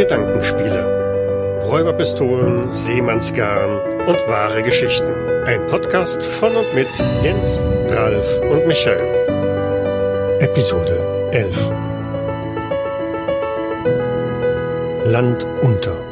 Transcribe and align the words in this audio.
Gedankenspiele. 0.00 1.60
Räuberpistolen, 1.62 2.70
Seemannsgarn 2.70 4.06
und 4.06 4.16
wahre 4.28 4.62
Geschichten. 4.62 5.12
Ein 5.44 5.66
Podcast 5.66 6.22
von 6.22 6.56
und 6.56 6.74
mit 6.74 6.88
Jens, 7.22 7.68
Ralf 7.90 8.40
und 8.50 8.66
Michael. 8.66 10.38
Episode 10.40 11.28
11 11.32 11.72
Land 15.04 15.46
unter. 15.60 16.09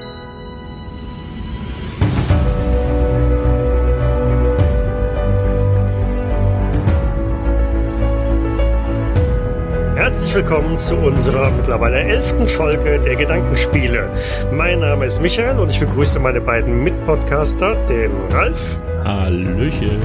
Willkommen 10.39 10.79
zu 10.79 10.95
unserer 10.95 11.51
mittlerweile 11.51 11.99
elften 11.99 12.47
Folge 12.47 13.01
der 13.01 13.17
Gedankenspiele. 13.17 14.09
Mein 14.53 14.79
Name 14.79 15.07
ist 15.07 15.21
Michael 15.21 15.59
und 15.59 15.69
ich 15.69 15.81
begrüße 15.81 16.21
meine 16.21 16.41
beiden 16.41 16.85
Mitpodcaster, 16.85 17.75
den 17.87 18.13
Ralf. 18.31 18.81
Hallöchen. 19.03 19.99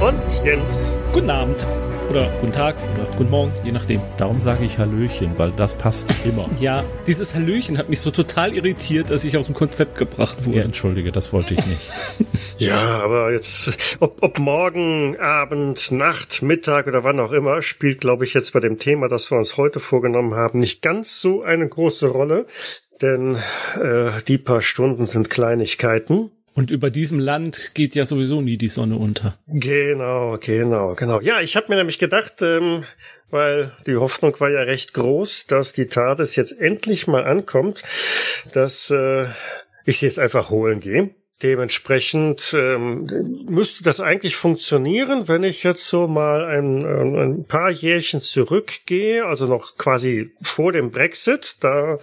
Und 0.00 0.44
Jens. 0.44 0.98
Guten 1.12 1.30
Abend. 1.30 1.64
Oder 2.10 2.28
guten 2.40 2.50
Tag 2.50 2.74
oder 2.96 3.06
guten 3.16 3.30
Morgen, 3.30 3.52
je 3.62 3.70
nachdem. 3.70 4.00
Darum 4.16 4.40
sage 4.40 4.64
ich 4.64 4.76
Hallöchen, 4.76 5.34
weil 5.36 5.52
das 5.52 5.76
passt 5.76 6.12
immer. 6.24 6.46
ja, 6.60 6.82
dieses 7.06 7.36
Hallöchen 7.36 7.78
hat 7.78 7.88
mich 7.88 8.00
so 8.00 8.10
total 8.10 8.52
irritiert, 8.56 9.10
dass 9.10 9.22
ich 9.22 9.38
aus 9.38 9.46
dem 9.46 9.54
Konzept 9.54 9.96
gebracht 9.96 10.46
wurde. 10.46 10.56
Ja, 10.58 10.64
entschuldige, 10.64 11.12
das 11.12 11.32
wollte 11.32 11.54
ich 11.54 11.64
nicht. 11.64 11.80
ja, 12.60 13.00
aber 13.00 13.32
jetzt, 13.32 13.96
ob, 14.00 14.22
ob 14.22 14.38
morgen, 14.38 15.18
Abend, 15.18 15.90
Nacht, 15.90 16.42
Mittag 16.42 16.86
oder 16.86 17.04
wann 17.04 17.20
auch 17.20 17.32
immer, 17.32 17.62
spielt, 17.62 18.00
glaube 18.00 18.24
ich, 18.24 18.34
jetzt 18.34 18.52
bei 18.52 18.60
dem 18.60 18.78
Thema, 18.78 19.08
das 19.08 19.30
wir 19.30 19.38
uns 19.38 19.56
heute 19.56 19.80
vorgenommen 19.80 20.34
haben, 20.34 20.58
nicht 20.58 20.82
ganz 20.82 21.20
so 21.20 21.42
eine 21.42 21.68
große 21.68 22.08
Rolle. 22.08 22.46
Denn 23.02 23.36
äh, 23.80 24.10
die 24.28 24.38
paar 24.38 24.60
Stunden 24.60 25.06
sind 25.06 25.30
Kleinigkeiten. 25.30 26.30
Und 26.54 26.70
über 26.70 26.90
diesem 26.90 27.18
Land 27.18 27.74
geht 27.74 27.94
ja 27.94 28.04
sowieso 28.04 28.42
nie 28.42 28.58
die 28.58 28.68
Sonne 28.68 28.96
unter. 28.96 29.38
Genau, 29.46 30.36
genau, 30.38 30.94
genau. 30.94 31.20
Ja, 31.20 31.40
ich 31.40 31.56
habe 31.56 31.66
mir 31.68 31.76
nämlich 31.76 31.98
gedacht, 31.98 32.42
ähm, 32.42 32.84
weil 33.30 33.72
die 33.86 33.96
Hoffnung 33.96 34.38
war 34.40 34.50
ja 34.50 34.60
recht 34.60 34.92
groß, 34.92 35.46
dass 35.46 35.72
die 35.72 35.86
TARDIS 35.86 36.36
jetzt 36.36 36.60
endlich 36.60 37.06
mal 37.06 37.24
ankommt, 37.24 37.82
dass 38.52 38.90
äh, 38.90 39.26
ich 39.84 39.98
sie 39.98 40.06
jetzt 40.06 40.18
einfach 40.18 40.50
holen 40.50 40.80
gehe. 40.80 41.10
Dementsprechend 41.42 42.54
ähm, 42.54 43.46
müsste 43.48 43.82
das 43.82 44.00
eigentlich 44.00 44.36
funktionieren, 44.36 45.26
wenn 45.26 45.42
ich 45.42 45.62
jetzt 45.62 45.86
so 45.86 46.06
mal 46.06 46.44
ein, 46.44 46.84
ein 46.84 47.44
paar 47.46 47.70
Jährchen 47.70 48.20
zurückgehe, 48.20 49.24
also 49.24 49.46
noch 49.46 49.78
quasi 49.78 50.32
vor 50.42 50.72
dem 50.72 50.90
Brexit. 50.90 51.56
Da 51.60 51.98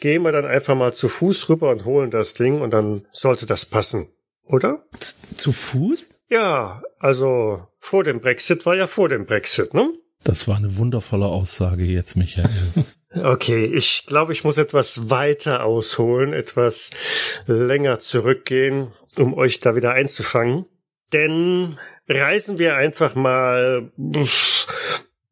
gehen 0.00 0.22
wir 0.22 0.32
dann 0.32 0.44
einfach 0.44 0.74
mal 0.74 0.92
zu 0.92 1.08
Fuß 1.08 1.48
rüber 1.48 1.70
und 1.70 1.86
holen 1.86 2.10
das 2.10 2.34
Ding 2.34 2.60
und 2.60 2.70
dann 2.72 3.06
sollte 3.12 3.46
das 3.46 3.64
passen, 3.64 4.08
oder? 4.44 4.84
Zu 5.34 5.52
Fuß? 5.52 6.10
Ja, 6.28 6.82
also 6.98 7.66
vor 7.78 8.04
dem 8.04 8.20
Brexit 8.20 8.66
war 8.66 8.76
ja 8.76 8.86
vor 8.86 9.08
dem 9.08 9.24
Brexit, 9.24 9.72
ne? 9.72 9.90
Das 10.22 10.48
war 10.48 10.56
eine 10.56 10.76
wundervolle 10.76 11.26
Aussage 11.26 11.84
jetzt, 11.84 12.16
Michael. 12.16 12.50
Okay, 13.22 13.64
ich 13.66 14.04
glaube, 14.06 14.32
ich 14.32 14.44
muss 14.44 14.58
etwas 14.58 15.10
weiter 15.10 15.64
ausholen, 15.64 16.32
etwas 16.32 16.90
länger 17.46 17.98
zurückgehen, 17.98 18.92
um 19.18 19.34
euch 19.34 19.60
da 19.60 19.74
wieder 19.74 19.92
einzufangen. 19.92 20.66
Denn 21.12 21.78
reisen 22.08 22.58
wir 22.58 22.76
einfach 22.76 23.14
mal, 23.14 23.90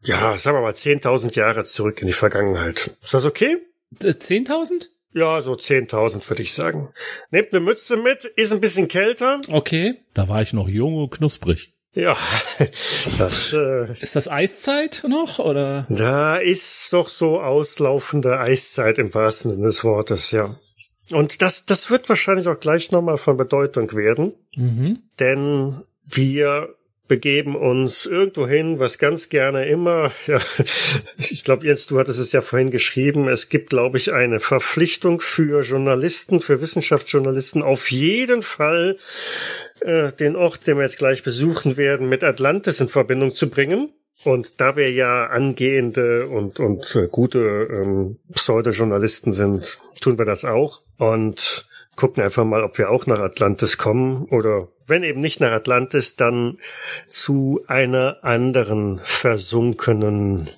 ja, 0.02 0.38
sagen 0.38 0.56
wir 0.56 0.62
mal 0.62 0.72
10.000 0.72 1.36
Jahre 1.36 1.64
zurück 1.64 2.00
in 2.00 2.06
die 2.06 2.12
Vergangenheit. 2.12 2.92
Ist 3.02 3.14
das 3.14 3.24
okay? 3.24 3.58
10.000? 4.00 4.86
Ja, 5.12 5.40
so 5.40 5.52
10.000 5.52 6.28
würde 6.28 6.42
ich 6.42 6.52
sagen. 6.52 6.92
Nehmt 7.30 7.52
eine 7.52 7.60
Mütze 7.60 7.96
mit, 7.96 8.24
ist 8.24 8.52
ein 8.52 8.60
bisschen 8.60 8.88
kälter. 8.88 9.40
Okay. 9.50 10.00
Da 10.12 10.28
war 10.28 10.42
ich 10.42 10.52
noch 10.52 10.68
jung 10.68 10.96
und 10.96 11.10
knusprig. 11.10 11.73
Ja, 11.94 12.16
das 13.18 13.52
äh, 13.52 13.94
ist 14.00 14.16
das 14.16 14.28
Eiszeit 14.28 15.04
noch 15.08 15.38
oder? 15.38 15.86
Da 15.88 16.36
ist 16.36 16.92
doch 16.92 17.08
so 17.08 17.40
auslaufende 17.40 18.38
Eiszeit 18.38 18.98
im 18.98 19.14
wahrsten 19.14 19.52
Sinne 19.52 19.66
des 19.66 19.84
Wortes, 19.84 20.32
ja. 20.32 20.54
Und 21.12 21.42
das, 21.42 21.66
das 21.66 21.90
wird 21.90 22.08
wahrscheinlich 22.08 22.48
auch 22.48 22.58
gleich 22.58 22.90
nochmal 22.90 23.18
von 23.18 23.36
Bedeutung 23.36 23.92
werden, 23.92 24.32
mhm. 24.56 25.02
denn 25.20 25.82
wir 26.04 26.74
begeben 27.06 27.54
uns 27.54 28.06
irgendwo 28.06 28.46
hin, 28.46 28.78
was 28.78 28.98
ganz 28.98 29.28
gerne 29.28 29.66
immer, 29.66 30.10
ja, 30.26 30.40
ich 31.18 31.44
glaube, 31.44 31.66
Jens, 31.66 31.86
du 31.86 31.98
hattest 31.98 32.18
es 32.18 32.32
ja 32.32 32.40
vorhin 32.40 32.70
geschrieben, 32.70 33.28
es 33.28 33.48
gibt, 33.48 33.70
glaube 33.70 33.98
ich, 33.98 34.12
eine 34.12 34.40
Verpflichtung 34.40 35.20
für 35.20 35.62
Journalisten, 35.62 36.40
für 36.40 36.60
Wissenschaftsjournalisten, 36.60 37.62
auf 37.62 37.90
jeden 37.90 38.42
Fall 38.42 38.96
äh, 39.80 40.12
den 40.12 40.36
Ort, 40.36 40.66
den 40.66 40.76
wir 40.78 40.84
jetzt 40.84 40.98
gleich 40.98 41.22
besuchen 41.22 41.76
werden, 41.76 42.08
mit 42.08 42.24
Atlantis 42.24 42.80
in 42.80 42.88
Verbindung 42.88 43.34
zu 43.34 43.50
bringen. 43.50 43.92
Und 44.22 44.60
da 44.60 44.76
wir 44.76 44.90
ja 44.90 45.26
angehende 45.26 46.28
und, 46.28 46.58
und 46.60 46.94
äh, 46.96 47.08
gute 47.08 47.68
ähm, 47.70 48.18
Pseudo-Journalisten 48.32 49.32
sind, 49.32 49.78
tun 50.00 50.18
wir 50.18 50.24
das 50.24 50.44
auch. 50.44 50.82
Und 50.96 51.66
gucken 51.96 52.22
einfach 52.22 52.44
mal, 52.44 52.62
ob 52.62 52.78
wir 52.78 52.90
auch 52.90 53.06
nach 53.06 53.20
Atlantis 53.20 53.78
kommen 53.78 54.24
oder 54.26 54.68
wenn 54.86 55.02
eben 55.02 55.20
nicht 55.20 55.40
nach 55.40 55.52
Atlantis, 55.52 56.16
dann 56.16 56.58
zu 57.06 57.62
einer 57.66 58.18
anderen 58.22 58.98
versunkenen, 59.02 60.50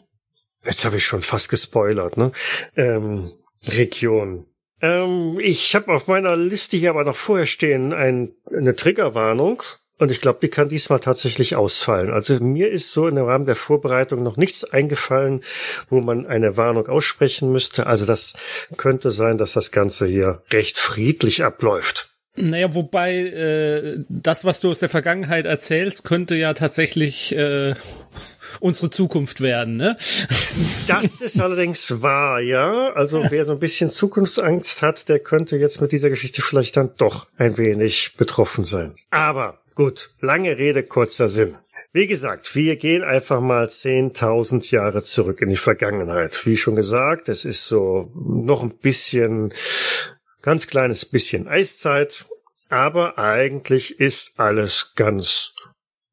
jetzt 0.64 0.84
habe 0.84 0.96
ich 0.96 1.06
schon 1.06 1.22
fast 1.22 1.48
gespoilert, 1.48 2.16
ne? 2.16 2.32
Ähm, 2.76 3.30
Region. 3.66 4.46
Ähm, 4.80 5.38
ich 5.40 5.74
habe 5.74 5.92
auf 5.92 6.06
meiner 6.06 6.36
Liste 6.36 6.76
hier 6.76 6.90
aber 6.90 7.04
noch 7.04 7.16
vorher 7.16 7.46
stehen 7.46 7.92
ein, 7.92 8.34
eine 8.52 8.76
Triggerwarnung. 8.76 9.62
Und 9.98 10.10
ich 10.10 10.20
glaube, 10.20 10.40
die 10.42 10.48
kann 10.48 10.68
diesmal 10.68 11.00
tatsächlich 11.00 11.56
ausfallen. 11.56 12.12
Also 12.12 12.34
mir 12.42 12.70
ist 12.70 12.92
so 12.92 13.08
im 13.08 13.16
Rahmen 13.16 13.46
der 13.46 13.56
Vorbereitung 13.56 14.22
noch 14.22 14.36
nichts 14.36 14.64
eingefallen, 14.64 15.42
wo 15.88 16.00
man 16.00 16.26
eine 16.26 16.56
Warnung 16.58 16.86
aussprechen 16.88 17.50
müsste. 17.50 17.86
Also 17.86 18.04
das 18.04 18.34
könnte 18.76 19.10
sein, 19.10 19.38
dass 19.38 19.54
das 19.54 19.70
Ganze 19.70 20.06
hier 20.06 20.42
recht 20.50 20.78
friedlich 20.78 21.44
abläuft. 21.44 22.10
Naja, 22.38 22.74
wobei 22.74 23.14
äh, 23.14 24.04
das, 24.10 24.44
was 24.44 24.60
du 24.60 24.70
aus 24.70 24.80
der 24.80 24.90
Vergangenheit 24.90 25.46
erzählst, 25.46 26.04
könnte 26.04 26.34
ja 26.34 26.52
tatsächlich 26.52 27.34
äh, 27.34 27.74
unsere 28.60 28.90
Zukunft 28.90 29.40
werden, 29.40 29.76
ne? 29.76 29.96
Das 30.86 31.04
ist 31.22 31.40
allerdings 31.40 32.02
wahr, 32.02 32.40
ja. 32.40 32.92
Also 32.92 33.24
wer 33.30 33.46
so 33.46 33.52
ein 33.52 33.58
bisschen 33.58 33.90
Zukunftsangst 33.90 34.82
hat, 34.82 35.08
der 35.08 35.18
könnte 35.18 35.56
jetzt 35.56 35.80
mit 35.80 35.92
dieser 35.92 36.10
Geschichte 36.10 36.42
vielleicht 36.42 36.76
dann 36.76 36.90
doch 36.98 37.26
ein 37.38 37.56
wenig 37.56 38.12
betroffen 38.18 38.64
sein. 38.64 38.94
Aber 39.10 39.58
Gut, 39.76 40.08
lange 40.22 40.56
Rede, 40.56 40.82
kurzer 40.82 41.28
Sinn. 41.28 41.54
Wie 41.92 42.06
gesagt, 42.06 42.54
wir 42.54 42.76
gehen 42.76 43.04
einfach 43.04 43.42
mal 43.42 43.66
10.000 43.66 44.70
Jahre 44.70 45.02
zurück 45.02 45.42
in 45.42 45.50
die 45.50 45.56
Vergangenheit. 45.56 46.46
Wie 46.46 46.56
schon 46.56 46.76
gesagt, 46.76 47.28
es 47.28 47.44
ist 47.44 47.66
so 47.66 48.10
noch 48.14 48.62
ein 48.62 48.74
bisschen, 48.78 49.52
ganz 50.40 50.66
kleines 50.66 51.04
bisschen 51.04 51.46
Eiszeit, 51.46 52.24
aber 52.70 53.18
eigentlich 53.18 54.00
ist 54.00 54.40
alles 54.40 54.94
ganz 54.96 55.52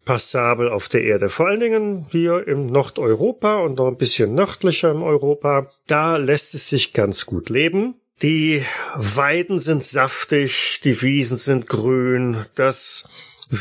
passabel 0.04 0.68
auf 0.68 0.90
der 0.90 1.06
Erde. 1.06 1.30
Vor 1.30 1.48
allen 1.48 1.62
Dingen 1.62 2.06
hier 2.12 2.46
im 2.46 2.66
Nordeuropa 2.66 3.62
und 3.62 3.78
noch 3.78 3.88
ein 3.88 3.98
bisschen 3.98 4.36
nördlicher 4.36 4.92
im 4.92 5.04
Europa. 5.04 5.72
Da 5.88 6.18
lässt 6.18 6.54
es 6.54 6.68
sich 6.68 6.92
ganz 6.92 7.26
gut 7.26 7.48
leben. 7.48 7.96
Die 8.22 8.66
Weiden 8.96 9.60
sind 9.60 9.86
saftig, 9.86 10.82
die 10.84 11.02
Wiesen 11.02 11.38
sind 11.38 11.68
grün, 11.68 12.46
das 12.56 13.06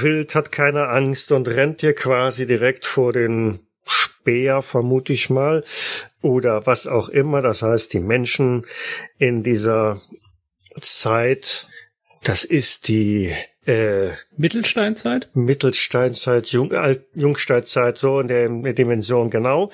Wild 0.01 0.35
hat 0.35 0.53
keine 0.53 0.89
Angst 0.89 1.33
und 1.33 1.49
rennt 1.49 1.83
dir 1.83 1.95
quasi 1.95 2.47
direkt 2.47 2.87
vor 2.87 3.13
den 3.13 3.61
Speer, 3.87 4.63
vermute 4.63 5.13
ich 5.13 5.29
mal, 5.31 5.65
oder 6.21 6.67
was 6.67 6.87
auch 6.87 7.09
immer. 7.09 7.43
Das 7.43 7.63
heißt, 7.63 7.93
die 7.93 8.01
Menschen 8.01 8.65
in 9.19 9.43
dieser 9.43 10.01
Zeit, 10.81 11.67
das 12.23 12.45
ist 12.45 12.89
die 12.89 13.35
äh, 13.67 14.11
Mittelsteinzeit? 14.37 15.29
Mittelsteinzeit, 15.35 16.49
Jung, 16.49 16.73
Alt, 16.73 17.05
Jungsteinzeit, 17.15 17.99
so 17.99 18.21
in 18.21 18.29
der, 18.29 18.47
in 18.47 18.63
der 18.63 18.73
Dimension, 18.73 19.31
genau. 19.31 19.71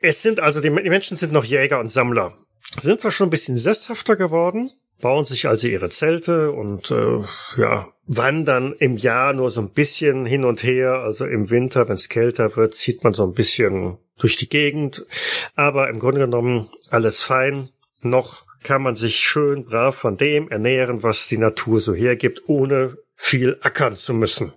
Es 0.00 0.22
sind 0.22 0.40
also, 0.40 0.60
die, 0.60 0.70
die 0.70 0.90
Menschen 0.90 1.16
sind 1.16 1.32
noch 1.32 1.44
Jäger 1.44 1.78
und 1.80 1.90
Sammler. 1.90 2.34
Sind 2.80 3.00
zwar 3.00 3.10
schon 3.10 3.28
ein 3.28 3.30
bisschen 3.30 3.56
sesshafter 3.56 4.16
geworden, 4.16 4.70
bauen 5.00 5.24
sich 5.24 5.48
also 5.48 5.66
ihre 5.66 5.90
Zelte 5.90 6.52
und 6.52 6.90
äh, 6.90 7.18
ja, 7.56 7.88
wandern 8.12 8.74
im 8.80 8.96
Jahr 8.96 9.32
nur 9.34 9.50
so 9.50 9.60
ein 9.60 9.70
bisschen 9.70 10.26
hin 10.26 10.44
und 10.44 10.64
her. 10.64 10.94
Also 10.94 11.26
im 11.26 11.48
Winter, 11.50 11.88
wenn 11.88 11.94
es 11.94 12.08
kälter 12.08 12.56
wird, 12.56 12.74
zieht 12.74 13.04
man 13.04 13.14
so 13.14 13.22
ein 13.24 13.34
bisschen 13.34 13.98
durch 14.18 14.36
die 14.36 14.48
Gegend. 14.48 15.06
Aber 15.54 15.88
im 15.88 16.00
Grunde 16.00 16.22
genommen 16.22 16.70
alles 16.90 17.22
fein. 17.22 17.70
Noch 18.02 18.44
kann 18.64 18.82
man 18.82 18.96
sich 18.96 19.16
schön 19.20 19.64
brav 19.64 19.94
von 19.94 20.16
dem 20.16 20.48
ernähren, 20.48 21.04
was 21.04 21.28
die 21.28 21.38
Natur 21.38 21.80
so 21.80 21.94
hergibt, 21.94 22.42
ohne 22.48 22.98
viel 23.14 23.58
ackern 23.60 23.94
zu 23.94 24.12
müssen. 24.12 24.52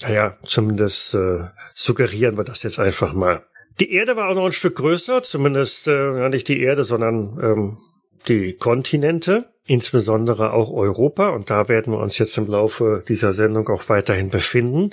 Naja, 0.00 0.38
zumindest 0.44 1.14
äh, 1.14 1.48
suggerieren 1.74 2.38
wir 2.38 2.44
das 2.44 2.62
jetzt 2.62 2.80
einfach 2.80 3.12
mal. 3.12 3.44
Die 3.78 3.92
Erde 3.92 4.16
war 4.16 4.30
auch 4.30 4.34
noch 4.34 4.46
ein 4.46 4.52
Stück 4.52 4.76
größer, 4.76 5.22
zumindest 5.22 5.86
äh, 5.86 6.30
nicht 6.30 6.48
die 6.48 6.62
Erde, 6.62 6.84
sondern 6.84 7.38
ähm, 7.42 7.78
die 8.26 8.54
Kontinente, 8.54 9.52
insbesondere 9.70 10.52
auch 10.52 10.72
Europa. 10.72 11.28
Und 11.28 11.48
da 11.48 11.68
werden 11.68 11.92
wir 11.92 12.00
uns 12.00 12.18
jetzt 12.18 12.36
im 12.36 12.48
Laufe 12.48 13.04
dieser 13.06 13.32
Sendung 13.32 13.68
auch 13.68 13.88
weiterhin 13.88 14.28
befinden. 14.28 14.90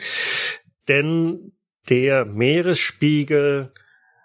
Denn 0.87 1.53
der 1.89 2.25
Meeresspiegel 2.25 3.71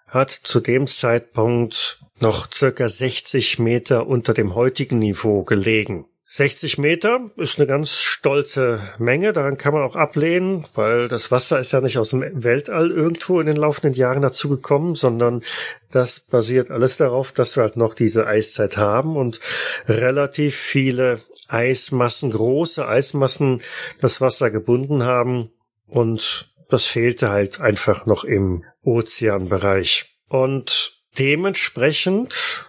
hat 0.07 0.31
zu 0.31 0.61
dem 0.61 0.87
Zeitpunkt 0.87 2.05
noch 2.21 2.53
circa 2.53 2.87
60 2.87 3.61
Meter 3.61 4.07
unter 4.07 4.35
dem 4.35 4.55
heutigen 4.55 4.99
Niveau 4.99 5.43
gelegen. 5.43 6.05
60 6.35 6.79
Meter 6.79 7.31
ist 7.37 7.59
eine 7.59 7.67
ganz 7.67 7.91
stolze 7.91 8.81
Menge. 8.97 9.35
Daran 9.35 9.59
kann 9.59 9.75
man 9.75 9.83
auch 9.83 9.97
ablehnen, 9.97 10.65
weil 10.75 11.07
das 11.07 11.31
Wasser 11.31 11.59
ist 11.59 11.73
ja 11.73 11.83
nicht 11.83 11.99
aus 11.99 12.09
dem 12.09 12.23
Weltall 12.43 12.91
irgendwo 12.91 13.39
in 13.39 13.45
den 13.45 13.59
laufenden 13.59 13.93
Jahren 13.93 14.23
dazu 14.23 14.49
gekommen, 14.49 14.95
sondern 14.95 15.43
das 15.91 16.21
basiert 16.21 16.71
alles 16.71 16.97
darauf, 16.97 17.33
dass 17.33 17.57
wir 17.57 17.65
halt 17.65 17.77
noch 17.77 17.93
diese 17.93 18.27
Eiszeit 18.27 18.79
haben 18.79 19.15
und 19.15 19.41
relativ 19.87 20.57
viele 20.57 21.21
Eismassen, 21.49 22.31
große 22.31 22.89
Eismassen 22.89 23.61
das 24.01 24.23
Wasser 24.23 24.51
gebunden 24.51 25.05
haben 25.05 25.51
und 25.87 26.51
das 26.71 26.87
fehlte 26.87 27.29
halt 27.29 27.61
einfach 27.61 28.07
noch 28.07 28.25
im 28.25 28.65
Ozeanbereich. 28.83 30.17
Und 30.31 30.99
dementsprechend, 31.19 32.65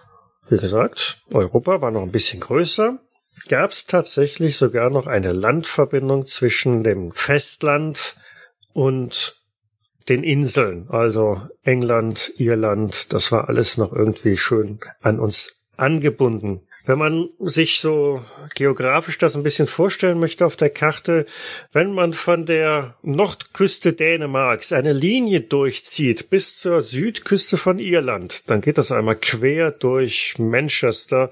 wie 0.50 0.58
gesagt, 0.58 1.22
Europa 1.32 1.80
war 1.80 1.90
noch 1.90 2.02
ein 2.02 2.12
bisschen 2.12 2.40
größer 2.40 2.98
gab 3.48 3.70
es 3.70 3.86
tatsächlich 3.86 4.56
sogar 4.56 4.90
noch 4.90 5.06
eine 5.06 5.32
Landverbindung 5.32 6.26
zwischen 6.26 6.82
dem 6.82 7.12
Festland 7.12 8.16
und 8.72 9.40
den 10.08 10.22
Inseln, 10.22 10.88
also 10.90 11.40
England, 11.62 12.32
Irland, 12.36 13.12
das 13.12 13.32
war 13.32 13.48
alles 13.48 13.78
noch 13.78 13.92
irgendwie 13.92 14.36
schön 14.36 14.80
an 15.00 15.18
uns 15.18 15.64
angebunden. 15.76 16.62
Wenn 16.86 16.98
man 16.98 17.30
sich 17.38 17.80
so 17.80 18.22
geografisch 18.54 19.16
das 19.16 19.36
ein 19.36 19.42
bisschen 19.42 19.66
vorstellen 19.66 20.18
möchte 20.18 20.44
auf 20.44 20.56
der 20.56 20.68
Karte, 20.68 21.24
wenn 21.72 21.92
man 21.92 22.12
von 22.12 22.44
der 22.44 22.96
Nordküste 23.02 23.94
Dänemarks 23.94 24.72
eine 24.72 24.92
Linie 24.92 25.40
durchzieht 25.40 26.28
bis 26.28 26.58
zur 26.58 26.82
Südküste 26.82 27.56
von 27.56 27.78
Irland, 27.78 28.50
dann 28.50 28.60
geht 28.60 28.76
das 28.76 28.92
einmal 28.92 29.16
quer 29.16 29.70
durch 29.70 30.34
Manchester 30.38 31.30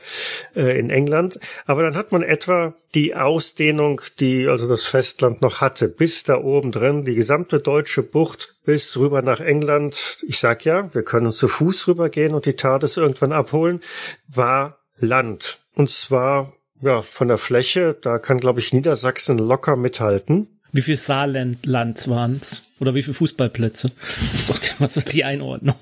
äh, 0.57 0.79
in 0.79 0.89
England, 0.89 1.39
aber 1.67 1.83
dann 1.83 1.97
hat 1.97 2.13
man 2.13 2.23
etwa 2.23 2.75
die 2.95 3.15
Ausdehnung, 3.15 4.01
die 4.21 4.49
also 4.49 4.69
das 4.69 4.87
Festland 4.87 5.43
noch 5.43 5.61
hatte, 5.61 5.89
bis 5.89 6.25
da 6.25 6.39
oben 6.39 6.73
drin, 6.73 7.05
die 7.05 7.15
gesamte 7.15 7.59
deutsche 7.59 8.03
Bucht 8.03 8.57
bis 8.65 8.97
rüber 8.97 9.23
nach 9.23 9.41
England. 9.41 10.19
Ich 10.27 10.39
sag 10.39 10.65
ja, 10.65 10.93
wir 10.95 11.03
können 11.03 11.33
zu 11.33 11.49
Fuß 11.49 11.89
rübergehen 11.89 12.35
und 12.35 12.47
die 12.47 12.57
TARDIS 12.57 12.99
irgendwann 12.99 13.33
abholen, 13.33 13.81
war 14.29 14.82
Land. 15.03 15.59
Und 15.75 15.91
zwar 15.91 16.53
ja 16.81 17.03
von 17.03 17.29
der 17.29 17.39
Fläche, 17.39 17.97
da 18.01 18.19
kann 18.19 18.39
glaube 18.39 18.61
ich 18.61 18.73
Niedersachsen 18.73 19.39
locker 19.39 19.77
mithalten. 19.77 20.49
Wie 20.75 20.81
viel 20.81 20.97
Saarland 20.97 21.59
waren's? 21.67 22.63
Oder 22.81 22.95
wie 22.95 23.03
viele 23.03 23.13
Fußballplätze? 23.15 23.91
Das 24.33 24.41
ist 24.41 24.51
doch 24.51 24.79
immer 24.79 24.89
so 24.89 25.03
die 25.03 25.23
Einordnung. 25.23 25.77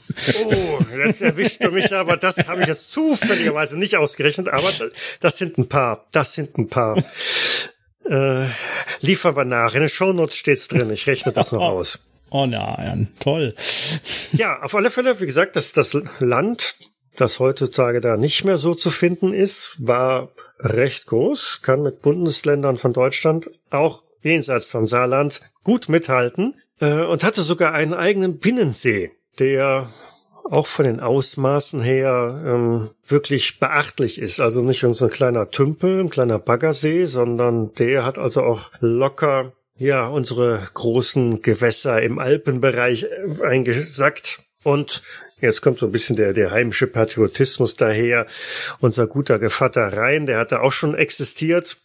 Oh, 0.45 0.81
jetzt 1.07 1.23
erwischt 1.23 1.63
du 1.63 1.71
mich, 1.71 1.93
aber 1.95 2.17
das 2.17 2.37
habe 2.49 2.63
ich 2.63 2.67
jetzt 2.67 2.91
zufälligerweise 2.91 3.79
nicht 3.79 3.97
ausgerechnet, 3.97 4.49
aber 4.49 4.69
das 5.21 5.39
sind 5.39 5.59
ein 5.59 5.69
paar. 5.69 6.07
Das 6.11 6.35
sind 6.35 6.59
ein 6.59 6.69
paar. 6.69 7.03
Äh, 8.05 8.47
liefern 9.01 9.37
wir 9.37 9.45
nach. 9.45 9.75
In 9.75 9.81
den 9.81 9.89
Shownotes 9.89 10.37
steht's 10.37 10.67
drin. 10.67 10.91
Ich 10.91 11.07
rechne 11.07 11.31
das 11.31 11.53
noch 11.53 11.61
aus. 11.61 12.01
Oh 12.31 12.47
nein, 12.47 13.09
toll. 13.21 13.55
Ja, 14.33 14.61
auf 14.61 14.75
alle 14.75 14.91
Fälle, 14.91 15.21
wie 15.21 15.27
gesagt, 15.27 15.55
das, 15.55 15.73
das 15.73 15.97
Land 16.19 16.75
das 17.17 17.39
heutzutage 17.39 18.01
da 18.01 18.17
nicht 18.17 18.45
mehr 18.45 18.59
so 18.59 18.75
zu 18.75 18.91
finden 18.91 19.33
ist, 19.33 19.77
war 19.79 20.31
recht 20.59 21.07
groß, 21.07 21.63
kann 21.63 21.83
mit 21.83 22.03
Bundesländern 22.03 22.79
von 22.79 22.93
Deutschland 22.93 23.51
auch 23.71 24.03
jenseits 24.23 24.71
vom 24.71 24.87
Saarland 24.87 25.41
gut 25.65 25.89
mithalten 25.89 26.55
äh, 26.81 27.03
und 27.03 27.25
hatte 27.25 27.43
sogar 27.43 27.73
einen 27.73 27.95
eigenen 27.95 28.39
Binnensee, 28.39 29.13
der 29.39 29.91
auch 30.45 30.67
von 30.67 30.85
den 30.85 31.01
Ausmaßen 31.01 31.81
her 31.81 32.43
ähm, 32.45 32.91
wirklich 33.07 33.61
beachtlich 33.61 34.19
ist. 34.19 34.41
Also 34.41 34.63
nicht 34.63 34.81
so 34.81 35.05
ein 35.05 35.11
kleiner 35.11 35.51
Tümpel, 35.51 36.01
ein 36.01 36.11
kleiner 36.11 36.39
Baggersee, 36.39 37.05
sondern 37.05 37.73
der 37.75 38.05
hat 38.05 38.19
also 38.19 38.43
auch 38.43 38.71
locker 38.81 39.53
ja 39.77 40.07
unsere 40.09 40.61
großen 40.75 41.43
Gewässer 41.43 42.03
im 42.03 42.19
Alpenbereich 42.19 43.05
äh, 43.05 43.45
eingesackt 43.45 44.41
und 44.63 45.03
Jetzt 45.41 45.63
kommt 45.63 45.79
so 45.79 45.87
ein 45.87 45.93
bisschen 45.93 46.17
der, 46.17 46.33
der 46.33 46.51
heimische 46.51 46.87
Patriotismus 46.87 47.77
daher. 47.77 48.27
Unser 48.81 49.07
guter 49.07 49.39
Gevatter 49.39 49.93
Rhein, 49.97 50.27
der 50.27 50.39
hatte 50.39 50.61
auch 50.61 50.73
schon 50.73 50.95
existiert 50.95 51.77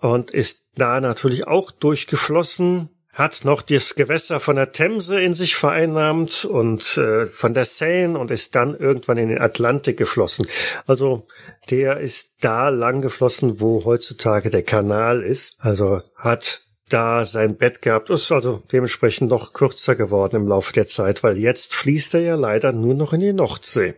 und 0.00 0.30
ist 0.30 0.70
da 0.76 1.00
natürlich 1.00 1.46
auch 1.46 1.70
durchgeflossen, 1.70 2.88
hat 3.14 3.44
noch 3.44 3.62
das 3.62 3.94
Gewässer 3.94 4.40
von 4.40 4.56
der 4.56 4.72
Themse 4.72 5.20
in 5.20 5.34
sich 5.34 5.54
vereinnahmt 5.54 6.44
und 6.44 6.96
äh, 6.98 7.26
von 7.26 7.54
der 7.54 7.64
Seine 7.64 8.18
und 8.18 8.32
ist 8.32 8.56
dann 8.56 8.76
irgendwann 8.76 9.18
in 9.18 9.28
den 9.28 9.40
Atlantik 9.40 9.96
geflossen. 9.96 10.46
Also 10.86 11.26
der 11.70 12.00
ist 12.00 12.34
da 12.40 12.70
lang 12.70 13.00
geflossen, 13.00 13.60
wo 13.60 13.84
heutzutage 13.84 14.50
der 14.50 14.64
Kanal 14.64 15.22
ist. 15.22 15.58
Also 15.60 16.02
hat 16.16 16.63
da 16.88 17.24
sein 17.24 17.56
Bett 17.56 17.82
gehabt. 17.82 18.10
Ist 18.10 18.32
also 18.32 18.62
dementsprechend 18.72 19.30
noch 19.30 19.52
kürzer 19.52 19.96
geworden 19.96 20.36
im 20.36 20.48
Laufe 20.48 20.72
der 20.72 20.86
Zeit, 20.86 21.22
weil 21.22 21.38
jetzt 21.38 21.74
fließt 21.74 22.14
er 22.14 22.20
ja 22.20 22.34
leider 22.34 22.72
nur 22.72 22.94
noch 22.94 23.12
in 23.12 23.20
die 23.20 23.32
Nordsee. 23.32 23.94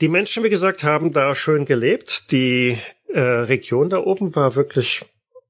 Die 0.00 0.08
Menschen, 0.08 0.42
wie 0.44 0.50
gesagt, 0.50 0.82
haben 0.82 1.12
da 1.12 1.34
schön 1.34 1.66
gelebt. 1.66 2.30
Die 2.30 2.78
äh, 3.08 3.20
Region 3.20 3.90
da 3.90 3.98
oben 3.98 4.34
war 4.34 4.56
wirklich 4.56 5.04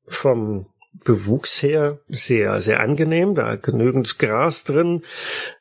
vom 0.06 0.66
Bewuchs 1.04 1.62
her 1.62 2.00
sehr, 2.08 2.60
sehr 2.60 2.80
angenehm. 2.80 3.34
Da 3.36 3.54
genügend 3.54 4.18
Gras 4.18 4.64
drin. 4.64 5.02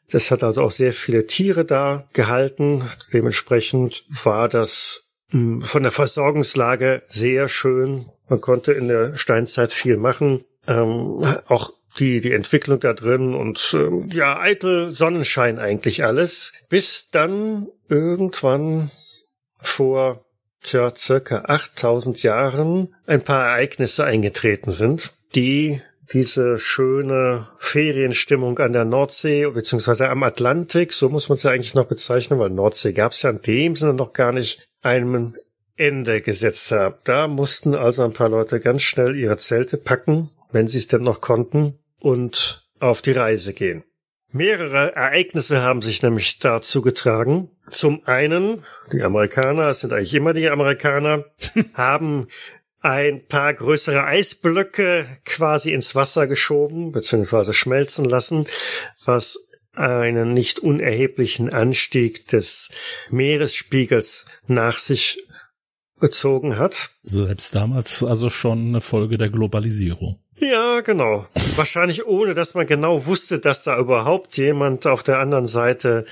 Das 0.09 0.31
hat 0.31 0.43
also 0.43 0.63
auch 0.63 0.71
sehr 0.71 0.93
viele 0.93 1.27
Tiere 1.27 1.65
da 1.65 2.09
gehalten. 2.13 2.83
Dementsprechend 3.13 4.05
war 4.09 4.49
das 4.49 5.13
hm, 5.29 5.61
von 5.61 5.83
der 5.83 5.91
Versorgungslage 5.91 7.03
sehr 7.05 7.47
schön. 7.47 8.07
Man 8.27 8.41
konnte 8.41 8.73
in 8.73 8.87
der 8.87 9.17
Steinzeit 9.17 9.71
viel 9.71 9.97
machen 9.97 10.45
ähm, 10.69 11.25
auch 11.47 11.73
die, 11.97 12.21
die 12.21 12.33
Entwicklung 12.33 12.79
da 12.79 12.93
drin 12.93 13.33
und 13.33 13.71
ähm, 13.73 14.09
ja, 14.11 14.39
eitel 14.39 14.91
Sonnenschein 14.93 15.59
eigentlich 15.59 16.05
alles, 16.05 16.53
bis 16.69 17.09
dann 17.11 17.67
irgendwann 17.89 18.91
vor 19.59 20.23
tja, 20.61 20.93
circa 20.95 21.45
8000 21.47 22.21
Jahren 22.23 22.95
ein 23.07 23.21
paar 23.21 23.47
Ereignisse 23.47 24.05
eingetreten 24.05 24.71
sind, 24.71 25.13
die 25.35 25.81
diese 26.13 26.57
schöne 26.57 27.47
Ferienstimmung 27.57 28.57
an 28.59 28.73
der 28.73 28.85
Nordsee 28.85 29.47
beziehungsweise 29.47 30.09
am 30.09 30.23
Atlantik, 30.23 30.93
so 30.93 31.09
muss 31.09 31.29
man 31.29 31.35
es 31.35 31.43
ja 31.43 31.51
eigentlich 31.51 31.75
noch 31.75 31.85
bezeichnen, 31.85 32.39
weil 32.39 32.49
Nordsee 32.49 32.93
gab 32.93 33.11
es 33.11 33.21
ja 33.21 33.29
in 33.29 33.41
dem 33.41 33.75
Sinne 33.75 33.93
noch 33.93 34.13
gar 34.13 34.31
nicht, 34.31 34.67
einem 34.81 35.35
Ende 35.75 36.21
gesetzt 36.21 36.71
haben. 36.71 36.95
Da 37.03 37.27
mussten 37.27 37.75
also 37.75 38.03
ein 38.03 38.13
paar 38.13 38.29
Leute 38.29 38.59
ganz 38.59 38.81
schnell 38.81 39.15
ihre 39.15 39.37
Zelte 39.37 39.77
packen 39.77 40.29
wenn 40.51 40.67
sie 40.67 40.77
es 40.77 40.87
denn 40.87 41.01
noch 41.01 41.21
konnten, 41.21 41.79
und 41.99 42.65
auf 42.79 43.01
die 43.01 43.11
Reise 43.11 43.53
gehen. 43.53 43.83
Mehrere 44.31 44.95
Ereignisse 44.95 45.63
haben 45.63 45.81
sich 45.81 46.03
nämlich 46.03 46.39
dazu 46.39 46.81
getragen. 46.81 47.49
Zum 47.71 48.05
einen, 48.05 48.63
die 48.93 49.01
Amerikaner, 49.01 49.69
es 49.69 49.79
sind 49.79 49.91
eigentlich 49.91 50.13
immer 50.13 50.33
die 50.33 50.49
Amerikaner, 50.49 51.25
haben 51.73 52.27
ein 52.81 53.25
paar 53.25 53.53
größere 53.53 54.05
Eisblöcke 54.05 55.05
quasi 55.25 55.73
ins 55.73 55.95
Wasser 55.95 56.27
geschoben 56.27 56.91
bzw. 56.91 57.53
schmelzen 57.53 58.05
lassen, 58.05 58.45
was 59.03 59.49
einen 59.73 60.33
nicht 60.33 60.59
unerheblichen 60.59 61.51
Anstieg 61.51 62.27
des 62.27 62.69
Meeresspiegels 63.09 64.25
nach 64.47 64.77
sich 64.77 65.23
gezogen 65.99 66.57
hat. 66.57 66.91
Selbst 67.03 67.55
damals 67.55 68.03
also 68.03 68.29
schon 68.29 68.69
eine 68.69 68.81
Folge 68.81 69.17
der 69.17 69.29
Globalisierung. 69.29 70.19
Ja, 70.39 70.81
genau. 70.81 71.25
Wahrscheinlich 71.55 72.05
ohne, 72.07 72.33
dass 72.33 72.53
man 72.53 72.65
genau 72.65 73.05
wusste, 73.05 73.39
dass 73.39 73.63
da 73.63 73.77
überhaupt 73.77 74.37
jemand 74.37 74.87
auf 74.87 75.03
der 75.03 75.19
anderen 75.19 75.47
Seite 75.47 76.05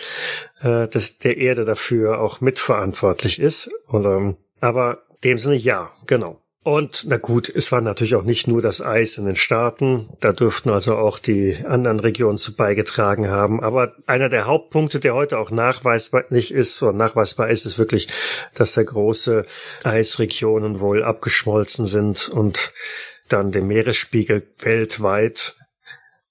äh, 0.62 0.88
des, 0.88 1.20
der 1.20 1.38
Erde 1.38 1.66
dafür 1.66 2.20
auch 2.20 2.42
mitverantwortlich 2.42 3.40
ist. 3.40 3.70
Und, 3.88 4.06
ähm, 4.06 4.38
aber 4.60 5.04
in 5.22 5.32
dem 5.32 5.38
Sinne 5.38 5.56
ja, 5.56 5.92
genau. 6.06 6.42
Und 6.68 7.06
na 7.08 7.16
gut, 7.16 7.48
es 7.48 7.72
war 7.72 7.80
natürlich 7.80 8.16
auch 8.16 8.24
nicht 8.24 8.46
nur 8.46 8.62
das 8.62 8.82
Eis 8.82 9.18
in 9.18 9.24
den 9.24 9.38
Staaten, 9.38 10.10
da 10.20 10.34
dürften 10.34 10.70
also 10.70 10.98
auch 10.98 11.18
die 11.18 11.56
anderen 11.66 12.02
Regionen 12.02 12.38
zu 12.38 12.58
beigetragen 12.58 13.30
haben. 13.30 13.64
Aber 13.64 13.94
einer 14.06 14.28
der 14.28 14.48
Hauptpunkte, 14.48 15.00
der 15.00 15.16
heute 15.16 15.40
auch 15.40 15.50
nachweisbar 15.50 16.26
nicht 16.30 16.52
ist 16.52 16.84
oder 16.84 16.92
nachweisbar 16.92 17.48
ist, 17.48 17.66
ist 17.66 17.80
wirklich, 17.80 18.10
dass 18.54 18.74
da 18.74 18.84
große 18.84 19.46
Eisregionen 19.86 20.82
wohl 20.82 21.04
abgeschmolzen 21.04 21.86
sind 21.86 22.28
und 22.28 22.74
dann 23.28 23.52
den 23.52 23.68
Meeresspiegel 23.68 24.48
weltweit 24.60 25.56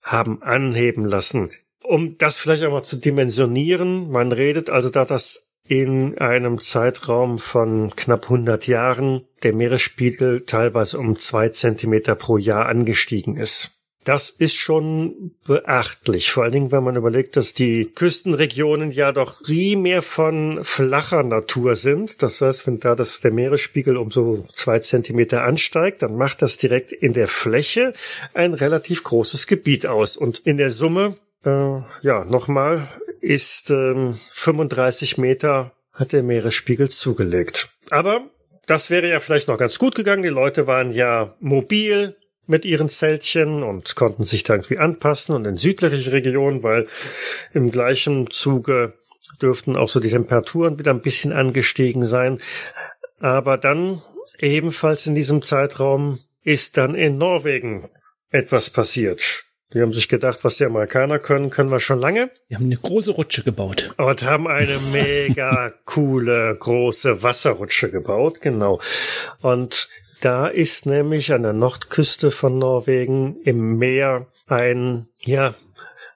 haben 0.02 0.42
anheben 0.42 1.04
lassen. 1.04 1.50
Um 1.82 2.18
das 2.18 2.36
vielleicht 2.36 2.64
auch 2.64 2.72
mal 2.72 2.82
zu 2.82 2.96
dimensionieren, 2.96 4.10
man 4.10 4.32
redet 4.32 4.70
also 4.70 4.90
da, 4.90 5.04
dass 5.04 5.52
in 5.68 6.16
einem 6.18 6.60
Zeitraum 6.60 7.38
von 7.38 7.90
knapp 7.96 8.24
100 8.24 8.66
Jahren 8.66 9.24
der 9.42 9.52
Meeresspiegel 9.52 10.46
teilweise 10.46 10.98
um 10.98 11.18
zwei 11.18 11.48
Zentimeter 11.48 12.14
pro 12.14 12.38
Jahr 12.38 12.66
angestiegen 12.66 13.36
ist. 13.36 13.75
Das 14.06 14.30
ist 14.30 14.54
schon 14.54 15.32
beachtlich, 15.48 16.30
vor 16.30 16.44
allen 16.44 16.52
Dingen, 16.52 16.70
wenn 16.70 16.84
man 16.84 16.94
überlegt, 16.94 17.36
dass 17.36 17.54
die 17.54 17.90
Küstenregionen 17.92 18.92
ja 18.92 19.10
doch 19.10 19.42
primär 19.42 20.00
von 20.00 20.62
flacher 20.62 21.24
Natur 21.24 21.74
sind. 21.74 22.22
Das 22.22 22.40
heißt, 22.40 22.68
wenn 22.68 22.78
da 22.78 22.94
das, 22.94 23.18
der 23.18 23.32
Meeresspiegel 23.32 23.96
um 23.96 24.12
so 24.12 24.46
zwei 24.54 24.78
Zentimeter 24.78 25.42
ansteigt, 25.42 26.02
dann 26.02 26.14
macht 26.14 26.40
das 26.40 26.56
direkt 26.56 26.92
in 26.92 27.14
der 27.14 27.26
Fläche 27.26 27.94
ein 28.32 28.54
relativ 28.54 29.02
großes 29.02 29.48
Gebiet 29.48 29.86
aus. 29.86 30.16
Und 30.16 30.38
in 30.38 30.56
der 30.56 30.70
Summe, 30.70 31.16
äh, 31.44 31.80
ja, 32.02 32.24
nochmal, 32.26 32.86
ist 33.20 33.70
ähm, 33.70 34.20
35 34.30 35.18
Meter 35.18 35.72
hat 35.92 36.12
der 36.12 36.22
Meeresspiegel 36.22 36.88
zugelegt. 36.90 37.70
Aber 37.90 38.30
das 38.66 38.88
wäre 38.88 39.08
ja 39.08 39.18
vielleicht 39.18 39.48
noch 39.48 39.58
ganz 39.58 39.80
gut 39.80 39.96
gegangen. 39.96 40.22
Die 40.22 40.28
Leute 40.28 40.68
waren 40.68 40.92
ja 40.92 41.34
mobil, 41.40 42.14
mit 42.46 42.64
ihren 42.64 42.88
Zeltchen 42.88 43.62
und 43.62 43.96
konnten 43.96 44.24
sich 44.24 44.44
da 44.44 44.54
irgendwie 44.54 44.78
anpassen 44.78 45.34
und 45.34 45.46
in 45.46 45.56
südliche 45.56 46.12
Regionen, 46.12 46.62
weil 46.62 46.86
im 47.52 47.70
gleichen 47.70 48.30
Zuge 48.30 48.94
dürften 49.40 49.76
auch 49.76 49.88
so 49.88 50.00
die 50.00 50.10
Temperaturen 50.10 50.78
wieder 50.78 50.92
ein 50.92 51.02
bisschen 51.02 51.32
angestiegen 51.32 52.04
sein. 52.04 52.38
Aber 53.20 53.56
dann 53.56 54.02
ebenfalls 54.38 55.06
in 55.06 55.14
diesem 55.14 55.42
Zeitraum 55.42 56.20
ist 56.42 56.76
dann 56.76 56.94
in 56.94 57.18
Norwegen 57.18 57.88
etwas 58.30 58.70
passiert. 58.70 59.44
Die 59.72 59.82
haben 59.82 59.92
sich 59.92 60.08
gedacht, 60.08 60.44
was 60.44 60.58
die 60.58 60.64
Amerikaner 60.64 61.18
können, 61.18 61.50
können 61.50 61.70
wir 61.70 61.80
schon 61.80 61.98
lange. 61.98 62.30
Die 62.48 62.54
haben 62.54 62.66
eine 62.66 62.76
große 62.76 63.10
Rutsche 63.10 63.42
gebaut. 63.42 63.90
Und 63.96 64.22
haben 64.22 64.46
eine 64.46 64.78
mega 64.92 65.72
coole, 65.84 66.56
große 66.56 67.22
Wasserrutsche 67.22 67.90
gebaut, 67.90 68.40
genau. 68.40 68.80
Und 69.40 69.88
da 70.26 70.48
ist 70.48 70.86
nämlich 70.86 71.32
an 71.32 71.44
der 71.44 71.52
Nordküste 71.52 72.32
von 72.32 72.58
Norwegen 72.58 73.36
im 73.44 73.78
Meer 73.78 74.26
ein, 74.48 75.06
ja, 75.20 75.54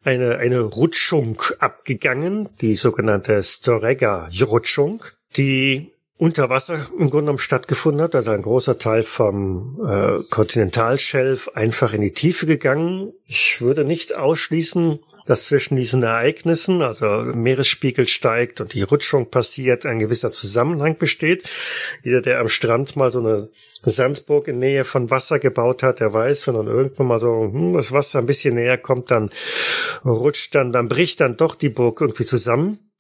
eine, 0.03 0.39
eine 0.39 0.63
Rutschung 0.63 1.41
abgegangen, 1.61 2.49
die 2.61 2.75
sogenannte 2.75 3.41
Storegga-Rutschung, 3.41 5.05
die 5.37 5.93
unter 6.17 6.51
Wasser 6.51 6.89
im 6.99 7.09
Grunde 7.09 7.27
genommen 7.27 7.39
stattgefunden 7.39 8.03
hat. 8.03 8.17
Also 8.17 8.33
ein 8.33 8.43
großer 8.43 8.79
Teil 8.79 9.05
vom 9.05 9.81
äh, 9.87 10.19
Kontinentalschelf 10.29 11.49
einfach 11.55 11.95
in 11.95 12.01
die 12.01 12.13
Tiefe 12.13 12.47
gegangen. 12.47 13.13
Ich 13.27 13.61
würde 13.61 13.85
nicht 13.85 14.17
ausschließen, 14.17 14.99
dass 15.27 15.45
zwischen 15.45 15.77
diesen 15.77 16.03
Ereignissen, 16.03 16.83
also 16.83 17.07
Meeresspiegel 17.07 18.09
steigt 18.09 18.61
und 18.61 18.75
die 18.75 18.83
Rutschung 18.83 19.31
passiert, 19.31 19.87
ein 19.87 20.01
gewisser 20.01 20.33
Zusammenhang 20.33 20.99
besteht. 20.99 21.49
Jeder, 22.03 22.21
der 22.21 22.41
am 22.41 22.49
Strand 22.49 22.97
mal 22.97 23.13
so 23.13 23.21
eine 23.21 23.49
Sandburg 23.85 24.49
in 24.49 24.59
Nähe 24.59 24.85
von 24.85 25.11
Wasser 25.11 25.39
gebaut 25.39 25.83
hat, 25.83 26.01
der 26.01 26.13
weiß, 26.13 26.47
wenn 26.47 26.55
dann 26.55 26.67
irgendwann 26.67 27.07
mal 27.07 27.21
so 27.21 27.51
hm, 27.51 27.73
das 27.75 27.93
Wasser 27.93 28.19
ein 28.19 28.27
bisschen 28.27 28.55
näher 28.55 28.79
kommt, 28.79 29.11
dann 29.11 29.31
rutscht 30.05 30.55
dann, 30.55 30.73
dann 30.73 30.89
bricht 30.89 31.21
dann 31.21 31.37
doch 31.37 31.55
die 31.55 31.69
Burg 31.69 32.01
irgendwie 32.01 32.25
zusammen. 32.25 32.91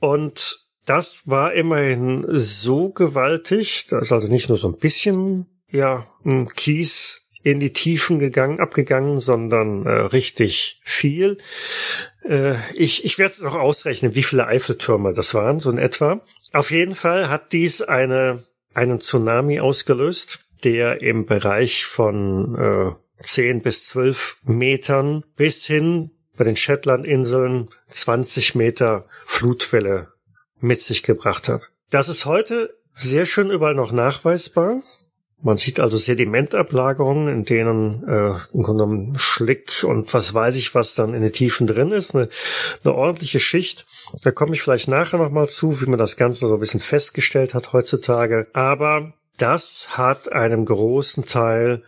Und 0.00 0.66
das 0.84 1.22
war 1.26 1.52
immerhin 1.54 2.24
so 2.28 2.90
gewaltig, 2.90 3.86
dass 3.88 4.12
also 4.12 4.28
nicht 4.28 4.48
nur 4.48 4.58
so 4.58 4.68
ein 4.68 4.78
bisschen, 4.78 5.46
ja, 5.68 6.06
ein 6.24 6.48
Kies 6.54 7.28
in 7.42 7.60
die 7.60 7.72
Tiefen 7.72 8.18
gegangen, 8.18 8.58
abgegangen, 8.58 9.20
sondern 9.20 9.86
äh, 9.86 9.90
richtig 9.90 10.80
viel. 10.84 11.38
Äh, 12.24 12.54
ich 12.74 13.04
ich 13.04 13.18
werde 13.18 13.32
es 13.32 13.40
noch 13.40 13.54
ausrechnen, 13.54 14.16
wie 14.16 14.24
viele 14.24 14.46
Eiffeltürme 14.48 15.12
das 15.12 15.32
waren, 15.34 15.60
so 15.60 15.70
in 15.70 15.78
etwa. 15.78 16.20
Auf 16.52 16.72
jeden 16.72 16.94
Fall 16.96 17.28
hat 17.28 17.52
dies 17.52 17.82
eine 17.82 18.44
einen 18.76 19.00
Tsunami 19.00 19.60
ausgelöst, 19.60 20.40
der 20.64 21.02
im 21.02 21.26
Bereich 21.26 21.86
von 21.86 22.56
äh, 22.56 23.22
10 23.22 23.62
bis 23.62 23.84
12 23.84 24.38
Metern 24.44 25.24
bis 25.36 25.64
hin 25.64 26.10
bei 26.36 26.44
den 26.44 26.56
Shetlandinseln 26.56 27.70
20 27.88 28.54
Meter 28.54 29.06
Flutwelle 29.24 30.08
mit 30.60 30.82
sich 30.82 31.02
gebracht 31.02 31.48
hat. 31.48 31.62
Das 31.90 32.08
ist 32.08 32.26
heute 32.26 32.76
sehr 32.94 33.26
schön 33.26 33.50
überall 33.50 33.74
noch 33.74 33.92
nachweisbar. 33.92 34.82
Man 35.42 35.58
sieht 35.58 35.80
also 35.80 35.96
Sedimentablagerungen, 35.98 37.28
in 37.28 37.44
denen 37.44 38.06
äh, 38.08 38.30
im 38.52 38.62
Grunde 38.62 38.84
genommen 38.84 39.18
Schlick 39.18 39.84
und 39.84 40.12
was 40.12 40.34
weiß 40.34 40.56
ich, 40.56 40.74
was 40.74 40.94
dann 40.94 41.14
in 41.14 41.22
den 41.22 41.32
Tiefen 41.32 41.66
drin 41.66 41.92
ist. 41.92 42.14
Eine, 42.14 42.28
eine 42.84 42.94
ordentliche 42.94 43.38
Schicht. 43.38 43.86
Da 44.22 44.30
komme 44.30 44.54
ich 44.54 44.62
vielleicht 44.62 44.88
nachher 44.88 45.18
nochmal 45.18 45.48
zu, 45.48 45.80
wie 45.80 45.86
man 45.86 45.98
das 45.98 46.16
Ganze 46.16 46.46
so 46.46 46.54
ein 46.54 46.60
bisschen 46.60 46.80
festgestellt 46.80 47.54
hat 47.54 47.72
heutzutage. 47.72 48.46
Aber 48.52 49.12
das 49.36 49.98
hat 49.98 50.32
einem 50.32 50.64
großen 50.64 51.26
Teil 51.26 51.82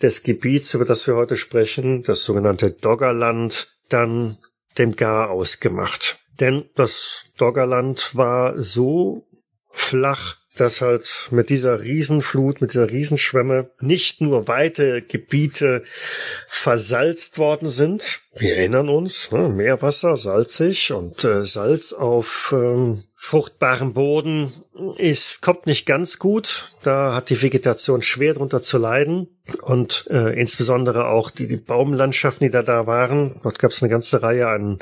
des 0.00 0.22
Gebiets, 0.22 0.74
über 0.74 0.84
das 0.84 1.06
wir 1.06 1.14
heute 1.14 1.36
sprechen, 1.36 2.02
das 2.02 2.24
sogenannte 2.24 2.70
Doggerland, 2.70 3.68
dann 3.88 4.38
dem 4.78 4.96
Gar 4.96 5.30
ausgemacht. 5.30 6.18
Denn 6.40 6.68
das 6.74 7.24
Doggerland 7.38 8.14
war 8.14 8.60
so 8.60 9.26
flach, 9.70 10.36
dass 10.56 10.80
halt 10.80 11.28
mit 11.30 11.50
dieser 11.50 11.80
Riesenflut, 11.80 12.60
mit 12.60 12.72
dieser 12.74 12.90
Riesenschwemme 12.90 13.70
nicht 13.80 14.20
nur 14.20 14.48
weite 14.48 15.02
Gebiete 15.02 15.84
versalzt 16.48 17.38
worden 17.38 17.68
sind. 17.68 18.20
Wir 18.34 18.56
erinnern 18.56 18.88
uns, 18.88 19.32
ne, 19.32 19.48
Meerwasser, 19.48 20.16
salzig 20.16 20.92
und 20.92 21.24
äh, 21.24 21.46
Salz 21.46 21.92
auf 21.92 22.54
ähm, 22.56 23.04
fruchtbaren 23.14 23.92
Boden 23.92 24.52
ist, 24.98 25.42
kommt 25.42 25.66
nicht 25.66 25.86
ganz 25.86 26.18
gut. 26.18 26.72
Da 26.82 27.14
hat 27.14 27.30
die 27.30 27.40
Vegetation 27.40 28.02
schwer 28.02 28.34
drunter 28.34 28.62
zu 28.62 28.78
leiden. 28.78 29.28
Und 29.62 30.08
äh, 30.10 30.38
insbesondere 30.38 31.08
auch 31.08 31.30
die, 31.30 31.46
die 31.46 31.56
Baumlandschaften, 31.56 32.46
die 32.46 32.50
da 32.50 32.62
da 32.62 32.86
waren, 32.86 33.38
dort 33.42 33.58
gab 33.58 33.70
es 33.70 33.82
eine 33.82 33.90
ganze 33.90 34.22
Reihe 34.22 34.48
an 34.48 34.78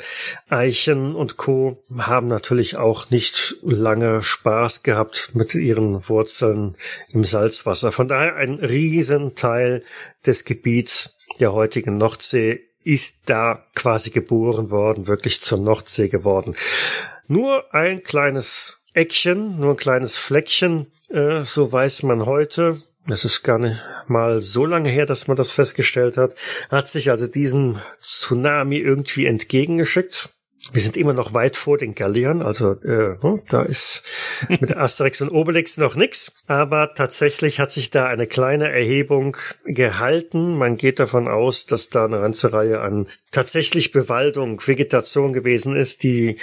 Eichen 0.48 1.14
und 1.14 1.36
Co., 1.36 1.82
haben 1.98 2.28
natürlich 2.28 2.76
auch 2.76 3.10
nicht 3.10 3.56
lange 3.62 4.22
Spaß 4.22 4.82
gehabt 4.82 5.30
mit 5.34 5.54
ihren 5.54 6.08
Wurzeln 6.08 6.76
im 7.10 7.24
Salzwasser. 7.24 7.92
Von 7.92 8.08
daher 8.08 8.36
ein 8.36 8.54
Riesenteil 8.54 9.82
des 10.26 10.44
Gebiets 10.44 11.18
der 11.40 11.52
heutigen 11.52 11.98
Nordsee 11.98 12.60
ist 12.84 13.22
da 13.26 13.64
quasi 13.74 14.10
geboren 14.10 14.70
worden, 14.70 15.06
wirklich 15.06 15.40
zur 15.40 15.58
Nordsee 15.58 16.08
geworden. 16.08 16.54
Nur 17.26 17.74
ein 17.74 18.02
kleines 18.02 18.83
Eckchen, 18.94 19.58
nur 19.58 19.72
ein 19.72 19.76
kleines 19.76 20.16
Fleckchen, 20.16 20.86
äh, 21.10 21.44
so 21.44 21.70
weiß 21.70 22.04
man 22.04 22.26
heute. 22.26 22.80
Es 23.06 23.24
ist 23.26 23.42
gar 23.42 23.58
nicht 23.58 23.82
mal 24.06 24.40
so 24.40 24.64
lange 24.64 24.88
her, 24.88 25.04
dass 25.04 25.28
man 25.28 25.36
das 25.36 25.50
festgestellt 25.50 26.16
hat. 26.16 26.34
Hat 26.70 26.88
sich 26.88 27.10
also 27.10 27.26
diesem 27.26 27.78
Tsunami 28.00 28.78
irgendwie 28.78 29.26
entgegengeschickt. 29.26 30.30
Wir 30.72 30.80
sind 30.80 30.96
immer 30.96 31.12
noch 31.12 31.34
weit 31.34 31.56
vor 31.56 31.76
den 31.76 31.94
Galliern, 31.94 32.40
also 32.40 32.72
äh, 32.82 33.18
hm, 33.20 33.42
da 33.50 33.62
ist 33.62 34.02
mit 34.48 34.74
Asterix 34.74 35.20
und 35.20 35.30
Obelix 35.30 35.76
noch 35.76 35.94
nix. 35.94 36.32
Aber 36.46 36.94
tatsächlich 36.94 37.60
hat 37.60 37.70
sich 37.70 37.90
da 37.90 38.06
eine 38.06 38.26
kleine 38.26 38.70
Erhebung 38.70 39.36
gehalten. 39.66 40.56
Man 40.56 40.78
geht 40.78 40.98
davon 40.98 41.28
aus, 41.28 41.66
dass 41.66 41.90
da 41.90 42.06
eine 42.06 42.20
ganze 42.20 42.54
Reihe 42.54 42.80
an 42.80 43.08
tatsächlich 43.30 43.92
Bewaldung, 43.92 44.66
Vegetation 44.66 45.34
gewesen 45.34 45.76
ist, 45.76 46.02
die 46.02 46.38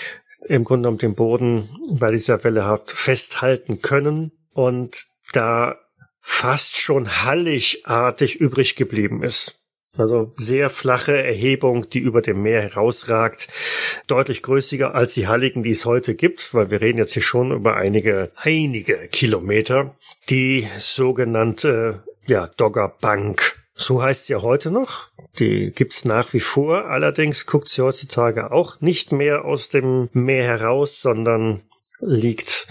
im 0.47 0.63
Grunde 0.63 0.83
genommen 0.83 0.97
den 0.97 1.15
Boden 1.15 1.69
bei 1.93 2.11
dieser 2.11 2.43
Welle 2.43 2.65
hat 2.65 2.91
festhalten 2.91 3.81
können 3.81 4.31
und 4.53 5.05
da 5.33 5.77
fast 6.19 6.77
schon 6.77 7.23
halligartig 7.23 8.35
übrig 8.35 8.75
geblieben 8.75 9.23
ist. 9.23 9.61
Also 9.97 10.31
sehr 10.37 10.69
flache 10.69 11.21
Erhebung, 11.21 11.89
die 11.89 11.99
über 11.99 12.21
dem 12.21 12.41
Meer 12.43 12.61
herausragt, 12.61 13.49
deutlich 14.07 14.41
größer 14.41 14.95
als 14.95 15.15
die 15.15 15.27
Halligen, 15.27 15.63
die 15.63 15.71
es 15.71 15.85
heute 15.85 16.15
gibt, 16.15 16.53
weil 16.53 16.71
wir 16.71 16.79
reden 16.79 16.97
jetzt 16.97 17.13
hier 17.13 17.21
schon 17.21 17.51
über 17.51 17.75
einige, 17.75 18.31
einige 18.35 19.09
Kilometer. 19.09 19.95
Die 20.29 20.67
sogenannte, 20.77 22.03
ja, 22.25 22.47
Doggerbank. 22.47 23.60
So 23.81 24.03
heißt 24.03 24.25
sie 24.25 24.33
ja 24.33 24.41
heute 24.43 24.69
noch. 24.69 25.09
Die 25.39 25.71
gibt's 25.71 26.05
nach 26.05 26.33
wie 26.33 26.39
vor. 26.39 26.85
Allerdings 26.85 27.47
guckt 27.47 27.67
sie 27.67 27.81
heutzutage 27.81 28.51
auch 28.51 28.79
nicht 28.79 29.11
mehr 29.11 29.43
aus 29.43 29.69
dem 29.69 30.09
Meer 30.13 30.43
heraus, 30.43 31.01
sondern 31.01 31.63
liegt 31.99 32.67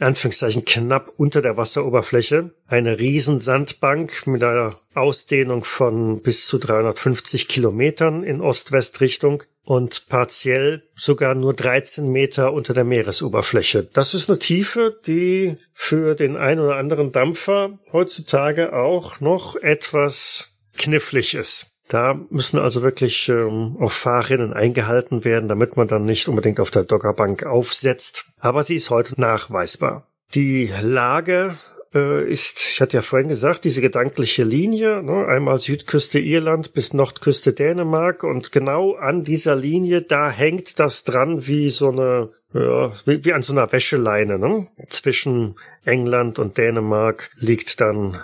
Anführungszeichen 0.00 0.64
knapp 0.64 1.12
unter 1.16 1.42
der 1.42 1.56
Wasseroberfläche. 1.56 2.54
Eine 2.66 2.98
Riesensandbank 2.98 4.26
mit 4.26 4.42
einer 4.42 4.78
Ausdehnung 4.94 5.64
von 5.64 6.22
bis 6.22 6.46
zu 6.46 6.58
350 6.58 7.48
Kilometern 7.48 8.22
in 8.22 8.40
Ost-West-Richtung 8.40 9.42
und 9.64 10.08
partiell 10.08 10.82
sogar 10.96 11.34
nur 11.34 11.54
13 11.54 12.10
Meter 12.10 12.52
unter 12.52 12.74
der 12.74 12.84
Meeresoberfläche. 12.84 13.88
Das 13.92 14.14
ist 14.14 14.30
eine 14.30 14.38
Tiefe, 14.38 14.98
die 15.06 15.56
für 15.74 16.14
den 16.14 16.36
ein 16.36 16.58
oder 16.58 16.76
anderen 16.76 17.12
Dampfer 17.12 17.78
heutzutage 17.92 18.72
auch 18.72 19.20
noch 19.20 19.56
etwas 19.56 20.58
knifflig 20.76 21.34
ist. 21.34 21.77
Da 21.88 22.20
müssen 22.30 22.58
also 22.58 22.82
wirklich 22.82 23.28
ähm, 23.30 23.76
auch 23.80 23.92
Fahrrinnen 23.92 24.52
eingehalten 24.52 25.24
werden, 25.24 25.48
damit 25.48 25.76
man 25.76 25.88
dann 25.88 26.04
nicht 26.04 26.28
unbedingt 26.28 26.60
auf 26.60 26.70
der 26.70 26.84
Doggerbank 26.84 27.44
aufsetzt. 27.44 28.26
Aber 28.38 28.62
sie 28.62 28.76
ist 28.76 28.90
heute 28.90 29.18
nachweisbar. 29.18 30.06
Die 30.34 30.70
Lage 30.82 31.56
äh, 31.94 32.30
ist, 32.30 32.58
ich 32.58 32.80
hatte 32.82 32.98
ja 32.98 33.02
vorhin 33.02 33.28
gesagt, 33.28 33.64
diese 33.64 33.80
gedankliche 33.80 34.44
Linie, 34.44 35.02
ne, 35.02 35.26
einmal 35.26 35.58
Südküste 35.58 36.18
Irland 36.18 36.74
bis 36.74 36.92
Nordküste 36.92 37.54
Dänemark 37.54 38.22
und 38.22 38.52
genau 38.52 38.94
an 38.94 39.24
dieser 39.24 39.56
Linie, 39.56 40.02
da 40.02 40.30
hängt 40.30 40.78
das 40.78 41.04
dran 41.04 41.46
wie 41.46 41.70
so 41.70 41.88
eine, 41.88 42.30
ja, 42.52 42.92
wie, 43.06 43.24
wie 43.24 43.32
an 43.32 43.42
so 43.42 43.54
einer 43.54 43.72
Wäscheleine. 43.72 44.38
Ne? 44.38 44.66
Zwischen 44.90 45.56
England 45.86 46.38
und 46.38 46.58
Dänemark 46.58 47.30
liegt 47.36 47.80
dann 47.80 48.18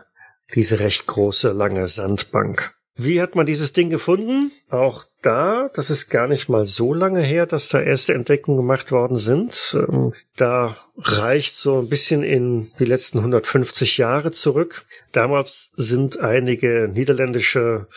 diese 0.54 0.80
recht 0.80 1.06
große, 1.06 1.52
lange 1.52 1.88
Sandbank. 1.88 2.74
Wie 2.96 3.20
hat 3.20 3.34
man 3.34 3.44
dieses 3.44 3.72
Ding 3.72 3.90
gefunden? 3.90 4.52
Auch 4.70 5.04
da, 5.20 5.68
das 5.74 5.90
ist 5.90 6.10
gar 6.10 6.28
nicht 6.28 6.48
mal 6.48 6.64
so 6.64 6.94
lange 6.94 7.22
her, 7.22 7.44
dass 7.44 7.68
da 7.68 7.80
erste 7.80 8.14
Entdeckungen 8.14 8.56
gemacht 8.56 8.92
worden 8.92 9.16
sind. 9.16 9.76
Ähm, 9.88 10.12
da 10.36 10.76
reicht 10.96 11.56
so 11.56 11.80
ein 11.80 11.88
bisschen 11.88 12.22
in 12.22 12.70
die 12.78 12.84
letzten 12.84 13.18
150 13.18 13.98
Jahre 13.98 14.30
zurück. 14.30 14.84
Damals 15.10 15.72
sind 15.76 16.20
einige 16.20 16.88
niederländische 16.92 17.88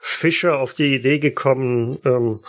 Fischer 0.00 0.60
auf 0.60 0.72
die 0.72 0.94
Idee 0.94 1.18
gekommen, 1.18 1.98
ähm, 2.04 2.40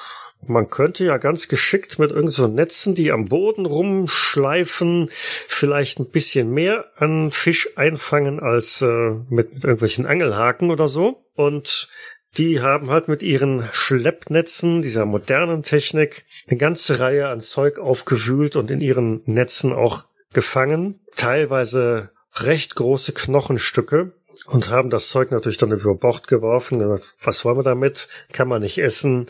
man 0.46 0.70
könnte 0.70 1.06
ja 1.06 1.18
ganz 1.18 1.48
geschickt 1.48 2.00
mit 2.00 2.12
irgend 2.12 2.32
so 2.32 2.48
Netzen, 2.48 2.96
die 2.96 3.12
am 3.12 3.26
Boden 3.26 3.66
rumschleifen, 3.66 5.10
vielleicht 5.48 6.00
ein 6.00 6.10
bisschen 6.10 6.52
mehr 6.52 6.86
an 6.98 7.32
Fisch 7.32 7.78
einfangen 7.78 8.40
als 8.40 8.82
äh, 8.82 9.12
mit 9.30 9.64
irgendwelchen 9.64 10.06
Angelhaken 10.06 10.72
oder 10.72 10.88
so. 10.88 11.24
Und 11.36 11.90
die 12.38 12.62
haben 12.62 12.90
halt 12.90 13.08
mit 13.08 13.24
ihren 13.24 13.68
Schleppnetzen, 13.72 14.82
dieser 14.82 15.06
modernen 15.06 15.64
Technik, 15.64 16.26
eine 16.48 16.58
ganze 16.58 17.00
Reihe 17.00 17.28
an 17.28 17.42
Zeug 17.42 17.80
aufgewühlt 17.80 18.56
und 18.56 18.72
in 18.72 18.82
ihren 18.82 19.22
Netzen 19.26 19.74
auch 19.74 20.06
gefangen. 20.34 21.00
Teilweise 21.16 22.12
recht 22.36 22.76
große 22.76 23.14
Knochenstücke 23.14 24.14
und 24.48 24.70
haben 24.70 24.90
das 24.90 25.10
Zeug 25.10 25.32
natürlich 25.32 25.58
dann 25.58 25.72
über 25.72 25.96
Bord 25.96 26.28
geworfen. 26.28 27.00
Was 27.22 27.46
wollen 27.46 27.58
wir 27.58 27.64
damit? 27.64 28.08
Kann 28.32 28.48
man 28.48 28.62
nicht 28.62 28.78
essen. 28.78 29.26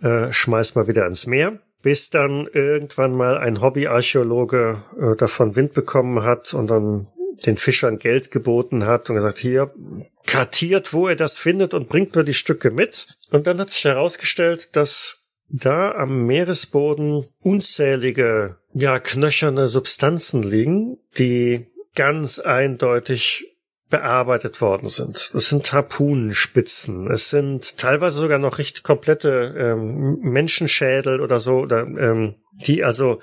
Äh, 0.00 0.32
schmeißt 0.32 0.76
mal 0.76 0.88
wieder 0.88 1.06
ins 1.06 1.26
Meer. 1.26 1.58
Bis 1.82 2.10
dann 2.10 2.48
irgendwann 2.52 3.14
mal 3.14 3.38
ein 3.38 3.60
Hobbyarchäologe 3.60 4.82
äh, 5.00 5.16
davon 5.16 5.54
Wind 5.54 5.74
bekommen 5.74 6.22
hat 6.22 6.54
und 6.54 6.68
dann 6.68 7.08
den 7.46 7.56
Fischern 7.56 7.98
Geld 7.98 8.30
geboten 8.30 8.84
hat 8.84 9.08
und 9.08 9.16
gesagt, 9.16 9.38
hier, 9.38 9.72
kartiert, 10.26 10.92
wo 10.92 11.06
er 11.06 11.16
das 11.16 11.38
findet 11.38 11.74
und 11.74 11.88
bringt 11.88 12.16
mir 12.16 12.24
die 12.24 12.34
Stücke 12.34 12.70
mit. 12.70 13.06
Und 13.30 13.46
dann 13.46 13.58
hat 13.58 13.70
sich 13.70 13.84
herausgestellt, 13.84 14.74
dass 14.76 15.24
da 15.48 15.92
am 15.92 16.26
Meeresboden 16.26 17.26
unzählige, 17.40 18.56
ja, 18.74 18.98
knöcherne 18.98 19.68
Substanzen 19.68 20.42
liegen, 20.42 20.98
die 21.16 21.66
ganz 21.94 22.38
eindeutig 22.38 23.57
bearbeitet 23.90 24.60
worden 24.60 24.88
sind. 24.88 25.30
Es 25.34 25.48
sind 25.48 25.72
Harpunenspitzen, 25.72 27.10
es 27.10 27.30
sind 27.30 27.76
teilweise 27.78 28.18
sogar 28.18 28.38
noch 28.38 28.58
richtig 28.58 28.82
komplette 28.82 29.54
ähm, 29.56 30.18
Menschenschädel 30.20 31.20
oder 31.20 31.40
so, 31.40 31.58
oder, 31.60 31.80
ähm, 31.80 32.34
die 32.66 32.84
also 32.84 33.20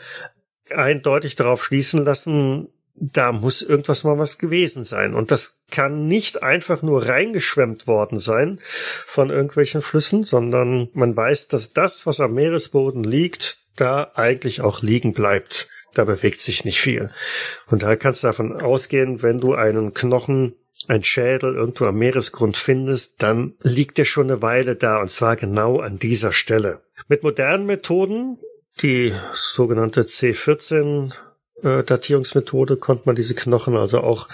eindeutig 0.69 1.35
darauf 1.35 1.63
schließen 1.63 2.03
lassen, 2.03 2.69
da 2.95 3.31
muss 3.33 3.61
irgendwas 3.61 4.05
mal 4.05 4.17
was 4.17 4.37
gewesen 4.37 4.85
sein. 4.85 5.13
Und 5.13 5.29
das 5.29 5.63
kann 5.69 6.07
nicht 6.07 6.43
einfach 6.43 6.81
nur 6.81 7.07
reingeschwemmt 7.07 7.87
worden 7.87 8.19
sein 8.19 8.59
von 9.05 9.29
irgendwelchen 9.29 9.81
Flüssen, 9.81 10.23
sondern 10.23 10.89
man 10.93 11.15
weiß, 11.15 11.49
dass 11.49 11.73
das, 11.73 12.05
was 12.05 12.21
am 12.21 12.33
Meeresboden 12.33 13.03
liegt, 13.03 13.57
da 13.75 14.11
eigentlich 14.15 14.61
auch 14.61 14.81
liegen 14.81 15.13
bleibt 15.13 15.67
da 15.97 16.05
bewegt 16.05 16.41
sich 16.41 16.65
nicht 16.65 16.79
viel. 16.79 17.09
Und 17.67 17.83
da 17.83 17.95
kannst 17.95 18.23
du 18.23 18.27
davon 18.27 18.61
ausgehen, 18.61 19.21
wenn 19.21 19.39
du 19.39 19.53
einen 19.53 19.93
Knochen, 19.93 20.55
ein 20.87 21.03
Schädel 21.03 21.55
irgendwo 21.55 21.85
am 21.85 21.97
Meeresgrund 21.97 22.57
findest, 22.57 23.23
dann 23.23 23.53
liegt 23.61 23.97
der 23.97 24.05
schon 24.05 24.29
eine 24.29 24.41
Weile 24.41 24.75
da 24.75 25.01
und 25.01 25.09
zwar 25.09 25.35
genau 25.35 25.79
an 25.79 25.97
dieser 25.97 26.31
Stelle. 26.31 26.81
Mit 27.07 27.23
modernen 27.23 27.65
Methoden, 27.65 28.37
die 28.81 29.13
sogenannte 29.33 30.01
C14 30.01 31.13
äh, 31.63 31.83
Datierungsmethode 31.83 32.77
konnte 32.77 33.03
man 33.05 33.15
diese 33.15 33.35
Knochen 33.35 33.75
also 33.75 34.01
auch 34.01 34.27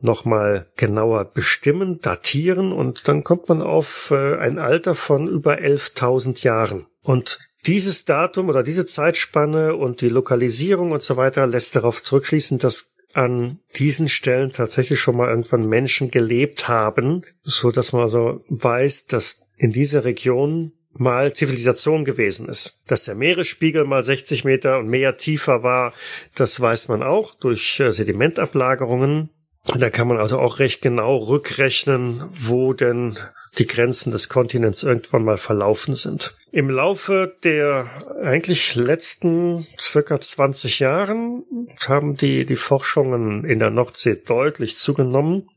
nochmal 0.00 0.66
genauer 0.76 1.24
bestimmen, 1.24 2.00
datieren 2.00 2.72
und 2.72 3.08
dann 3.08 3.24
kommt 3.24 3.48
man 3.48 3.62
auf 3.62 4.10
äh, 4.10 4.36
ein 4.36 4.58
Alter 4.58 4.94
von 4.94 5.26
über 5.26 5.54
11.000 5.54 6.44
Jahren. 6.44 6.86
Und 7.02 7.38
dieses 7.66 8.04
Datum 8.04 8.48
oder 8.48 8.62
diese 8.62 8.86
Zeitspanne 8.86 9.74
und 9.74 10.00
die 10.00 10.08
Lokalisierung 10.08 10.92
und 10.92 11.02
so 11.02 11.16
weiter 11.16 11.46
lässt 11.46 11.76
darauf 11.76 12.02
zurückschließen, 12.02 12.58
dass 12.58 12.96
an 13.12 13.60
diesen 13.76 14.08
Stellen 14.08 14.52
tatsächlich 14.52 15.00
schon 15.00 15.16
mal 15.16 15.28
irgendwann 15.28 15.66
Menschen 15.66 16.10
gelebt 16.10 16.68
haben, 16.68 17.22
so 17.42 17.70
dass 17.70 17.92
man 17.92 18.02
also 18.02 18.44
weiß, 18.48 19.06
dass 19.06 19.48
in 19.56 19.72
dieser 19.72 20.04
Region 20.04 20.72
mal 20.92 21.32
Zivilisation 21.34 22.04
gewesen 22.04 22.48
ist. 22.48 22.82
Dass 22.88 23.04
der 23.04 23.14
Meeresspiegel 23.14 23.84
mal 23.84 24.04
60 24.04 24.44
Meter 24.44 24.78
und 24.78 24.88
mehr 24.88 25.16
tiefer 25.16 25.62
war, 25.62 25.92
das 26.34 26.60
weiß 26.60 26.88
man 26.88 27.02
auch 27.02 27.34
durch 27.34 27.80
äh, 27.80 27.92
Sedimentablagerungen. 27.92 29.30
Da 29.74 29.90
kann 29.90 30.08
man 30.08 30.18
also 30.18 30.38
auch 30.38 30.58
recht 30.58 30.80
genau 30.80 31.16
rückrechnen, 31.16 32.22
wo 32.30 32.72
denn 32.72 33.18
die 33.58 33.66
Grenzen 33.66 34.12
des 34.12 34.28
Kontinents 34.28 34.82
irgendwann 34.82 35.24
mal 35.24 35.38
verlaufen 35.38 35.94
sind. 35.94 36.34
Im 36.52 36.70
Laufe 36.70 37.36
der 37.42 37.90
eigentlich 38.22 38.76
letzten 38.76 39.66
circa 39.78 40.20
20 40.20 40.78
Jahren 40.78 41.44
haben 41.86 42.16
die, 42.16 42.46
die 42.46 42.56
Forschungen 42.56 43.44
in 43.44 43.58
der 43.58 43.70
Nordsee 43.70 44.16
deutlich 44.24 44.76
zugenommen. 44.76 45.50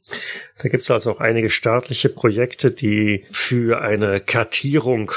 Da 0.58 0.67
gibt 0.69 0.84
es 0.84 0.91
also 0.91 1.12
auch 1.12 1.19
einige 1.22 1.50
staatliche 1.50 2.10
Projekte, 2.10 2.72
die 2.72 3.26
für 3.32 3.82
eine 3.82 4.19
Kartierung 4.19 5.12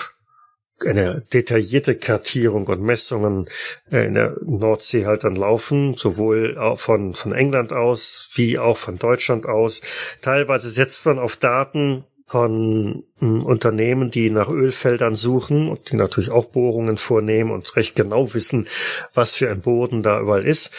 eine 0.87 1.23
detaillierte 1.33 1.95
Kartierung 1.97 2.67
und 2.67 2.83
Messungen 2.83 3.49
äh, 3.91 4.07
in 4.07 4.15
der 4.15 4.37
Nordsee 4.43 5.07
halt 5.07 5.25
dann 5.25 5.37
laufen, 5.37 5.95
sowohl 5.95 6.57
von, 6.77 7.15
von 7.15 7.33
England 7.33 7.73
aus 7.73 8.31
wie 8.35 8.59
auch 8.59 8.77
von 8.77 8.99
Deutschland 8.99 9.47
aus. 9.47 9.83
Teilweise 10.21 10.69
setzt 10.69 11.07
man 11.07 11.19
auf 11.19 11.37
Daten 11.37 12.05
von 12.33 13.05
hm, 13.19 13.43
Unternehmen, 13.43 14.11
die 14.11 14.31
nach 14.31 14.49
Ölfeldern 14.49 15.15
suchen 15.15 15.69
und 15.69 15.91
die 15.91 15.97
natürlich 15.97 16.31
auch 16.31 16.47
Bohrungen 16.47 16.97
vornehmen 16.97 17.51
und 17.51 17.77
recht 17.77 17.95
genau 17.95 18.33
wissen, 18.33 18.69
was 19.13 19.35
für 19.35 19.51
ein 19.51 19.61
Boden 19.61 20.03
da 20.03 20.19
überall 20.19 20.47
ist. 20.47 20.73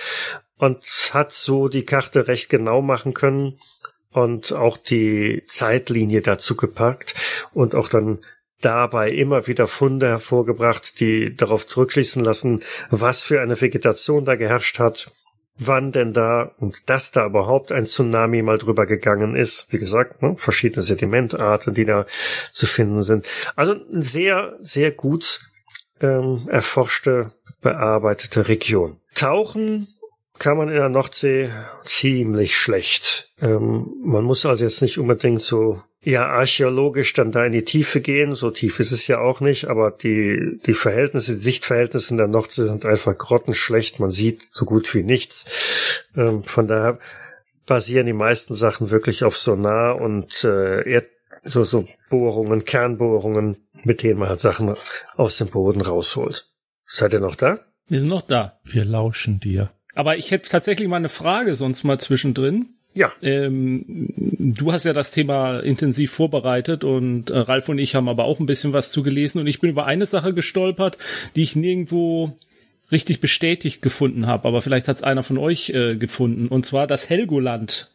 Und 0.57 0.83
hat 1.13 1.31
so 1.31 1.67
die 1.67 1.85
Karte 1.85 2.27
recht 2.27 2.49
genau 2.49 2.81
machen 2.81 3.13
können 3.13 3.59
und 4.13 4.53
auch 4.53 4.77
die 4.77 5.43
Zeitlinie 5.45 6.21
dazu 6.21 6.55
gepackt 6.55 7.13
und 7.53 7.75
auch 7.75 7.87
dann 7.87 8.19
dabei 8.63 9.11
immer 9.11 9.47
wieder 9.47 9.67
Funde 9.67 10.07
hervorgebracht, 10.07 10.99
die 10.99 11.35
darauf 11.35 11.67
zurückschließen 11.67 12.23
lassen, 12.23 12.61
was 12.89 13.23
für 13.23 13.41
eine 13.41 13.59
Vegetation 13.59 14.25
da 14.25 14.35
geherrscht 14.35 14.79
hat, 14.79 15.11
wann 15.57 15.91
denn 15.91 16.13
da 16.13 16.51
und 16.57 16.89
dass 16.89 17.11
da 17.11 17.25
überhaupt 17.25 17.71
ein 17.71 17.85
Tsunami 17.85 18.41
mal 18.41 18.57
drüber 18.57 18.85
gegangen 18.85 19.35
ist. 19.35 19.67
Wie 19.71 19.77
gesagt, 19.77 20.21
ne, 20.21 20.35
verschiedene 20.35 20.81
Sedimentarten, 20.81 21.73
die 21.73 21.85
da 21.85 22.05
zu 22.51 22.65
finden 22.65 23.03
sind. 23.03 23.27
Also 23.55 23.75
sehr, 23.89 24.55
sehr 24.59 24.91
gut 24.91 25.41
ähm, 26.01 26.47
erforschte, 26.49 27.33
bearbeitete 27.61 28.47
Region. 28.47 28.99
Tauchen 29.15 29.87
kann 30.39 30.57
man 30.57 30.69
in 30.69 30.75
der 30.75 30.89
Nordsee 30.89 31.49
ziemlich 31.83 32.57
schlecht. 32.57 33.31
Ähm, 33.41 33.93
man 34.03 34.23
muss 34.23 34.45
also 34.45 34.63
jetzt 34.63 34.81
nicht 34.81 34.97
unbedingt 34.97 35.41
so 35.41 35.81
ja 36.03 36.27
archäologisch 36.27 37.13
dann 37.13 37.31
da 37.31 37.45
in 37.45 37.51
die 37.51 37.63
Tiefe 37.63 38.01
gehen. 38.01 38.35
So 38.35 38.51
tief 38.51 38.79
ist 38.79 38.91
es 38.91 39.07
ja 39.07 39.19
auch 39.19 39.39
nicht, 39.39 39.65
aber 39.65 39.91
die, 39.91 40.59
die 40.65 40.73
Verhältnisse, 40.73 41.33
die 41.33 41.39
Sichtverhältnisse 41.39 42.11
in 42.11 42.17
der 42.17 42.27
Nordsee 42.27 42.65
sind 42.65 42.85
einfach 42.85 43.17
grottenschlecht. 43.17 43.99
Man 43.99 44.11
sieht 44.11 44.43
so 44.43 44.65
gut 44.65 44.93
wie 44.93 45.03
nichts. 45.03 46.03
Ähm, 46.15 46.43
von 46.43 46.67
daher 46.67 46.99
basieren 47.65 48.05
die 48.05 48.13
meisten 48.13 48.53
Sachen 48.53 48.91
wirklich 48.91 49.23
auf 49.23 49.37
Sonar 49.37 50.01
und 50.01 50.43
äh, 50.43 50.89
Erd 50.89 51.07
so, 51.45 51.63
so 51.63 51.87
Bohrungen, 52.09 52.63
Kernbohrungen, 52.63 53.57
mit 53.83 54.03
denen 54.03 54.19
man 54.19 54.29
halt 54.29 54.39
Sachen 54.39 54.75
aus 55.15 55.37
dem 55.37 55.49
Boden 55.49 55.81
rausholt. 55.81 56.47
Seid 56.85 57.13
ihr 57.13 57.19
noch 57.19 57.35
da? 57.35 57.59
Wir 57.87 57.99
sind 57.99 58.09
noch 58.09 58.21
da. 58.21 58.59
Wir 58.63 58.85
lauschen 58.85 59.39
dir. 59.39 59.71
Aber 59.93 60.17
ich 60.17 60.31
hätte 60.31 60.49
tatsächlich 60.49 60.87
mal 60.87 60.97
eine 60.97 61.09
Frage 61.09 61.55
sonst 61.55 61.83
mal 61.83 61.99
zwischendrin. 61.99 62.75
Ja. 62.93 63.11
Ähm, 63.21 64.13
du 64.17 64.71
hast 64.71 64.85
ja 64.85 64.93
das 64.93 65.11
Thema 65.11 65.59
intensiv 65.59 66.11
vorbereitet 66.11 66.83
und 66.83 67.29
äh, 67.29 67.37
Ralf 67.39 67.69
und 67.69 67.79
ich 67.79 67.95
haben 67.95 68.07
aber 68.07 68.25
auch 68.25 68.39
ein 68.39 68.45
bisschen 68.45 68.73
was 68.73 68.91
zugelesen 68.91 69.41
und 69.41 69.47
ich 69.47 69.59
bin 69.59 69.69
über 69.69 69.85
eine 69.85 70.05
Sache 70.05 70.33
gestolpert, 70.33 70.97
die 71.35 71.41
ich 71.41 71.55
nirgendwo 71.55 72.37
richtig 72.91 73.19
bestätigt 73.19 73.81
gefunden 73.81 74.27
habe, 74.27 74.47
aber 74.47 74.61
vielleicht 74.61 74.87
hat 74.87 74.97
es 74.97 75.03
einer 75.03 75.23
von 75.23 75.37
euch 75.37 75.69
äh, 75.71 75.95
gefunden 75.95 76.47
und 76.47 76.65
zwar 76.65 76.85
das 76.85 77.09
Helgoland, 77.09 77.91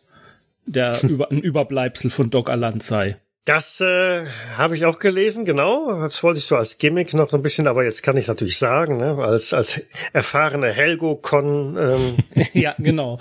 der 0.67 1.01
über, 1.05 1.31
ein 1.31 1.41
Überbleibsel 1.41 2.11
von 2.11 2.31
Dog 2.31 2.51
Aland 2.51 2.83
sei. 2.83 3.17
Das 3.45 3.81
äh, 3.81 4.27
habe 4.59 4.77
ich 4.77 4.85
auch 4.85 4.99
gelesen, 4.99 5.47
genau. 5.47 5.91
Das 6.03 6.23
wollte 6.23 6.39
ich 6.39 6.45
so 6.45 6.57
als 6.57 6.77
Gimmick 6.77 7.15
noch 7.15 7.33
ein 7.33 7.41
bisschen, 7.41 7.67
aber 7.67 7.83
jetzt 7.83 8.03
kann 8.03 8.19
ich 8.19 8.29
natürlich 8.29 8.59
sagen, 8.59 8.99
ne, 8.99 9.17
als 9.17 9.55
als 9.55 9.81
erfahrene 10.13 10.71
Helgo-Con. 10.71 11.79
Ähm, 11.79 12.45
ja, 12.53 12.75
genau. 12.79 13.19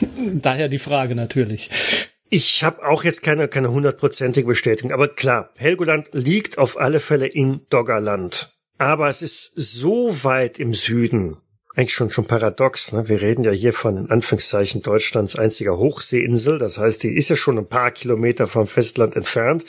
Daher 0.34 0.68
die 0.68 0.78
Frage 0.78 1.14
natürlich. 1.14 1.70
Ich 2.30 2.62
habe 2.62 2.86
auch 2.86 3.04
jetzt 3.04 3.22
keine 3.22 3.48
keine 3.48 3.70
hundertprozentige 3.70 4.46
Bestätigung, 4.46 4.92
aber 4.92 5.08
klar, 5.08 5.50
Helgoland 5.56 6.10
liegt 6.12 6.58
auf 6.58 6.78
alle 6.78 7.00
Fälle 7.00 7.26
in 7.26 7.62
Doggerland. 7.70 8.50
Aber 8.76 9.08
es 9.08 9.22
ist 9.22 9.52
so 9.56 10.24
weit 10.24 10.58
im 10.58 10.74
Süden, 10.74 11.38
eigentlich 11.78 11.94
schon 11.94 12.10
schon 12.10 12.26
paradox. 12.26 12.92
Ne? 12.92 13.08
Wir 13.08 13.22
reden 13.22 13.44
ja 13.44 13.52
hier 13.52 13.72
von 13.72 13.96
in 13.96 14.10
Anführungszeichen 14.10 14.82
Deutschlands 14.82 15.36
einziger 15.36 15.78
Hochseeinsel. 15.78 16.58
Das 16.58 16.76
heißt, 16.76 17.04
die 17.04 17.16
ist 17.16 17.30
ja 17.30 17.36
schon 17.36 17.56
ein 17.56 17.68
paar 17.68 17.92
Kilometer 17.92 18.48
vom 18.48 18.66
Festland 18.66 19.14
entfernt. 19.14 19.64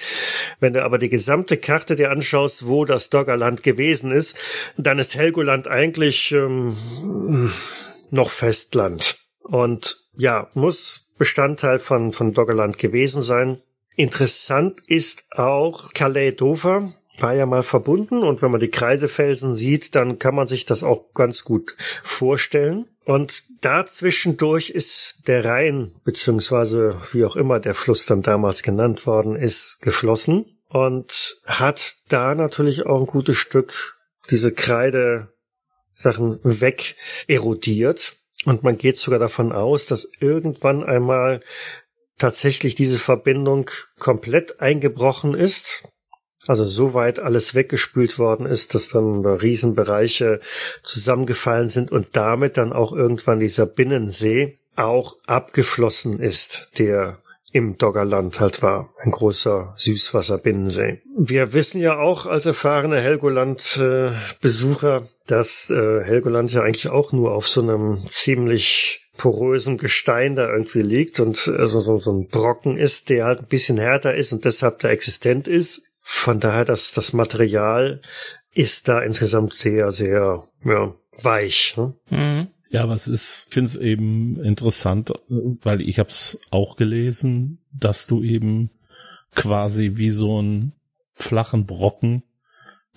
Wenn 0.59 0.73
du 0.73 0.83
aber 0.83 0.97
die 0.97 1.09
gesamte 1.09 1.55
Karte 1.55 1.95
dir 1.95 2.09
anschaust, 2.09 2.65
wo 2.67 2.83
das 2.83 3.09
Doggerland 3.09 3.61
gewesen 3.61 4.09
ist, 4.09 4.35
dann 4.75 4.97
ist 4.97 5.15
Helgoland 5.15 5.67
eigentlich 5.67 6.31
ähm, 6.31 7.51
noch 8.09 8.31
Festland. 8.31 9.19
Und 9.43 10.08
ja, 10.19 10.49
muss 10.53 11.13
Bestandteil 11.17 11.79
von, 11.79 12.11
von 12.11 12.33
Doggerland 12.33 12.77
gewesen 12.77 13.21
sein. 13.21 13.61
Interessant 13.95 14.81
ist 14.85 15.23
auch 15.31 15.93
Calais 15.93 16.31
Dover, 16.31 16.93
war 17.19 17.33
ja 17.33 17.45
mal 17.45 17.63
verbunden 17.63 18.23
und 18.23 18.41
wenn 18.41 18.51
man 18.51 18.59
die 18.59 18.69
Kreisefelsen 18.69 19.55
sieht, 19.55 19.95
dann 19.95 20.19
kann 20.19 20.35
man 20.35 20.47
sich 20.47 20.65
das 20.65 20.83
auch 20.83 21.13
ganz 21.13 21.43
gut 21.43 21.75
vorstellen. 22.03 22.85
Und 23.05 23.43
dazwischendurch 23.61 24.69
ist 24.69 25.15
der 25.27 25.43
Rhein, 25.43 25.95
beziehungsweise 26.03 26.97
wie 27.11 27.25
auch 27.25 27.35
immer 27.35 27.59
der 27.59 27.73
Fluss 27.73 28.05
dann 28.05 28.21
damals 28.21 28.61
genannt 28.61 29.07
worden 29.07 29.35
ist, 29.35 29.81
geflossen 29.81 30.45
und 30.67 31.41
hat 31.45 31.95
da 32.09 32.35
natürlich 32.35 32.85
auch 32.85 32.99
ein 32.99 33.07
gutes 33.07 33.37
Stück 33.37 33.97
diese 34.29 34.51
Kreide 34.51 35.33
Sachen 35.93 36.39
weg 36.43 36.95
erodiert. 37.27 38.15
Und 38.49 38.63
man 38.63 38.79
geht 38.79 38.97
sogar 38.97 39.19
davon 39.19 39.51
aus, 39.51 39.85
dass 39.85 40.09
irgendwann 40.19 40.83
einmal 40.83 41.39
tatsächlich 42.17 42.73
diese 42.73 42.97
Verbindung 42.97 43.69
komplett 43.99 44.59
eingebrochen 44.59 45.35
ist. 45.35 45.83
Also 46.47 46.65
so 46.65 46.95
weit 46.95 47.19
alles 47.19 47.53
weggespült 47.53 48.17
worden 48.17 48.47
ist, 48.47 48.73
dass 48.73 48.89
dann 48.89 49.23
Riesenbereiche 49.23 50.39
zusammengefallen 50.81 51.67
sind 51.67 51.91
und 51.91 52.07
damit 52.13 52.57
dann 52.57 52.73
auch 52.73 52.91
irgendwann 52.91 53.39
dieser 53.39 53.67
Binnensee 53.67 54.57
auch 54.75 55.17
abgeflossen 55.27 56.19
ist, 56.19 56.71
der 56.79 57.19
im 57.51 57.77
Doggerland 57.77 58.39
halt 58.39 58.61
war. 58.61 58.89
Ein 58.99 59.11
großer 59.11 59.73
Süßwasserbinnensee. 59.75 61.01
Wir 61.17 61.53
wissen 61.53 61.81
ja 61.81 61.97
auch 61.97 62.25
als 62.25 62.45
erfahrene 62.45 63.01
Helgoland-Besucher, 63.01 65.07
dass 65.27 65.69
äh, 65.69 66.03
Helgoland 66.03 66.53
ja 66.53 66.61
eigentlich 66.61 66.89
auch 66.89 67.11
nur 67.11 67.31
auf 67.31 67.47
so 67.47 67.61
einem 67.61 68.05
ziemlich 68.07 69.01
porösen 69.17 69.77
Gestein 69.77 70.35
da 70.35 70.49
irgendwie 70.49 70.81
liegt 70.81 71.19
und 71.19 71.51
also 71.57 71.81
so, 71.81 71.99
so 71.99 72.13
ein 72.13 72.27
Brocken 72.27 72.77
ist, 72.77 73.09
der 73.09 73.25
halt 73.25 73.39
ein 73.39 73.47
bisschen 73.47 73.77
härter 73.77 74.15
ist 74.15 74.31
und 74.31 74.45
deshalb 74.45 74.79
da 74.79 74.89
existent 74.89 75.47
ist. 75.47 75.81
Von 75.99 76.39
daher, 76.39 76.65
dass 76.65 76.93
das 76.93 77.13
Material 77.13 78.01
ist 78.53 78.87
da 78.87 79.01
insgesamt 79.01 79.53
sehr, 79.53 79.91
sehr 79.91 80.47
ja, 80.63 80.95
weich. 81.21 81.75
Ne? 81.77 81.93
Mhm. 82.09 82.47
Ja, 82.69 82.83
aber 82.83 82.93
es 82.93 83.07
ist, 83.07 83.51
finde 83.51 83.67
es 83.67 83.75
eben 83.75 84.39
interessant, 84.43 85.11
weil 85.27 85.81
ich 85.81 85.97
habe 85.97 86.09
es 86.09 86.39
auch 86.51 86.75
gelesen, 86.75 87.59
dass 87.73 88.05
du 88.05 88.23
eben 88.23 88.69
quasi 89.33 89.93
wie 89.95 90.11
so 90.11 90.37
einen 90.37 90.73
flachen 91.15 91.65
Brocken 91.65 92.23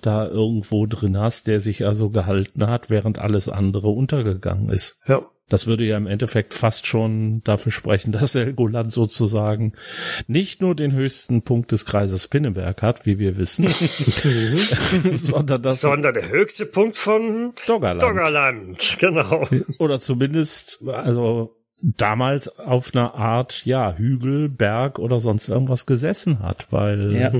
da 0.03 0.27
irgendwo 0.27 0.87
drin 0.87 1.17
hast, 1.17 1.47
der 1.47 1.61
sich 1.61 1.87
also 1.87 2.11
gehalten 2.11 2.67
hat, 2.67 2.91
während 2.91 3.19
alles 3.19 3.49
andere 3.49 3.89
untergegangen 3.89 4.69
ist. 4.69 5.01
Ja. 5.07 5.23
Das 5.53 5.67
würde 5.67 5.85
ja 5.85 5.99
im 5.99 6.07
Endeffekt 6.07 6.55
fast 6.55 6.87
schon 6.87 7.43
dafür 7.45 7.73
sprechen, 7.73 8.11
dass 8.13 8.35
Helgoland 8.35 8.91
sozusagen 8.91 9.75
nicht 10.27 10.63
nur 10.63 10.75
den 10.75 10.95
höchsten 10.95 11.43
Punkt 11.43 11.73
des 11.73 11.85
Kreises 11.85 12.27
Pinneberg 12.27 12.81
hat, 12.81 13.05
wie 13.05 13.19
wir 13.19 13.37
wissen, 13.37 13.69
sondern, 15.15 15.61
das 15.61 15.83
sondern 15.83 16.15
der 16.15 16.31
höchste 16.31 16.65
Punkt 16.65 16.97
von 16.97 17.53
Doggerland. 17.67 18.03
Doggerland, 18.03 18.97
genau. 18.99 19.47
Oder 19.79 20.01
zumindest, 20.01 20.89
also 20.89 21.55
damals 21.83 22.49
auf 22.59 22.95
einer 22.95 23.15
Art, 23.15 23.67
ja, 23.67 23.93
Hügel, 23.95 24.49
Berg 24.49 24.99
oder 24.99 25.21
sonst 25.21 25.51
irgendwas 25.51 25.85
gesessen 25.85 26.39
hat, 26.39 26.69
weil 26.71 27.13
ja. 27.13 27.31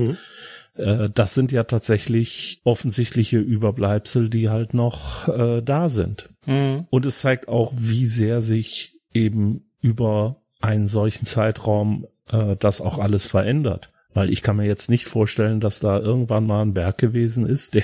Äh, 0.75 1.09
das 1.13 1.33
sind 1.33 1.51
ja 1.51 1.63
tatsächlich 1.63 2.61
offensichtliche 2.63 3.37
Überbleibsel, 3.37 4.29
die 4.29 4.49
halt 4.49 4.73
noch 4.73 5.27
äh, 5.27 5.61
da 5.61 5.89
sind. 5.89 6.29
Mhm. 6.45 6.87
Und 6.89 7.05
es 7.05 7.19
zeigt 7.19 7.47
auch, 7.47 7.73
wie 7.75 8.05
sehr 8.05 8.41
sich 8.41 8.95
eben 9.13 9.65
über 9.81 10.37
einen 10.61 10.87
solchen 10.87 11.25
Zeitraum 11.25 12.07
äh, 12.29 12.55
das 12.57 12.81
auch 12.81 12.99
alles 12.99 13.25
verändert. 13.25 13.91
Weil 14.13 14.29
ich 14.29 14.43
kann 14.43 14.57
mir 14.57 14.65
jetzt 14.65 14.89
nicht 14.89 15.05
vorstellen, 15.05 15.59
dass 15.59 15.79
da 15.79 15.99
irgendwann 15.99 16.45
mal 16.45 16.61
ein 16.61 16.73
Berg 16.73 16.97
gewesen 16.99 17.47
ist, 17.47 17.73
der, 17.73 17.83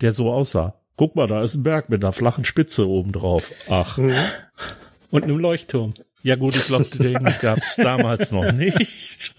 der 0.00 0.12
so 0.12 0.30
aussah. 0.30 0.74
Guck 0.96 1.16
mal, 1.16 1.26
da 1.26 1.42
ist 1.42 1.54
ein 1.54 1.62
Berg 1.62 1.88
mit 1.88 2.02
einer 2.02 2.12
flachen 2.12 2.44
Spitze 2.44 2.88
oben 2.88 3.12
drauf. 3.12 3.52
Ach. 3.68 3.98
Mhm. 3.98 4.14
Und 5.10 5.24
einem 5.24 5.38
Leuchtturm. 5.38 5.94
Ja 6.22 6.36
gut, 6.36 6.56
ich 6.56 6.66
glaube, 6.66 6.86
den 6.86 7.22
gab 7.40 7.58
es 7.58 7.76
damals 7.76 8.32
noch 8.32 8.52
nicht. 8.52 9.34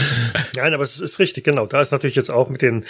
Nein, 0.56 0.74
aber 0.74 0.82
es 0.82 1.00
ist 1.00 1.18
richtig, 1.18 1.44
genau. 1.44 1.66
Da 1.66 1.80
ist 1.80 1.92
natürlich 1.92 2.16
jetzt 2.16 2.30
auch 2.30 2.48
mit 2.48 2.62
den 2.62 2.84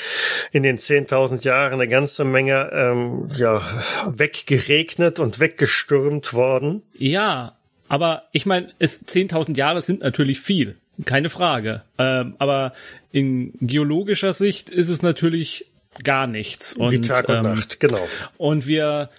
in 0.52 0.62
den 0.62 0.78
10.000 0.78 1.44
Jahren 1.44 1.74
eine 1.74 1.88
ganze 1.88 2.24
Menge 2.24 2.70
ähm, 2.72 3.28
ja 3.36 3.62
weggeregnet 4.06 5.18
und 5.18 5.40
weggestürmt 5.40 6.34
worden. 6.34 6.82
Ja, 6.94 7.56
aber 7.88 8.24
ich 8.32 8.46
meine, 8.46 8.72
es 8.78 9.06
10.000 9.06 9.56
Jahre 9.56 9.82
sind 9.82 10.00
natürlich 10.00 10.40
viel, 10.40 10.76
keine 11.04 11.28
Frage. 11.28 11.82
Ähm, 11.98 12.36
aber 12.38 12.72
in 13.10 13.52
geologischer 13.60 14.34
Sicht 14.34 14.70
ist 14.70 14.88
es 14.88 15.02
natürlich 15.02 15.66
gar 16.02 16.26
nichts. 16.26 16.74
Und, 16.74 16.90
Wie 16.90 17.00
Tag 17.00 17.28
und 17.28 17.34
ähm, 17.36 17.42
Nacht, 17.42 17.80
genau. 17.80 18.08
Und 18.38 18.66
wir 18.66 19.10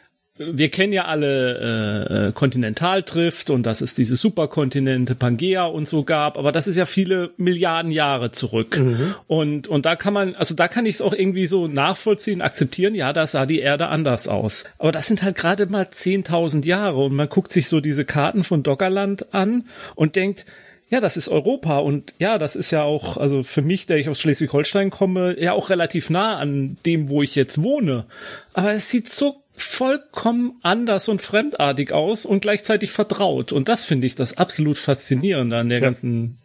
wir 0.51 0.69
kennen 0.69 0.93
ja 0.93 1.05
alle 1.05 2.07
äh, 2.09 2.27
äh, 2.27 2.31
Kontinentaldrift 2.31 3.49
und 3.49 3.63
dass 3.63 3.81
es 3.81 3.95
diese 3.95 4.15
Superkontinente 4.15 5.15
Pangea 5.15 5.65
und 5.65 5.87
so 5.87 6.03
gab, 6.03 6.37
aber 6.37 6.51
das 6.51 6.67
ist 6.67 6.75
ja 6.75 6.85
viele 6.85 7.31
Milliarden 7.37 7.91
Jahre 7.91 8.31
zurück. 8.31 8.79
Mhm. 8.79 9.15
Und 9.27 9.67
und 9.67 9.85
da 9.85 9.95
kann 9.95 10.13
man, 10.13 10.35
also 10.35 10.55
da 10.55 10.67
kann 10.67 10.85
ich 10.85 10.95
es 10.95 11.01
auch 11.01 11.13
irgendwie 11.13 11.47
so 11.47 11.67
nachvollziehen, 11.67 12.41
akzeptieren. 12.41 12.95
Ja, 12.95 13.13
da 13.13 13.27
sah 13.27 13.45
die 13.45 13.59
Erde 13.59 13.87
anders 13.87 14.27
aus. 14.27 14.65
Aber 14.77 14.91
das 14.91 15.07
sind 15.07 15.23
halt 15.23 15.35
gerade 15.35 15.65
mal 15.67 15.83
10.000 15.85 16.65
Jahre 16.65 17.03
und 17.03 17.13
man 17.13 17.29
guckt 17.29 17.51
sich 17.51 17.67
so 17.67 17.79
diese 17.79 18.05
Karten 18.05 18.43
von 18.43 18.63
Doggerland 18.63 19.33
an 19.33 19.65
und 19.95 20.15
denkt, 20.15 20.45
ja, 20.93 21.01
das 21.01 21.17
ist 21.17 21.27
Europa 21.27 21.79
und 21.79 22.13
ja, 22.19 22.37
das 22.37 22.55
ist 22.55 22.69
ja 22.69 22.83
auch, 22.83 23.17
also 23.17 23.41
für 23.41 23.63
mich, 23.63 23.87
der 23.87 23.97
ich 23.97 24.09
aus 24.09 24.19
Schleswig-Holstein 24.21 24.91
komme, 24.91 25.35
ja 25.39 25.53
auch 25.53 25.71
relativ 25.71 26.11
nah 26.11 26.37
an 26.37 26.77
dem, 26.85 27.09
wo 27.09 27.23
ich 27.23 27.33
jetzt 27.33 27.63
wohne. 27.63 28.05
Aber 28.53 28.73
es 28.73 28.91
sieht 28.91 29.09
so 29.09 29.42
vollkommen 29.55 30.59
anders 30.61 31.07
und 31.07 31.21
fremdartig 31.21 31.91
aus 31.91 32.25
und 32.25 32.41
gleichzeitig 32.41 32.91
vertraut. 32.91 33.51
Und 33.51 33.69
das 33.69 33.83
finde 33.83 34.07
ich 34.07 34.15
das 34.15 34.37
absolut 34.37 34.77
faszinierende 34.77 35.57
an 35.57 35.69
der 35.69 35.79
ja. 35.79 35.83
ganzen 35.83 36.37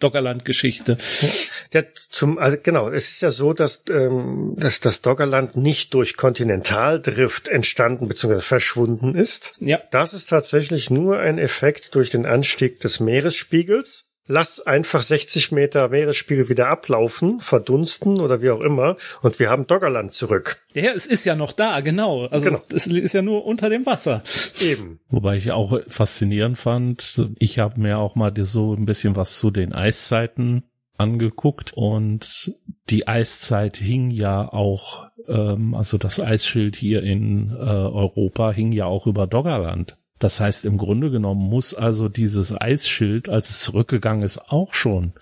Doggerland-Geschichte. 0.00 0.96
Ja, 1.72 1.82
zum, 1.94 2.38
also 2.38 2.56
genau, 2.62 2.88
es 2.88 3.10
ist 3.10 3.20
ja 3.20 3.30
so, 3.30 3.52
dass, 3.52 3.84
ähm, 3.90 4.54
dass 4.56 4.80
das 4.80 5.02
Doggerland 5.02 5.56
nicht 5.56 5.92
durch 5.92 6.16
Kontinentaldrift 6.16 7.48
entstanden 7.48 8.08
bzw. 8.08 8.38
verschwunden 8.38 9.14
ist. 9.14 9.54
Ja. 9.60 9.80
Das 9.90 10.14
ist 10.14 10.30
tatsächlich 10.30 10.90
nur 10.90 11.18
ein 11.18 11.38
Effekt 11.38 11.94
durch 11.94 12.10
den 12.10 12.26
Anstieg 12.26 12.80
des 12.80 13.00
Meeresspiegels 13.00 14.07
lass 14.28 14.60
einfach 14.60 15.02
60 15.02 15.50
Meter 15.50 15.88
Meeresspiegel 15.88 16.48
wieder 16.48 16.68
ablaufen, 16.68 17.40
verdunsten 17.40 18.20
oder 18.20 18.40
wie 18.40 18.50
auch 18.50 18.60
immer 18.60 18.96
und 19.22 19.38
wir 19.40 19.50
haben 19.50 19.66
Doggerland 19.66 20.12
zurück. 20.12 20.62
Ja, 20.74 20.92
es 20.92 21.06
ist 21.06 21.24
ja 21.24 21.34
noch 21.34 21.52
da, 21.52 21.80
genau. 21.80 22.26
Also 22.26 22.46
genau. 22.46 22.62
es 22.72 22.86
ist 22.86 23.14
ja 23.14 23.22
nur 23.22 23.44
unter 23.44 23.68
dem 23.68 23.86
Wasser. 23.86 24.22
Eben. 24.60 25.00
Wobei 25.08 25.36
ich 25.36 25.50
auch 25.50 25.80
faszinierend 25.88 26.58
fand, 26.58 27.28
ich 27.38 27.58
habe 27.58 27.80
mir 27.80 27.98
auch 27.98 28.14
mal 28.14 28.32
so 28.44 28.74
ein 28.74 28.84
bisschen 28.84 29.16
was 29.16 29.38
zu 29.38 29.50
den 29.50 29.72
Eiszeiten 29.72 30.62
angeguckt 30.98 31.72
und 31.72 32.52
die 32.90 33.08
Eiszeit 33.08 33.76
hing 33.76 34.10
ja 34.10 34.52
auch, 34.52 35.06
ähm, 35.26 35.74
also 35.74 35.96
das 35.96 36.20
Eisschild 36.20 36.76
hier 36.76 37.02
in 37.02 37.50
äh, 37.50 37.54
Europa 37.54 38.50
hing 38.50 38.72
ja 38.72 38.86
auch 38.86 39.06
über 39.06 39.26
Doggerland. 39.26 39.96
Das 40.18 40.40
heißt, 40.40 40.64
im 40.64 40.78
Grunde 40.78 41.10
genommen 41.10 41.48
muss 41.48 41.74
also 41.74 42.08
dieses 42.08 42.58
Eisschild, 42.58 43.28
als 43.28 43.50
es 43.50 43.60
zurückgegangen 43.60 44.22
ist, 44.22 44.50
auch 44.50 44.74
schon 44.74 45.12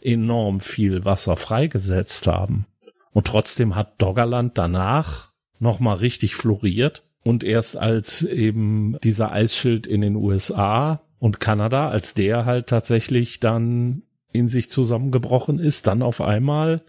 enorm 0.00 0.60
viel 0.60 1.04
Wasser 1.04 1.36
freigesetzt 1.36 2.26
haben. 2.26 2.66
Und 3.12 3.26
trotzdem 3.26 3.74
hat 3.74 4.00
Doggerland 4.00 4.56
danach 4.56 5.30
nochmal 5.58 5.96
richtig 5.96 6.34
floriert. 6.34 7.02
Und 7.24 7.44
erst 7.44 7.76
als 7.76 8.22
eben 8.22 8.96
dieser 9.02 9.32
Eisschild 9.32 9.86
in 9.86 10.00
den 10.00 10.16
USA 10.16 11.02
und 11.18 11.40
Kanada, 11.40 11.90
als 11.90 12.14
der 12.14 12.46
halt 12.46 12.68
tatsächlich 12.68 13.40
dann 13.40 14.02
in 14.32 14.48
sich 14.48 14.70
zusammengebrochen 14.70 15.58
ist, 15.58 15.86
dann 15.86 16.02
auf 16.02 16.20
einmal 16.20 16.82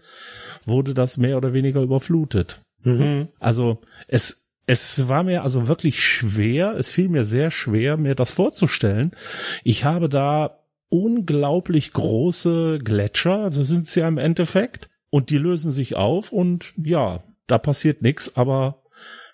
wurde 0.64 0.94
das 0.94 1.16
mehr 1.16 1.36
oder 1.36 1.52
weniger 1.52 1.82
überflutet. 1.82 2.62
Mhm. 2.82 3.28
Also 3.38 3.78
es, 4.08 4.39
es 4.70 5.08
war 5.08 5.24
mir 5.24 5.42
also 5.42 5.66
wirklich 5.66 6.00
schwer, 6.00 6.76
es 6.76 6.88
fiel 6.88 7.08
mir 7.08 7.24
sehr 7.24 7.50
schwer, 7.50 7.96
mir 7.96 8.14
das 8.14 8.30
vorzustellen. 8.30 9.10
Ich 9.64 9.84
habe 9.84 10.08
da 10.08 10.60
unglaublich 10.88 11.92
große 11.92 12.78
Gletscher, 12.78 13.50
das 13.50 13.56
sind 13.56 13.88
sie 13.88 13.98
ja 13.98 14.06
im 14.06 14.16
Endeffekt, 14.16 14.88
und 15.10 15.30
die 15.30 15.38
lösen 15.38 15.72
sich 15.72 15.96
auf 15.96 16.30
und 16.30 16.72
ja, 16.76 17.24
da 17.48 17.58
passiert 17.58 18.02
nichts, 18.02 18.36
aber 18.36 18.84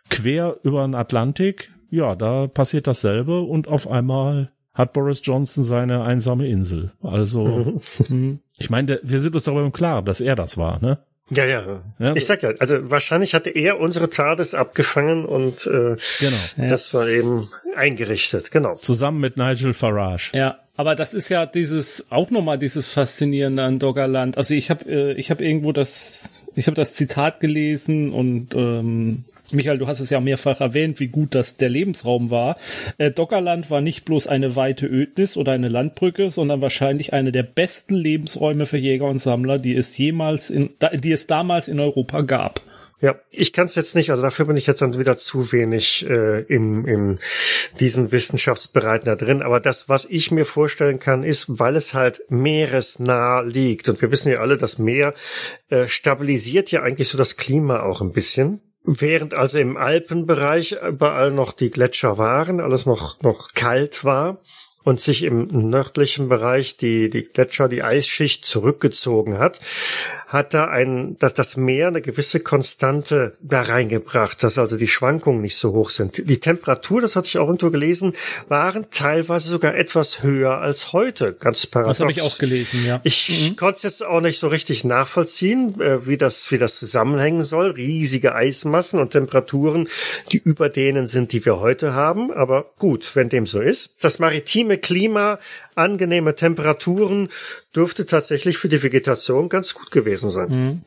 quer 0.09 0.57
über 0.63 0.83
den 0.87 0.95
Atlantik, 0.95 1.71
ja, 1.91 2.17
da 2.17 2.47
passiert 2.47 2.87
dasselbe 2.87 3.43
und 3.43 3.69
auf 3.69 3.91
einmal 3.91 4.53
hat 4.73 4.95
Boris 4.95 5.21
Johnson 5.23 5.65
seine 5.65 6.03
einsame 6.03 6.47
Insel. 6.47 6.93
Also, 7.03 7.79
hm, 8.07 8.41
ich 8.57 8.71
meine, 8.71 9.01
wir 9.03 9.21
sind 9.21 9.35
uns 9.35 9.45
darüber 9.45 9.67
im 9.67 9.73
Klaren, 9.73 10.07
dass 10.07 10.23
er 10.23 10.35
das 10.35 10.57
war, 10.57 10.81
ne? 10.81 10.99
Ja, 11.31 11.45
ja. 11.45 11.83
ja 11.99 12.15
ich 12.15 12.25
sag 12.25 12.43
ja, 12.43 12.53
also 12.59 12.91
wahrscheinlich 12.91 13.35
hatte 13.35 13.51
er 13.51 13.81
unsere 13.81 14.09
TARDIS 14.09 14.55
abgefangen 14.55 15.25
und 15.25 15.67
äh, 15.67 15.97
genau. 16.21 16.69
das 16.69 16.95
war 16.95 17.09
eben 17.09 17.49
eingerichtet, 17.75 18.53
genau. 18.53 18.75
Zusammen 18.75 19.21
mit 19.21 19.37
Nigel 19.37 19.75
Farage. 19.75 20.31
Ja, 20.35 20.61
aber 20.77 20.95
das 20.95 21.15
ist 21.15 21.29
ja 21.29 21.47
dieses 21.47 22.13
auch 22.13 22.31
nochmal 22.31 22.59
dieses 22.59 22.87
Faszinierende 22.87 23.65
an 23.65 23.79
Doggerland. 23.79 24.37
Also 24.37 24.55
ich 24.55 24.71
habe 24.71 24.85
äh, 24.85 25.13
ich 25.15 25.31
habe 25.31 25.45
irgendwo 25.45 25.73
das 25.73 26.45
ich 26.55 26.67
habe 26.67 26.77
das 26.77 26.95
Zitat 26.95 27.41
gelesen 27.41 28.13
und 28.13 28.55
ähm, 28.55 29.25
Michael, 29.53 29.79
du 29.79 29.87
hast 29.87 30.01
es 30.01 30.11
ja 30.11 30.21
mehrfach 30.21 30.61
erwähnt, 30.61 30.99
wie 31.01 31.09
gut 31.09 31.35
das 31.35 31.57
der 31.57 31.69
Lebensraum 31.69 32.31
war. 32.31 32.57
Äh, 32.99 33.11
Doggerland 33.11 33.71
war 33.71 33.81
nicht 33.81 34.05
bloß 34.05 34.27
eine 34.27 34.57
weite 34.57 34.87
Ödnis 34.87 35.37
oder 35.37 35.53
eine 35.53 35.69
Landbrücke, 35.69 36.31
sondern 36.31 36.61
wahrscheinlich 36.61 37.13
eine 37.13 37.33
der 37.33 37.45
besten 37.45 37.95
Lebensräume 37.95 38.67
für 38.67 38.79
Jäger 38.79 39.07
und 39.07 39.21
Sammler, 39.21 39.59
die 39.59 39.77
es 39.77 39.97
jemals 39.97 40.51
in, 40.51 40.71
die 40.95 41.13
es 41.13 41.27
damals 41.27 41.69
in 41.69 41.79
Europa 41.79 42.23
gab. 42.23 42.61
Ja, 42.99 43.15
ich 43.31 43.53
kann 43.53 43.67
es 43.67 43.75
jetzt 43.75 43.95
nicht, 43.95 44.09
also 44.09 44.23
dafür 44.23 44.47
bin 44.47 44.57
ich 44.57 44.67
jetzt 44.67 44.81
dann 44.81 44.99
wieder 44.99 45.19
zu 45.19 45.53
wenig 45.53 46.09
äh, 46.09 46.41
im, 46.45 46.87
im 46.87 47.19
diesen 47.79 48.11
Wissenschaftsbereich 48.11 49.03
da 49.03 49.17
drin. 49.17 49.43
Aber 49.43 49.61
das, 49.61 49.91
was 49.91 50.07
ich 50.07 50.31
mir 50.31 50.47
vorstellen 50.47 50.99
kann, 50.99 51.23
ist, 51.23 51.59
weil 51.59 51.77
es 51.77 51.93
halt 51.93 52.23
meeresnah 52.31 53.43
liegt. 53.43 53.91
Und 53.91 54.01
wir 54.01 54.11
wissen 54.11 54.33
ja 54.33 54.39
alle, 54.39 54.57
das 54.57 54.79
Meer 54.79 55.13
äh, 55.69 55.89
stabilisiert 55.89 56.71
ja 56.71 56.83
eigentlich 56.83 57.09
so 57.09 57.19
das 57.19 57.37
Klima 57.37 57.83
auch 57.83 58.01
ein 58.01 58.13
bisschen. 58.13 58.63
Während 58.89 59.35
also 59.35 59.59
im 59.59 59.77
Alpenbereich 59.77 60.77
überall 60.81 61.33
noch 61.33 61.53
die 61.53 61.71
Gletscher 61.71 62.19
waren, 62.19 62.61
alles 62.61 62.87
noch, 62.87 63.21
noch 63.21 63.53
kalt 63.53 64.05
war, 64.05 64.39
und 64.87 65.01
sich 65.01 65.25
im 65.25 65.49
nördlichen 65.49 66.29
Bereich 66.29 66.77
die, 66.77 67.11
die 67.11 67.23
Gletscher, 67.23 67.69
die 67.69 67.83
Eisschicht 67.83 68.45
zurückgezogen 68.45 69.37
hat, 69.37 69.59
hat 70.29 70.55
da 70.55 70.67
ein, 70.67 71.17
dass 71.19 71.35
das 71.35 71.57
Meer 71.57 71.89
eine 71.89 72.01
gewisse 72.01 72.39
Konstante 72.39 73.37
da 73.41 73.63
reingebracht, 73.63 74.45
dass 74.45 74.59
also 74.59 74.77
die 74.77 74.87
Schwankungen 74.87 75.41
nicht 75.41 75.57
so 75.57 75.73
hoch 75.73 75.91
sind. 75.91 76.29
Die 76.29 76.39
Temperatur, 76.39 77.01
das 77.01 77.17
hatte 77.17 77.27
ich 77.27 77.39
auch 77.39 77.47
irgendwo 77.47 77.71
gelesen, 77.71 78.13
waren 78.49 78.87
teilweise 78.93 79.49
sogar 79.49 79.75
etwas 79.75 80.23
höher 80.23 80.59
als 80.59 80.93
heute. 80.93 81.33
Ganz 81.33 81.67
paradox. 81.67 81.99
Das 81.99 82.05
habe 82.05 82.13
ich 82.13 82.23
auch 82.23 82.39
gelesen, 82.39 82.87
ja. 82.87 83.01
Ich 83.03 83.51
mhm. 83.51 83.57
konnte 83.57 83.79
es 83.79 83.83
jetzt 83.83 84.05
auch 84.05 84.21
nicht 84.21 84.39
so 84.39 84.47
richtig 84.47 84.85
nachvollziehen, 84.85 85.81
äh, 85.81 86.07
wie 86.07 86.17
das, 86.17 86.53
wie 86.53 86.59
das 86.59 86.79
zusammenhängen 86.79 87.43
soll. 87.43 87.71
Riesige 87.71 88.37
Eismassen 88.37 89.01
und 89.01 89.11
Temperaturen, 89.11 89.89
die 90.31 90.39
über 90.39 90.69
denen 90.69 91.09
sind, 91.09 91.33
die 91.33 91.45
wir 91.45 91.59
heute 91.59 91.95
haben. 91.95 92.33
Aber 92.33 92.71
gut, 92.79 93.17
wenn 93.17 93.29
dem 93.29 93.47
so 93.47 93.61
ist. 93.61 94.05
Das 94.05 94.21
maritime 94.21 94.76
Klima, 94.77 95.39
angenehme 95.75 96.35
Temperaturen 96.35 97.29
dürfte 97.75 98.07
tatsächlich 98.07 98.59
für 98.59 98.69
die 98.69 98.83
Vegetation 98.83 99.49
ganz 99.49 99.75
gut 99.75 99.91
gewesen 99.91 100.31
sein. 100.31 100.49
Mhm. 100.49 100.83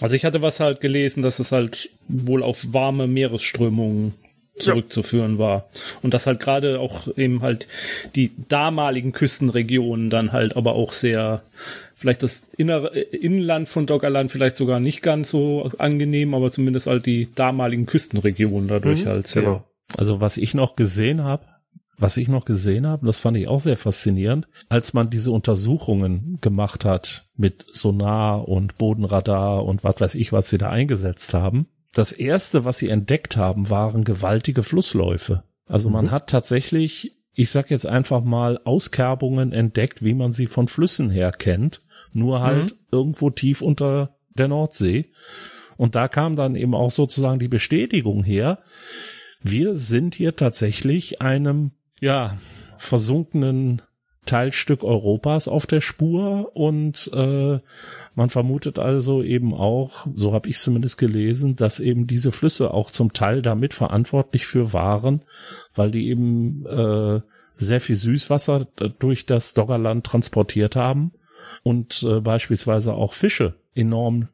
Also 0.00 0.16
ich 0.16 0.24
hatte 0.24 0.42
was 0.42 0.60
halt 0.60 0.80
gelesen, 0.80 1.22
dass 1.22 1.38
es 1.38 1.52
halt 1.52 1.90
wohl 2.08 2.42
auf 2.42 2.72
warme 2.72 3.06
Meeresströmungen 3.06 4.14
zurückzuführen 4.58 5.34
ja. 5.34 5.38
war. 5.38 5.68
Und 6.02 6.14
dass 6.14 6.26
halt 6.26 6.40
gerade 6.40 6.80
auch 6.80 7.08
eben 7.16 7.42
halt 7.42 7.66
die 8.14 8.32
damaligen 8.48 9.12
Küstenregionen 9.12 10.10
dann 10.10 10.32
halt 10.32 10.56
aber 10.56 10.74
auch 10.74 10.92
sehr, 10.92 11.42
vielleicht 11.94 12.22
das 12.22 12.50
innere 12.56 12.98
Inland 12.98 13.68
von 13.68 13.86
Doggerland 13.86 14.30
vielleicht 14.30 14.56
sogar 14.56 14.80
nicht 14.80 15.02
ganz 15.02 15.30
so 15.30 15.70
angenehm, 15.78 16.34
aber 16.34 16.50
zumindest 16.50 16.86
halt 16.86 17.06
die 17.06 17.28
damaligen 17.34 17.86
Küstenregionen 17.86 18.68
dadurch 18.68 19.04
mhm, 19.04 19.08
halt 19.08 19.26
sehr. 19.26 19.42
Genau. 19.42 19.64
Also 19.96 20.20
was 20.20 20.36
ich 20.36 20.54
noch 20.54 20.76
gesehen 20.76 21.22
habe, 21.24 21.44
was 21.98 22.16
ich 22.16 22.28
noch 22.28 22.44
gesehen 22.44 22.86
habe, 22.86 23.06
das 23.06 23.20
fand 23.20 23.36
ich 23.36 23.48
auch 23.48 23.60
sehr 23.60 23.76
faszinierend, 23.76 24.48
als 24.68 24.92
man 24.94 25.10
diese 25.10 25.30
Untersuchungen 25.30 26.38
gemacht 26.40 26.84
hat 26.84 27.28
mit 27.36 27.64
Sonar 27.70 28.48
und 28.48 28.76
Bodenradar 28.76 29.64
und 29.64 29.84
was 29.84 30.00
weiß 30.00 30.14
ich, 30.14 30.32
was 30.32 30.50
sie 30.50 30.58
da 30.58 30.70
eingesetzt 30.70 31.34
haben. 31.34 31.66
Das 31.92 32.12
erste, 32.12 32.64
was 32.64 32.78
sie 32.78 32.88
entdeckt 32.88 33.36
haben, 33.36 33.68
waren 33.68 34.04
gewaltige 34.04 34.62
Flussläufe. 34.62 35.44
Also 35.66 35.90
man 35.90 36.06
mhm. 36.06 36.10
hat 36.10 36.30
tatsächlich, 36.30 37.16
ich 37.34 37.50
sag 37.50 37.70
jetzt 37.70 37.86
einfach 37.86 38.24
mal, 38.24 38.58
Auskerbungen 38.64 39.52
entdeckt, 39.52 40.02
wie 40.02 40.14
man 40.14 40.32
sie 40.32 40.46
von 40.46 40.68
Flüssen 40.68 41.10
her 41.10 41.32
kennt, 41.32 41.82
nur 42.12 42.40
halt 42.40 42.72
mhm. 42.72 42.78
irgendwo 42.90 43.30
tief 43.30 43.62
unter 43.62 44.16
der 44.30 44.48
Nordsee. 44.48 45.10
Und 45.76 45.94
da 45.94 46.08
kam 46.08 46.36
dann 46.36 46.56
eben 46.56 46.74
auch 46.74 46.90
sozusagen 46.90 47.38
die 47.38 47.48
Bestätigung 47.48 48.24
her, 48.24 48.58
wir 49.42 49.74
sind 49.74 50.14
hier 50.14 50.36
tatsächlich 50.36 51.20
einem 51.20 51.72
ja, 52.02 52.36
versunkenen 52.78 53.80
Teilstück 54.26 54.82
Europas 54.82 55.46
auf 55.46 55.66
der 55.66 55.80
Spur 55.80 56.50
und 56.54 57.08
äh, 57.14 57.60
man 58.14 58.28
vermutet 58.28 58.78
also 58.78 59.22
eben 59.22 59.54
auch, 59.54 60.06
so 60.14 60.32
habe 60.32 60.48
ich 60.48 60.58
zumindest 60.58 60.98
gelesen, 60.98 61.54
dass 61.54 61.80
eben 61.80 62.08
diese 62.08 62.32
Flüsse 62.32 62.74
auch 62.74 62.90
zum 62.90 63.12
Teil 63.12 63.40
damit 63.40 63.72
verantwortlich 63.72 64.46
für 64.46 64.72
waren, 64.72 65.22
weil 65.76 65.92
die 65.92 66.08
eben 66.08 66.66
äh, 66.66 67.20
sehr 67.56 67.80
viel 67.80 67.96
Süßwasser 67.96 68.66
durch 68.98 69.24
das 69.24 69.54
Doggerland 69.54 70.04
transportiert 70.04 70.74
haben 70.74 71.12
und 71.62 72.02
äh, 72.02 72.20
beispielsweise 72.20 72.94
auch 72.94 73.14
Fische 73.14 73.54
enorm 73.74 74.28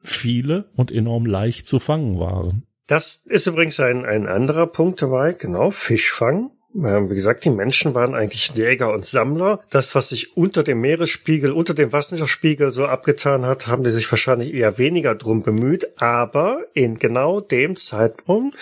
viele 0.00 0.70
und 0.74 0.90
enorm 0.90 1.24
leicht 1.24 1.68
zu 1.68 1.78
fangen 1.78 2.18
waren. 2.18 2.64
Das 2.88 3.24
ist 3.26 3.46
übrigens 3.46 3.78
ein, 3.78 4.04
ein 4.04 4.26
anderer 4.26 4.66
Punkt 4.66 5.00
dabei, 5.02 5.32
genau, 5.32 5.70
Fischfang. 5.70 6.50
Ähm, 6.74 7.10
wie 7.10 7.14
gesagt, 7.14 7.44
die 7.44 7.50
Menschen 7.50 7.94
waren 7.94 8.14
eigentlich 8.14 8.52
Jäger 8.54 8.92
und 8.92 9.04
Sammler. 9.04 9.60
Das, 9.70 9.94
was 9.94 10.08
sich 10.08 10.36
unter 10.36 10.62
dem 10.62 10.80
Meeresspiegel, 10.80 11.52
unter 11.52 11.74
dem 11.74 11.92
Wasserspiegel 11.92 12.70
so 12.70 12.86
abgetan 12.86 13.44
hat, 13.44 13.66
haben 13.66 13.84
die 13.84 13.90
sich 13.90 14.10
wahrscheinlich 14.10 14.54
eher 14.54 14.78
weniger 14.78 15.14
drum 15.14 15.42
bemüht. 15.42 16.00
Aber 16.00 16.64
in 16.74 16.98
genau 16.98 17.40
dem 17.40 17.76
Zeitpunkt 17.76 18.56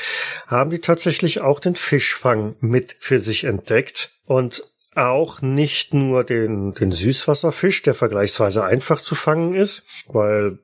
haben 0.47 0.71
die 0.71 0.81
tatsächlich 0.81 1.41
auch 1.41 1.61
den 1.61 1.77
Fischfang 1.77 2.57
mit 2.61 2.97
für 2.99 3.19
sich 3.19 3.45
entdeckt 3.45 4.11
und 4.27 4.63
auch 4.97 5.41
nicht 5.41 5.95
nur 5.95 6.25
den, 6.25 6.75
den 6.75 6.91
Süßwasserfisch, 6.91 7.83
der 7.83 7.95
vergleichsweise 7.95 8.65
einfach 8.65 9.01
zu 9.01 9.15
fangen 9.15 9.55
ist, 9.55 9.87
weil 10.09 10.59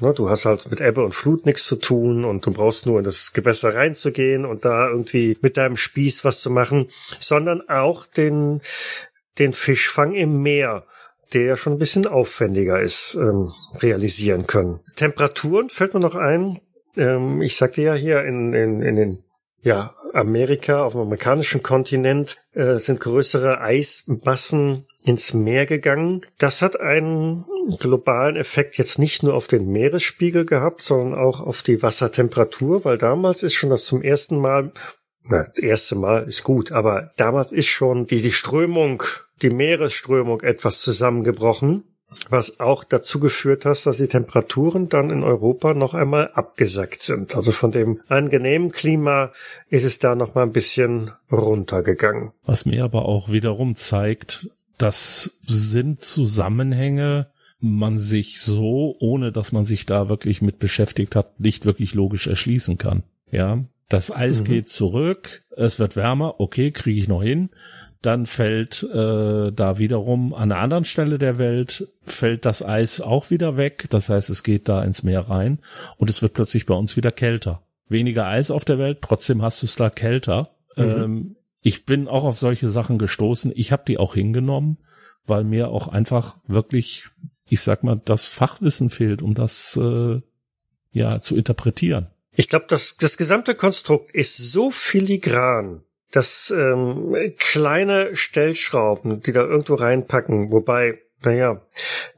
ne, 0.00 0.12
du 0.14 0.28
hast 0.28 0.44
halt 0.44 0.70
mit 0.70 0.80
Ebbe 0.80 1.04
und 1.04 1.14
Flut 1.14 1.46
nichts 1.46 1.64
zu 1.64 1.76
tun 1.76 2.24
und 2.24 2.44
du 2.44 2.52
brauchst 2.52 2.86
nur 2.86 2.98
in 2.98 3.04
das 3.04 3.32
Gewässer 3.32 3.74
reinzugehen 3.74 4.44
und 4.44 4.64
da 4.64 4.88
irgendwie 4.88 5.38
mit 5.40 5.56
deinem 5.56 5.76
Spieß 5.76 6.24
was 6.24 6.40
zu 6.40 6.50
machen, 6.50 6.90
sondern 7.20 7.68
auch 7.68 8.06
den, 8.06 8.60
den 9.38 9.52
Fischfang 9.52 10.14
im 10.14 10.42
Meer 10.42 10.84
der 11.32 11.56
schon 11.56 11.74
ein 11.74 11.78
bisschen 11.78 12.06
aufwendiger 12.06 12.80
ist, 12.80 13.16
ähm, 13.20 13.52
realisieren 13.82 14.46
können. 14.46 14.80
Temperaturen 14.96 15.70
fällt 15.70 15.94
mir 15.94 16.00
noch 16.00 16.14
ein. 16.14 16.60
Ähm, 16.96 17.42
ich 17.42 17.56
sagte 17.56 17.82
ja 17.82 17.94
hier 17.94 18.24
in, 18.24 18.52
in, 18.52 18.82
in 18.82 18.94
den 18.94 19.24
ja, 19.62 19.94
Amerika, 20.12 20.84
auf 20.84 20.92
dem 20.92 21.02
amerikanischen 21.02 21.62
Kontinent 21.62 22.38
äh, 22.52 22.76
sind 22.76 23.00
größere 23.00 23.60
Eismassen 23.60 24.86
ins 25.06 25.32
Meer 25.34 25.66
gegangen. 25.66 26.26
Das 26.38 26.62
hat 26.62 26.80
einen 26.80 27.44
globalen 27.78 28.36
Effekt 28.36 28.76
jetzt 28.76 28.98
nicht 28.98 29.22
nur 29.22 29.34
auf 29.34 29.46
den 29.46 29.68
Meeresspiegel 29.70 30.44
gehabt, 30.44 30.82
sondern 30.82 31.18
auch 31.18 31.40
auf 31.40 31.62
die 31.62 31.82
Wassertemperatur, 31.82 32.84
weil 32.84 32.98
damals 32.98 33.42
ist 33.42 33.54
schon 33.54 33.70
das 33.70 33.84
zum 33.84 34.02
ersten 34.02 34.38
Mal, 34.38 34.72
na, 35.22 35.44
das 35.44 35.58
erste 35.58 35.94
Mal 35.94 36.24
ist 36.24 36.42
gut, 36.42 36.72
aber 36.72 37.12
damals 37.16 37.52
ist 37.52 37.68
schon 37.68 38.06
die, 38.06 38.20
die 38.20 38.32
Strömung, 38.32 39.04
die 39.42 39.50
Meeresströmung 39.50 40.40
etwas 40.42 40.80
zusammengebrochen 40.80 41.84
was 42.30 42.60
auch 42.60 42.84
dazu 42.84 43.20
geführt 43.20 43.64
hat, 43.64 43.84
dass 43.84 43.96
die 43.96 44.06
Temperaturen 44.06 44.88
dann 44.88 45.10
in 45.10 45.22
Europa 45.22 45.74
noch 45.74 45.94
einmal 45.94 46.30
abgesackt 46.34 47.00
sind. 47.00 47.36
Also 47.36 47.52
von 47.52 47.72
dem 47.72 48.00
angenehmen 48.08 48.70
Klima 48.70 49.32
ist 49.68 49.84
es 49.84 49.98
da 49.98 50.14
noch 50.14 50.34
mal 50.34 50.42
ein 50.42 50.52
bisschen 50.52 51.12
runtergegangen. 51.30 52.32
Was 52.44 52.64
mir 52.64 52.84
aber 52.84 53.06
auch 53.06 53.30
wiederum 53.30 53.74
zeigt, 53.74 54.48
das 54.78 55.38
sind 55.46 56.00
Zusammenhänge, 56.00 57.28
man 57.58 57.98
sich 57.98 58.40
so, 58.40 58.96
ohne 59.00 59.32
dass 59.32 59.50
man 59.52 59.64
sich 59.64 59.86
da 59.86 60.08
wirklich 60.08 60.42
mit 60.42 60.58
beschäftigt 60.58 61.16
hat, 61.16 61.40
nicht 61.40 61.64
wirklich 61.64 61.94
logisch 61.94 62.26
erschließen 62.26 62.76
kann. 62.76 63.02
Ja, 63.30 63.64
das 63.88 64.14
Eis 64.14 64.42
mhm. 64.42 64.46
geht 64.46 64.68
zurück, 64.68 65.42
es 65.56 65.78
wird 65.78 65.96
wärmer, 65.96 66.38
okay, 66.38 66.70
kriege 66.70 67.00
ich 67.00 67.08
noch 67.08 67.22
hin 67.22 67.50
dann 68.06 68.26
fällt 68.26 68.84
äh, 68.84 69.52
da 69.52 69.78
wiederum 69.78 70.32
an 70.32 70.52
einer 70.52 70.60
anderen 70.60 70.84
Stelle 70.84 71.18
der 71.18 71.38
Welt 71.38 71.88
fällt 72.02 72.44
das 72.44 72.64
Eis 72.64 73.00
auch 73.00 73.30
wieder 73.30 73.56
weg. 73.56 73.86
Das 73.90 74.08
heißt, 74.08 74.30
es 74.30 74.44
geht 74.44 74.68
da 74.68 74.84
ins 74.84 75.02
Meer 75.02 75.28
rein 75.28 75.58
und 75.96 76.08
es 76.08 76.22
wird 76.22 76.32
plötzlich 76.32 76.66
bei 76.66 76.74
uns 76.74 76.96
wieder 76.96 77.10
kälter. 77.10 77.62
Weniger 77.88 78.26
Eis 78.26 78.52
auf 78.52 78.64
der 78.64 78.78
Welt, 78.78 78.98
trotzdem 79.00 79.42
hast 79.42 79.62
du 79.62 79.66
es 79.66 79.74
da 79.74 79.90
kälter. 79.90 80.50
Mhm. 80.76 80.84
Ähm, 80.84 81.36
ich 81.66 81.84
bin 81.84 82.06
auch 82.06 82.22
auf 82.22 82.38
solche 82.38 82.68
Sachen 82.68 82.96
gestoßen. 82.96 83.52
Ich 83.56 83.72
habe 83.72 83.82
die 83.88 83.98
auch 83.98 84.14
hingenommen, 84.14 84.78
weil 85.26 85.42
mir 85.42 85.70
auch 85.70 85.88
einfach 85.88 86.36
wirklich, 86.46 87.06
ich 87.48 87.60
sag 87.60 87.82
mal, 87.82 88.00
das 88.04 88.24
Fachwissen 88.24 88.88
fehlt, 88.88 89.20
um 89.20 89.34
das 89.34 89.76
äh, 89.76 90.20
ja 90.92 91.18
zu 91.18 91.34
interpretieren. 91.36 92.06
Ich 92.36 92.48
glaube, 92.48 92.66
das, 92.68 92.98
das 92.98 93.16
gesamte 93.16 93.56
Konstrukt 93.56 94.14
ist 94.14 94.36
so 94.36 94.70
filigran, 94.70 95.82
dass 96.12 96.54
ähm, 96.56 97.16
kleine 97.36 98.14
Stellschrauben, 98.14 99.22
die 99.22 99.32
da 99.32 99.42
irgendwo 99.42 99.74
reinpacken, 99.74 100.52
wobei 100.52 101.00
naja, 101.24 101.60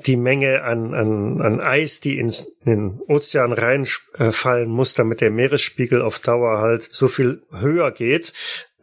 die 0.05 0.17
Menge 0.17 0.63
an, 0.65 0.93
an, 0.93 1.41
an 1.41 1.61
Eis, 1.61 2.01
die 2.01 2.19
ins, 2.19 2.59
in 2.65 2.73
den 2.73 3.01
Ozean 3.07 3.53
reinfallen 3.53 4.69
muss, 4.69 4.93
damit 4.93 5.23
der 5.23 5.31
Meeresspiegel 5.31 6.03
auf 6.03 6.19
Dauer 6.19 6.59
halt 6.59 6.83
so 6.83 7.09
viel 7.09 7.43
höher 7.51 7.91
geht, 7.93 8.35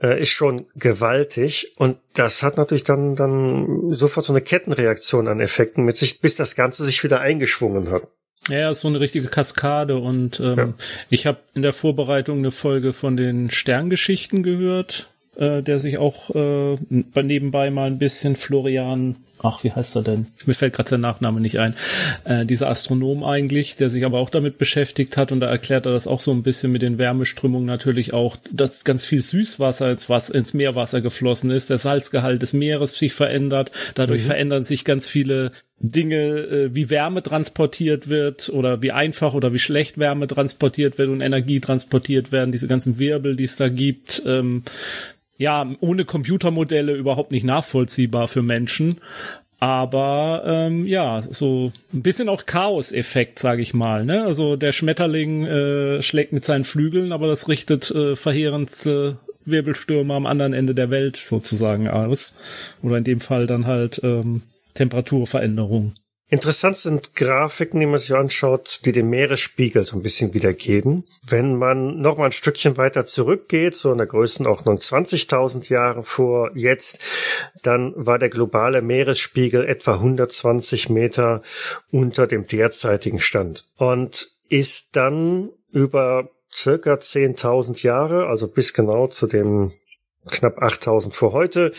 äh, 0.01 0.21
ist 0.21 0.29
schon 0.29 0.65
gewaltig. 0.75 1.73
Und 1.77 1.97
das 2.13 2.43
hat 2.43 2.57
natürlich 2.57 2.83
dann, 2.83 3.15
dann 3.15 3.93
sofort 3.93 4.25
so 4.25 4.33
eine 4.33 4.41
Kettenreaktion 4.41 5.27
an 5.27 5.39
Effekten 5.39 5.85
mit 5.85 5.97
sich, 5.97 6.21
bis 6.21 6.35
das 6.35 6.55
Ganze 6.55 6.83
sich 6.83 7.03
wieder 7.03 7.21
eingeschwungen 7.21 7.89
hat. 7.89 8.03
Ja, 8.49 8.69
ist 8.69 8.81
so 8.81 8.87
eine 8.87 8.99
richtige 8.99 9.27
Kaskade 9.27 9.97
und 9.97 10.39
ähm, 10.39 10.57
ja. 10.57 10.73
ich 11.09 11.25
habe 11.25 11.39
in 11.55 11.63
der 11.63 11.73
Vorbereitung 11.73 12.39
eine 12.39 12.51
Folge 12.51 12.93
von 12.93 13.17
den 13.17 13.49
Sterngeschichten 13.49 14.43
gehört, 14.43 15.09
äh, 15.35 15.63
der 15.63 15.79
sich 15.79 15.97
auch 15.97 16.29
äh, 16.35 16.77
nebenbei 16.89 17.71
mal 17.71 17.87
ein 17.87 17.97
bisschen 17.97 18.35
Florian 18.35 19.15
ach, 19.45 19.63
wie 19.63 19.71
heißt 19.71 19.95
er 19.95 20.03
denn? 20.03 20.27
Mir 20.45 20.53
fällt 20.53 20.73
gerade 20.73 20.89
sein 20.89 21.01
Nachname 21.01 21.39
nicht 21.39 21.59
ein. 21.59 21.75
Äh, 22.23 22.45
dieser 22.45 22.69
Astronom 22.69 23.23
eigentlich, 23.23 23.75
der 23.77 23.89
sich 23.89 24.05
aber 24.05 24.19
auch 24.19 24.29
damit 24.29 24.57
beschäftigt 24.57 25.17
hat 25.17 25.31
und 25.31 25.39
da 25.39 25.47
erklärt 25.47 25.85
er 25.85 25.93
das 25.93 26.07
auch 26.07 26.21
so 26.21 26.31
ein 26.31 26.43
bisschen 26.43 26.71
mit 26.71 26.81
den 26.81 26.97
Wärmeströmungen 26.97 27.65
natürlich 27.65 28.13
auch, 28.13 28.37
dass 28.51 28.83
ganz 28.83 29.05
viel 29.05 29.21
Süßwasser 29.21 29.91
ins, 29.91 30.09
Wasser, 30.09 30.35
ins 30.35 30.53
Meerwasser 30.53 31.01
geflossen 31.01 31.51
ist, 31.51 31.69
der 31.69 31.77
Salzgehalt 31.77 32.41
des 32.41 32.53
Meeres 32.53 32.97
sich 32.97 33.13
verändert, 33.13 33.71
dadurch 33.95 34.23
mhm. 34.23 34.27
verändern 34.27 34.63
sich 34.63 34.85
ganz 34.85 35.07
viele 35.07 35.51
Dinge, 35.79 36.15
äh, 36.15 36.69
wie 36.75 36.89
Wärme 36.89 37.21
transportiert 37.21 38.07
wird 38.07 38.49
oder 38.49 38.81
wie 38.81 38.91
einfach 38.91 39.33
oder 39.33 39.53
wie 39.53 39.59
schlecht 39.59 39.97
Wärme 39.97 40.27
transportiert 40.27 40.97
wird 40.97 41.09
und 41.09 41.21
Energie 41.21 41.59
transportiert 41.59 42.31
werden, 42.31 42.51
diese 42.51 42.67
ganzen 42.67 42.97
Wirbel, 42.97 43.35
die 43.35 43.43
es 43.43 43.57
da 43.57 43.67
gibt, 43.67 44.23
ähm, 44.25 44.63
ja, 45.37 45.69
ohne 45.79 46.05
Computermodelle 46.05 46.93
überhaupt 46.93 47.31
nicht 47.31 47.43
nachvollziehbar 47.43 48.27
für 48.27 48.41
Menschen. 48.41 49.01
Aber 49.59 50.43
ähm, 50.45 50.85
ja, 50.85 51.23
so 51.29 51.71
ein 51.93 52.01
bisschen 52.01 52.29
auch 52.29 52.45
Chaos-Effekt, 52.45 53.39
sage 53.39 53.61
ich 53.61 53.73
mal. 53.73 54.05
Ne? 54.05 54.23
Also 54.23 54.57
der 54.57 54.73
Schmetterling 54.73 55.45
äh, 55.45 56.01
schlägt 56.01 56.33
mit 56.33 56.45
seinen 56.45 56.65
Flügeln, 56.65 57.11
aber 57.11 57.27
das 57.27 57.47
richtet 57.47 57.89
äh, 57.91 58.15
verheerendste 58.15 59.17
Wirbelstürme 59.45 60.13
am 60.13 60.25
anderen 60.25 60.53
Ende 60.53 60.75
der 60.75 60.89
Welt 60.89 61.15
sozusagen 61.15 61.87
aus. 61.87 62.37
Oder 62.81 62.97
in 62.97 63.03
dem 63.05 63.19
Fall 63.21 63.47
dann 63.47 63.65
halt 63.65 64.01
ähm, 64.03 64.41
Temperaturveränderung. 64.73 65.93
Interessant 66.27 66.77
sind 66.77 67.15
Grafiken, 67.15 67.79
die 67.79 67.85
man 67.85 67.99
sich 67.99 68.15
anschaut, 68.15 68.81
die 68.83 68.91
den 68.91 69.11
Meeresspiegel 69.11 69.85
so 69.85 69.95
ein 69.95 70.01
bisschen 70.01 70.33
wiedergeben. 70.33 71.05
Wenn 71.27 71.55
man 71.55 72.01
noch 72.01 72.17
mal 72.17 72.25
ein 72.25 72.31
Stückchen 72.31 72.77
weiter 72.77 73.05
zurückgeht, 73.05 73.77
so 73.77 73.91
in 73.91 73.99
der 73.99 74.07
Größenordnung 74.07 74.77
20.000 74.77 75.69
Jahre 75.69 76.01
vor 76.01 76.49
jetzt, 76.55 76.99
dann 77.61 77.93
war 77.95 78.17
der 78.17 78.29
globale 78.29 78.81
Meeresspiegel 78.81 79.65
etwa 79.65 79.93
120 79.93 80.89
Meter 80.89 81.43
unter 81.91 82.25
dem 82.25 82.47
derzeitigen 82.47 83.19
Stand 83.19 83.67
und 83.77 84.27
ist 84.49 84.95
dann 84.95 85.51
über 85.71 86.31
circa 86.51 86.93
10.000 86.95 87.83
Jahre, 87.83 88.27
also 88.27 88.47
bis 88.47 88.73
genau 88.73 89.07
zu 89.07 89.27
dem 89.27 89.73
knapp 90.29 90.61
8000 90.61 91.15
vor 91.15 91.33
heute, 91.33 91.71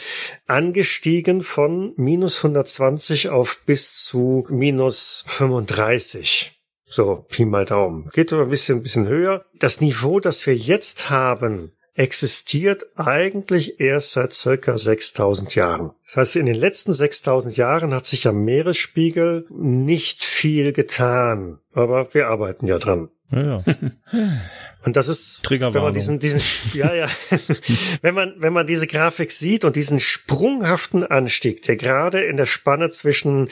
angestiegen 0.46 1.42
von 1.42 1.92
minus 1.96 2.38
120 2.38 3.30
auf 3.30 3.60
bis 3.66 4.04
zu 4.04 4.46
minus 4.48 5.24
35. 5.26 6.52
So, 6.88 7.26
Pi 7.28 7.44
mal 7.44 7.64
Daumen. 7.64 8.08
Geht 8.12 8.32
aber 8.32 8.44
ein 8.44 8.50
bisschen, 8.50 8.78
ein 8.78 8.82
bisschen 8.82 9.08
höher. 9.08 9.44
Das 9.58 9.80
Niveau, 9.80 10.20
das 10.20 10.46
wir 10.46 10.56
jetzt 10.56 11.10
haben, 11.10 11.72
existiert 11.96 12.86
eigentlich 12.96 13.80
erst 13.80 14.12
seit 14.12 14.32
circa 14.32 14.78
6000 14.78 15.54
Jahren. 15.54 15.92
Das 16.04 16.16
heißt, 16.16 16.36
in 16.36 16.46
den 16.46 16.54
letzten 16.54 16.92
6000 16.92 17.56
Jahren 17.56 17.94
hat 17.94 18.06
sich 18.06 18.28
am 18.28 18.44
Meeresspiegel 18.44 19.46
nicht 19.50 20.24
viel 20.24 20.72
getan. 20.72 21.58
Aber 21.72 22.12
wir 22.14 22.28
arbeiten 22.28 22.66
ja 22.66 22.78
dran. 22.78 23.08
Ja, 23.30 23.42
ja. 23.42 23.64
Und 24.86 24.94
das 24.94 25.08
ist, 25.08 25.42
wenn 25.50 25.60
man 25.60 25.92
diesen, 25.92 26.20
diesen, 26.20 26.40
ja, 26.72 26.94
ja, 26.94 27.08
wenn 28.02 28.14
man, 28.14 28.34
wenn 28.38 28.52
man 28.52 28.68
diese 28.68 28.86
Grafik 28.86 29.32
sieht 29.32 29.64
und 29.64 29.74
diesen 29.74 29.98
sprunghaften 29.98 31.04
Anstieg, 31.04 31.62
der 31.62 31.74
gerade 31.74 32.22
in 32.22 32.36
der 32.36 32.46
Spanne 32.46 32.90
zwischen 32.90 33.48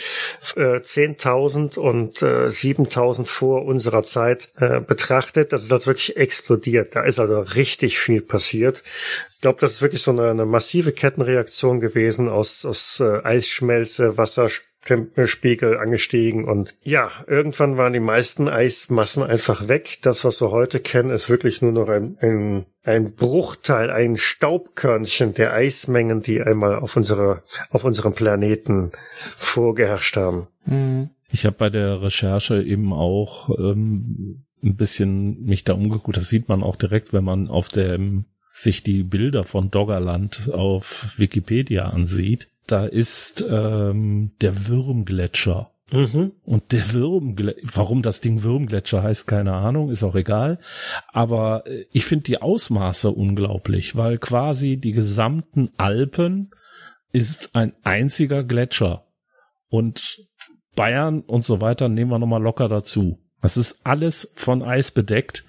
äh, 0.54 0.78
10.000 0.78 1.76
und 1.76 2.22
äh, 2.22 2.46
7.000 2.46 3.26
vor 3.26 3.64
unserer 3.64 4.04
Zeit 4.04 4.50
äh, 4.60 4.80
betrachtet, 4.80 5.52
das 5.52 5.64
ist 5.64 5.72
also 5.72 5.86
wirklich 5.86 6.16
explodiert. 6.16 6.94
Da 6.94 7.02
ist 7.02 7.18
also 7.18 7.40
richtig 7.40 7.98
viel 7.98 8.20
passiert. 8.20 8.84
Ich 9.34 9.40
glaube, 9.40 9.58
das 9.60 9.72
ist 9.72 9.82
wirklich 9.82 10.02
so 10.02 10.12
eine, 10.12 10.30
eine 10.30 10.46
massive 10.46 10.92
Kettenreaktion 10.92 11.80
gewesen 11.80 12.28
aus, 12.28 12.64
aus 12.64 13.00
äh, 13.00 13.24
Eisschmelze, 13.24 14.16
Wasser, 14.16 14.48
Spiegel 15.24 15.78
angestiegen 15.78 16.44
und 16.44 16.76
ja, 16.82 17.10
irgendwann 17.26 17.76
waren 17.76 17.92
die 17.92 18.00
meisten 18.00 18.48
Eismassen 18.48 19.22
einfach 19.22 19.68
weg. 19.68 19.98
Das, 20.02 20.24
was 20.24 20.40
wir 20.40 20.50
heute 20.50 20.80
kennen, 20.80 21.10
ist 21.10 21.30
wirklich 21.30 21.62
nur 21.62 21.72
noch 21.72 21.88
ein, 21.88 22.16
ein, 22.20 22.66
ein 22.82 23.14
Bruchteil, 23.14 23.90
ein 23.90 24.16
Staubkörnchen 24.16 25.34
der 25.34 25.52
Eismengen, 25.52 26.22
die 26.22 26.42
einmal 26.42 26.76
auf 26.76 26.96
unsere, 26.96 27.42
auf 27.70 27.84
unserem 27.84 28.14
Planeten 28.14 28.92
vorgeherrscht 29.36 30.16
haben. 30.16 30.48
Mhm. 30.66 31.10
Ich 31.30 31.46
habe 31.46 31.56
bei 31.56 31.70
der 31.70 32.00
Recherche 32.00 32.62
eben 32.62 32.92
auch 32.92 33.50
ähm, 33.58 34.44
ein 34.62 34.76
bisschen 34.76 35.44
mich 35.44 35.64
da 35.64 35.72
umgeguckt. 35.72 36.16
Das 36.16 36.28
sieht 36.28 36.48
man 36.48 36.62
auch 36.62 36.76
direkt, 36.76 37.12
wenn 37.12 37.24
man 37.24 37.48
auf 37.48 37.68
dem 37.68 38.26
sich 38.52 38.84
die 38.84 39.02
Bilder 39.02 39.42
von 39.42 39.70
Doggerland 39.72 40.48
auf 40.52 41.14
Wikipedia 41.18 41.86
ansieht 41.86 42.48
da 42.66 42.86
ist 42.86 43.44
ähm, 43.48 44.32
der 44.40 44.68
Würmgletscher. 44.68 45.70
Mhm. 45.90 46.32
Und 46.44 46.72
der 46.72 46.92
Würmgletscher, 46.92 47.60
warum 47.74 48.02
das 48.02 48.20
Ding 48.20 48.42
Würmgletscher 48.42 49.02
heißt, 49.02 49.26
keine 49.26 49.52
Ahnung, 49.52 49.90
ist 49.90 50.02
auch 50.02 50.14
egal. 50.14 50.58
Aber 51.12 51.66
äh, 51.66 51.84
ich 51.92 52.06
finde 52.06 52.24
die 52.24 52.40
Ausmaße 52.40 53.10
unglaublich, 53.10 53.96
weil 53.96 54.18
quasi 54.18 54.76
die 54.76 54.92
gesamten 54.92 55.70
Alpen 55.76 56.50
ist 57.12 57.54
ein 57.54 57.74
einziger 57.82 58.42
Gletscher. 58.42 59.06
Und 59.68 60.26
Bayern 60.74 61.20
und 61.20 61.44
so 61.44 61.60
weiter 61.60 61.88
nehmen 61.88 62.10
wir 62.10 62.18
nochmal 62.18 62.42
locker 62.42 62.68
dazu. 62.68 63.18
Das 63.40 63.56
ist 63.56 63.86
alles 63.86 64.32
von 64.36 64.62
Eis 64.62 64.90
bedeckt 64.90 65.44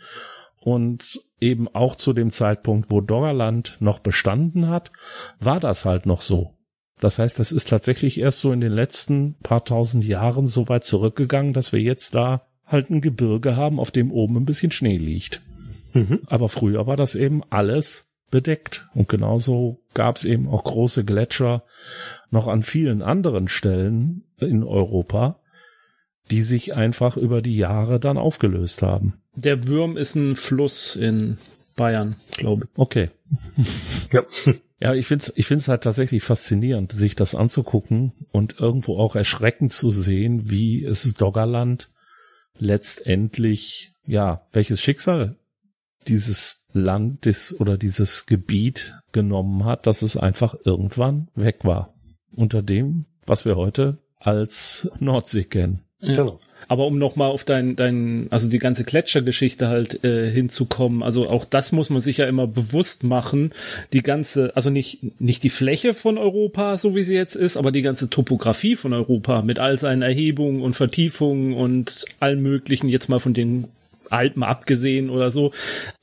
und 0.60 1.21
eben 1.39 1.67
auch 1.69 1.95
zu 1.95 2.12
dem 2.13 2.32
Zeitpunkt, 2.32 2.91
wo 2.91 3.01
Doggerland 3.01 3.78
noch 3.80 3.99
bestanden 3.99 4.67
hat, 4.67 4.91
war 5.39 5.60
das 5.60 5.86
halt 5.86 6.06
noch 6.06 6.21
so. 6.21 6.55
Das 7.00 7.20
heißt, 7.20 7.40
das 7.40 7.52
ist 7.52 7.70
tatsächlich 7.70 8.20
erst 8.20 8.40
so 8.40 8.52
in 8.52 8.62
den 8.62 8.72
letzten 8.72 9.36
paar 9.44 9.66
tausend 9.66 10.04
Jahren 10.04 10.48
so 10.48 10.70
weit 10.70 10.86
zurückgegangen, 10.86 11.54
dass 11.54 11.74
wir 11.74 11.82
jetzt 11.82 12.16
da 12.16 12.48
halt 12.66 12.90
ein 12.90 13.02
Gebirge 13.02 13.56
haben, 13.56 13.80
auf 13.80 13.92
dem 13.92 14.12
oben 14.12 14.38
ein 14.38 14.46
bisschen 14.46 14.72
Schnee 14.72 14.98
liegt. 14.98 15.42
Mhm. 15.94 16.22
Aber 16.28 16.50
früher 16.50 16.88
war 16.88 16.96
das 16.96 17.16
eben 17.16 17.44
alles 17.50 18.12
bedeckt. 18.32 18.88
Und 18.94 19.10
genauso 19.10 19.80
gab 19.94 20.18
es 20.18 20.26
eben 20.26 20.48
auch 20.48 20.64
große 20.64 21.06
Gletscher 21.06 21.64
noch 22.32 22.48
an 22.48 22.64
vielen 22.64 23.02
anderen 23.02 23.48
Stellen 23.48 24.24
in 24.40 24.64
Europa, 24.64 25.40
die 26.32 26.42
sich 26.42 26.74
einfach 26.74 27.18
über 27.18 27.42
die 27.42 27.56
Jahre 27.56 28.00
dann 28.00 28.18
aufgelöst 28.18 28.82
haben. 28.82 29.14
Der 29.36 29.68
Würm 29.68 29.96
ist 29.96 30.16
ein 30.16 30.36
Fluss 30.36 30.96
in 30.96 31.38
Bayern, 31.76 32.16
glaube 32.32 32.66
ich. 32.66 32.80
Okay. 32.80 33.10
ja. 34.12 34.24
Ja, 34.80 34.93
ich 34.93 35.07
find's, 35.07 35.32
ich 35.36 35.45
find's 35.45 35.67
halt 35.67 35.84
tatsächlich 35.84 36.23
faszinierend, 36.23 36.91
sich 36.91 37.15
das 37.15 37.34
anzugucken 37.34 38.11
und 38.32 38.59
irgendwo 38.59 38.97
auch 38.97 39.15
erschreckend 39.15 39.71
zu 39.71 39.89
sehen, 39.89 40.49
wie 40.49 40.84
es 40.84 41.13
Doggerland 41.13 41.89
letztendlich, 42.57 43.93
ja, 44.05 44.45
welches 44.51 44.82
Schicksal 44.82 45.38
dieses 46.07 46.65
Land 46.73 47.26
des, 47.26 47.57
oder 47.59 47.78
dieses 47.78 48.26
Gebiet 48.26 48.95
genommen 49.11 49.63
hat, 49.63 49.88
dass 49.88 50.01
es 50.01 50.17
einfach 50.17 50.55
irgendwann 50.65 51.30
weg 51.36 51.63
war. 51.63 51.93
Unter 52.36 52.61
dem, 52.61 53.05
was 53.26 53.45
wir 53.45 53.55
heute 53.55 53.99
als 54.19 54.91
Nordsee 54.99 55.45
kennen. 55.45 55.86
Ja. 55.99 56.15
Genau. 56.15 56.39
Aber 56.68 56.88
um 56.88 56.97
nochmal 56.97 57.30
auf 57.30 57.43
dein, 57.43 57.76
dein, 57.76 58.28
also 58.32 58.49
die 58.49 58.59
ganze 58.59 58.84
Gletschergeschichte 58.84 59.68
halt 59.68 60.03
äh, 60.03 60.32
hinzukommen, 60.32 61.03
also 61.03 61.30
auch 61.30 61.45
das 61.45 61.72
muss 61.72 61.89
man 61.89 62.01
sich 62.01 62.18
ja 62.18 62.28
immer 62.28 62.47
bewusst 62.47 63.03
machen. 63.03 63.51
Die 63.93 64.01
ganze, 64.01 64.55
also 64.55 64.70
nicht, 64.70 64.99
nicht 65.20 65.43
die 65.43 65.49
Fläche 65.49 65.93
von 65.93 66.18
Europa, 66.18 66.78
so 66.78 66.95
wie 66.95 67.03
sie 67.03 67.16
jetzt 67.16 67.36
ist, 67.36 67.57
aber 67.57 67.72
die 67.72 67.82
ganze 67.82 68.09
Topografie 68.09 68.76
von 68.76 68.93
Europa 68.93 69.41
mit 69.41 69.59
all 69.59 69.78
seinen 69.78 70.01
Erhebungen 70.01 70.61
und 70.61 70.76
Vertiefungen 70.76 71.53
und 71.53 72.05
allem 72.20 72.41
möglichen, 72.41 72.89
jetzt 72.89 73.09
mal 73.09 73.20
von 73.20 73.34
den 73.34 73.66
Alpen 74.09 74.43
abgesehen 74.43 75.09
oder 75.09 75.32
so, 75.32 75.51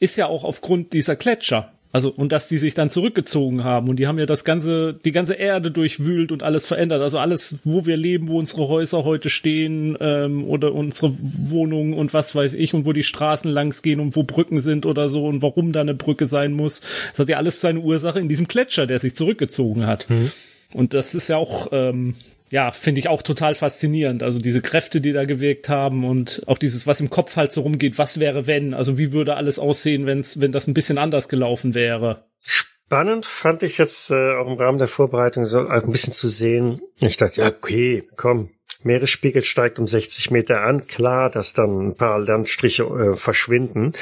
ist 0.00 0.16
ja 0.16 0.26
auch 0.26 0.44
aufgrund 0.44 0.92
dieser 0.92 1.16
Gletscher. 1.16 1.72
Also, 1.92 2.08
und 2.08 2.32
dass 2.32 2.48
die 2.48 2.56
sich 2.56 2.72
dann 2.72 2.88
zurückgezogen 2.88 3.64
haben 3.64 3.90
und 3.90 3.96
die 3.96 4.06
haben 4.06 4.18
ja 4.18 4.24
das 4.24 4.44
ganze, 4.44 4.94
die 4.94 5.12
ganze 5.12 5.34
Erde 5.34 5.70
durchwühlt 5.70 6.32
und 6.32 6.42
alles 6.42 6.64
verändert. 6.64 7.02
Also 7.02 7.18
alles, 7.18 7.58
wo 7.64 7.84
wir 7.84 7.98
leben, 7.98 8.28
wo 8.28 8.38
unsere 8.38 8.66
Häuser 8.66 9.04
heute 9.04 9.28
stehen, 9.28 9.98
ähm, 10.00 10.44
oder 10.44 10.72
unsere 10.72 11.14
Wohnungen 11.20 11.92
und 11.92 12.14
was 12.14 12.34
weiß 12.34 12.54
ich 12.54 12.72
und 12.72 12.86
wo 12.86 12.94
die 12.94 13.02
Straßen 13.02 13.50
langs 13.50 13.82
gehen 13.82 14.00
und 14.00 14.16
wo 14.16 14.22
Brücken 14.22 14.60
sind 14.60 14.86
oder 14.86 15.10
so 15.10 15.26
und 15.26 15.42
warum 15.42 15.72
da 15.72 15.82
eine 15.82 15.94
Brücke 15.94 16.24
sein 16.24 16.54
muss. 16.54 16.80
Das 17.10 17.18
hat 17.18 17.28
ja 17.28 17.36
alles 17.36 17.60
seine 17.60 17.80
Ursache 17.80 18.20
in 18.20 18.28
diesem 18.28 18.48
Gletscher, 18.48 18.86
der 18.86 18.98
sich 18.98 19.14
zurückgezogen 19.14 19.86
hat. 19.86 20.08
Mhm. 20.08 20.32
Und 20.72 20.94
das 20.94 21.14
ist 21.14 21.28
ja 21.28 21.36
auch, 21.36 21.68
ähm, 21.72 22.14
ja, 22.52 22.70
finde 22.70 22.98
ich 22.98 23.08
auch 23.08 23.22
total 23.22 23.54
faszinierend. 23.54 24.22
Also 24.22 24.38
diese 24.38 24.60
Kräfte, 24.60 25.00
die 25.00 25.12
da 25.12 25.24
gewirkt 25.24 25.70
haben 25.70 26.04
und 26.04 26.42
auch 26.46 26.58
dieses, 26.58 26.86
was 26.86 27.00
im 27.00 27.08
Kopf 27.08 27.36
halt 27.36 27.50
so 27.50 27.62
rumgeht, 27.62 27.96
was 27.96 28.20
wäre 28.20 28.46
wenn? 28.46 28.74
Also 28.74 28.98
wie 28.98 29.14
würde 29.14 29.36
alles 29.36 29.58
aussehen, 29.58 30.04
wenn's, 30.04 30.38
wenn 30.38 30.52
das 30.52 30.66
ein 30.66 30.74
bisschen 30.74 30.98
anders 30.98 31.30
gelaufen 31.30 31.72
wäre? 31.72 32.26
Spannend 32.42 33.24
fand 33.24 33.62
ich 33.62 33.78
jetzt 33.78 34.10
äh, 34.10 34.34
auch 34.34 34.46
im 34.46 34.58
Rahmen 34.58 34.76
der 34.76 34.88
Vorbereitung 34.88 35.46
so 35.46 35.66
ein 35.66 35.90
bisschen 35.90 36.12
zu 36.12 36.28
sehen. 36.28 36.82
Ich 37.00 37.16
dachte, 37.16 37.40
ja, 37.40 37.48
okay, 37.48 38.06
komm, 38.16 38.50
Meeresspiegel 38.82 39.40
steigt 39.40 39.78
um 39.78 39.86
60 39.86 40.30
Meter 40.30 40.60
an. 40.60 40.86
Klar, 40.86 41.30
dass 41.30 41.54
dann 41.54 41.88
ein 41.88 41.94
paar 41.94 42.18
Landstriche 42.18 42.82
äh, 42.82 43.16
verschwinden. 43.16 43.92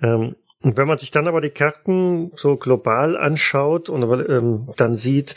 Ähm, 0.00 0.34
und 0.62 0.76
wenn 0.76 0.88
man 0.88 0.98
sich 0.98 1.10
dann 1.10 1.28
aber 1.28 1.40
die 1.40 1.50
Karten 1.50 2.32
so 2.34 2.56
global 2.56 3.16
anschaut 3.16 3.88
und 3.88 4.02
ähm, 4.28 4.68
dann 4.76 4.94
sieht, 4.94 5.36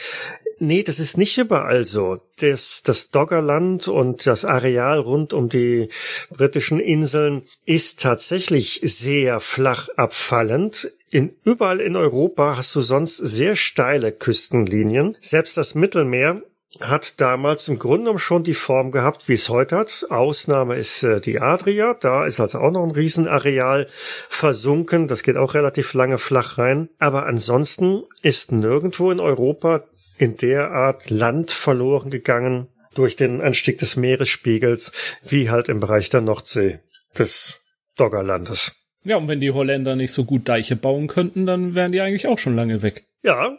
Nee, 0.59 0.83
das 0.83 0.99
ist 0.99 1.17
nicht 1.17 1.37
überall 1.37 1.85
so. 1.85 2.19
Das, 2.39 2.83
das 2.83 3.11
Doggerland 3.11 3.87
und 3.87 4.27
das 4.27 4.43
Areal 4.43 4.99
rund 4.99 5.33
um 5.33 5.47
die 5.47 5.87
britischen 6.29 6.79
Inseln 6.79 7.43
ist 7.65 8.01
tatsächlich 8.01 8.81
sehr 8.83 9.39
flach 9.39 9.87
abfallend. 9.95 10.91
In, 11.09 11.33
überall 11.45 11.79
in 11.79 11.95
Europa 11.95 12.57
hast 12.57 12.75
du 12.75 12.81
sonst 12.81 13.17
sehr 13.17 13.55
steile 13.55 14.11
Küstenlinien. 14.11 15.17
Selbst 15.21 15.55
das 15.55 15.75
Mittelmeer 15.75 16.41
hat 16.81 17.19
damals 17.19 17.67
im 17.67 17.79
Grunde 17.79 18.03
genommen 18.03 18.19
schon 18.19 18.43
die 18.43 18.53
Form 18.53 18.91
gehabt, 18.91 19.27
wie 19.27 19.33
es 19.33 19.49
heute 19.49 19.77
hat. 19.77 20.05
Ausnahme 20.09 20.75
ist 20.75 21.03
äh, 21.03 21.19
die 21.19 21.39
Adria. 21.39 21.95
Da 21.95 22.25
ist 22.25 22.39
also 22.39 22.59
auch 22.59 22.71
noch 22.71 22.83
ein 22.83 22.91
Riesenareal 22.91 23.87
versunken. 23.89 25.07
Das 25.07 25.23
geht 25.23 25.35
auch 25.35 25.55
relativ 25.55 25.93
lange 25.93 26.19
flach 26.19 26.57
rein. 26.57 26.89
Aber 26.99 27.25
ansonsten 27.25 28.03
ist 28.21 28.51
nirgendwo 28.51 29.09
in 29.09 29.19
Europa 29.19 29.83
in 30.19 30.37
der 30.37 30.71
Art 30.71 31.09
Land 31.09 31.51
verloren 31.51 32.09
gegangen 32.09 32.67
durch 32.93 33.15
den 33.15 33.41
Anstieg 33.41 33.77
des 33.79 33.95
Meeresspiegels, 33.95 34.91
wie 35.25 35.49
halt 35.49 35.69
im 35.69 35.79
Bereich 35.79 36.09
der 36.09 36.21
Nordsee 36.21 36.79
des 37.17 37.61
Doggerlandes. 37.97 38.75
Ja, 39.03 39.17
und 39.17 39.29
wenn 39.29 39.39
die 39.39 39.51
Holländer 39.51 39.95
nicht 39.95 40.11
so 40.11 40.25
gut 40.25 40.49
Deiche 40.49 40.75
bauen 40.75 41.07
könnten, 41.07 41.45
dann 41.45 41.73
wären 41.73 41.93
die 41.93 42.01
eigentlich 42.01 42.27
auch 42.27 42.37
schon 42.37 42.55
lange 42.55 42.81
weg. 42.81 43.05
Ja, 43.23 43.57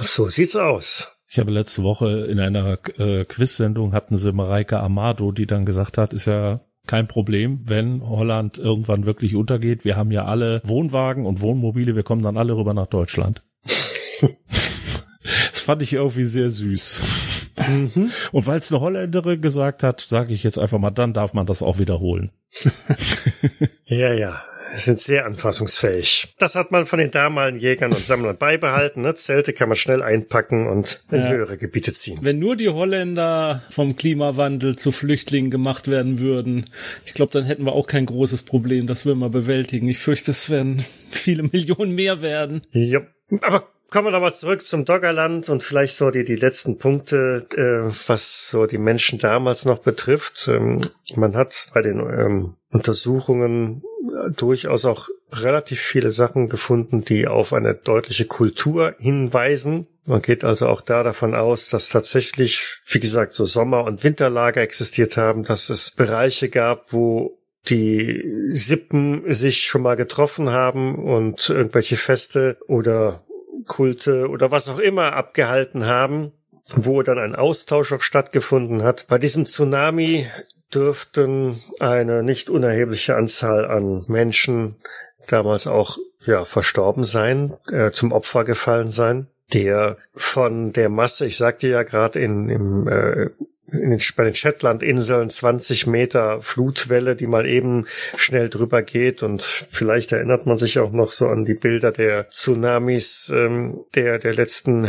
so 0.00 0.28
sieht's 0.28 0.56
aus. 0.56 1.14
Ich 1.28 1.38
habe 1.38 1.50
letzte 1.50 1.82
Woche 1.82 2.26
in 2.26 2.40
einer 2.40 2.78
äh, 2.98 3.24
Quiz-Sendung 3.24 3.92
hatten 3.92 4.16
sie 4.16 4.32
Mareike 4.32 4.80
Amado, 4.80 5.30
die 5.30 5.46
dann 5.46 5.66
gesagt 5.66 5.98
hat, 5.98 6.12
ist 6.12 6.26
ja 6.26 6.60
kein 6.86 7.06
Problem, 7.06 7.60
wenn 7.64 8.02
Holland 8.02 8.58
irgendwann 8.58 9.04
wirklich 9.04 9.36
untergeht. 9.36 9.84
Wir 9.84 9.96
haben 9.96 10.10
ja 10.10 10.24
alle 10.24 10.62
Wohnwagen 10.64 11.26
und 11.26 11.40
Wohnmobile, 11.40 11.94
wir 11.94 12.02
kommen 12.02 12.22
dann 12.22 12.38
alle 12.38 12.56
rüber 12.56 12.74
nach 12.74 12.88
Deutschland. 12.88 13.42
Fand 15.70 15.82
ich 15.82 15.92
irgendwie 15.92 16.24
sehr 16.24 16.50
süß. 16.50 17.00
Mhm. 17.68 18.10
Und 18.32 18.46
weil 18.48 18.58
es 18.58 18.72
eine 18.72 18.80
Holländerin 18.80 19.40
gesagt 19.40 19.84
hat, 19.84 20.00
sage 20.00 20.34
ich 20.34 20.42
jetzt 20.42 20.58
einfach 20.58 20.80
mal, 20.80 20.90
dann 20.90 21.14
darf 21.14 21.32
man 21.32 21.46
das 21.46 21.62
auch 21.62 21.78
wiederholen. 21.78 22.32
ja, 23.84 24.12
ja. 24.12 24.42
Sind 24.74 24.98
sehr 24.98 25.26
anfassungsfähig. 25.26 26.34
Das 26.38 26.56
hat 26.56 26.72
man 26.72 26.86
von 26.86 26.98
den 26.98 27.12
damaligen 27.12 27.60
Jägern 27.60 27.92
und 27.92 28.04
Sammlern 28.04 28.36
beibehalten. 28.36 29.02
Ne? 29.02 29.14
Zelte 29.14 29.52
kann 29.52 29.68
man 29.68 29.76
schnell 29.76 30.02
einpacken 30.02 30.66
und 30.66 31.04
in 31.12 31.20
ja. 31.20 31.28
höhere 31.28 31.56
Gebiete 31.56 31.92
ziehen. 31.92 32.18
Wenn 32.20 32.40
nur 32.40 32.56
die 32.56 32.68
Holländer 32.68 33.62
vom 33.70 33.94
Klimawandel 33.94 34.74
zu 34.74 34.90
Flüchtlingen 34.90 35.52
gemacht 35.52 35.86
werden 35.86 36.18
würden, 36.18 36.64
ich 37.04 37.14
glaube, 37.14 37.30
dann 37.30 37.44
hätten 37.44 37.64
wir 37.64 37.74
auch 37.74 37.86
kein 37.86 38.06
großes 38.06 38.42
Problem. 38.42 38.88
Das 38.88 39.06
würden 39.06 39.20
wir 39.20 39.30
bewältigen. 39.30 39.88
Ich 39.88 40.00
fürchte, 40.00 40.32
es 40.32 40.50
werden 40.50 40.84
viele 41.12 41.44
Millionen 41.44 41.94
mehr 41.94 42.22
werden. 42.22 42.62
Ja, 42.72 43.02
aber 43.42 43.68
Kommen 43.90 44.06
wir 44.06 44.12
nochmal 44.12 44.32
zurück 44.32 44.64
zum 44.64 44.84
Doggerland 44.84 45.48
und 45.48 45.64
vielleicht 45.64 45.96
so 45.96 46.12
die, 46.12 46.22
die 46.22 46.36
letzten 46.36 46.78
Punkte, 46.78 47.44
äh, 47.56 47.92
was 48.06 48.48
so 48.48 48.66
die 48.66 48.78
Menschen 48.78 49.18
damals 49.18 49.64
noch 49.64 49.78
betrifft. 49.78 50.46
Ähm, 50.46 50.80
man 51.16 51.34
hat 51.34 51.70
bei 51.74 51.82
den 51.82 51.98
ähm, 51.98 52.54
Untersuchungen 52.70 53.82
äh, 54.14 54.30
durchaus 54.30 54.84
auch 54.84 55.08
relativ 55.32 55.80
viele 55.80 56.12
Sachen 56.12 56.48
gefunden, 56.48 57.04
die 57.04 57.26
auf 57.26 57.52
eine 57.52 57.74
deutliche 57.74 58.26
Kultur 58.26 58.92
hinweisen. 59.00 59.88
Man 60.04 60.22
geht 60.22 60.44
also 60.44 60.68
auch 60.68 60.82
da 60.82 61.02
davon 61.02 61.34
aus, 61.34 61.68
dass 61.68 61.88
tatsächlich, 61.88 62.78
wie 62.86 63.00
gesagt, 63.00 63.32
so 63.32 63.44
Sommer- 63.44 63.84
und 63.84 64.04
Winterlager 64.04 64.60
existiert 64.60 65.16
haben, 65.16 65.42
dass 65.42 65.68
es 65.68 65.90
Bereiche 65.90 66.48
gab, 66.48 66.92
wo 66.92 67.40
die 67.68 68.22
Sippen 68.50 69.32
sich 69.32 69.64
schon 69.64 69.82
mal 69.82 69.96
getroffen 69.96 70.50
haben 70.50 70.94
und 70.94 71.50
irgendwelche 71.50 71.96
Feste 71.96 72.56
oder 72.68 73.24
Kulte 73.66 74.28
oder 74.28 74.50
was 74.50 74.68
auch 74.68 74.78
immer 74.78 75.14
abgehalten 75.14 75.86
haben, 75.86 76.32
wo 76.74 77.02
dann 77.02 77.18
ein 77.18 77.34
Austausch 77.34 77.92
auch 77.92 78.02
stattgefunden 78.02 78.82
hat. 78.82 79.06
Bei 79.08 79.18
diesem 79.18 79.46
Tsunami 79.46 80.26
dürften 80.74 81.62
eine 81.80 82.22
nicht 82.22 82.50
unerhebliche 82.50 83.16
Anzahl 83.16 83.66
an 83.66 84.04
Menschen 84.06 84.76
damals 85.28 85.66
auch 85.66 85.98
ja 86.24 86.44
verstorben 86.44 87.04
sein, 87.04 87.54
äh, 87.70 87.90
zum 87.90 88.12
Opfer 88.12 88.44
gefallen 88.44 88.88
sein, 88.88 89.26
der 89.52 89.96
von 90.14 90.72
der 90.72 90.88
Masse, 90.88 91.26
ich 91.26 91.36
sagte 91.36 91.68
ja 91.68 91.82
gerade 91.82 92.20
in 92.20 92.48
im 92.48 92.88
äh, 92.88 93.30
in 93.72 93.90
den, 93.90 94.00
bei 94.16 94.24
den 94.24 94.34
Shetlandinseln 94.34 95.28
20 95.28 95.86
Meter 95.86 96.40
Flutwelle, 96.42 97.16
die 97.16 97.26
mal 97.26 97.46
eben 97.46 97.86
schnell 98.16 98.48
drüber 98.48 98.82
geht. 98.82 99.22
Und 99.22 99.42
vielleicht 99.42 100.12
erinnert 100.12 100.46
man 100.46 100.58
sich 100.58 100.78
auch 100.78 100.92
noch 100.92 101.12
so 101.12 101.28
an 101.28 101.44
die 101.44 101.54
Bilder 101.54 101.92
der 101.92 102.28
Tsunamis 102.30 103.30
ähm, 103.34 103.84
der, 103.94 104.18
der 104.18 104.34
letzten, 104.34 104.88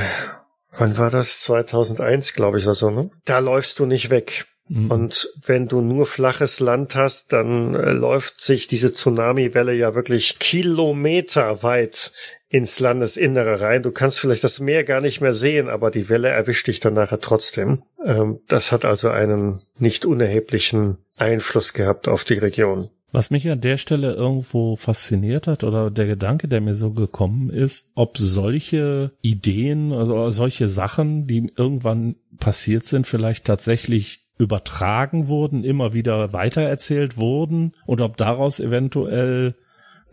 wann 0.78 0.98
war 0.98 1.10
das? 1.10 1.42
2001, 1.42 2.34
glaube 2.34 2.60
ich, 2.60 2.66
oder 2.66 2.76
so, 2.76 2.90
ne? 2.90 3.10
Da 3.26 3.40
läufst 3.40 3.80
du 3.80 3.86
nicht 3.86 4.10
weg. 4.10 4.46
Mhm. 4.72 4.90
Und 4.90 5.30
wenn 5.46 5.68
du 5.68 5.82
nur 5.82 6.06
flaches 6.06 6.60
Land 6.62 6.96
hast, 6.96 7.34
dann 7.34 7.76
äh, 7.76 7.92
läuft 7.92 8.42
sich 8.42 8.68
diese 8.68 8.94
Tsunami-Welle 8.94 9.74
ja 9.74 9.96
wirklich 9.96 10.40
kilometerweit 10.40 12.14
ins 12.52 12.82
Landesinnere 12.82 13.62
rein. 13.62 13.82
Du 13.82 13.91
kannst 13.91 14.20
vielleicht 14.20 14.43
das 14.43 14.60
Meer 14.60 14.84
gar 14.84 14.99
nicht 14.99 15.22
mehr 15.22 15.34
sehen, 15.34 15.70
aber 15.70 15.89
die 15.89 16.10
Welle 16.10 16.28
erwischt 16.28 16.68
dich 16.68 16.82
dann 16.82 16.93
nachher 16.93 17.22
trotzdem. 17.22 17.84
Ähm, 18.06 18.39
das 18.49 18.74
hat 18.74 18.84
also 18.84 19.10
einen 19.10 19.62
nicht 19.80 20.06
unerheblichen 20.06 20.97
Einfluss 21.18 21.74
gehabt 21.74 22.10
auf 22.10 22.26
die 22.26 22.34
Region. 22.34 22.89
Was 23.14 23.30
mich 23.30 23.49
an 23.49 23.62
der 23.62 23.78
Stelle 23.78 24.14
irgendwo 24.14 24.76
fasziniert 24.76 25.47
hat 25.47 25.64
oder 25.64 25.91
der 25.91 26.08
Gedanke, 26.08 26.47
der 26.49 26.62
mir 26.62 26.76
so 26.76 26.91
gekommen 26.91 27.49
ist, 27.49 27.91
ob 27.95 28.18
solche 28.18 29.12
Ideen, 29.22 29.93
also 29.93 30.30
solche 30.30 30.68
Sachen, 30.68 31.28
die 31.28 31.52
irgendwann 31.56 32.16
passiert 32.38 32.84
sind, 32.84 33.08
vielleicht 33.08 33.45
tatsächlich 33.45 34.26
übertragen 34.38 35.28
wurden, 35.28 35.64
immer 35.64 35.93
wieder 35.93 36.34
weitererzählt 36.34 37.16
wurden 37.16 37.76
und 37.86 38.02
ob 38.02 38.18
daraus 38.18 38.60
eventuell 38.60 39.56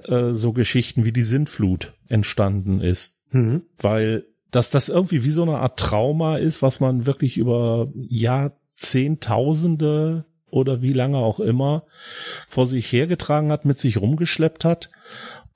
äh, 0.05 0.33
so 0.33 0.53
Geschichten 0.53 1.05
wie 1.05 1.13
die 1.13 1.23
Sintflut 1.23 1.95
entstanden 2.09 2.81
ist. 2.81 3.23
Mhm. 3.31 3.63
Weil 3.79 4.25
dass 4.51 4.71
das 4.71 4.89
irgendwie 4.89 5.25
wie 5.25 5.31
so 5.31 5.43
eine 5.43 5.59
Art 5.59 5.79
Trauma 5.79 6.39
ist, 6.39 6.63
was 6.63 6.81
man 6.81 7.05
wirklich 7.05 7.37
über 7.37 7.93
Jahrzehntausende 7.95 10.25
oder 10.51 10.81
wie 10.81 10.95
lange 10.95 11.19
auch 11.19 11.41
immer 11.41 11.83
vor 12.49 12.67
sich 12.67 12.91
hergetragen 12.91 13.53
hat, 13.53 13.67
mit 13.67 13.79
sich 13.79 13.99
rumgeschleppt 13.99 14.65
hat 14.65 14.89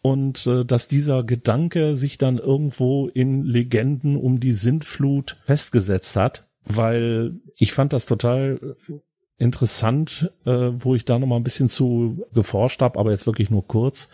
und 0.02 0.46
äh, 0.46 0.64
dass 0.64 0.86
dieser 0.88 1.24
Gedanke 1.24 1.96
sich 1.96 2.18
dann 2.18 2.38
irgendwo 2.38 3.08
in 3.08 3.44
Legenden 3.44 4.16
um 4.16 4.40
die 4.40 4.52
Sintflut 4.52 5.38
festgesetzt 5.46 6.16
hat, 6.16 6.46
weil 6.64 7.40
ich 7.56 7.72
fand 7.72 7.94
das 7.94 8.06
total 8.06 8.76
interessant, 9.42 10.30
äh, 10.46 10.50
wo 10.50 10.94
ich 10.94 11.04
da 11.04 11.18
noch 11.18 11.26
mal 11.26 11.36
ein 11.36 11.42
bisschen 11.42 11.68
zu 11.68 12.24
geforscht 12.32 12.80
habe, 12.80 12.98
aber 12.98 13.10
jetzt 13.10 13.26
wirklich 13.26 13.50
nur 13.50 13.66
kurz, 13.66 14.08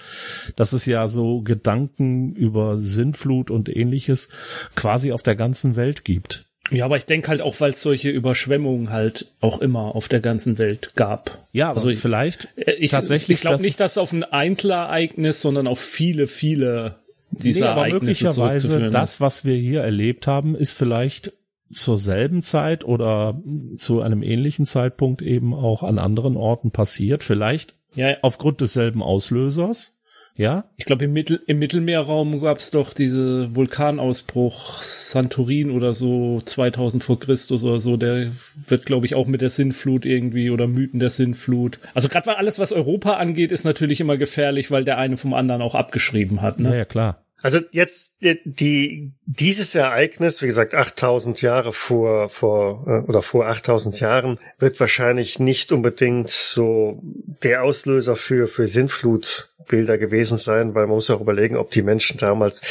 dass 0.57 0.73
es 0.73 0.87
ja 0.87 1.07
so 1.07 1.43
Gedanken 1.43 2.35
über 2.35 2.79
Sinnflut 2.79 3.51
und 3.51 3.69
ähnliches 3.69 4.31
quasi 4.75 5.13
auf 5.13 5.23
der 5.23 5.37
ganzen 5.37 5.77
Welt 5.77 6.05
gibt. 6.05 6.47
Ja, 6.71 6.85
aber 6.85 6.97
ich 6.97 7.05
denke 7.05 7.29
halt 7.29 7.41
auch, 7.41 7.61
weil 7.61 7.71
es 7.71 7.83
solche 7.83 8.11
Überschwemmungen 8.11 8.91
halt 8.91 9.33
auch 9.41 9.61
immer 9.61 9.95
auf 9.95 10.09
der 10.09 10.21
ganzen 10.21 10.59
Welt 10.59 10.93
gab. 10.97 11.47
Ja, 11.53 11.73
also 11.73 11.89
ich, 11.89 11.99
vielleicht 11.99 12.49
äh, 12.57 12.73
ich, 12.73 12.91
tatsächlich. 12.91 13.37
Ich 13.37 13.41
glaube 13.41 13.63
nicht, 13.63 13.81
dass 13.81 13.97
auf 13.97 14.13
ein 14.13 14.25
Einzelereignis, 14.25 15.41
sondern 15.41 15.67
auf 15.67 15.81
viele, 15.81 16.27
viele 16.27 16.97
dieser 17.31 17.61
nee, 17.61 17.67
aber 17.67 17.81
Ereignisse 17.89 18.25
möglicherweise 18.25 18.91
das, 18.91 19.21
was 19.21 19.45
wir 19.45 19.57
hier 19.57 19.83
erlebt 19.83 20.27
haben, 20.27 20.55
ist 20.55 20.73
vielleicht 20.73 21.33
zur 21.71 21.99
selben 21.99 22.43
Zeit 22.43 22.85
oder 22.85 23.41
zu 23.77 24.01
einem 24.01 24.23
ähnlichen 24.23 24.67
Zeitpunkt 24.67 25.23
eben 25.23 25.55
auch 25.55 25.83
an 25.83 25.99
anderen 25.99 26.37
Orten 26.37 26.71
passiert. 26.71 27.23
Vielleicht 27.23 27.75
ja, 27.95 28.17
aufgrund 28.23 28.61
desselben 28.61 29.03
Auslösers. 29.03 29.99
Ja? 30.39 30.71
Ich 30.77 30.85
glaube, 30.85 31.05
im, 31.05 31.13
Mittel, 31.13 31.41
im 31.49 31.59
Mittelmeerraum 31.59 32.41
gab 32.41 32.59
es 32.59 32.71
doch 32.71 32.95
diese 32.95 33.57
Vulkanausbruch 33.57 34.83
Santorin 34.83 35.73
oder 35.73 35.95
so 35.95 36.41
2000 36.41 37.03
vor 37.03 37.19
Christus 37.19 37.65
oder 37.65 37.81
so. 37.81 37.97
Der 37.97 38.31
wird, 38.69 38.87
glaube 38.87 39.05
ich, 39.05 39.17
auch 39.17 39.27
mit 39.27 39.41
der 39.41 39.51
Sinnflut 39.51 40.07
irgendwie 40.07 40.51
oder 40.51 40.69
Mythen 40.69 41.01
der 41.01 41.11
Sinnflut. 41.11 41.81
Also 41.93 42.09
gerade 42.09 42.27
weil 42.27 42.37
alles, 42.37 42.61
was 42.61 42.73
Europa 42.73 43.15
angeht, 43.15 43.51
ist 43.51 43.65
natürlich 43.65 44.01
immer 44.01 44.17
gefährlich, 44.17 44.71
weil 44.71 44.85
der 44.85 44.99
eine 44.99 45.17
vom 45.17 45.35
anderen 45.35 45.61
auch 45.61 45.75
abgeschrieben 45.75 46.41
hat. 46.41 46.61
Ne? 46.61 46.71
Ja, 46.71 46.77
ja 46.77 46.85
klar. 46.85 47.25
Also 47.41 47.61
jetzt 47.71 48.17
die 48.21 49.13
dieses 49.27 49.75
Ereignis, 49.75 50.43
wie 50.43 50.47
gesagt, 50.47 50.75
8000 50.75 51.41
Jahre 51.41 51.73
vor 51.73 52.29
vor 52.31 52.85
äh, 52.87 53.09
oder 53.09 53.23
vor 53.23 53.47
8000 53.47 54.01
Jahren 54.01 54.39
wird 54.59 54.81
wahrscheinlich 54.81 55.39
nicht 55.39 55.71
unbedingt 55.71 56.31
so 56.31 57.01
der 57.43 57.63
Auslöser 57.63 58.17
für 58.17 58.49
für 58.49 58.67
Sintflutbilder 58.67 59.99
gewesen 59.99 60.39
sein, 60.39 60.75
weil 60.75 60.87
man 60.87 60.97
muss 60.97 61.11
auch 61.11 61.21
überlegen, 61.21 61.57
ob 61.57 61.71
die 61.71 61.83
Menschen 61.83 62.19
damals 62.19 62.63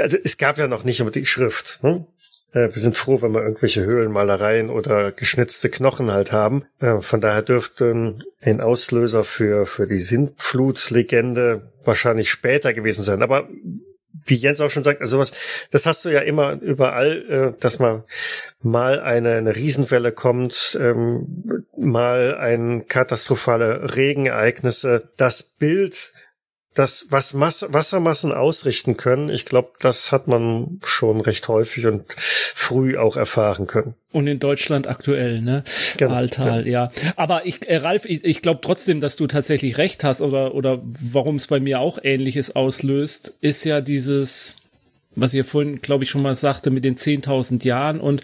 also 0.00 0.16
es 0.22 0.36
gab 0.36 0.58
ja 0.58 0.66
noch 0.66 0.82
nicht 0.82 0.98
immer 0.98 1.12
die 1.12 1.26
Schrift. 1.26 1.82
Ne? 1.84 2.04
Äh, 2.52 2.74
wir 2.74 2.82
sind 2.82 2.96
froh, 2.96 3.22
wenn 3.22 3.34
wir 3.34 3.42
irgendwelche 3.42 3.84
Höhlenmalereien 3.84 4.70
oder 4.70 5.12
geschnitzte 5.12 5.68
Knochen 5.68 6.10
halt 6.10 6.32
haben. 6.32 6.64
Äh, 6.80 7.00
von 7.00 7.20
daher 7.20 7.42
dürfte 7.42 8.16
ein 8.40 8.60
Auslöser 8.60 9.24
für, 9.24 9.66
für 9.66 9.86
die 9.86 10.00
Sintflutlegende 10.00 11.70
wahrscheinlich 11.84 12.30
später 12.30 12.72
gewesen 12.72 13.02
sein. 13.02 13.22
Aber 13.22 13.48
wie 14.24 14.34
Jens 14.34 14.60
auch 14.60 14.70
schon 14.70 14.84
sagt, 14.84 15.00
also 15.00 15.18
was, 15.18 15.32
das 15.70 15.86
hast 15.86 16.04
du 16.04 16.08
ja 16.08 16.20
immer 16.20 16.54
überall, 16.60 17.54
äh, 17.56 17.60
dass 17.60 17.78
man 17.78 18.04
mal 18.62 19.00
eine, 19.00 19.34
eine 19.34 19.54
Riesenwelle 19.54 20.12
kommt, 20.12 20.76
ähm, 20.80 21.64
mal 21.76 22.36
ein 22.36 22.86
katastrophale 22.88 23.94
Regenereignisse. 23.96 25.10
Das 25.16 25.42
Bild 25.42 26.12
das, 26.74 27.06
was 27.10 27.34
Mass 27.34 27.66
Wassermassen 27.68 28.32
ausrichten 28.32 28.96
können, 28.96 29.28
ich 29.30 29.44
glaube, 29.44 29.72
das 29.80 30.12
hat 30.12 30.28
man 30.28 30.80
schon 30.84 31.20
recht 31.20 31.48
häufig 31.48 31.86
und 31.86 32.04
früh 32.18 32.96
auch 32.96 33.16
erfahren 33.16 33.66
können. 33.66 33.94
Und 34.12 34.26
in 34.26 34.38
Deutschland 34.38 34.86
aktuell, 34.86 35.40
ne? 35.40 35.64
Genau, 35.96 36.14
Altal, 36.14 36.66
ja. 36.68 36.90
ja. 36.94 37.12
Aber 37.16 37.46
ich, 37.46 37.68
äh, 37.68 37.78
Ralf, 37.78 38.04
ich, 38.04 38.24
ich 38.24 38.42
glaube 38.42 38.60
trotzdem, 38.62 39.00
dass 39.00 39.16
du 39.16 39.26
tatsächlich 39.26 39.76
recht 39.78 40.04
hast 40.04 40.22
oder, 40.22 40.54
oder 40.54 40.80
warum 40.84 41.36
es 41.36 41.48
bei 41.48 41.58
mir 41.58 41.80
auch 41.80 41.98
Ähnliches 42.02 42.54
auslöst, 42.54 43.38
ist 43.40 43.64
ja 43.64 43.80
dieses, 43.80 44.56
was 45.16 45.34
ihr 45.34 45.44
vorhin, 45.44 45.80
glaube 45.80 46.04
ich, 46.04 46.10
schon 46.10 46.22
mal 46.22 46.36
sagte, 46.36 46.70
mit 46.70 46.84
den 46.84 46.96
10.000 46.96 47.64
Jahren 47.64 48.00
und 48.00 48.22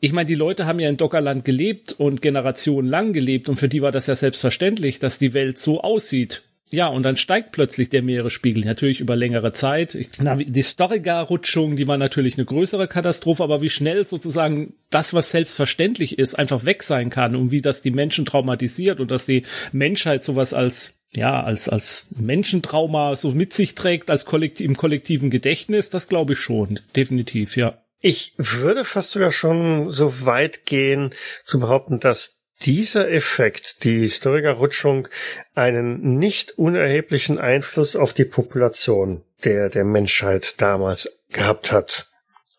ich 0.00 0.12
meine, 0.12 0.26
die 0.26 0.34
Leute 0.34 0.66
haben 0.66 0.80
ja 0.80 0.90
in 0.90 0.98
Dockerland 0.98 1.46
gelebt 1.46 1.92
und 1.92 2.20
generationenlang 2.20 3.14
gelebt 3.14 3.48
und 3.48 3.56
für 3.56 3.70
die 3.70 3.80
war 3.80 3.90
das 3.90 4.06
ja 4.06 4.14
selbstverständlich, 4.14 4.98
dass 4.98 5.18
die 5.18 5.32
Welt 5.32 5.56
so 5.56 5.80
aussieht, 5.80 6.42
ja, 6.70 6.88
und 6.88 7.02
dann 7.02 7.16
steigt 7.16 7.52
plötzlich 7.52 7.90
der 7.90 8.02
Meeresspiegel, 8.02 8.64
natürlich 8.64 9.00
über 9.00 9.16
längere 9.16 9.52
Zeit. 9.52 9.96
Die 10.18 10.62
Storriga-Rutschung, 10.62 11.76
die 11.76 11.86
war 11.86 11.98
natürlich 11.98 12.36
eine 12.36 12.46
größere 12.46 12.88
Katastrophe, 12.88 13.44
aber 13.44 13.60
wie 13.60 13.70
schnell 13.70 14.06
sozusagen 14.06 14.74
das, 14.90 15.14
was 15.14 15.30
selbstverständlich 15.30 16.18
ist, 16.18 16.34
einfach 16.34 16.64
weg 16.64 16.82
sein 16.82 17.10
kann 17.10 17.36
und 17.36 17.50
wie 17.50 17.60
das 17.60 17.82
die 17.82 17.90
Menschen 17.90 18.24
traumatisiert 18.24 18.98
und 18.98 19.10
dass 19.10 19.26
die 19.26 19.44
Menschheit 19.72 20.24
sowas 20.24 20.54
als 20.54 21.00
ja, 21.16 21.44
als, 21.44 21.68
als 21.68 22.06
Menschentrauma 22.16 23.14
so 23.14 23.30
mit 23.30 23.52
sich 23.52 23.76
trägt, 23.76 24.10
als 24.10 24.24
kollektiv, 24.24 24.66
im 24.66 24.76
kollektiven 24.76 25.30
Gedächtnis, 25.30 25.88
das 25.88 26.08
glaube 26.08 26.32
ich 26.32 26.40
schon, 26.40 26.80
definitiv, 26.96 27.56
ja. 27.56 27.78
Ich 28.00 28.34
würde 28.36 28.84
fast 28.84 29.12
sogar 29.12 29.30
schon 29.30 29.92
so 29.92 30.26
weit 30.26 30.66
gehen 30.66 31.10
zu 31.44 31.60
behaupten, 31.60 32.00
dass 32.00 32.40
dieser 32.62 33.10
Effekt, 33.10 33.84
die 33.84 34.00
Historikerrutschung, 34.00 35.08
einen 35.54 36.18
nicht 36.18 36.58
unerheblichen 36.58 37.38
Einfluss 37.38 37.96
auf 37.96 38.12
die 38.12 38.24
Population 38.24 39.22
der, 39.44 39.68
der 39.68 39.84
Menschheit 39.84 40.60
damals 40.60 41.24
gehabt 41.30 41.72
hat. 41.72 42.06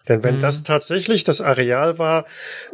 Denn 0.08 0.24
wenn 0.24 0.36
mhm. 0.36 0.40
das 0.42 0.64
tatsächlich 0.64 1.24
das 1.24 1.42
Areal 1.42 1.98
war, 1.98 2.26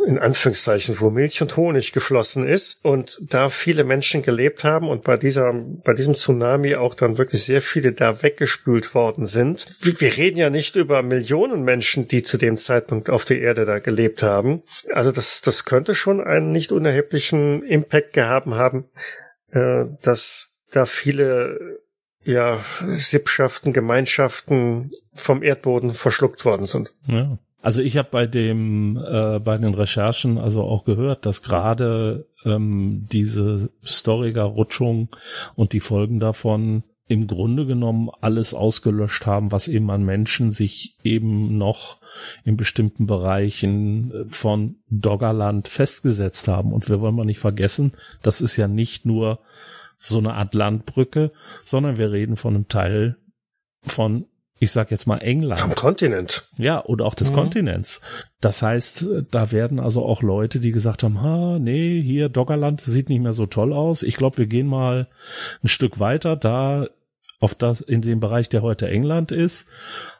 in 0.06 0.20
Anführungszeichen, 0.20 1.00
wo 1.00 1.10
Milch 1.10 1.42
und 1.42 1.56
Honig 1.58 1.94
geflossen 1.94 2.46
ist 2.46 2.84
und 2.84 3.20
da 3.22 3.50
viele 3.50 3.84
Menschen 3.84 4.22
gelebt 4.22 4.64
haben 4.64 4.90
und 4.90 5.04
bei 5.04 5.18
dieser, 5.18 5.54
bei 5.54 5.94
diesem 5.94 6.16
Tsunami 6.16 6.76
auch 6.76 6.96
dann 6.96 7.18
wirklich 7.18 7.44
sehr 7.44 7.62
viele 7.62 7.94
da 7.94 8.22
weggespült 8.22 8.94
worden 8.94 9.26
sind. 9.26 9.68
Wir 9.82 10.18
reden 10.18 10.38
ja 10.38 10.50
nicht 10.50 10.76
über 10.76 11.04
Millionen 11.04 11.64
Menschen, 11.64 12.08
die 12.08 12.24
zu 12.24 12.38
dem 12.38 12.58
Zeitpunkt 12.58 13.10
auf 13.10 13.26
der 13.26 13.40
Erde 13.40 13.66
da 13.66 13.80
gelebt 13.80 14.24
haben. 14.24 14.64
Also 14.94 15.12
das, 15.12 15.42
das 15.42 15.66
könnte 15.66 15.96
schon 15.96 16.22
einen 16.22 16.52
nicht 16.52 16.72
unerheblichen 16.72 17.64
Impact 17.64 18.14
gehabt 18.14 18.48
haben, 18.48 18.86
äh, 19.52 19.86
dass 20.02 20.60
da 20.72 20.86
viele 20.86 21.80
ja, 22.24 22.60
Sippschaften, 22.88 23.74
Gemeinschaften 23.74 24.92
vom 25.14 25.44
Erdboden 25.44 25.92
verschluckt 25.92 26.46
worden 26.46 26.66
sind. 26.66 26.94
Ja. 27.08 27.38
Also 27.62 27.82
ich 27.82 27.98
habe 27.98 28.10
bei 28.12 28.26
dem 28.26 28.98
äh, 28.98 29.40
bei 29.40 29.58
den 29.58 29.74
Recherchen 29.76 30.40
also 30.40 30.64
auch 30.64 30.84
gehört, 30.84 31.28
dass 31.28 31.44
gerade 31.44 32.26
ähm, 32.44 33.08
diese 33.12 33.70
Storiger-Rutschung 33.84 35.10
und 35.56 35.74
die 35.74 35.80
Folgen 35.80 36.20
davon 36.20 36.84
im 37.08 37.28
Grunde 37.28 37.66
genommen 37.66 38.10
alles 38.22 38.54
ausgelöscht 38.54 39.26
haben, 39.26 39.52
was 39.52 39.68
eben 39.68 39.92
an 39.92 40.04
Menschen 40.04 40.52
sich 40.52 40.96
eben 41.04 41.58
noch 41.58 41.98
in 42.46 42.58
bestimmten 42.58 43.06
Bereichen 43.06 44.12
äh, 44.12 44.26
von 44.30 44.78
Doggerland 44.90 45.68
festgesetzt 45.68 46.48
haben. 46.48 46.74
Und 46.74 46.90
wir 46.90 47.00
wollen 47.00 47.16
mal 47.16 47.26
nicht 47.26 47.40
vergessen, 47.40 47.92
das 48.24 48.42
ist 48.42 48.56
ja 48.58 48.68
nicht 48.68 49.06
nur 49.06 49.40
so 50.02 50.18
eine 50.18 50.34
Art 50.34 50.54
Landbrücke, 50.54 51.32
sondern 51.64 51.98
wir 51.98 52.12
reden 52.12 52.36
von 52.36 52.56
einem 52.56 52.68
Teil 52.68 53.18
von 53.82 54.26
ich 54.62 54.72
sag 54.72 54.92
jetzt 54.92 55.08
mal 55.08 55.18
England. 55.18 55.60
Vom 55.60 55.74
Kontinent. 55.74 56.48
Ja, 56.56 56.86
oder 56.86 57.06
auch 57.06 57.16
des 57.16 57.32
mhm. 57.32 57.36
Kontinents. 57.36 58.02
Das 58.42 58.62
heißt, 58.62 59.08
da 59.32 59.52
werden 59.52 59.80
also 59.80 60.06
auch 60.06 60.22
Leute, 60.22 60.60
die 60.60 60.72
gesagt 60.72 61.02
haben, 61.02 61.20
ha, 61.20 61.58
nee, 61.58 62.00
hier 62.00 62.30
Doggerland 62.30 62.80
sieht 62.80 63.10
nicht 63.10 63.22
mehr 63.22 63.34
so 63.34 63.48
toll 63.48 63.74
aus. 63.74 64.04
Ich 64.04 64.18
glaube, 64.18 64.38
wir 64.38 64.46
gehen 64.46 64.68
mal 64.68 65.08
ein 65.64 65.68
Stück 65.68 66.00
weiter, 66.00 66.36
da 66.36 66.86
auf 67.40 67.56
das, 67.56 67.82
in 67.82 68.04
dem 68.04 68.20
Bereich, 68.20 68.50
der 68.50 68.62
heute 68.62 68.88
England 68.88 69.32
ist, 69.32 69.68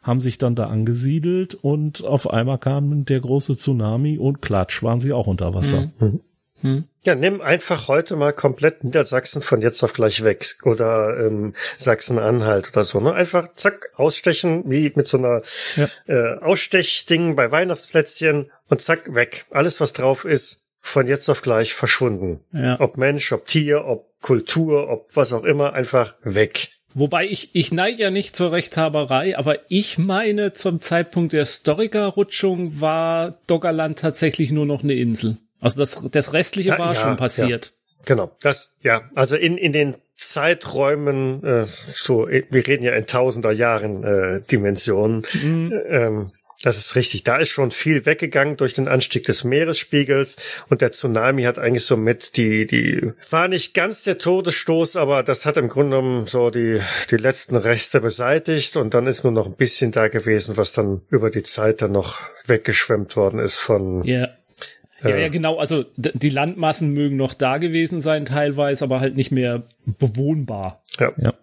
haben 0.02 0.20
sich 0.20 0.40
dann 0.40 0.56
da 0.56 0.70
angesiedelt 0.70 1.54
und 1.54 2.04
auf 2.04 2.28
einmal 2.28 2.58
kam 2.58 3.06
der 3.06 3.20
große 3.20 3.56
Tsunami 3.56 4.18
und 4.18 4.42
klatsch, 4.42 4.82
waren 4.82 5.00
sie 5.00 5.14
auch 5.14 5.28
unter 5.28 5.54
Wasser. 5.54 5.92
Mhm. 6.00 6.22
Hm. 6.62 6.86
Ja, 7.04 7.16
nimm 7.16 7.42
einfach 7.42 7.88
heute 7.88 8.16
mal 8.16 8.32
komplett 8.32 8.84
Niedersachsen 8.84 9.42
von 9.42 9.62
jetzt 9.62 9.84
auf 9.84 9.94
gleich 9.94 10.24
weg 10.24 10.46
oder 10.64 11.18
ähm, 11.20 11.54
Sachsen-Anhalt 11.78 12.70
oder 12.72 12.84
so. 12.84 13.00
Ne? 13.00 13.14
Einfach 13.14 13.50
zack, 13.56 13.90
ausstechen, 13.96 14.64
wie 14.68 14.92
mit 14.96 15.08
so 15.08 15.18
einer 15.18 15.42
ja. 15.76 15.90
äh, 16.08 16.38
Ausstechding 16.40 17.36
bei 17.36 17.52
Weihnachtsplätzchen 17.52 18.52
und 18.70 18.82
zack, 18.82 19.14
weg. 19.16 19.46
Alles, 19.50 19.80
was 19.80 19.94
drauf 19.94 20.26
ist, 20.26 20.70
von 20.78 21.08
jetzt 21.08 21.30
auf 21.30 21.42
gleich 21.42 21.74
verschwunden. 21.74 22.42
Ja. 22.52 22.80
Ob 22.80 22.98
Mensch, 22.98 23.32
ob 23.32 23.46
Tier, 23.46 23.86
ob 23.86 24.12
Kultur, 24.22 24.90
ob 24.90 25.16
was 25.16 25.34
auch 25.34 25.44
immer, 25.44 25.74
einfach 25.74 26.16
weg. 26.24 26.70
Wobei 26.94 27.26
ich, 27.26 27.56
ich 27.56 27.72
neige 27.72 28.04
ja 28.04 28.12
nicht 28.12 28.36
zur 28.36 28.52
Rechthaberei, 28.52 29.38
aber 29.38 29.60
ich 29.70 29.98
meine, 29.98 30.54
zum 30.54 30.82
Zeitpunkt 30.82 31.34
der 31.34 31.46
Storiker-Rutschung 31.46 32.82
war 32.82 33.40
Doggerland 33.48 34.00
tatsächlich 34.00 34.52
nur 34.52 34.66
noch 34.66 34.84
eine 34.84 34.94
Insel. 34.94 35.38
Also 35.62 35.80
das, 35.80 36.02
das 36.12 36.34
Restliche 36.34 36.72
da, 36.72 36.80
war 36.80 36.94
ja, 36.94 37.00
schon 37.00 37.18
passiert. 37.18 37.68
Ja. 37.68 37.72
Genau, 38.06 38.36
das, 38.42 38.76
ja, 38.82 39.04
also 39.16 39.36
in, 39.36 39.58
in 39.58 39.74
den 39.74 39.96
Zeiträumen, 40.16 41.44
äh, 41.44 41.68
so, 41.88 42.28
wir 42.28 42.68
reden 42.68 42.84
ja 42.84 42.94
in 42.94 43.06
tausender 43.06 43.52
Jahren 43.52 44.04
äh, 44.04 44.42
Dimensionen, 44.42 45.22
mhm. 45.44 45.74
ähm, 45.88 46.32
das 46.64 46.78
ist 46.78 46.96
richtig. 46.96 47.24
Da 47.24 47.38
ist 47.38 47.50
schon 47.50 47.72
viel 47.72 48.06
weggegangen 48.06 48.58
durch 48.58 48.74
den 48.74 48.88
Anstieg 48.88 49.26
des 49.26 49.44
Meeresspiegels 49.44 50.38
und 50.70 50.82
der 50.82 50.92
Tsunami 50.92 51.44
hat 51.44 51.58
eigentlich 51.58 51.86
so 51.86 51.98
mit 51.98 52.38
die, 52.38 52.66
die, 52.66 53.14
war 53.30 53.48
nicht 53.48 53.74
ganz 53.74 54.04
der 54.04 54.18
Todesstoß, 54.18 54.96
aber 54.96 55.24
das 55.24 55.46
hat 55.46 55.58
im 55.58 55.70
Grunde 55.70 55.98
genommen 55.98 56.28
so 56.28 56.50
die, 56.50 56.80
die 57.10 57.18
letzten 57.18 57.56
Reste 57.56 58.00
beseitigt 58.00 58.78
und 58.78 58.94
dann 58.94 59.08
ist 59.08 59.24
nur 59.24 59.34
noch 59.34 59.48
ein 59.48 59.56
bisschen 59.56 59.92
da 59.92 60.08
gewesen, 60.08 60.58
was 60.58 60.74
dann 60.74 61.02
über 61.10 61.30
die 61.30 61.44
Zeit 61.44 61.82
dann 61.82 61.92
noch 61.92 62.20
weggeschwemmt 62.46 63.16
worden 63.16 63.40
ist 63.40 63.60
von, 63.60 64.06
yeah. 64.06 64.30
Ja, 65.04 65.18
ja, 65.18 65.30
genau. 65.30 65.58
Also 65.58 65.86
die 65.96 66.30
Landmassen 66.30 66.94
mögen 66.94 67.18
noch 67.18 67.34
da 67.34 67.58
gewesen 67.58 68.02
sein 68.02 68.26
teilweise, 68.26 68.84
aber 68.84 69.00
halt 69.00 69.16
nicht 69.16 69.32
mehr 69.32 69.64
bewohnbar. 69.86 70.84
Ja. 71.00 71.12
ja. 71.18 71.34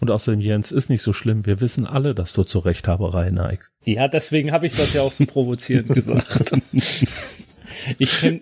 Und 0.00 0.10
außerdem, 0.10 0.40
Jens, 0.40 0.72
ist 0.72 0.90
nicht 0.90 1.02
so 1.02 1.12
schlimm. 1.12 1.46
Wir 1.46 1.60
wissen 1.60 1.86
alle, 1.86 2.14
dass 2.14 2.32
du 2.32 2.42
zur 2.42 2.64
Rechthaberei 2.64 3.30
neigst. 3.30 3.72
Ja, 3.84 4.08
deswegen 4.08 4.52
habe 4.52 4.66
ich 4.66 4.76
das 4.76 4.92
ja 4.92 5.02
auch 5.02 5.12
so 5.12 5.26
provozierend 5.26 5.88
gesagt. 5.88 6.52
Ich 7.98 8.20
kenn, 8.20 8.40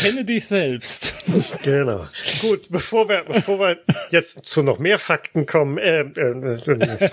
kenne 0.00 0.24
dich 0.24 0.46
selbst. 0.46 1.14
Genau. 1.62 2.06
Gut, 2.40 2.66
bevor 2.70 3.08
wir, 3.08 3.24
bevor 3.24 3.58
wir 3.58 3.78
jetzt 4.10 4.44
zu 4.44 4.62
noch 4.62 4.78
mehr 4.78 4.98
Fakten 4.98 5.46
kommen, 5.46 5.78
äh, 5.78 6.02
äh, 6.02 6.54
äh, 6.54 7.10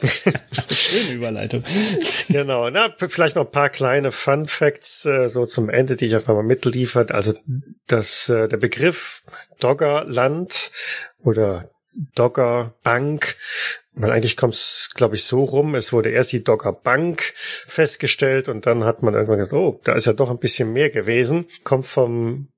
schöne 0.71 1.11
Überleitung. 1.11 1.63
Genau, 2.29 2.69
na, 2.69 2.93
vielleicht 2.97 3.35
noch 3.35 3.45
ein 3.45 3.51
paar 3.51 3.69
kleine 3.69 4.11
Fun 4.11 4.47
Facts 4.47 5.05
äh, 5.05 5.29
so 5.29 5.45
zum 5.45 5.69
Ende, 5.69 5.95
die 5.95 6.05
ich 6.05 6.15
einfach 6.15 6.33
mal 6.33 6.43
mitliefert. 6.43 7.11
Also 7.11 7.33
das, 7.87 8.29
äh, 8.29 8.47
der 8.47 8.57
Begriff 8.57 9.23
Doggerland 9.59 10.71
oder 11.23 11.69
Dogger 12.15 12.73
Bank 12.83 13.35
weil 13.93 14.11
eigentlich 14.11 14.37
kommt 14.37 14.53
es, 14.53 14.89
glaube 14.93 15.15
ich, 15.15 15.23
so 15.23 15.43
rum. 15.43 15.75
Es 15.75 15.91
wurde 15.91 16.09
erst 16.09 16.31
die 16.31 16.43
Dogger 16.43 16.73
Bank 16.73 17.33
festgestellt 17.35 18.47
und 18.47 18.65
dann 18.65 18.83
hat 18.83 19.03
man 19.03 19.13
irgendwann 19.13 19.39
gesagt, 19.39 19.53
oh, 19.53 19.79
da 19.83 19.93
ist 19.93 20.05
ja 20.05 20.13
doch 20.13 20.29
ein 20.29 20.39
bisschen 20.39 20.71
mehr 20.73 20.89
gewesen. 20.89 21.47
Kommt 21.63 21.85
vom 21.85 22.49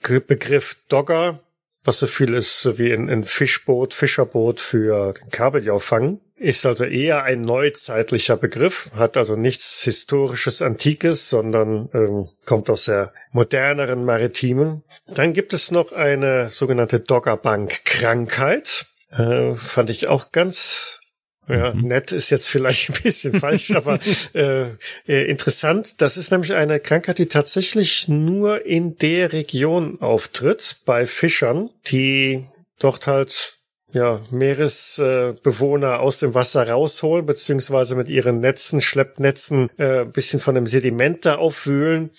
Begriff 0.00 0.76
Dogger, 0.88 1.40
was 1.82 1.98
so 1.98 2.06
viel 2.06 2.34
ist 2.34 2.78
wie 2.78 2.92
ein, 2.92 3.08
ein 3.08 3.24
Fischboot, 3.24 3.94
Fischerboot 3.94 4.60
für 4.60 5.14
Kabeljaufangen. 5.30 6.20
Ist 6.36 6.66
also 6.66 6.84
eher 6.84 7.22
ein 7.22 7.42
neuzeitlicher 7.42 8.36
Begriff, 8.36 8.90
hat 8.96 9.16
also 9.16 9.36
nichts 9.36 9.82
historisches, 9.82 10.62
antikes, 10.62 11.30
sondern 11.30 11.88
ähm, 11.94 12.28
kommt 12.44 12.68
aus 12.68 12.86
der 12.86 13.12
moderneren 13.30 14.04
Maritimen. 14.04 14.82
Dann 15.06 15.32
gibt 15.32 15.52
es 15.52 15.70
noch 15.70 15.92
eine 15.92 16.50
sogenannte 16.50 17.00
Doggerbank-Krankheit. 17.00 18.86
Äh, 19.16 19.54
fand 19.54 19.90
ich 19.90 20.08
auch 20.08 20.32
ganz 20.32 21.00
ja, 21.48 21.74
mhm. 21.74 21.88
nett 21.88 22.12
ist 22.12 22.30
jetzt 22.30 22.48
vielleicht 22.48 22.88
ein 22.88 23.02
bisschen 23.02 23.38
falsch, 23.38 23.70
aber 23.72 23.98
äh, 24.34 24.70
äh, 25.06 25.28
interessant. 25.28 26.00
Das 26.00 26.16
ist 26.16 26.30
nämlich 26.30 26.54
eine 26.54 26.80
Krankheit, 26.80 27.18
die 27.18 27.26
tatsächlich 27.26 28.08
nur 28.08 28.64
in 28.64 28.96
der 28.96 29.32
Region 29.32 30.00
auftritt, 30.00 30.78
bei 30.86 31.06
Fischern, 31.06 31.70
die 31.86 32.46
dort 32.78 33.06
halt 33.06 33.58
ja, 33.92 34.20
Meeresbewohner 34.30 35.92
äh, 35.92 35.98
aus 35.98 36.18
dem 36.18 36.34
Wasser 36.34 36.68
rausholen, 36.68 37.26
beziehungsweise 37.26 37.94
mit 37.94 38.08
ihren 38.08 38.40
Netzen, 38.40 38.80
Schleppnetzen, 38.80 39.70
äh, 39.78 40.04
bisschen 40.04 40.40
von 40.40 40.56
dem 40.56 40.66
Sediment 40.66 41.24
da 41.24 41.36
aufwühlen. 41.36 42.10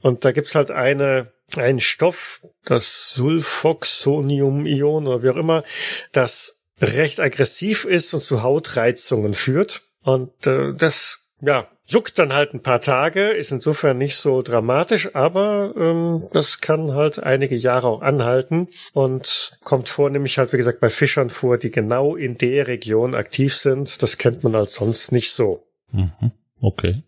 Und 0.00 0.24
da 0.24 0.30
gibt's 0.30 0.54
halt 0.54 0.70
eine 0.70 1.32
ein 1.58 1.80
Stoff, 1.80 2.40
das 2.64 3.14
Sulfoxonium-Ion 3.14 5.06
oder 5.06 5.22
wie 5.22 5.30
auch 5.30 5.36
immer, 5.36 5.64
das 6.12 6.64
recht 6.80 7.20
aggressiv 7.20 7.84
ist 7.84 8.14
und 8.14 8.22
zu 8.22 8.42
Hautreizungen 8.42 9.34
führt. 9.34 9.82
Und 10.02 10.46
äh, 10.46 10.72
das, 10.74 11.28
ja, 11.40 11.68
juckt 11.86 12.18
dann 12.18 12.32
halt 12.32 12.54
ein 12.54 12.62
paar 12.62 12.80
Tage, 12.80 13.28
ist 13.28 13.52
insofern 13.52 13.98
nicht 13.98 14.16
so 14.16 14.42
dramatisch, 14.42 15.14
aber 15.14 15.74
ähm, 15.76 16.28
das 16.32 16.60
kann 16.60 16.94
halt 16.94 17.22
einige 17.22 17.56
Jahre 17.56 17.88
auch 17.88 18.02
anhalten 18.02 18.68
und 18.92 19.58
kommt 19.62 19.88
vornehmlich 19.88 20.38
halt, 20.38 20.52
wie 20.52 20.56
gesagt, 20.56 20.80
bei 20.80 20.90
Fischern 20.90 21.30
vor, 21.30 21.58
die 21.58 21.70
genau 21.70 22.16
in 22.16 22.38
der 22.38 22.66
Region 22.66 23.14
aktiv 23.14 23.54
sind. 23.54 24.02
Das 24.02 24.18
kennt 24.18 24.42
man 24.44 24.56
halt 24.56 24.70
sonst 24.70 25.12
nicht 25.12 25.32
so. 25.32 25.66
Mhm. 25.92 26.32
Okay. 26.60 27.02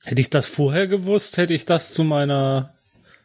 Hätte 0.00 0.20
ich 0.20 0.30
das 0.30 0.46
vorher 0.46 0.86
gewusst, 0.86 1.36
hätte 1.36 1.54
ich 1.54 1.66
das 1.66 1.92
zu 1.92 2.04
meiner 2.04 2.77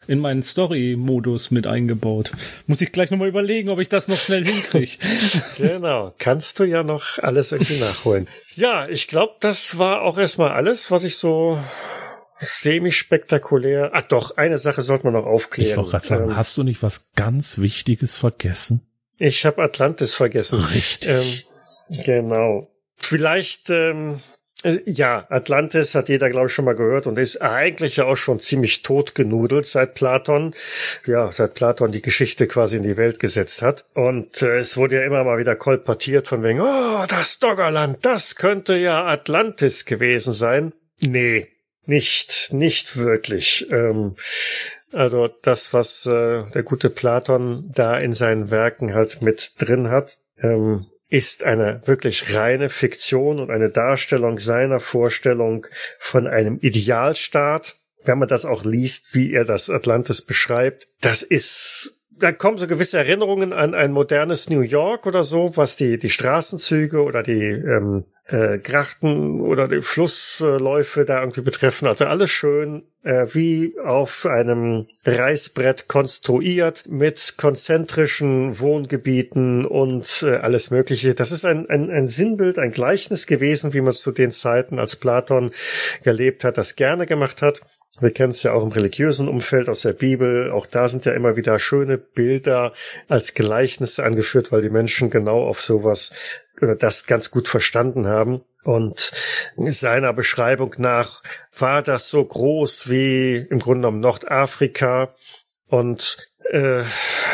in 0.07 0.19
meinen 0.19 0.43
Story-Modus 0.43 1.51
mit 1.51 1.67
eingebaut. 1.67 2.31
Muss 2.67 2.81
ich 2.81 2.91
gleich 2.91 3.11
nochmal 3.11 3.27
überlegen, 3.27 3.69
ob 3.69 3.79
ich 3.79 3.89
das 3.89 4.07
noch 4.07 4.17
schnell 4.17 4.45
hinkriege. 4.45 4.97
genau, 5.57 6.13
kannst 6.17 6.59
du 6.59 6.63
ja 6.63 6.83
noch 6.83 7.19
alles 7.19 7.51
irgendwie 7.51 7.79
nachholen. 7.79 8.27
Ja, 8.55 8.87
ich 8.87 9.07
glaube, 9.07 9.35
das 9.39 9.77
war 9.77 10.01
auch 10.01 10.17
erstmal 10.17 10.51
alles, 10.51 10.91
was 10.91 11.03
ich 11.03 11.17
so 11.17 11.57
semi-spektakulär. 12.37 13.91
Ach 13.93 14.03
doch, 14.03 14.37
eine 14.37 14.57
Sache 14.57 14.81
sollte 14.81 15.05
man 15.05 15.13
noch 15.13 15.25
aufklären. 15.25 15.71
Ich 15.71 15.77
wollte 15.77 15.91
gerade 15.91 16.05
sagen, 16.05 16.29
ähm, 16.29 16.35
hast 16.35 16.57
du 16.57 16.63
nicht 16.63 16.83
was 16.83 17.13
ganz 17.13 17.57
Wichtiges 17.57 18.15
vergessen? 18.15 18.81
Ich 19.17 19.45
habe 19.45 19.63
Atlantis 19.63 20.15
vergessen. 20.15 20.59
Richtig. 20.59 21.47
Ähm, 21.89 22.03
genau. 22.03 22.69
Vielleicht 22.97 23.69
ähm, 23.69 24.15
äh, 24.15 24.32
ja, 24.85 25.25
Atlantis 25.29 25.95
hat 25.95 26.09
jeder, 26.09 26.29
glaube 26.29 26.47
ich, 26.47 26.53
schon 26.53 26.65
mal 26.65 26.75
gehört 26.75 27.07
und 27.07 27.19
ist 27.19 27.41
eigentlich 27.41 27.97
ja 27.97 28.05
auch 28.05 28.15
schon 28.15 28.39
ziemlich 28.39 28.81
totgenudelt 28.81 29.65
seit 29.65 29.93
Platon, 29.93 30.53
ja, 31.05 31.31
seit 31.31 31.53
Platon 31.53 31.91
die 31.91 32.01
Geschichte 32.01 32.47
quasi 32.47 32.77
in 32.77 32.83
die 32.83 32.97
Welt 32.97 33.19
gesetzt 33.19 33.61
hat. 33.61 33.85
Und 33.93 34.41
äh, 34.41 34.57
es 34.57 34.77
wurde 34.77 34.95
ja 34.97 35.03
immer 35.03 35.23
mal 35.23 35.37
wieder 35.37 35.55
kolportiert 35.55 36.27
von 36.27 36.43
wegen, 36.43 36.61
oh, 36.61 37.05
das 37.07 37.39
Doggerland, 37.39 38.05
das 38.05 38.35
könnte 38.35 38.75
ja 38.77 39.05
Atlantis 39.05 39.85
gewesen 39.85 40.33
sein. 40.33 40.73
Nee, 41.01 41.49
nicht, 41.85 42.53
nicht 42.53 42.97
wirklich. 42.97 43.67
Ähm, 43.71 44.15
also 44.93 45.27
das, 45.27 45.73
was 45.73 46.05
äh, 46.05 46.43
der 46.51 46.63
gute 46.63 46.89
Platon 46.89 47.71
da 47.73 47.97
in 47.97 48.13
seinen 48.13 48.51
Werken 48.51 48.93
halt 48.93 49.21
mit 49.21 49.53
drin 49.59 49.89
hat, 49.89 50.17
ähm, 50.41 50.85
ist 51.13 51.43
eine 51.43 51.83
wirklich 51.85 52.33
reine 52.33 52.69
Fiktion 52.69 53.39
und 53.39 53.51
eine 53.51 53.69
Darstellung 53.69 54.39
seiner 54.39 54.79
Vorstellung 54.79 55.67
von 55.99 56.25
einem 56.25 56.57
Idealstaat. 56.57 57.75
Wenn 58.03 58.17
man 58.17 58.27
das 58.27 58.45
auch 58.45 58.65
liest, 58.65 59.13
wie 59.13 59.31
er 59.31 59.45
das 59.45 59.69
Atlantis 59.69 60.25
beschreibt, 60.25 60.87
das 61.01 61.21
ist 61.21 62.02
da 62.19 62.31
kommen 62.31 62.57
so 62.57 62.67
gewisse 62.67 62.97
Erinnerungen 62.97 63.53
an 63.53 63.73
ein 63.73 63.91
modernes 63.91 64.49
New 64.49 64.61
York 64.61 65.05
oder 65.05 65.23
so, 65.23 65.55
was 65.55 65.75
die, 65.75 65.97
die 65.97 66.09
Straßenzüge 66.09 67.01
oder 67.03 67.23
die 67.23 67.41
ähm, 67.41 68.05
äh, 68.27 68.57
Grachten 68.59 69.41
oder 69.41 69.67
die 69.67 69.81
Flussläufe 69.81 71.05
da 71.05 71.19
irgendwie 71.21 71.41
betreffen. 71.41 71.87
Also 71.87 72.05
alles 72.05 72.29
schön 72.31 72.83
äh, 73.03 73.27
wie 73.33 73.75
auf 73.83 74.25
einem 74.25 74.87
Reißbrett 75.05 75.87
konstruiert 75.87 76.85
mit 76.87 77.35
konzentrischen 77.37 78.59
Wohngebieten 78.59 79.65
und 79.65 80.23
äh, 80.25 80.35
alles 80.37 80.71
Mögliche. 80.71 81.13
Das 81.15 81.31
ist 81.31 81.45
ein, 81.45 81.69
ein, 81.69 81.89
ein 81.89 82.07
Sinnbild, 82.07 82.59
ein 82.59 82.71
Gleichnis 82.71 83.27
gewesen, 83.27 83.73
wie 83.73 83.81
man 83.81 83.89
es 83.89 84.01
zu 84.01 84.11
den 84.11 84.31
Zeiten, 84.31 84.79
als 84.79 84.95
Platon 84.95 85.51
gelebt 86.03 86.43
hat, 86.43 86.57
das 86.57 86.75
gerne 86.75 87.05
gemacht 87.05 87.41
hat. 87.41 87.61
Wir 87.99 88.11
kennen 88.11 88.31
es 88.31 88.41
ja 88.41 88.53
auch 88.53 88.63
im 88.63 88.71
religiösen 88.71 89.27
Umfeld 89.27 89.69
aus 89.69 89.81
der 89.81 89.93
Bibel. 89.93 90.51
Auch 90.51 90.65
da 90.65 90.87
sind 90.87 91.05
ja 91.05 91.13
immer 91.13 91.35
wieder 91.35 91.59
schöne 91.59 91.97
Bilder 91.97 92.73
als 93.07 93.35
Gleichnisse 93.35 94.03
angeführt, 94.03 94.51
weil 94.51 94.63
die 94.63 94.69
Menschen 94.69 95.11
genau 95.11 95.43
auf 95.43 95.61
sowas 95.61 96.11
oder 96.61 96.75
das 96.75 97.05
ganz 97.05 97.29
gut 97.29 97.47
verstanden 97.47 98.07
haben. 98.07 98.41
Und 98.63 99.11
seiner 99.57 100.13
Beschreibung 100.13 100.73
nach 100.77 101.21
war 101.57 101.83
das 101.83 102.09
so 102.09 102.23
groß 102.23 102.89
wie 102.89 103.35
im 103.49 103.59
Grunde 103.59 103.81
genommen 103.81 103.99
Nordafrika 103.99 105.13
und 105.67 106.31
äh, 106.51 106.83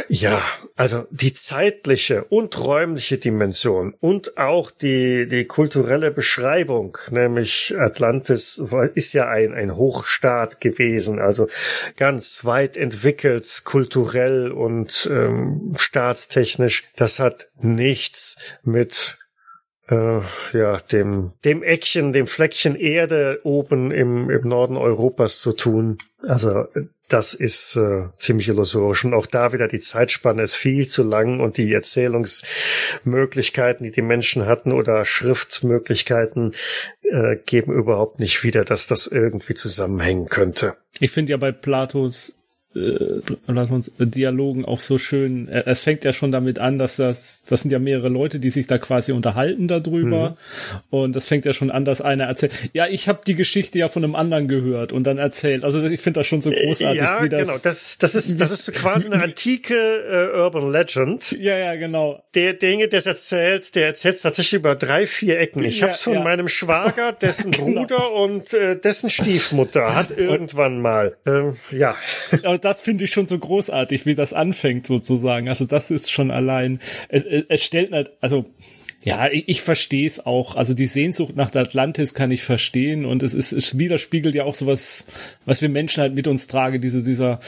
ja, 0.08 0.42
also 0.76 1.06
die 1.12 1.34
zeitliche 1.34 2.24
und 2.26 2.58
räumliche 2.64 3.18
Dimension 3.18 3.94
und 4.00 4.38
auch 4.38 4.72
die, 4.72 5.28
die 5.28 5.46
kulturelle 5.46 6.12
Beschreibung, 6.12 6.98
nämlich 7.12 7.76
Atlantis 7.78 8.62
ist 8.96 9.14
ja 9.14 9.28
ein, 9.28 9.54
ein 9.54 9.76
Hochstaat 9.76 10.62
gewesen, 10.62 11.20
also 11.20 11.48
ganz 11.96 12.46
weit 12.46 12.78
entwickelt, 12.78 13.62
kulturell 13.66 14.52
und 14.52 15.10
ähm, 15.12 15.74
staatstechnisch. 15.78 16.86
Das 16.96 17.20
hat 17.20 17.50
nichts 17.62 18.38
mit 18.64 19.18
äh, 19.90 20.22
ja, 20.54 20.78
dem, 20.78 21.34
dem 21.44 21.64
Eckchen, 21.64 22.14
dem 22.14 22.28
Fleckchen 22.28 22.76
Erde 22.76 23.40
oben 23.44 23.92
im, 23.92 24.30
im 24.30 24.48
Norden 24.48 24.78
Europas 24.78 25.40
zu 25.40 25.54
tun. 25.54 25.98
Also 26.22 26.68
das 27.10 27.34
ist 27.34 27.76
äh, 27.76 28.06
ziemlich 28.16 28.48
illusorisch. 28.48 29.04
Und 29.04 29.14
auch 29.14 29.26
da 29.26 29.52
wieder 29.54 29.68
die 29.68 29.82
Zeitspanne 29.82 30.44
ist 30.44 30.56
viel 30.56 30.88
zu 30.88 31.04
lang 31.04 31.42
und 31.42 31.58
die 31.58 31.74
Erzählungsmöglichkeiten, 31.74 33.84
die 33.84 33.92
die 33.92 34.02
Menschen 34.02 34.46
hatten 34.46 34.72
oder 34.72 35.04
Schriftmöglichkeiten 35.04 36.54
äh, 37.04 37.36
geben 37.36 37.74
überhaupt 37.74 38.20
nicht 38.20 38.42
wieder, 38.44 38.64
dass 38.64 38.88
das 38.88 39.08
irgendwie 39.08 39.56
zusammenhängen 39.56 40.28
könnte. 40.28 40.78
Ich 41.00 41.12
finde 41.12 41.32
ja 41.32 41.38
bei 41.38 41.52
Platos 41.52 42.39
äh, 42.76 43.22
Dialogen 43.98 44.64
auch 44.66 44.80
so 44.80 45.00
schön. 45.00 45.48
Äh, 45.48 45.64
es 45.66 45.82
fängt 45.82 46.04
ja 46.04 46.14
schon 46.14 46.32
damit 46.32 46.60
an, 46.60 46.78
dass 46.78 46.98
das, 46.98 47.44
das 47.48 47.62
sind 47.62 47.72
ja 47.72 47.80
mehrere 47.80 48.10
Leute, 48.10 48.40
die 48.40 48.52
sich 48.52 48.68
da 48.68 48.78
quasi 48.78 49.12
unterhalten 49.12 49.68
darüber. 49.68 50.32
Mhm. 50.32 50.36
Und 50.92 51.16
das 51.16 51.26
fängt 51.26 51.46
ja 51.46 51.54
schon 51.54 51.72
an, 51.72 51.84
dass 51.84 52.02
einer 52.02 52.26
erzählt, 52.26 52.52
ja, 52.74 52.86
ich 52.88 53.08
habe 53.08 53.22
die 53.26 53.36
Geschichte 53.36 53.80
ja 53.80 53.88
von 53.88 54.04
einem 54.04 54.16
anderen 54.16 54.48
gehört 54.48 54.94
und 54.94 55.06
dann 55.06 55.18
erzählt. 55.18 55.64
Also 55.64 55.84
ich 55.84 56.00
finde 56.00 56.20
das 56.20 56.28
schon 56.28 56.42
so 56.42 56.52
großartig. 56.52 57.00
Ja, 57.00 57.24
wie 57.24 57.30
das, 57.30 57.48
genau. 57.48 57.58
Das, 57.62 57.98
das 57.98 58.14
ist, 58.14 58.40
das 58.40 58.52
ist 58.52 58.72
quasi 58.76 59.08
eine 59.08 59.24
antike 59.24 59.74
äh, 59.74 60.38
Urban 60.38 60.72
Legend. 60.72 61.32
Ja, 61.40 61.58
ja, 61.58 61.76
genau. 61.76 62.22
Der 62.36 62.54
Dinge, 62.54 62.88
der 62.88 63.00
es 63.00 63.08
erzählt, 63.08 63.74
der 63.74 63.88
erzählt 63.88 64.16
es 64.18 64.22
tatsächlich 64.22 64.60
über 64.60 64.76
drei, 64.76 65.08
vier 65.08 65.40
Ecken. 65.40 65.64
Ich 65.64 65.80
ja, 65.80 65.84
habe 65.88 65.94
es 65.94 66.04
von 66.04 66.14
ja. 66.14 66.22
meinem 66.22 66.48
Schwager, 66.48 67.12
dessen 67.22 67.52
genau. 67.52 67.82
Bruder 67.82 68.14
und 68.14 68.54
äh, 68.54 68.80
dessen 68.80 69.10
Stiefmutter 69.10 69.96
hat 69.96 70.16
irgendwann 70.16 70.82
mal. 70.82 71.16
Ähm, 71.26 71.56
ja 71.72 71.96
das 72.60 72.82
finde 72.82 73.06
ich 73.06 73.12
schon 73.12 73.28
so 73.28 73.38
großartig, 73.38 74.06
wie 74.06 74.16
das 74.16 74.34
anfängt 74.34 74.86
sozusagen. 74.86 75.50
Also 75.50 75.66
das 75.66 75.92
ist 75.92 76.12
schon 76.12 76.32
allein, 76.32 76.80
es, 77.10 77.24
es 77.24 77.64
stellt 77.64 77.92
nicht, 77.92 78.12
also 78.22 78.46
Ja, 79.02 79.30
ich, 79.32 79.48
ich 79.48 79.62
verstehe 79.62 80.06
es 80.06 80.26
auch. 80.26 80.56
Also 80.58 80.74
die 80.74 80.86
Sehnsucht 80.86 81.36
nach 81.36 81.52
der 81.52 81.62
Atlantis 81.62 82.14
kann 82.14 82.32
ich 82.32 82.44
verstehen 82.44 83.06
und 83.06 83.24
es 83.24 83.34
ist, 83.34 83.54
es 83.54 83.78
widerspiegelt 83.78 84.36
ja 84.36 84.44
auch 84.44 84.56
sowas, 84.56 85.08
was 85.46 85.62
wir 85.62 85.70
Menschen 85.70 86.02
halt 86.02 86.16
mit 86.16 86.28
uns 86.28 86.48
tragen, 86.48 86.82
diese, 86.82 87.04
dieser, 87.04 87.40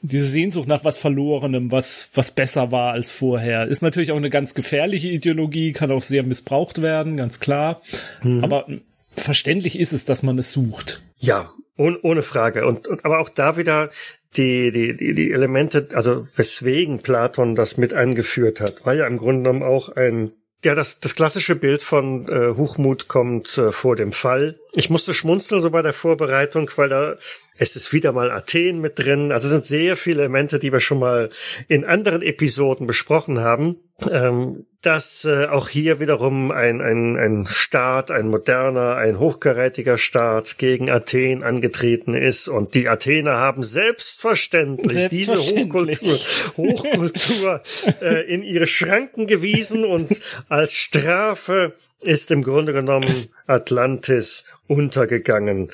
diese 0.00 0.26
Sehnsucht 0.26 0.68
nach 0.68 0.84
was 0.84 0.96
Verlorenem, 0.96 1.70
was, 1.70 2.10
was 2.14 2.30
besser 2.30 2.72
war 2.72 2.92
als 2.92 3.10
vorher. 3.10 3.66
Ist 3.66 3.82
natürlich 3.82 4.10
auch 4.10 4.16
eine 4.16 4.30
ganz 4.30 4.54
gefährliche 4.54 5.08
Ideologie, 5.08 5.72
kann 5.72 5.90
auch 5.90 6.02
sehr 6.02 6.22
missbraucht 6.22 6.80
werden, 6.80 7.18
ganz 7.18 7.40
klar. 7.40 7.82
Mhm. 8.22 8.42
Aber 8.42 8.66
verständlich 9.14 9.78
ist 9.78 9.92
es, 9.92 10.06
dass 10.06 10.22
man 10.22 10.38
es 10.38 10.52
sucht. 10.52 11.02
Ja, 11.18 11.52
ohne, 11.76 11.98
ohne 12.02 12.22
Frage. 12.22 12.66
Und, 12.66 12.88
und 12.88 13.04
aber 13.04 13.20
auch 13.20 13.28
da 13.28 13.58
wieder 13.58 13.90
die, 14.36 14.70
die, 14.70 15.14
die, 15.14 15.32
Elemente, 15.32 15.88
also 15.92 16.26
weswegen 16.36 17.02
Platon 17.02 17.54
das 17.54 17.76
mit 17.76 17.92
angeführt 17.92 18.60
hat, 18.60 18.84
war 18.84 18.94
ja 18.94 19.06
im 19.06 19.16
Grunde 19.16 19.42
genommen 19.42 19.62
auch 19.62 19.88
ein 19.90 20.32
ja, 20.64 20.74
das, 20.74 21.00
das 21.00 21.14
klassische 21.14 21.54
Bild 21.54 21.82
von 21.82 22.26
äh, 22.28 22.56
Hochmut 22.56 23.08
kommt 23.08 23.56
äh, 23.58 23.70
vor 23.72 23.94
dem 23.94 24.10
Fall. 24.10 24.58
Ich 24.74 24.90
musste 24.90 25.14
schmunzeln 25.14 25.60
so 25.60 25.70
bei 25.70 25.82
der 25.82 25.92
Vorbereitung, 25.92 26.70
weil 26.76 26.88
da 26.88 27.16
es 27.58 27.76
ist 27.76 27.92
wieder 27.92 28.12
mal 28.12 28.30
Athen 28.30 28.80
mit 28.80 28.98
drin. 28.98 29.32
Also 29.32 29.46
es 29.46 29.52
sind 29.52 29.64
sehr 29.64 29.96
viele 29.96 30.22
Elemente, 30.22 30.58
die 30.58 30.72
wir 30.72 30.80
schon 30.80 30.98
mal 30.98 31.30
in 31.68 31.84
anderen 31.84 32.22
Episoden 32.22 32.86
besprochen 32.86 33.40
haben. 33.40 33.76
Ähm, 34.10 34.66
dass 34.86 35.24
äh, 35.24 35.46
auch 35.46 35.68
hier 35.68 35.98
wiederum 35.98 36.52
ein, 36.52 36.80
ein, 36.80 37.16
ein 37.16 37.46
Staat, 37.48 38.12
ein 38.12 38.28
moderner, 38.28 38.94
ein 38.94 39.18
hochkarätiger 39.18 39.98
Staat 39.98 40.58
gegen 40.58 40.90
Athen 40.90 41.42
angetreten 41.42 42.14
ist. 42.14 42.46
Und 42.46 42.74
die 42.74 42.88
Athener 42.88 43.38
haben 43.38 43.64
selbstverständlich, 43.64 45.08
selbstverständlich. 45.10 45.98
diese 45.98 46.06
Hochkultur, 46.06 46.18
Hochkultur 46.56 47.62
äh, 48.00 48.32
in 48.32 48.44
ihre 48.44 48.68
Schranken 48.68 49.26
gewiesen 49.26 49.84
und 49.84 50.20
als 50.48 50.74
Strafe 50.74 51.74
ist 52.02 52.30
im 52.30 52.42
Grunde 52.42 52.72
genommen 52.72 53.28
Atlantis 53.48 54.44
untergegangen. 54.68 55.72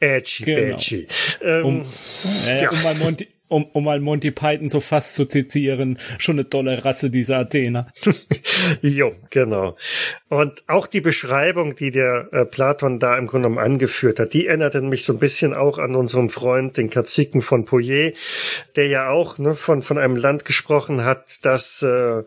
Edgy, 0.00 0.44
genau. 0.44 0.74
edgy. 0.74 1.08
Ähm, 1.42 1.64
um, 1.64 1.86
äh, 2.46 2.62
ja. 2.62 2.70
um 2.70 2.82
mal 2.82 2.94
Monty, 2.94 3.28
um, 3.48 3.64
um 3.72 3.84
mal 3.84 4.00
Monty 4.00 4.30
Python 4.30 4.68
so 4.68 4.80
fast 4.80 5.14
zu 5.14 5.26
zitieren, 5.26 5.98
schon 6.18 6.36
eine 6.36 6.48
tolle 6.48 6.84
Rasse, 6.84 7.10
diese 7.10 7.36
Athener. 7.36 7.92
jo, 8.82 9.14
genau. 9.30 9.76
Und 10.28 10.62
auch 10.66 10.86
die 10.86 11.00
Beschreibung, 11.00 11.74
die 11.74 11.90
der 11.90 12.28
äh, 12.32 12.44
Platon 12.44 12.98
da 12.98 13.16
im 13.16 13.26
Grunde 13.26 13.48
genommen 13.48 13.64
angeführt 13.64 14.18
hat, 14.18 14.34
die 14.34 14.46
erinnerte 14.46 14.82
mich 14.82 15.04
so 15.04 15.14
ein 15.14 15.18
bisschen 15.18 15.54
auch 15.54 15.78
an 15.78 15.94
unseren 15.94 16.28
Freund, 16.28 16.76
den 16.76 16.90
Kaziken 16.90 17.40
von 17.40 17.64
Pouillet, 17.64 18.14
der 18.76 18.88
ja 18.88 19.08
auch 19.08 19.38
ne, 19.38 19.54
von, 19.54 19.80
von 19.80 19.96
einem 19.96 20.16
Land 20.16 20.44
gesprochen 20.44 21.02
hat, 21.02 21.38
das 21.46 21.82
äh, 21.82 22.24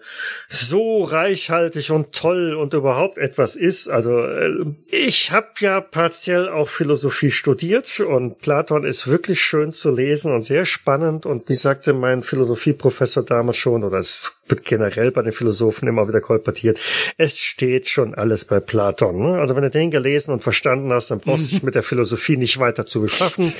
so 0.50 1.04
reichhaltig 1.04 1.92
und 1.92 2.12
toll 2.14 2.56
und 2.56 2.74
überhaupt 2.74 3.20
etwas 3.20 3.56
ist. 3.56 3.88
Also 3.88 4.20
äh, 4.26 4.52
ich 4.90 5.32
habe 5.32 5.50
ja 5.60 5.80
partiell 5.80 6.50
auch 6.50 6.70
Philosophie 6.70 7.32
studiert 7.32 8.00
und 8.00 8.40
Platon 8.40 8.84
ist 8.84 9.08
wirklich 9.08 9.44
schön 9.44 9.72
zu 9.72 9.92
lesen 9.92 10.34
und 10.34 10.42
sehr 10.42 10.66
spannend. 10.66 11.28
Und 11.28 11.50
wie 11.50 11.56
sagte 11.56 11.94
mein 11.94 12.24
Philosophieprofessor 12.24 13.24
damals 13.24 13.58
schon, 13.58 13.84
oder 13.84 14.00
es 14.00 14.34
wird 14.52 14.66
generell 14.66 15.12
bei 15.12 15.22
den 15.22 15.32
Philosophen 15.32 15.88
immer 15.88 16.08
wieder 16.08 16.22
kolportiert, 16.22 16.80
es 17.18 17.40
steht 17.40 17.90
schon 17.90 18.14
alles 18.14 18.46
bei 18.46 18.60
Platon. 18.60 19.20
Ne? 19.20 19.40
Also 19.40 19.56
wenn 19.56 19.64
du 19.64 19.70
den 19.70 19.90
gelesen 19.90 20.32
und 20.32 20.44
verstanden 20.44 20.92
hast, 20.92 21.10
dann 21.10 21.20
brauchst 21.20 21.48
du 21.48 21.50
dich 21.52 21.64
mit 21.64 21.76
der 21.76 21.84
Philosophie 21.84 22.38
nicht 22.38 22.60
weiter 22.60 22.86
zu 22.86 23.02
beschaffen. 23.02 23.54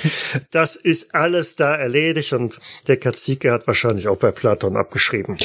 Das 0.50 0.76
ist 0.76 1.14
alles 1.14 1.56
da 1.56 1.74
erledigt 1.74 2.32
und 2.32 2.58
der 2.86 2.98
Kazike 2.98 3.50
hat 3.50 3.66
wahrscheinlich 3.66 4.08
auch 4.08 4.18
bei 4.18 4.30
Platon 4.30 4.76
abgeschrieben. 4.76 5.38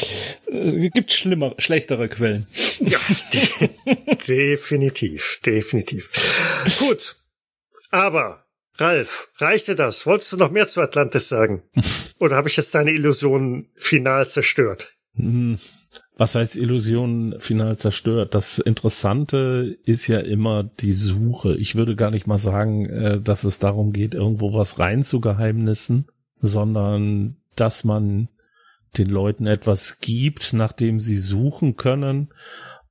Äh, 0.52 0.90
gibt 0.90 1.12
schlimmer, 1.12 1.56
schlechtere 1.58 2.08
Quellen. 2.10 2.48
Ja, 2.80 3.00
de 3.34 3.68
definitiv, 4.28 5.40
definitiv. 5.46 6.12
Gut, 6.80 7.16
aber 7.92 8.44
Ralf, 8.80 9.30
reichte 9.38 9.74
das? 9.76 10.06
Wolltest 10.06 10.34
du 10.34 10.38
noch 10.38 10.52
mehr 10.52 10.68
zu 10.68 10.82
Atlantis 10.82 11.30
sagen? 11.30 11.64
Oder 12.20 12.36
habe 12.36 12.48
ich 12.48 12.58
jetzt 12.58 12.76
deine 12.76 12.92
Illusion 12.92 13.70
final 13.76 14.28
zerstört? 14.28 14.97
Hm, 15.18 15.60
was 16.16 16.36
heißt 16.36 16.56
Illusion 16.56 17.36
final 17.40 17.78
zerstört? 17.78 18.34
Das 18.34 18.60
Interessante 18.60 19.78
ist 19.84 20.08
ja 20.08 20.20
immer 20.20 20.64
die 20.64 20.94
Suche. 20.94 21.56
Ich 21.56 21.76
würde 21.76 21.96
gar 21.96 22.12
nicht 22.12 22.28
mal 22.28 22.40
sagen, 22.40 22.86
äh, 22.88 23.22
dass 23.22 23.44
es 23.44 23.60
darum 23.60 23.94
geht, 23.94 24.14
irgendwo 24.14 24.54
was 24.54 24.80
rein 24.80 25.04
zu 25.04 25.20
Geheimnissen, 25.20 26.08
sondern 26.40 27.38
dass 27.56 27.84
man 27.84 28.30
den 28.98 29.10
Leuten 29.10 29.48
etwas 29.48 30.00
gibt, 30.00 30.54
nach 30.54 30.72
dem 30.72 31.00
sie 31.00 31.18
suchen 31.18 31.76
können 31.76 32.30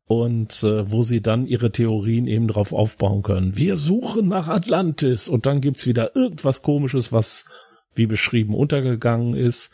und 0.06 0.62
äh, 0.62 0.90
wo 0.90 1.02
sie 1.02 1.20
dann 1.20 1.46
ihre 1.46 1.72
Theorien 1.72 2.26
eben 2.28 2.46
drauf 2.46 2.72
aufbauen 2.72 3.22
können. 3.22 3.56
Wir 3.56 3.76
suchen 3.76 4.28
nach 4.28 4.48
Atlantis 4.48 5.28
und 5.28 5.46
dann 5.46 5.60
gibt's 5.60 5.86
wieder 5.86 6.14
irgendwas 6.14 6.62
komisches, 6.62 7.12
was 7.12 7.46
wie 7.94 8.06
beschrieben 8.06 8.54
untergegangen 8.54 9.34
ist 9.34 9.72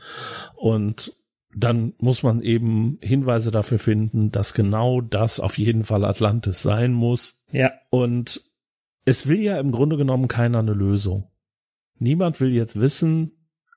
und 0.57 1.13
dann 1.55 1.93
muss 1.99 2.23
man 2.23 2.43
eben 2.43 2.99
Hinweise 3.03 3.51
dafür 3.51 3.79
finden, 3.79 4.31
dass 4.31 4.55
genau 4.55 5.01
das 5.01 5.41
auf 5.41 5.59
jeden 5.59 5.85
Fall 5.85 6.05
Atlantis 6.05 6.63
sein 6.63 6.93
muss. 6.93 7.45
Ja. 7.53 7.73
Und 7.91 8.41
es 9.05 9.27
will 9.27 9.41
ja 9.41 9.59
im 9.59 9.73
Grunde 9.73 9.97
genommen 9.97 10.29
keiner 10.29 10.61
eine 10.61 10.73
Lösung. 10.73 11.29
Niemand 11.99 12.41
will 12.41 12.53
jetzt 12.53 12.81
wissen, 12.81 13.33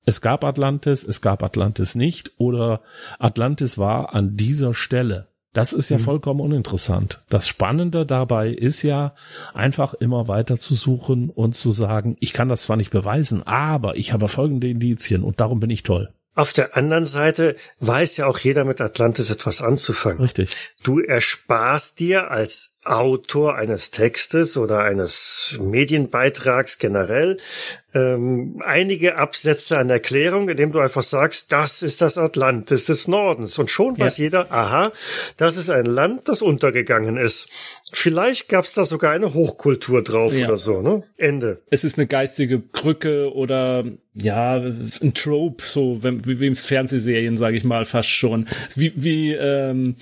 es 0.05 0.21
gab 0.21 0.43
Atlantis, 0.43 1.03
es 1.03 1.21
gab 1.21 1.43
Atlantis 1.43 1.95
nicht 1.95 2.31
oder 2.37 2.81
Atlantis 3.19 3.77
war 3.77 4.13
an 4.13 4.37
dieser 4.37 4.73
Stelle. 4.73 5.27
Das 5.55 5.71
ist 5.71 5.89
ja 5.89 5.97
mhm. 5.97 6.01
vollkommen 6.01 6.41
uninteressant. 6.41 7.23
Das 7.29 7.47
Spannende 7.47 8.05
dabei 8.05 8.49
ist 8.49 8.81
ja 8.83 9.15
einfach 9.53 9.93
immer 9.93 10.27
weiter 10.27 10.59
zu 10.59 10.75
suchen 10.75 11.29
und 11.29 11.55
zu 11.55 11.71
sagen, 11.71 12.17
ich 12.19 12.33
kann 12.33 12.49
das 12.49 12.63
zwar 12.63 12.75
nicht 12.75 12.91
beweisen, 12.91 13.41
aber 13.43 13.95
ich 13.95 14.11
habe 14.11 14.27
folgende 14.27 14.69
Indizien 14.69 15.23
und 15.23 15.39
darum 15.39 15.59
bin 15.59 15.69
ich 15.69 15.83
toll. 15.83 16.09
Auf 16.35 16.51
der 16.51 16.75
anderen 16.75 17.05
Seite 17.05 17.55
weiß 17.79 18.17
ja 18.17 18.27
auch 18.27 18.37
jeder 18.37 18.65
mit 18.65 18.81
Atlantis 18.81 19.29
etwas 19.31 19.61
anzufangen. 19.61 20.19
Richtig. 20.19 20.55
Du 20.83 20.99
ersparst 20.99 21.99
dir 21.99 22.29
als 22.29 22.74
Autor 22.85 23.55
eines 23.55 23.91
Textes 23.91 24.57
oder 24.57 24.79
eines 24.79 25.57
Medienbeitrags 25.59 26.77
generell 26.77 27.37
ähm, 27.95 28.61
einige 28.63 29.15
Absätze 29.15 29.77
an 29.77 29.89
Erklärung, 29.89 30.49
indem 30.49 30.73
du 30.73 30.79
einfach 30.79 31.01
sagst, 31.01 31.51
das 31.53 31.81
ist 31.81 32.01
das 32.01 32.17
Atlantis 32.17 32.85
des 32.85 33.07
Nordens. 33.07 33.57
Und 33.57 33.71
schon 33.71 33.97
weiß 33.97 34.17
jeder, 34.17 34.51
aha, 34.51 34.91
das 35.37 35.55
ist 35.55 35.69
ein 35.69 35.85
Land, 35.85 36.27
das 36.27 36.41
untergegangen 36.41 37.15
ist. 37.15 37.47
Vielleicht 37.93 38.49
gab 38.49 38.65
es 38.65 38.73
da 38.73 38.83
sogar 38.83 39.13
eine 39.13 39.33
Hochkultur 39.33 40.03
drauf 40.03 40.33
ja. 40.33 40.45
oder 40.45 40.57
so, 40.57 40.81
ne? 40.81 41.03
Ende. 41.15 41.61
Es 41.69 41.85
ist 41.85 41.97
eine 41.97 42.07
geistige 42.07 42.59
Krücke 42.59 43.33
oder 43.33 43.85
ja, 44.13 44.55
ein 44.55 45.13
Trope, 45.13 45.63
so 45.65 46.03
wie, 46.03 46.39
wie 46.39 46.47
im 46.47 46.55
Fernsehserien, 46.57 47.37
sage 47.37 47.55
ich 47.55 47.63
mal, 47.63 47.85
fast 47.85 48.09
schon. 48.09 48.47
Wie, 48.75 48.91
wie 48.95 49.31
ähm, 49.33 49.95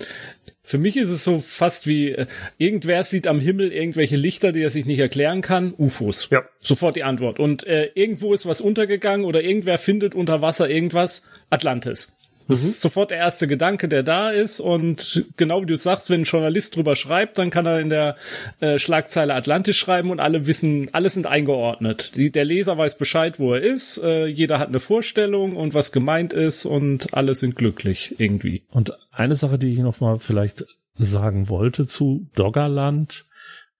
für 0.66 0.78
mich 0.78 0.96
ist 0.96 1.10
es 1.10 1.22
so 1.22 1.40
fast 1.40 1.86
wie, 1.86 2.12
äh, 2.12 2.26
irgendwer 2.56 3.04
sieht 3.04 3.26
am 3.26 3.38
Himmel 3.38 3.70
irgendwelche 3.70 4.16
Lichter, 4.16 4.50
die 4.50 4.62
er 4.62 4.70
sich 4.70 4.86
nicht 4.86 4.98
erklären 4.98 5.42
kann. 5.42 5.74
UFOs. 5.76 6.30
Ja. 6.30 6.42
Sofort 6.58 6.96
die 6.96 7.04
Antwort. 7.04 7.38
Und 7.38 7.66
äh, 7.66 7.90
irgendwo 7.94 8.32
ist 8.32 8.46
was 8.46 8.62
untergegangen 8.62 9.26
oder 9.26 9.42
irgendwer 9.42 9.76
findet 9.76 10.14
unter 10.14 10.40
Wasser 10.40 10.70
irgendwas. 10.70 11.28
Atlantis. 11.50 12.18
Das 12.48 12.62
mhm. 12.62 12.68
ist 12.68 12.80
sofort 12.80 13.10
der 13.10 13.18
erste 13.18 13.48
Gedanke, 13.48 13.88
der 13.88 14.02
da 14.02 14.30
ist. 14.30 14.60
Und 14.60 15.24
genau 15.36 15.62
wie 15.62 15.66
du 15.66 15.76
sagst, 15.76 16.10
wenn 16.10 16.22
ein 16.22 16.24
Journalist 16.24 16.76
drüber 16.76 16.96
schreibt, 16.96 17.38
dann 17.38 17.50
kann 17.50 17.66
er 17.66 17.80
in 17.80 17.90
der 17.90 18.16
äh, 18.60 18.78
Schlagzeile 18.78 19.34
Atlantis 19.34 19.76
schreiben 19.76 20.10
und 20.10 20.20
alle 20.20 20.46
wissen, 20.46 20.88
alle 20.92 21.10
sind 21.10 21.26
eingeordnet. 21.26 22.16
Die, 22.16 22.30
der 22.30 22.44
Leser 22.44 22.76
weiß 22.76 22.98
Bescheid, 22.98 23.38
wo 23.38 23.54
er 23.54 23.62
ist. 23.62 23.98
Äh, 23.98 24.26
jeder 24.26 24.58
hat 24.58 24.68
eine 24.68 24.80
Vorstellung 24.80 25.56
und 25.56 25.74
was 25.74 25.92
gemeint 25.92 26.32
ist 26.32 26.66
und 26.66 27.14
alle 27.14 27.34
sind 27.34 27.56
glücklich 27.56 28.16
irgendwie. 28.18 28.62
Und 28.70 28.92
eine 29.10 29.36
Sache, 29.36 29.58
die 29.58 29.72
ich 29.72 29.78
noch 29.78 30.00
mal 30.00 30.18
vielleicht 30.18 30.66
sagen 30.96 31.48
wollte 31.48 31.86
zu 31.86 32.28
Doggerland, 32.34 33.26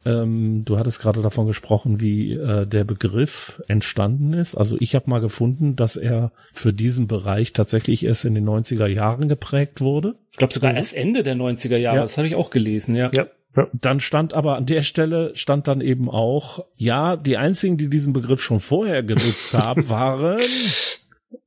ähm, 0.04 0.64
du 0.64 0.78
hattest 0.78 1.00
gerade 1.00 1.22
davon 1.22 1.46
gesprochen, 1.46 2.00
wie 2.00 2.32
äh, 2.32 2.66
der 2.66 2.84
Begriff 2.84 3.62
entstanden 3.68 4.32
ist. 4.32 4.54
Also 4.54 4.76
ich 4.80 4.94
habe 4.94 5.08
mal 5.08 5.20
gefunden, 5.20 5.76
dass 5.76 5.96
er 5.96 6.32
für 6.52 6.72
diesen 6.72 7.06
Bereich 7.06 7.52
tatsächlich 7.52 8.04
erst 8.04 8.24
in 8.24 8.34
den 8.34 8.48
90er 8.48 8.86
Jahren 8.86 9.28
geprägt 9.28 9.80
wurde. 9.80 10.14
Ich 10.32 10.38
glaube 10.38 10.52
sogar 10.52 10.72
mhm. 10.72 10.78
erst 10.78 10.96
Ende 10.96 11.22
der 11.22 11.36
90er 11.36 11.76
Jahre, 11.76 11.96
ja. 11.98 12.02
das 12.02 12.18
habe 12.18 12.28
ich 12.28 12.34
auch 12.34 12.50
gelesen, 12.50 12.94
ja. 12.96 13.10
ja. 13.12 13.26
Ja. 13.56 13.68
Dann 13.72 14.00
stand 14.00 14.34
aber 14.34 14.56
an 14.56 14.66
der 14.66 14.82
Stelle 14.82 15.30
stand 15.36 15.68
dann 15.68 15.80
eben 15.80 16.10
auch, 16.10 16.64
ja, 16.76 17.16
die 17.16 17.36
einzigen, 17.36 17.76
die 17.76 17.88
diesen 17.88 18.12
Begriff 18.12 18.42
schon 18.42 18.58
vorher 18.58 19.04
genutzt 19.04 19.54
haben, 19.58 19.88
waren 19.88 20.40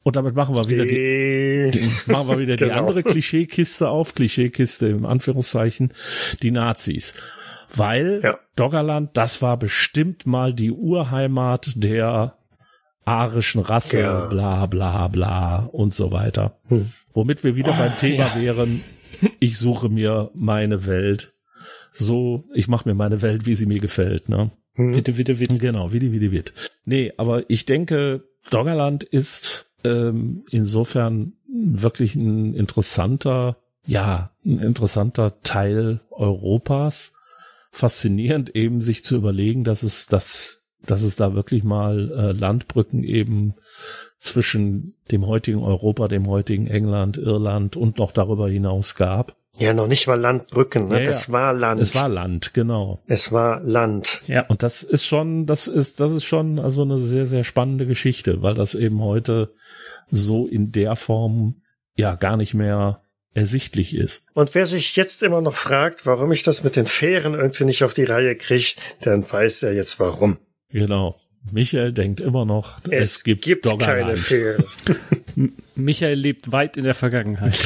und 0.04 0.16
damit 0.16 0.36
machen 0.36 0.56
wir 0.56 0.70
wieder 0.70 0.86
die, 0.86 1.70
die 1.72 2.10
machen 2.10 2.30
wir 2.30 2.40
wieder 2.40 2.56
genau. 2.56 2.72
die 2.72 2.80
andere 2.80 3.04
Klischeekiste 3.04 3.90
auf, 3.90 4.16
Klischeekiste 4.16 4.88
im 4.88 5.06
Anführungszeichen, 5.06 5.92
die 6.42 6.52
Nazis 6.52 7.14
weil 7.78 8.22
ja. 8.24 8.38
Doggerland, 8.56 9.16
das 9.16 9.42
war 9.42 9.58
bestimmt 9.58 10.26
mal 10.26 10.54
die 10.54 10.72
Urheimat 10.72 11.72
der 11.76 12.38
arischen 13.06 13.62
Rasse, 13.62 14.02
ja. 14.02 14.26
bla 14.26 14.66
bla 14.66 15.08
bla 15.08 15.58
und 15.72 15.94
so 15.94 16.12
weiter. 16.12 16.60
Hm. 16.68 16.92
Womit 17.14 17.44
wir 17.44 17.56
wieder 17.56 17.72
oh, 17.72 17.78
beim 17.78 17.98
Thema 17.98 18.28
ja. 18.36 18.42
wären, 18.42 18.82
ich 19.40 19.58
suche 19.58 19.90
mir 19.90 20.30
meine 20.34 20.86
Welt. 20.86 21.34
so, 21.94 22.44
ich 22.54 22.68
mache 22.68 22.88
mir 22.88 22.96
meine 22.96 23.22
Welt, 23.22 23.46
wie 23.46 23.56
sie 23.56 23.66
mir 23.66 23.80
gefällt, 23.80 24.30
ne? 24.30 24.52
Hm. 24.74 24.96
Witte, 24.96 25.18
witte, 25.18 25.40
witte. 25.40 25.58
Genau, 25.58 25.92
witte, 25.92 26.12
witte, 26.12 26.32
witte. 26.32 26.52
Nee, 26.86 27.14
aber 27.18 27.50
ich 27.50 27.66
denke, 27.66 28.24
Doggerland 28.52 29.04
ist 29.04 29.72
ähm, 29.84 30.44
insofern 30.52 31.34
wirklich 31.48 32.16
ein 32.16 32.54
interessanter, 32.54 33.58
ja, 33.86 34.32
ein 34.46 34.60
interessanter 34.60 35.42
Teil 35.42 36.02
Europas. 36.12 37.14
Faszinierend 37.78 38.56
eben 38.56 38.82
sich 38.82 39.04
zu 39.04 39.16
überlegen, 39.16 39.64
dass 39.64 39.84
es 39.84 40.08
das, 40.08 40.66
dass 40.86 41.04
es 41.04 41.16
da 41.16 41.36
wirklich 41.36 41.64
mal 41.64 42.12
äh, 42.12 42.32
Landbrücken 42.32 43.04
eben 43.04 43.54
zwischen 44.20 44.96
dem 45.12 45.28
heutigen 45.28 45.62
Europa, 45.62 46.08
dem 46.08 46.28
heutigen 46.28 46.68
England, 46.68 47.18
Irland 47.18 47.76
und 47.76 48.00
noch 48.00 48.12
darüber 48.12 48.50
hinaus 48.50 48.96
gab. 48.96 49.36
Ja, 49.60 49.74
noch 49.74 49.88
nicht 49.88 50.08
mal 50.08 50.20
Landbrücken, 50.20 50.88
ne? 50.88 51.04
Ja, 51.04 51.10
es 51.10 51.32
war 51.32 51.54
Land. 51.54 51.82
Es 51.82 51.96
war 51.96 52.10
Land, 52.10 52.54
genau. 52.54 53.00
Es 53.08 53.32
war 53.32 53.60
Land. 53.62 54.22
Ja. 54.28 54.46
Und 54.48 54.62
das 54.62 54.84
ist 54.84 55.06
schon, 55.06 55.46
das 55.46 55.68
ist, 55.68 56.00
das 56.00 56.12
ist 56.12 56.26
schon 56.26 56.60
also 56.60 56.84
eine 56.84 57.00
sehr, 57.00 57.26
sehr 57.26 57.44
spannende 57.44 57.88
Geschichte, 57.88 58.42
weil 58.44 58.54
das 58.54 58.76
eben 58.76 59.02
heute 59.02 59.54
so 60.10 60.48
in 60.48 60.72
der 60.72 60.96
Form 60.96 61.62
ja 61.96 62.16
gar 62.16 62.38
nicht 62.38 62.54
mehr 62.54 63.02
ersichtlich 63.38 63.96
ist. 63.96 64.26
Und 64.34 64.56
wer 64.56 64.66
sich 64.66 64.96
jetzt 64.96 65.22
immer 65.22 65.42
noch 65.42 65.56
fragt, 65.56 66.06
warum 66.08 66.32
ich 66.32 66.42
das 66.42 66.64
mit 66.64 66.76
den 66.76 66.88
Fähren 66.88 67.36
irgendwie 67.36 67.66
nicht 67.66 67.84
auf 67.84 67.94
die 67.94 68.04
Reihe 68.04 68.36
kriege, 68.36 68.74
dann 69.02 69.30
weiß 69.30 69.64
er 69.64 69.74
jetzt 69.74 70.00
warum. 70.00 70.38
Genau. 70.70 71.16
Michael 71.52 71.94
denkt 71.94 72.20
immer 72.20 72.44
noch, 72.46 72.80
es, 72.90 73.18
es 73.18 73.24
gibt, 73.24 73.44
gibt 73.44 73.80
keine 73.80 74.18
Fähren. 74.18 74.66
Michael 75.76 76.20
lebt 76.20 76.52
weit 76.52 76.76
in 76.78 76.84
der 76.84 76.96
Vergangenheit. 76.96 77.58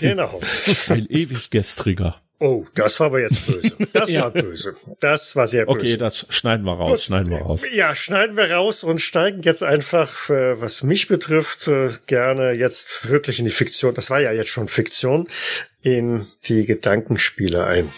genau. 0.00 0.40
Ein 0.88 1.06
ewig 1.10 1.50
gestriger. 1.50 2.20
Oh, 2.42 2.64
das 2.74 2.98
war 2.98 3.08
aber 3.08 3.20
jetzt 3.20 3.46
böse. 3.46 3.76
Das 3.92 4.10
ja. 4.10 4.22
war 4.22 4.30
böse. 4.30 4.74
Das 4.98 5.36
war 5.36 5.46
sehr 5.46 5.66
böse. 5.66 5.78
Okay, 5.78 5.96
das 5.98 6.24
schneiden 6.30 6.64
wir 6.64 6.72
raus, 6.72 6.90
Gut. 6.92 7.00
schneiden 7.02 7.30
wir 7.30 7.42
raus. 7.42 7.64
Ja, 7.70 7.94
schneiden 7.94 8.34
wir 8.34 8.50
raus 8.50 8.82
und 8.82 8.98
steigen 9.02 9.42
jetzt 9.42 9.62
einfach, 9.62 10.30
was 10.30 10.82
mich 10.82 11.06
betrifft, 11.06 11.68
äh, 11.68 11.90
gerne 12.06 12.52
jetzt 12.52 13.10
wirklich 13.10 13.40
in 13.40 13.44
die 13.44 13.50
Fiktion, 13.50 13.94
das 13.94 14.08
war 14.08 14.20
ja 14.20 14.32
jetzt 14.32 14.48
schon 14.48 14.68
Fiktion, 14.68 15.28
in 15.82 16.28
die 16.46 16.64
Gedankenspiele 16.64 17.66
ein. 17.66 17.90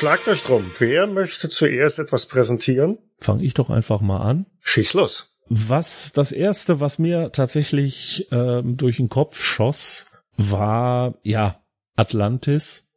Schlagt 0.00 0.28
euch 0.28 0.42
drum. 0.42 0.70
Wer 0.78 1.06
möchte 1.06 1.50
zuerst 1.50 1.98
etwas 1.98 2.24
präsentieren? 2.24 2.96
Fange 3.18 3.44
ich 3.44 3.52
doch 3.52 3.68
einfach 3.68 4.00
mal 4.00 4.22
an. 4.22 4.46
Schieß 4.60 4.94
los. 4.94 5.36
Was 5.50 6.12
das 6.12 6.32
erste, 6.32 6.80
was 6.80 6.98
mir 6.98 7.32
tatsächlich 7.32 8.26
ähm, 8.32 8.78
durch 8.78 8.96
den 8.96 9.10
Kopf 9.10 9.42
schoss, 9.42 10.10
war 10.38 11.18
ja 11.22 11.60
Atlantis. 11.96 12.90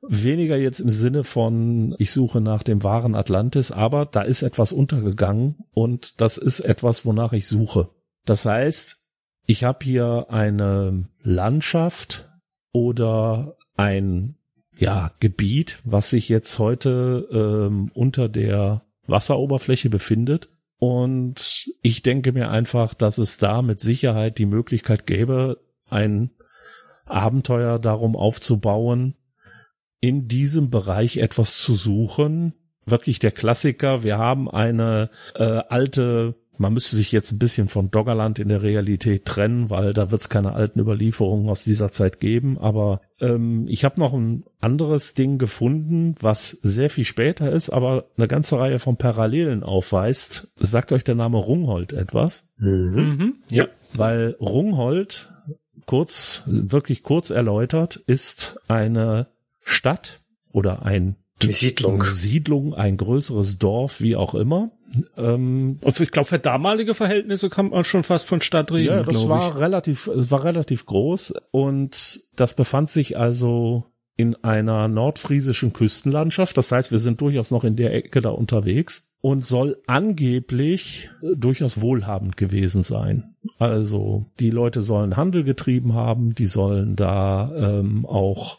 Weniger 0.00 0.56
jetzt 0.56 0.80
im 0.80 0.88
Sinne 0.88 1.22
von, 1.22 1.94
ich 1.98 2.12
suche 2.12 2.40
nach 2.40 2.62
dem 2.62 2.82
wahren 2.82 3.14
Atlantis, 3.14 3.70
aber 3.70 4.06
da 4.06 4.22
ist 4.22 4.40
etwas 4.40 4.72
untergegangen 4.72 5.66
und 5.72 6.18
das 6.18 6.38
ist 6.38 6.60
etwas, 6.60 7.04
wonach 7.04 7.34
ich 7.34 7.46
suche. 7.46 7.90
Das 8.24 8.46
heißt, 8.46 9.04
ich 9.44 9.64
habe 9.64 9.84
hier 9.84 10.28
eine 10.30 11.10
Landschaft 11.20 12.30
oder 12.72 13.58
ein 13.76 14.37
ja, 14.78 15.10
Gebiet, 15.18 15.82
was 15.84 16.10
sich 16.10 16.28
jetzt 16.28 16.58
heute 16.58 17.28
ähm, 17.32 17.90
unter 17.94 18.28
der 18.28 18.82
Wasseroberfläche 19.06 19.90
befindet. 19.90 20.48
Und 20.78 21.72
ich 21.82 22.02
denke 22.02 22.32
mir 22.32 22.50
einfach, 22.50 22.94
dass 22.94 23.18
es 23.18 23.38
da 23.38 23.62
mit 23.62 23.80
Sicherheit 23.80 24.38
die 24.38 24.46
Möglichkeit 24.46 25.06
gäbe, 25.06 25.60
ein 25.90 26.30
Abenteuer 27.06 27.80
darum 27.80 28.14
aufzubauen, 28.14 29.14
in 30.00 30.28
diesem 30.28 30.70
Bereich 30.70 31.16
etwas 31.16 31.58
zu 31.58 31.74
suchen. 31.74 32.54
Wirklich 32.86 33.18
der 33.18 33.32
Klassiker. 33.32 34.04
Wir 34.04 34.18
haben 34.18 34.48
eine 34.48 35.10
äh, 35.34 35.42
alte 35.42 36.36
man 36.58 36.72
müsste 36.72 36.96
sich 36.96 37.12
jetzt 37.12 37.32
ein 37.32 37.38
bisschen 37.38 37.68
von 37.68 37.90
Doggerland 37.90 38.38
in 38.38 38.48
der 38.48 38.62
Realität 38.62 39.24
trennen, 39.24 39.70
weil 39.70 39.92
da 39.92 40.10
wird 40.10 40.20
es 40.20 40.28
keine 40.28 40.52
alten 40.52 40.80
Überlieferungen 40.80 41.48
aus 41.48 41.64
dieser 41.64 41.90
Zeit 41.90 42.20
geben. 42.20 42.58
Aber 42.58 43.00
ähm, 43.20 43.66
ich 43.68 43.84
habe 43.84 44.00
noch 44.00 44.12
ein 44.12 44.44
anderes 44.60 45.14
Ding 45.14 45.38
gefunden, 45.38 46.14
was 46.20 46.50
sehr 46.62 46.90
viel 46.90 47.04
später 47.04 47.50
ist, 47.50 47.70
aber 47.70 48.06
eine 48.16 48.28
ganze 48.28 48.58
Reihe 48.58 48.78
von 48.78 48.96
Parallelen 48.96 49.62
aufweist. 49.62 50.52
Sagt 50.56 50.92
euch 50.92 51.04
der 51.04 51.14
Name 51.14 51.38
Rungholt 51.38 51.92
etwas? 51.92 52.52
Mhm. 52.58 52.94
mhm. 52.94 53.34
Ja, 53.50 53.68
weil 53.94 54.36
Rungholt, 54.40 55.32
kurz, 55.86 56.42
wirklich 56.46 57.02
kurz 57.02 57.30
erläutert, 57.30 57.96
ist 57.96 58.60
eine 58.68 59.28
Stadt 59.60 60.20
oder 60.50 60.84
ein 60.84 61.16
Siedlung. 61.40 62.02
Siedlung, 62.02 62.74
ein 62.74 62.96
größeres 62.96 63.58
Dorf, 63.58 64.00
wie 64.00 64.16
auch 64.16 64.34
immer. 64.34 64.72
Ähm, 65.16 65.78
also 65.84 66.02
ich 66.02 66.10
glaube, 66.10 66.28
für 66.28 66.38
damalige 66.38 66.94
Verhältnisse 66.94 67.50
kann 67.50 67.70
man 67.70 67.84
schon 67.84 68.02
fast 68.02 68.26
von 68.26 68.40
Stadt 68.40 68.72
reden. 68.72 68.86
Ja, 68.86 69.02
das 69.02 69.28
war 69.28 69.50
ich. 69.50 69.60
relativ, 69.60 70.06
es 70.06 70.30
war 70.30 70.44
relativ 70.44 70.86
groß 70.86 71.34
und 71.50 72.20
das 72.36 72.54
befand 72.54 72.90
sich 72.90 73.18
also 73.18 73.84
in 74.16 74.34
einer 74.42 74.88
nordfriesischen 74.88 75.72
Küstenlandschaft. 75.72 76.56
Das 76.56 76.72
heißt, 76.72 76.90
wir 76.90 76.98
sind 76.98 77.20
durchaus 77.20 77.50
noch 77.50 77.64
in 77.64 77.76
der 77.76 77.94
Ecke 77.94 78.20
da 78.20 78.30
unterwegs 78.30 79.12
und 79.20 79.44
soll 79.44 79.78
angeblich 79.86 81.10
durchaus 81.22 81.80
wohlhabend 81.80 82.36
gewesen 82.36 82.82
sein. 82.82 83.36
Also 83.58 84.26
die 84.40 84.50
Leute 84.50 84.80
sollen 84.80 85.16
Handel 85.16 85.44
getrieben 85.44 85.94
haben, 85.94 86.34
die 86.34 86.46
sollen 86.46 86.96
da 86.96 87.52
ähm, 87.56 88.06
auch 88.06 88.58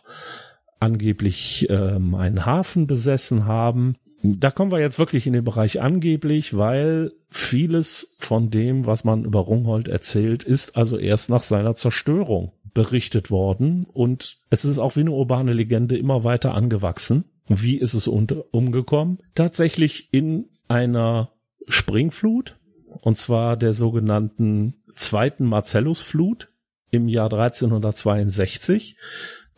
angeblich 0.79 1.67
ähm, 1.69 2.15
einen 2.15 2.45
Hafen 2.45 2.87
besessen 2.87 3.45
haben. 3.45 3.95
Da 4.21 4.51
kommen 4.51 4.71
wir 4.71 4.79
jetzt 4.79 4.99
wirklich 4.99 5.27
in 5.27 5.33
den 5.33 5.43
Bereich 5.43 5.81
angeblich, 5.81 6.57
weil 6.57 7.13
vieles 7.29 8.15
von 8.17 8.49
dem, 8.49 8.85
was 8.85 9.03
man 9.03 9.23
über 9.23 9.39
Rungholt 9.39 9.87
erzählt, 9.87 10.43
ist 10.43 10.75
also 10.75 10.97
erst 10.97 11.29
nach 11.29 11.43
seiner 11.43 11.75
Zerstörung 11.75 12.51
berichtet 12.73 13.31
worden 13.31 13.85
und 13.91 14.37
es 14.49 14.65
ist 14.65 14.77
auch 14.77 14.95
wie 14.95 15.01
eine 15.01 15.11
urbane 15.11 15.53
Legende 15.53 15.97
immer 15.97 16.23
weiter 16.23 16.53
angewachsen. 16.53 17.25
Wie 17.47 17.77
ist 17.77 17.93
es 17.93 18.07
umgekommen? 18.07 19.19
Tatsächlich 19.35 20.13
in 20.13 20.49
einer 20.67 21.31
Springflut 21.67 22.57
und 22.85 23.17
zwar 23.17 23.57
der 23.57 23.73
sogenannten 23.73 24.75
zweiten 24.93 25.45
Marcellusflut 25.45 26.49
im 26.91 27.07
Jahr 27.07 27.31
1362, 27.31 28.97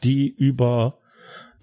die 0.03 0.29
über 0.29 1.00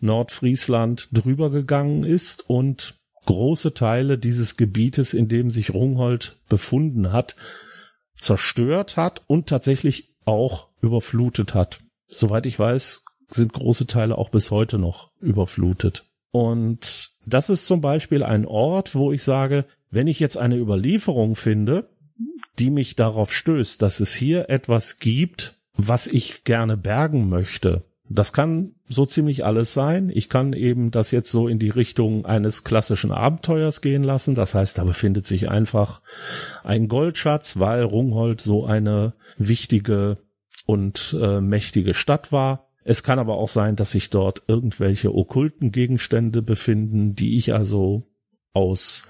Nordfriesland 0.00 1.08
drüber 1.12 1.50
gegangen 1.50 2.04
ist 2.04 2.48
und 2.48 2.98
große 3.26 3.74
Teile 3.74 4.18
dieses 4.18 4.56
Gebietes, 4.56 5.12
in 5.12 5.28
dem 5.28 5.50
sich 5.50 5.74
Rungholt 5.74 6.36
befunden 6.48 7.12
hat, 7.12 7.36
zerstört 8.16 8.96
hat 8.96 9.22
und 9.26 9.48
tatsächlich 9.48 10.14
auch 10.24 10.68
überflutet 10.80 11.54
hat. 11.54 11.80
Soweit 12.06 12.46
ich 12.46 12.58
weiß, 12.58 13.04
sind 13.28 13.52
große 13.52 13.86
Teile 13.86 14.16
auch 14.16 14.30
bis 14.30 14.50
heute 14.50 14.78
noch 14.78 15.10
überflutet. 15.20 16.04
Und 16.30 17.10
das 17.26 17.50
ist 17.50 17.66
zum 17.66 17.80
Beispiel 17.80 18.22
ein 18.22 18.46
Ort, 18.46 18.94
wo 18.94 19.12
ich 19.12 19.22
sage, 19.22 19.66
wenn 19.90 20.06
ich 20.06 20.20
jetzt 20.20 20.36
eine 20.36 20.56
Überlieferung 20.56 21.36
finde, 21.36 21.90
die 22.58 22.70
mich 22.70 22.96
darauf 22.96 23.32
stößt, 23.32 23.80
dass 23.80 24.00
es 24.00 24.14
hier 24.14 24.50
etwas 24.50 24.98
gibt, 24.98 25.60
was 25.74 26.06
ich 26.06 26.44
gerne 26.44 26.76
bergen 26.76 27.28
möchte, 27.28 27.84
das 28.08 28.32
kann 28.32 28.74
so 28.88 29.04
ziemlich 29.04 29.44
alles 29.44 29.72
sein. 29.72 30.10
Ich 30.12 30.28
kann 30.28 30.52
eben 30.52 30.90
das 30.90 31.10
jetzt 31.10 31.30
so 31.30 31.46
in 31.46 31.58
die 31.58 31.70
Richtung 31.70 32.24
eines 32.24 32.64
klassischen 32.64 33.12
Abenteuers 33.12 33.80
gehen 33.80 34.02
lassen. 34.02 34.34
Das 34.34 34.54
heißt, 34.54 34.78
da 34.78 34.84
befindet 34.84 35.26
sich 35.26 35.50
einfach 35.50 36.00
ein 36.64 36.88
Goldschatz, 36.88 37.58
weil 37.58 37.82
Rungholt 37.82 38.40
so 38.40 38.64
eine 38.64 39.12
wichtige 39.36 40.18
und 40.66 41.16
äh, 41.20 41.40
mächtige 41.40 41.94
Stadt 41.94 42.32
war. 42.32 42.68
Es 42.84 43.02
kann 43.02 43.18
aber 43.18 43.36
auch 43.36 43.50
sein, 43.50 43.76
dass 43.76 43.90
sich 43.90 44.08
dort 44.08 44.42
irgendwelche 44.48 45.14
okkulten 45.14 45.72
Gegenstände 45.72 46.40
befinden, 46.40 47.14
die 47.14 47.36
ich 47.36 47.52
also 47.52 48.04
aus 48.54 49.06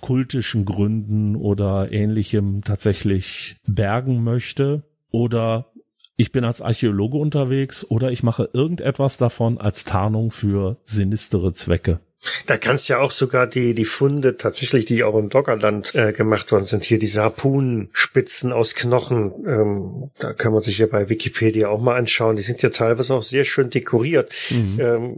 kultischen 0.00 0.64
Gründen 0.64 1.34
oder 1.34 1.90
ähnlichem 1.90 2.62
tatsächlich 2.62 3.56
bergen 3.66 4.22
möchte. 4.22 4.84
Oder 5.10 5.72
ich 6.16 6.32
bin 6.32 6.44
als 6.44 6.60
Archäologe 6.60 7.18
unterwegs 7.18 7.84
oder 7.88 8.10
ich 8.10 8.22
mache 8.22 8.48
irgendetwas 8.52 9.18
davon 9.18 9.58
als 9.58 9.84
Tarnung 9.84 10.30
für 10.30 10.78
sinistere 10.86 11.52
Zwecke. 11.52 12.00
Da 12.46 12.56
kannst 12.56 12.88
ja 12.88 12.98
auch 12.98 13.10
sogar 13.10 13.46
die, 13.46 13.74
die 13.74 13.84
Funde 13.84 14.36
tatsächlich, 14.36 14.84
die 14.84 15.04
auch 15.04 15.16
im 15.16 15.28
Doggerland 15.28 15.94
äh, 15.94 16.12
gemacht 16.12 16.50
worden 16.50 16.64
sind, 16.64 16.84
hier 16.84 16.98
diese 16.98 17.22
Harpunenspitzen 17.22 18.52
aus 18.52 18.74
Knochen, 18.74 19.32
ähm, 19.46 20.10
da 20.18 20.32
kann 20.32 20.52
man 20.52 20.62
sich 20.62 20.78
ja 20.78 20.86
bei 20.86 21.08
Wikipedia 21.08 21.68
auch 21.68 21.80
mal 21.80 21.96
anschauen. 21.96 22.34
Die 22.36 22.42
sind 22.42 22.62
ja 22.62 22.70
teilweise 22.70 23.14
auch 23.14 23.22
sehr 23.22 23.44
schön 23.44 23.70
dekoriert. 23.70 24.32
Mhm. 24.50 24.80
Ähm, 24.80 25.16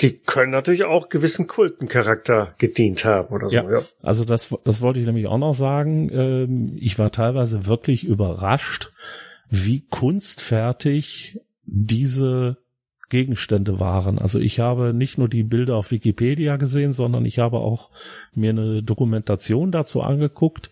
die 0.00 0.18
können 0.18 0.50
natürlich 0.50 0.84
auch 0.84 1.10
gewissen 1.10 1.46
Kultencharakter 1.46 2.54
gedient 2.58 3.04
haben 3.04 3.34
oder 3.34 3.50
so. 3.50 3.56
Ja, 3.56 3.70
ja. 3.70 3.82
also 4.02 4.24
das, 4.24 4.52
das 4.64 4.80
wollte 4.80 5.00
ich 5.00 5.06
nämlich 5.06 5.26
auch 5.26 5.38
noch 5.38 5.54
sagen. 5.54 6.10
Ähm, 6.12 6.72
ich 6.76 6.98
war 6.98 7.12
teilweise 7.12 7.66
wirklich 7.66 8.04
überrascht, 8.04 8.90
wie 9.50 9.80
kunstfertig 9.80 11.40
diese 11.64 12.58
Gegenstände 13.08 13.80
waren. 13.80 14.18
Also 14.18 14.38
ich 14.38 14.60
habe 14.60 14.92
nicht 14.92 15.18
nur 15.18 15.28
die 15.28 15.42
Bilder 15.42 15.76
auf 15.76 15.90
Wikipedia 15.90 16.56
gesehen, 16.56 16.92
sondern 16.92 17.24
ich 17.24 17.38
habe 17.38 17.58
auch 17.58 17.90
mir 18.34 18.50
eine 18.50 18.82
Dokumentation 18.82 19.72
dazu 19.72 20.02
angeguckt, 20.02 20.70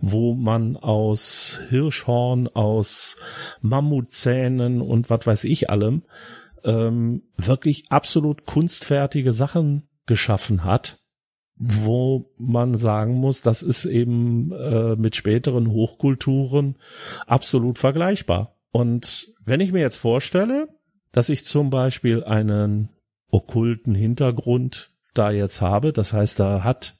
wo 0.00 0.34
man 0.34 0.76
aus 0.76 1.60
Hirschhorn, 1.68 2.48
aus 2.48 3.16
Mammutzähnen 3.62 4.80
und 4.80 5.10
was 5.10 5.26
weiß 5.26 5.44
ich 5.44 5.70
allem 5.70 6.02
ähm, 6.64 7.22
wirklich 7.36 7.84
absolut 7.90 8.46
kunstfertige 8.46 9.32
Sachen 9.32 9.84
geschaffen 10.06 10.64
hat, 10.64 10.98
wo 11.66 12.30
man 12.36 12.76
sagen 12.76 13.14
muss, 13.14 13.40
das 13.42 13.62
ist 13.62 13.84
eben 13.84 14.52
äh, 14.52 14.96
mit 14.96 15.16
späteren 15.16 15.70
Hochkulturen 15.70 16.76
absolut 17.26 17.78
vergleichbar. 17.78 18.54
Und 18.70 19.28
wenn 19.44 19.60
ich 19.60 19.72
mir 19.72 19.80
jetzt 19.80 19.96
vorstelle, 19.96 20.68
dass 21.12 21.28
ich 21.28 21.46
zum 21.46 21.70
Beispiel 21.70 22.24
einen 22.24 22.88
okkulten 23.30 23.94
Hintergrund 23.94 24.90
da 25.14 25.30
jetzt 25.30 25.60
habe. 25.60 25.92
Das 25.92 26.12
heißt, 26.12 26.38
da 26.40 26.64
hat, 26.64 26.98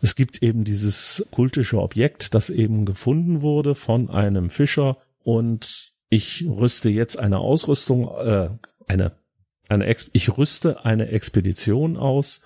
es 0.00 0.14
gibt 0.14 0.42
eben 0.42 0.64
dieses 0.64 1.26
kultische 1.30 1.80
Objekt, 1.80 2.34
das 2.34 2.50
eben 2.50 2.86
gefunden 2.86 3.42
wurde 3.42 3.74
von 3.74 4.08
einem 4.08 4.50
Fischer 4.50 4.98
und 5.22 5.92
ich 6.08 6.44
rüste 6.48 6.90
jetzt 6.90 7.18
eine 7.18 7.38
Ausrüstung, 7.38 8.08
äh, 8.18 8.50
eine, 8.88 9.12
eine 9.70 9.86
Ex 9.86 10.10
ich 10.12 10.36
rüste 10.36 10.84
eine 10.84 11.08
Expedition 11.08 11.96
aus, 11.96 12.42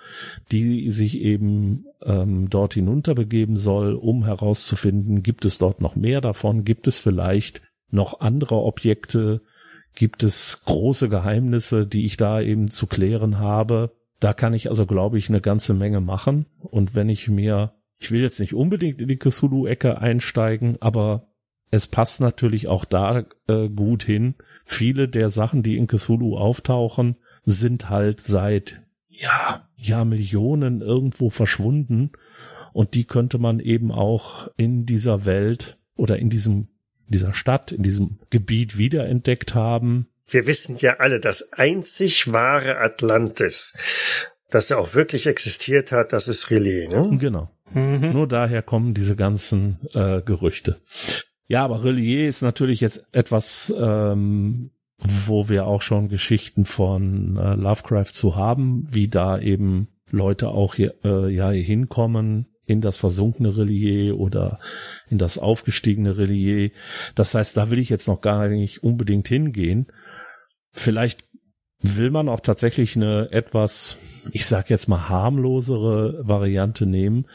die 0.53 0.91
sich 0.91 1.21
eben 1.21 1.87
ähm, 2.03 2.51
dort 2.51 2.75
hinunterbegeben 2.75 3.57
soll, 3.57 3.95
um 3.95 4.25
herauszufinden, 4.25 5.23
gibt 5.23 5.45
es 5.45 5.59
dort 5.59 5.81
noch 5.81 5.97
mehr 5.97 6.21
davon, 6.21 6.65
gibt 6.65 6.87
es 6.87 6.99
vielleicht 6.99 7.63
noch 7.91 8.21
andere 8.21 8.57
Objekte, 8.57 9.41
gibt 9.95 10.23
es 10.23 10.65
große 10.65 11.09
Geheimnisse, 11.09 11.87
die 11.87 12.05
ich 12.05 12.17
da 12.17 12.41
eben 12.41 12.69
zu 12.69 12.87
klären 12.87 13.39
habe. 13.39 13.93
Da 14.21 14.33
kann 14.33 14.53
ich 14.53 14.69
also, 14.69 14.87
glaube 14.87 15.19
ich, 15.19 15.29
eine 15.29 15.41
ganze 15.41 15.75
Menge 15.75 16.01
machen. 16.01 16.47
Und 16.59 16.95
wenn 16.95 17.09
ich 17.09 17.29
mir, 17.29 17.73
ich 17.99 18.11
will 18.11 18.21
jetzt 18.21 18.41
nicht 18.41 18.55
unbedingt 18.55 19.01
in 19.01 19.09
die 19.09 19.19
Cthulhu-Ecke 19.19 19.99
einsteigen, 19.99 20.77
aber 20.81 21.29
es 21.71 21.87
passt 21.87 22.21
natürlich 22.21 22.69
auch 22.69 22.85
da 22.85 23.25
äh, 23.49 23.69
gut 23.69 24.03
hin. 24.03 24.35
Viele 24.65 25.09
der 25.09 25.31
Sachen, 25.31 25.63
die 25.63 25.77
in 25.77 25.87
Cthulhu 25.87 26.37
auftauchen, 26.37 27.17
sind 27.45 27.91
halt 27.91 28.21
seit, 28.21 28.83
ja, 29.09 29.69
ja, 29.77 30.05
Millionen 30.05 30.81
irgendwo 30.81 31.31
verschwunden. 31.31 32.13
Und 32.73 32.95
die 32.95 33.05
könnte 33.05 33.39
man 33.39 33.61
eben 33.61 33.93
auch 33.93 34.49
in 34.57 34.87
dieser 34.87 35.27
Welt 35.27 35.79
oder 35.95 36.19
in 36.19 36.31
diesem 36.31 36.69
dieser 37.09 37.35
Stadt, 37.35 37.73
in 37.73 37.83
diesem 37.83 38.19
Gebiet 38.31 38.79
wiederentdeckt 38.79 39.55
haben. 39.55 40.09
Wir 40.29 40.47
wissen 40.47 40.77
ja 40.79 40.97
alle, 40.99 41.21
das 41.21 41.53
einzig 41.53 42.33
wahre 42.33 42.79
Atlantis, 42.79 43.75
das 44.51 44.69
ja 44.69 44.79
auch 44.79 44.95
wirklich 44.95 45.27
existiert 45.27 45.93
hat, 45.93 46.13
das 46.13 46.29
ist 46.29 46.51
Relais, 46.51 46.89
ne? 46.89 47.17
Genau. 47.19 47.51
Mhm. 47.73 48.13
Nur 48.13 48.29
daher 48.29 48.63
kommen 48.63 48.95
diese 48.95 49.17
ganzen 49.17 49.79
äh, 49.93 50.23
Gerüchte. 50.23 50.81
Ja, 51.47 51.65
aber 51.65 51.85
Relier 51.85 52.29
ist 52.29 52.43
natürlich 52.43 52.81
jetzt 52.81 53.07
etwas, 53.13 53.75
ähm, 53.79 54.71
wo 54.99 55.49
wir 55.49 55.67
auch 55.67 55.83
schon 55.83 56.09
Geschichten 56.09 56.65
von 56.65 57.37
äh, 57.37 57.55
Lovecraft 57.55 58.13
zu 58.13 58.37
haben, 58.37 58.87
wie 58.91 59.09
da 59.09 59.39
eben 59.39 59.89
Leute 60.11 60.49
auch 60.49 60.75
hier, 60.75 60.95
äh, 61.05 61.29
ja 61.29 61.51
hier 61.51 61.63
hinkommen, 61.63 62.47
in 62.67 62.81
das 62.81 62.97
versunkene 62.97 63.57
Relier 63.57 64.19
oder 64.19 64.59
in 65.11 65.19
das 65.19 65.37
aufgestiegene 65.37 66.17
Relier. 66.17 66.71
Das 67.15 67.35
heißt, 67.35 67.57
da 67.57 67.71
will 67.71 67.79
ich 67.79 67.91
jetzt 67.91 68.09
noch 68.09 68.23
gar 68.23 68.49
nicht 68.49 68.83
unbedingt 68.83 69.29
hingehen. 69.29 69.87
Vielleicht 70.73 71.25
will 71.81 72.11
man 72.11 72.31
auch 72.31 72.41
tatsächlich 72.41 72.97
eine 72.97 73.31
etwas, 73.31 73.99
ich 74.33 74.47
sag 74.47 74.71
jetzt 74.71 74.89
mal 74.89 75.11
harmlosere 75.11 76.27
Variante 76.27 76.87
nehmen. 76.87 77.27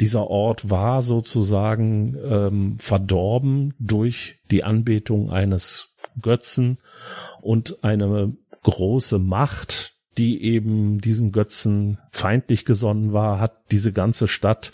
Dieser 0.00 0.28
Ort 0.28 0.70
war 0.70 1.02
sozusagen 1.02 2.16
ähm, 2.24 2.78
verdorben 2.78 3.74
durch 3.78 4.38
die 4.50 4.64
Anbetung 4.64 5.30
eines 5.30 5.94
Götzen 6.20 6.78
und 7.42 7.84
eine 7.84 8.34
große 8.62 9.18
Macht, 9.18 9.94
die 10.16 10.42
eben 10.42 11.00
diesem 11.00 11.32
Götzen 11.32 11.98
feindlich 12.10 12.64
gesonnen 12.64 13.12
war, 13.12 13.40
hat 13.40 13.52
diese 13.70 13.92
ganze 13.92 14.26
Stadt 14.26 14.72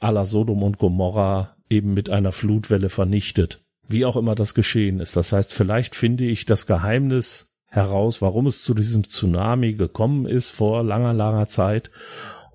la 0.00 0.24
Sodom 0.24 0.62
und 0.64 0.78
Gomorra 0.78 1.56
eben 1.68 1.94
mit 1.94 2.10
einer 2.10 2.32
Flutwelle 2.32 2.88
vernichtet. 2.88 3.62
Wie 3.86 4.04
auch 4.04 4.16
immer 4.16 4.34
das 4.34 4.54
geschehen 4.54 4.98
ist. 4.98 5.16
Das 5.16 5.32
heißt, 5.32 5.52
vielleicht 5.52 5.94
finde 5.94 6.24
ich 6.24 6.44
das 6.44 6.66
Geheimnis 6.66 7.54
heraus, 7.66 8.20
warum 8.20 8.46
es 8.46 8.64
zu 8.64 8.74
diesem 8.74 9.04
Tsunami 9.04 9.74
gekommen 9.74 10.26
ist 10.26 10.50
vor 10.50 10.82
langer, 10.82 11.12
langer 11.12 11.46
Zeit 11.46 11.90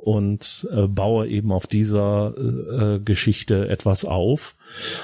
und 0.06 0.68
äh, 0.72 0.88
baue 0.88 1.28
eben 1.28 1.52
auf 1.52 1.66
dieser 1.66 2.36
äh, 2.38 3.00
Geschichte 3.00 3.68
etwas 3.70 4.06
auf. 4.06 4.56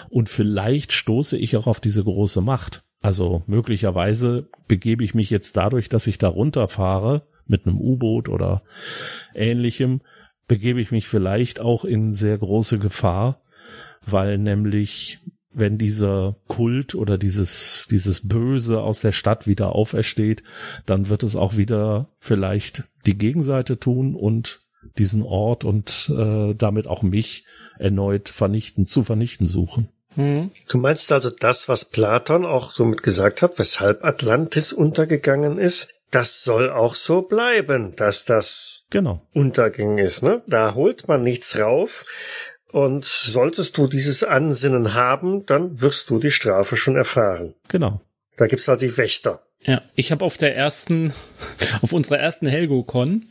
Und 0.09 0.29
vielleicht 0.29 0.91
stoße 0.91 1.39
ich 1.39 1.57
auch 1.57 1.65
auf 1.65 1.79
diese 1.79 2.03
große 2.03 2.41
Macht. 2.41 2.83
Also 3.01 3.41
möglicherweise 3.47 4.47
begebe 4.67 5.03
ich 5.03 5.15
mich 5.15 5.31
jetzt 5.31 5.57
dadurch, 5.57 5.89
dass 5.89 6.05
ich 6.05 6.19
da 6.19 6.27
runterfahre 6.27 7.23
mit 7.47 7.65
einem 7.65 7.79
U-Boot 7.79 8.29
oder 8.29 8.61
ähnlichem, 9.33 10.01
begebe 10.47 10.79
ich 10.79 10.91
mich 10.91 11.07
vielleicht 11.07 11.59
auch 11.59 11.83
in 11.83 12.13
sehr 12.13 12.37
große 12.37 12.77
Gefahr, 12.77 13.41
weil 14.05 14.37
nämlich 14.37 15.17
wenn 15.51 15.79
dieser 15.79 16.35
Kult 16.47 16.93
oder 16.93 17.17
dieses, 17.17 17.87
dieses 17.89 18.27
Böse 18.27 18.81
aus 18.81 19.01
der 19.01 19.11
Stadt 19.11 19.47
wieder 19.47 19.73
aufersteht, 19.73 20.43
dann 20.85 21.09
wird 21.09 21.23
es 21.23 21.35
auch 21.35 21.57
wieder 21.57 22.09
vielleicht 22.19 22.83
die 23.07 23.17
Gegenseite 23.17 23.79
tun 23.79 24.15
und 24.15 24.60
diesen 24.97 25.23
Ort 25.23 25.63
und 25.63 26.11
äh, 26.15 26.53
damit 26.55 26.87
auch 26.87 27.03
mich 27.03 27.45
erneut 27.77 28.29
vernichten, 28.29 28.85
zu 28.85 29.03
vernichten 29.03 29.47
suchen. 29.47 29.89
Hm. 30.15 30.51
Du 30.67 30.77
meinst 30.77 31.11
also 31.11 31.29
das, 31.29 31.69
was 31.69 31.85
Platon 31.85 32.45
auch 32.45 32.71
somit 32.71 33.01
gesagt 33.03 33.41
hat, 33.41 33.57
weshalb 33.57 34.03
Atlantis 34.03 34.73
untergegangen 34.73 35.57
ist? 35.57 35.93
Das 36.11 36.43
soll 36.43 36.69
auch 36.69 36.95
so 36.95 37.21
bleiben, 37.21 37.95
dass 37.95 38.25
das 38.25 38.87
genau. 38.89 39.25
Untergang 39.33 39.97
ist. 39.97 40.23
Ne? 40.23 40.41
Da 40.45 40.75
holt 40.75 41.07
man 41.07 41.21
nichts 41.21 41.57
rauf. 41.57 42.05
Und 42.71 43.05
solltest 43.05 43.77
du 43.77 43.87
dieses 43.87 44.23
Ansinnen 44.23 44.93
haben, 44.93 45.45
dann 45.45 45.81
wirst 45.81 46.09
du 46.09 46.19
die 46.19 46.31
Strafe 46.31 46.75
schon 46.77 46.95
erfahren. 46.95 47.53
Genau. 47.69 48.01
Da 48.37 48.47
gibt's 48.47 48.67
halt 48.67 48.81
die 48.81 48.97
Wächter. 48.97 49.41
Ja, 49.63 49.81
ich 49.95 50.11
habe 50.11 50.25
auf 50.25 50.37
der 50.37 50.55
ersten, 50.55 51.13
auf 51.81 51.93
unserer 51.93 52.19
ersten 52.19 52.47
HelgoCon, 52.47 53.27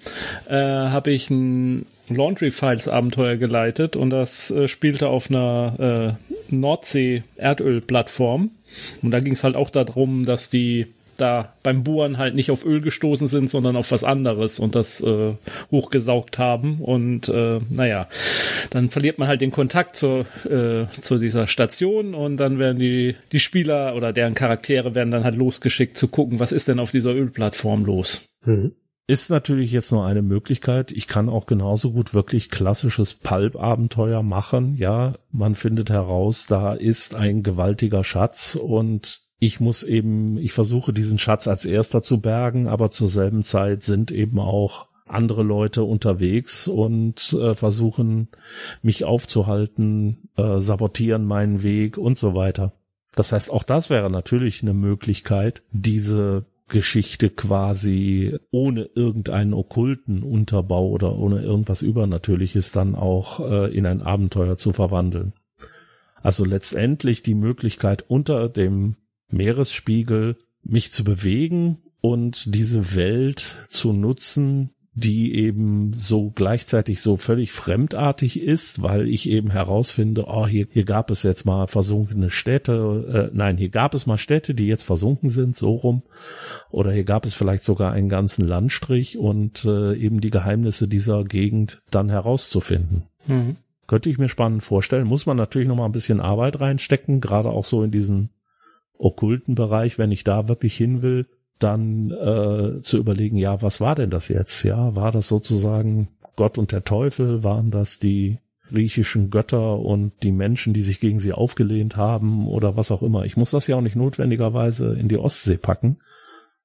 äh, 0.48 0.54
habe 0.54 1.10
ich 1.10 1.28
ein 1.30 1.86
Laundry 2.08 2.50
Files 2.50 2.88
Abenteuer 2.88 3.36
geleitet 3.36 3.96
und 3.96 4.10
das 4.10 4.50
äh, 4.50 4.68
spielte 4.68 5.08
auf 5.08 5.30
einer 5.30 6.18
äh, 6.50 6.54
Nordsee-Erdöl-Plattform. 6.54 8.50
Und 9.02 9.10
da 9.10 9.20
ging 9.20 9.32
es 9.32 9.44
halt 9.44 9.56
auch 9.56 9.70
darum, 9.70 10.24
dass 10.24 10.50
die 10.50 10.86
da 11.20 11.54
beim 11.62 11.84
Bohren 11.84 12.18
halt 12.18 12.34
nicht 12.34 12.50
auf 12.50 12.64
Öl 12.64 12.80
gestoßen 12.80 13.26
sind, 13.26 13.50
sondern 13.50 13.76
auf 13.76 13.90
was 13.90 14.04
anderes 14.04 14.58
und 14.58 14.74
das 14.74 15.00
äh, 15.00 15.34
hochgesaugt 15.70 16.38
haben. 16.38 16.80
Und 16.80 17.28
äh, 17.28 17.60
naja, 17.70 18.08
dann 18.70 18.90
verliert 18.90 19.18
man 19.18 19.28
halt 19.28 19.40
den 19.40 19.50
Kontakt 19.50 19.96
zur, 19.96 20.26
äh, 20.44 20.86
zu 20.92 21.18
dieser 21.18 21.46
Station 21.46 22.14
und 22.14 22.36
dann 22.36 22.58
werden 22.58 22.78
die, 22.78 23.16
die 23.32 23.40
Spieler 23.40 23.94
oder 23.94 24.12
deren 24.12 24.34
Charaktere 24.34 24.94
werden 24.94 25.10
dann 25.10 25.24
halt 25.24 25.36
losgeschickt 25.36 25.96
zu 25.96 26.08
gucken, 26.08 26.40
was 26.40 26.52
ist 26.52 26.68
denn 26.68 26.78
auf 26.78 26.90
dieser 26.90 27.14
Ölplattform 27.14 27.84
los. 27.84 28.28
Mhm. 28.44 28.72
Ist 29.10 29.28
natürlich 29.28 29.72
jetzt 29.72 29.90
nur 29.90 30.06
eine 30.06 30.22
Möglichkeit. 30.22 30.92
Ich 30.92 31.08
kann 31.08 31.28
auch 31.28 31.46
genauso 31.46 31.90
gut 31.90 32.14
wirklich 32.14 32.48
klassisches 32.48 33.14
Pulp-Abenteuer 33.14 34.22
machen. 34.22 34.76
Ja, 34.76 35.14
man 35.32 35.56
findet 35.56 35.90
heraus, 35.90 36.46
da 36.48 36.74
ist 36.74 37.16
ein 37.16 37.42
gewaltiger 37.42 38.04
Schatz 38.04 38.54
und 38.54 39.22
ich 39.40 39.58
muss 39.58 39.82
eben, 39.82 40.36
ich 40.36 40.52
versuche 40.52 40.92
diesen 40.92 41.18
Schatz 41.18 41.48
als 41.48 41.64
erster 41.64 42.02
zu 42.02 42.20
bergen, 42.20 42.68
aber 42.68 42.90
zur 42.90 43.08
selben 43.08 43.42
Zeit 43.42 43.82
sind 43.82 44.12
eben 44.12 44.38
auch 44.38 44.86
andere 45.06 45.42
Leute 45.42 45.82
unterwegs 45.82 46.68
und 46.68 47.32
äh, 47.32 47.54
versuchen 47.54 48.28
mich 48.82 49.04
aufzuhalten, 49.04 50.28
äh, 50.36 50.60
sabotieren 50.60 51.24
meinen 51.24 51.62
Weg 51.62 51.96
und 51.96 52.18
so 52.18 52.34
weiter. 52.34 52.74
Das 53.14 53.32
heißt, 53.32 53.50
auch 53.50 53.64
das 53.64 53.90
wäre 53.90 54.10
natürlich 54.10 54.62
eine 54.62 54.74
Möglichkeit, 54.74 55.62
diese 55.72 56.44
Geschichte 56.68 57.30
quasi 57.30 58.38
ohne 58.50 58.90
irgendeinen 58.94 59.54
okkulten 59.54 60.22
Unterbau 60.22 60.90
oder 60.90 61.16
ohne 61.16 61.42
irgendwas 61.42 61.80
Übernatürliches 61.80 62.72
dann 62.72 62.94
auch 62.94 63.40
äh, 63.40 63.74
in 63.74 63.86
ein 63.86 64.02
Abenteuer 64.02 64.58
zu 64.58 64.72
verwandeln. 64.72 65.32
Also 66.22 66.44
letztendlich 66.44 67.22
die 67.22 67.34
Möglichkeit 67.34 68.04
unter 68.06 68.50
dem 68.50 68.96
Meeresspiegel 69.30 70.36
mich 70.62 70.92
zu 70.92 71.04
bewegen 71.04 71.78
und 72.00 72.54
diese 72.54 72.94
Welt 72.94 73.66
zu 73.68 73.92
nutzen, 73.92 74.70
die 74.92 75.34
eben 75.34 75.92
so 75.92 76.30
gleichzeitig 76.30 77.00
so 77.00 77.16
völlig 77.16 77.52
fremdartig 77.52 78.40
ist, 78.40 78.82
weil 78.82 79.08
ich 79.08 79.28
eben 79.28 79.50
herausfinde, 79.50 80.24
oh, 80.26 80.46
hier, 80.46 80.66
hier 80.70 80.84
gab 80.84 81.10
es 81.10 81.22
jetzt 81.22 81.44
mal 81.44 81.68
versunkene 81.68 82.28
Städte, 82.28 83.30
äh, 83.30 83.36
nein, 83.36 83.56
hier 83.56 83.68
gab 83.68 83.94
es 83.94 84.06
mal 84.06 84.18
Städte, 84.18 84.54
die 84.54 84.66
jetzt 84.66 84.82
versunken 84.82 85.28
sind, 85.28 85.54
so 85.54 85.74
rum. 85.74 86.02
Oder 86.70 86.92
hier 86.92 87.04
gab 87.04 87.24
es 87.24 87.34
vielleicht 87.34 87.62
sogar 87.62 87.92
einen 87.92 88.08
ganzen 88.08 88.46
Landstrich 88.46 89.16
und 89.16 89.64
äh, 89.64 89.94
eben 89.94 90.20
die 90.20 90.30
Geheimnisse 90.30 90.88
dieser 90.88 91.24
Gegend 91.24 91.80
dann 91.90 92.08
herauszufinden. 92.08 93.04
Mhm. 93.28 93.56
Könnte 93.86 94.10
ich 94.10 94.18
mir 94.18 94.28
spannend 94.28 94.62
vorstellen. 94.62 95.06
Muss 95.06 95.26
man 95.26 95.36
natürlich 95.36 95.68
noch 95.68 95.76
mal 95.76 95.86
ein 95.86 95.92
bisschen 95.92 96.20
Arbeit 96.20 96.60
reinstecken, 96.60 97.20
gerade 97.20 97.50
auch 97.50 97.64
so 97.64 97.82
in 97.82 97.90
diesen 97.90 98.30
okkulten 99.00 99.54
Bereich, 99.54 99.98
wenn 99.98 100.12
ich 100.12 100.24
da 100.24 100.48
wirklich 100.48 100.76
hin 100.76 101.02
will 101.02 101.26
dann 101.62 102.10
äh, 102.10 102.82
zu 102.82 102.98
überlegen, 102.98 103.36
ja, 103.36 103.62
was 103.62 103.80
war 103.80 103.94
denn 103.94 104.10
das 104.10 104.28
jetzt? 104.28 104.62
Ja, 104.62 104.96
war 104.96 105.12
das 105.12 105.28
sozusagen 105.28 106.08
Gott 106.36 106.58
und 106.58 106.72
der 106.72 106.84
Teufel? 106.84 107.44
Waren 107.44 107.70
das 107.70 107.98
die 107.98 108.38
griechischen 108.70 109.30
Götter 109.30 109.78
und 109.78 110.12
die 110.22 110.32
Menschen, 110.32 110.72
die 110.72 110.82
sich 110.82 111.00
gegen 111.00 111.18
sie 111.18 111.32
aufgelehnt 111.32 111.96
haben 111.96 112.48
oder 112.48 112.76
was 112.76 112.90
auch 112.90 113.02
immer? 113.02 113.24
Ich 113.24 113.36
muss 113.36 113.50
das 113.50 113.66
ja 113.66 113.76
auch 113.76 113.82
nicht 113.82 113.96
notwendigerweise 113.96 114.94
in 114.94 115.08
die 115.08 115.18
Ostsee 115.18 115.58
packen, 115.58 115.98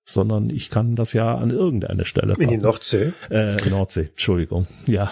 sondern 0.04 0.50
ich 0.50 0.70
kann 0.70 0.96
das 0.96 1.14
ja 1.14 1.36
an 1.36 1.50
irgendeine 1.50 2.06
Stelle. 2.06 2.36
In 2.40 2.50
die 2.50 2.58
Nordsee? 2.58 3.12
Äh, 3.30 3.58
Nordsee, 3.70 4.10
Entschuldigung. 4.12 4.68
Ja. 4.88 5.12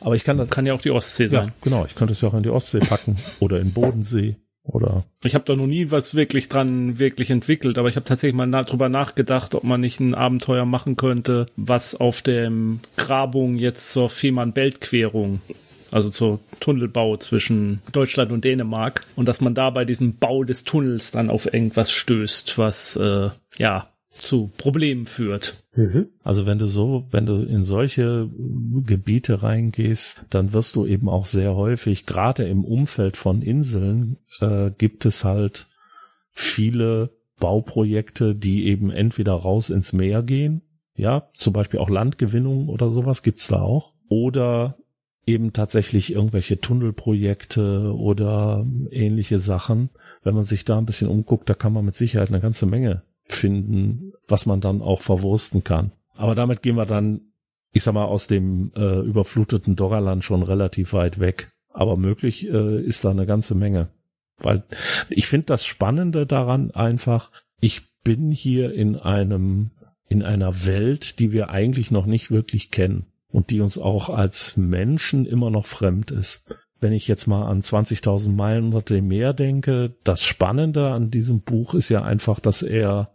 Aber 0.00 0.14
ich 0.14 0.22
kann 0.22 0.38
das. 0.38 0.48
Kann 0.48 0.64
ja 0.64 0.74
auch 0.74 0.80
die 0.80 0.92
Ostsee 0.92 1.26
sein. 1.26 1.48
Ja, 1.48 1.52
genau, 1.60 1.84
ich 1.84 1.96
könnte 1.96 2.12
es 2.12 2.20
ja 2.20 2.28
auch 2.28 2.34
in 2.34 2.44
die 2.44 2.50
Ostsee 2.50 2.78
packen 2.78 3.16
oder 3.40 3.58
in 3.58 3.72
Bodensee. 3.72 4.36
Oder? 4.62 5.04
Ich 5.24 5.34
habe 5.34 5.44
da 5.44 5.56
noch 5.56 5.66
nie 5.66 5.90
was 5.90 6.14
wirklich 6.14 6.48
dran 6.48 6.98
wirklich 6.98 7.30
entwickelt, 7.30 7.78
aber 7.78 7.88
ich 7.88 7.96
habe 7.96 8.04
tatsächlich 8.04 8.36
mal 8.36 8.46
na 8.46 8.62
drüber 8.62 8.88
nachgedacht, 8.88 9.54
ob 9.54 9.64
man 9.64 9.80
nicht 9.80 10.00
ein 10.00 10.14
Abenteuer 10.14 10.64
machen 10.64 10.96
könnte, 10.96 11.46
was 11.56 11.94
auf 11.94 12.22
dem 12.22 12.80
Grabung 12.96 13.56
jetzt 13.56 13.92
zur 13.92 14.08
Fehmarn-Belt-Querung 14.08 15.40
also 15.90 16.10
zur 16.10 16.40
Tunnelbau 16.60 17.16
zwischen 17.16 17.82
Deutschland 17.92 18.32
und 18.32 18.44
Dänemark 18.44 19.04
und 19.16 19.26
dass 19.26 19.40
man 19.40 19.54
da 19.54 19.70
bei 19.70 19.84
diesem 19.84 20.16
Bau 20.16 20.44
des 20.44 20.64
Tunnels 20.64 21.10
dann 21.10 21.30
auf 21.30 21.52
irgendwas 21.52 21.90
stößt, 21.90 22.58
was 22.58 22.96
äh, 22.96 23.30
ja 23.58 23.88
zu 24.20 24.50
Problemen 24.56 25.06
führt. 25.06 25.54
Mhm. 25.74 26.08
Also 26.22 26.46
wenn 26.46 26.58
du 26.58 26.66
so, 26.66 27.06
wenn 27.10 27.26
du 27.26 27.42
in 27.42 27.64
solche 27.64 28.28
Gebiete 28.86 29.42
reingehst, 29.42 30.26
dann 30.30 30.52
wirst 30.52 30.76
du 30.76 30.86
eben 30.86 31.08
auch 31.08 31.26
sehr 31.26 31.54
häufig, 31.54 32.06
gerade 32.06 32.44
im 32.44 32.64
Umfeld 32.64 33.16
von 33.16 33.42
Inseln, 33.42 34.16
äh, 34.40 34.70
gibt 34.76 35.06
es 35.06 35.24
halt 35.24 35.66
viele 36.32 37.10
Bauprojekte, 37.38 38.34
die 38.34 38.66
eben 38.66 38.90
entweder 38.90 39.32
raus 39.32 39.70
ins 39.70 39.92
Meer 39.92 40.22
gehen, 40.22 40.62
ja, 40.94 41.28
zum 41.34 41.52
Beispiel 41.52 41.80
auch 41.80 41.90
Landgewinnung 41.90 42.68
oder 42.68 42.90
sowas 42.90 43.22
gibt's 43.22 43.48
da 43.48 43.62
auch, 43.62 43.94
oder 44.08 44.76
eben 45.26 45.52
tatsächlich 45.52 46.12
irgendwelche 46.12 46.60
Tunnelprojekte 46.60 47.94
oder 47.94 48.66
ähnliche 48.90 49.38
Sachen. 49.38 49.90
Wenn 50.22 50.34
man 50.34 50.44
sich 50.44 50.64
da 50.64 50.76
ein 50.76 50.86
bisschen 50.86 51.08
umguckt, 51.08 51.48
da 51.48 51.54
kann 51.54 51.72
man 51.72 51.84
mit 51.84 51.94
Sicherheit 51.94 52.28
eine 52.28 52.40
ganze 52.40 52.66
Menge 52.66 53.02
finden, 53.34 54.12
was 54.28 54.46
man 54.46 54.60
dann 54.60 54.82
auch 54.82 55.00
verwursten 55.00 55.64
kann. 55.64 55.92
Aber 56.16 56.34
damit 56.34 56.62
gehen 56.62 56.76
wir 56.76 56.86
dann, 56.86 57.20
ich 57.72 57.82
sag 57.82 57.94
mal, 57.94 58.04
aus 58.04 58.26
dem 58.26 58.72
äh, 58.76 59.00
überfluteten 59.00 59.76
Doggerland 59.76 60.24
schon 60.24 60.42
relativ 60.42 60.92
weit 60.92 61.18
weg. 61.18 61.50
Aber 61.72 61.96
möglich 61.96 62.48
äh, 62.48 62.82
ist 62.82 63.04
da 63.04 63.10
eine 63.10 63.26
ganze 63.26 63.54
Menge. 63.54 63.88
Weil 64.38 64.64
ich 65.08 65.26
finde 65.26 65.46
das 65.46 65.64
Spannende 65.64 66.26
daran 66.26 66.70
einfach, 66.72 67.30
ich 67.60 67.82
bin 68.02 68.32
hier 68.32 68.72
in 68.72 68.96
einem, 68.96 69.70
in 70.08 70.22
einer 70.22 70.64
Welt, 70.66 71.18
die 71.18 71.32
wir 71.32 71.50
eigentlich 71.50 71.90
noch 71.90 72.06
nicht 72.06 72.30
wirklich 72.30 72.70
kennen 72.70 73.06
und 73.30 73.50
die 73.50 73.60
uns 73.60 73.78
auch 73.78 74.08
als 74.08 74.56
Menschen 74.56 75.26
immer 75.26 75.50
noch 75.50 75.66
fremd 75.66 76.10
ist. 76.10 76.54
Wenn 76.80 76.92
ich 76.92 77.08
jetzt 77.08 77.26
mal 77.26 77.46
an 77.46 77.60
20.000 77.60 78.30
Meilen 78.30 78.72
unter 78.72 78.94
dem 78.94 79.06
Meer 79.08 79.34
denke, 79.34 79.94
das 80.02 80.22
Spannende 80.22 80.88
an 80.90 81.10
diesem 81.10 81.42
Buch 81.42 81.74
ist 81.74 81.90
ja 81.90 82.02
einfach, 82.02 82.40
dass 82.40 82.62
er 82.62 83.10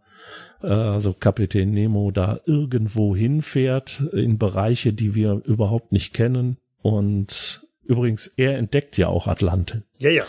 also 0.62 1.14
Kapitän 1.14 1.72
Nemo 1.72 2.12
da 2.12 2.40
irgendwo 2.46 3.16
hinfährt 3.16 4.04
in 4.14 4.38
Bereiche, 4.38 4.94
die 4.94 5.16
wir 5.16 5.42
überhaupt 5.46 5.92
nicht 5.92 6.14
kennen. 6.14 6.58
Und 6.82 7.66
übrigens, 7.84 8.28
er 8.38 8.58
entdeckt 8.58 8.98
ja 8.98 9.08
auch 9.08 9.28
Atlantin. 9.28 9.84
Ja, 9.98 10.10
ja. 10.10 10.26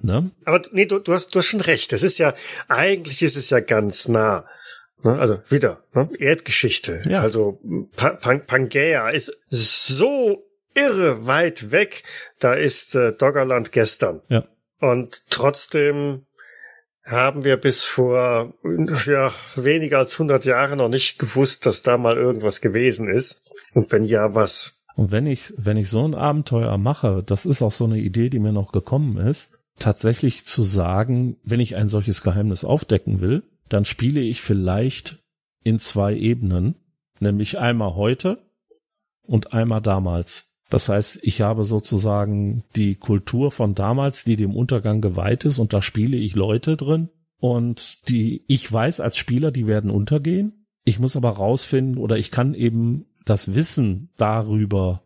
Ne? 0.00 0.30
Aber 0.44 0.62
nee, 0.72 0.86
du, 0.86 0.98
du, 0.98 1.12
hast, 1.12 1.34
du 1.34 1.38
hast 1.38 1.46
schon 1.46 1.60
recht. 1.60 1.92
Das 1.92 2.02
ist 2.02 2.18
ja, 2.18 2.34
eigentlich 2.68 3.22
ist 3.22 3.36
es 3.36 3.50
ja 3.50 3.60
ganz 3.60 4.08
nah. 4.08 4.46
Ne? 5.02 5.18
Also 5.18 5.40
wieder, 5.48 5.82
ne? 5.94 6.08
Erdgeschichte. 6.18 7.02
Ja. 7.08 7.20
Also 7.20 7.60
pa 7.96 8.10
Pan 8.10 8.44
Pangea 8.46 9.10
ist 9.10 9.32
so 9.48 10.42
irre 10.74 11.26
weit 11.26 11.70
weg. 11.72 12.02
Da 12.40 12.54
ist 12.54 12.94
äh, 12.94 13.12
Doggerland 13.12 13.72
gestern. 13.72 14.22
Ja. 14.28 14.44
Und 14.80 15.22
trotzdem 15.30 16.26
haben 17.10 17.44
wir 17.44 17.56
bis 17.56 17.84
vor 17.84 18.54
ja, 19.06 19.32
weniger 19.56 19.98
als 19.98 20.14
100 20.14 20.44
Jahren 20.44 20.78
noch 20.78 20.88
nicht 20.88 21.18
gewusst, 21.18 21.66
dass 21.66 21.82
da 21.82 21.98
mal 21.98 22.16
irgendwas 22.16 22.60
gewesen 22.60 23.08
ist. 23.08 23.50
Und 23.74 23.90
wenn 23.92 24.04
ja, 24.04 24.34
was? 24.34 24.84
Und 24.96 25.10
wenn 25.10 25.26
ich, 25.26 25.54
wenn 25.56 25.76
ich 25.76 25.88
so 25.88 26.04
ein 26.04 26.14
Abenteuer 26.14 26.76
mache, 26.76 27.22
das 27.24 27.46
ist 27.46 27.62
auch 27.62 27.72
so 27.72 27.84
eine 27.84 27.98
Idee, 27.98 28.30
die 28.30 28.40
mir 28.40 28.52
noch 28.52 28.72
gekommen 28.72 29.16
ist, 29.16 29.58
tatsächlich 29.78 30.44
zu 30.44 30.62
sagen, 30.62 31.36
wenn 31.44 31.60
ich 31.60 31.76
ein 31.76 31.88
solches 31.88 32.22
Geheimnis 32.22 32.64
aufdecken 32.64 33.20
will, 33.20 33.42
dann 33.68 33.84
spiele 33.84 34.20
ich 34.20 34.42
vielleicht 34.42 35.22
in 35.62 35.78
zwei 35.78 36.14
Ebenen, 36.14 36.74
nämlich 37.20 37.58
einmal 37.58 37.94
heute 37.94 38.38
und 39.22 39.52
einmal 39.52 39.80
damals. 39.80 40.57
Das 40.70 40.88
heißt, 40.88 41.20
ich 41.22 41.40
habe 41.40 41.64
sozusagen 41.64 42.64
die 42.76 42.94
Kultur 42.94 43.50
von 43.50 43.74
damals, 43.74 44.24
die 44.24 44.36
dem 44.36 44.54
Untergang 44.54 45.00
geweiht 45.00 45.44
ist, 45.44 45.58
und 45.58 45.72
da 45.72 45.80
spiele 45.80 46.16
ich 46.16 46.34
Leute 46.34 46.76
drin. 46.76 47.08
Und 47.40 48.08
die, 48.08 48.44
ich 48.48 48.70
weiß 48.70 49.00
als 49.00 49.16
Spieler, 49.16 49.50
die 49.50 49.66
werden 49.66 49.90
untergehen. 49.90 50.66
Ich 50.84 50.98
muss 50.98 51.16
aber 51.16 51.30
rausfinden 51.30 51.98
oder 51.98 52.18
ich 52.18 52.30
kann 52.30 52.54
eben 52.54 53.06
das 53.24 53.54
Wissen 53.54 54.10
darüber, 54.16 55.02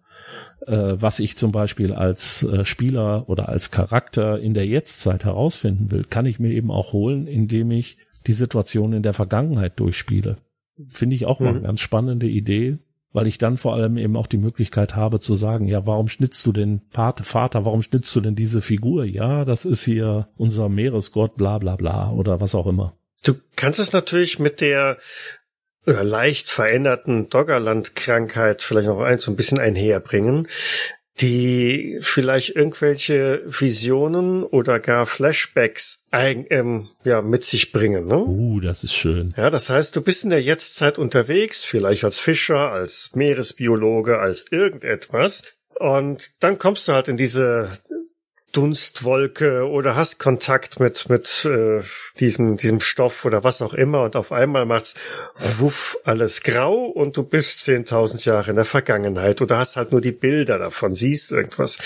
äh, 0.66 0.94
was 0.96 1.20
ich 1.20 1.36
zum 1.36 1.52
Beispiel 1.52 1.92
als 1.92 2.42
äh, 2.44 2.64
Spieler 2.64 3.28
oder 3.28 3.48
als 3.48 3.70
Charakter 3.70 4.38
in 4.38 4.54
der 4.54 4.66
Jetztzeit 4.66 5.24
herausfinden 5.24 5.90
will, 5.90 6.04
kann 6.04 6.26
ich 6.26 6.38
mir 6.38 6.52
eben 6.52 6.70
auch 6.70 6.92
holen, 6.92 7.26
indem 7.26 7.70
ich 7.70 7.98
die 8.26 8.32
Situation 8.32 8.92
in 8.92 9.02
der 9.02 9.12
Vergangenheit 9.12 9.78
durchspiele. 9.78 10.38
Finde 10.88 11.16
ich 11.16 11.26
auch 11.26 11.40
mhm. 11.40 11.46
mal 11.46 11.50
eine 11.54 11.62
ganz 11.62 11.80
spannende 11.80 12.28
Idee, 12.28 12.78
weil 13.12 13.26
ich 13.26 13.38
dann 13.38 13.56
vor 13.56 13.74
allem 13.74 13.96
eben 13.96 14.16
auch 14.16 14.26
die 14.26 14.38
Möglichkeit 14.38 14.96
habe 14.96 15.20
zu 15.20 15.34
sagen, 15.34 15.66
ja, 15.66 15.86
warum 15.86 16.08
schnitzt 16.08 16.44
du 16.46 16.52
denn 16.52 16.82
Vater, 16.90 17.24
Vater, 17.24 17.64
warum 17.64 17.82
schnitzt 17.82 18.14
du 18.16 18.20
denn 18.20 18.34
diese 18.34 18.62
Figur? 18.62 19.04
Ja, 19.04 19.44
das 19.44 19.64
ist 19.64 19.84
hier 19.84 20.28
unser 20.36 20.68
Meeresgott, 20.68 21.36
bla 21.36 21.58
bla 21.58 21.76
bla 21.76 22.10
oder 22.10 22.40
was 22.40 22.54
auch 22.54 22.66
immer. 22.66 22.96
Du 23.22 23.34
kannst 23.56 23.78
es 23.78 23.92
natürlich 23.92 24.38
mit 24.38 24.60
der 24.60 24.98
leicht 25.84 26.50
veränderten 26.50 27.28
Doggerland-Krankheit 27.28 28.62
vielleicht 28.62 28.88
noch 28.88 29.00
ein, 29.00 29.18
so 29.18 29.32
ein 29.32 29.36
bisschen 29.36 29.58
einherbringen 29.58 30.46
die 31.22 31.98
vielleicht 32.02 32.56
irgendwelche 32.56 33.42
Visionen 33.46 34.42
oder 34.42 34.80
gar 34.80 35.06
Flashbacks 35.06 36.06
ein, 36.10 36.46
ähm, 36.50 36.88
ja, 37.04 37.22
mit 37.22 37.44
sich 37.44 37.72
bringen. 37.72 38.06
Ne? 38.06 38.18
Uh, 38.18 38.60
das 38.60 38.82
ist 38.82 38.94
schön. 38.94 39.32
Ja, 39.36 39.48
das 39.48 39.70
heißt, 39.70 39.94
du 39.94 40.02
bist 40.02 40.24
in 40.24 40.30
der 40.30 40.42
Jetztzeit 40.42 40.98
unterwegs, 40.98 41.64
vielleicht 41.64 42.04
als 42.04 42.18
Fischer, 42.18 42.72
als 42.72 43.14
Meeresbiologe, 43.14 44.18
als 44.18 44.50
irgendetwas. 44.50 45.44
Und 45.78 46.32
dann 46.40 46.58
kommst 46.58 46.88
du 46.88 46.92
halt 46.92 47.08
in 47.08 47.16
diese 47.16 47.70
Dunstwolke 48.52 49.68
oder 49.68 49.96
hast 49.96 50.18
Kontakt 50.18 50.78
mit 50.78 51.08
mit 51.08 51.44
äh, 51.44 51.82
diesem 52.20 52.56
diesem 52.58 52.80
Stoff 52.80 53.24
oder 53.24 53.44
was 53.44 53.62
auch 53.62 53.74
immer 53.74 54.02
und 54.02 54.14
auf 54.14 54.30
einmal 54.30 54.66
macht's 54.66 54.94
wuff 55.34 55.98
alles 56.04 56.42
grau 56.42 56.84
und 56.84 57.16
du 57.16 57.22
bist 57.22 57.60
10.000 57.66 58.26
Jahre 58.26 58.50
in 58.50 58.56
der 58.56 58.64
Vergangenheit 58.64 59.40
oder 59.40 59.58
hast 59.58 59.76
halt 59.76 59.92
nur 59.92 60.00
die 60.00 60.12
Bilder 60.12 60.58
davon 60.58 60.94
siehst 60.94 61.32
irgendwas. 61.32 61.78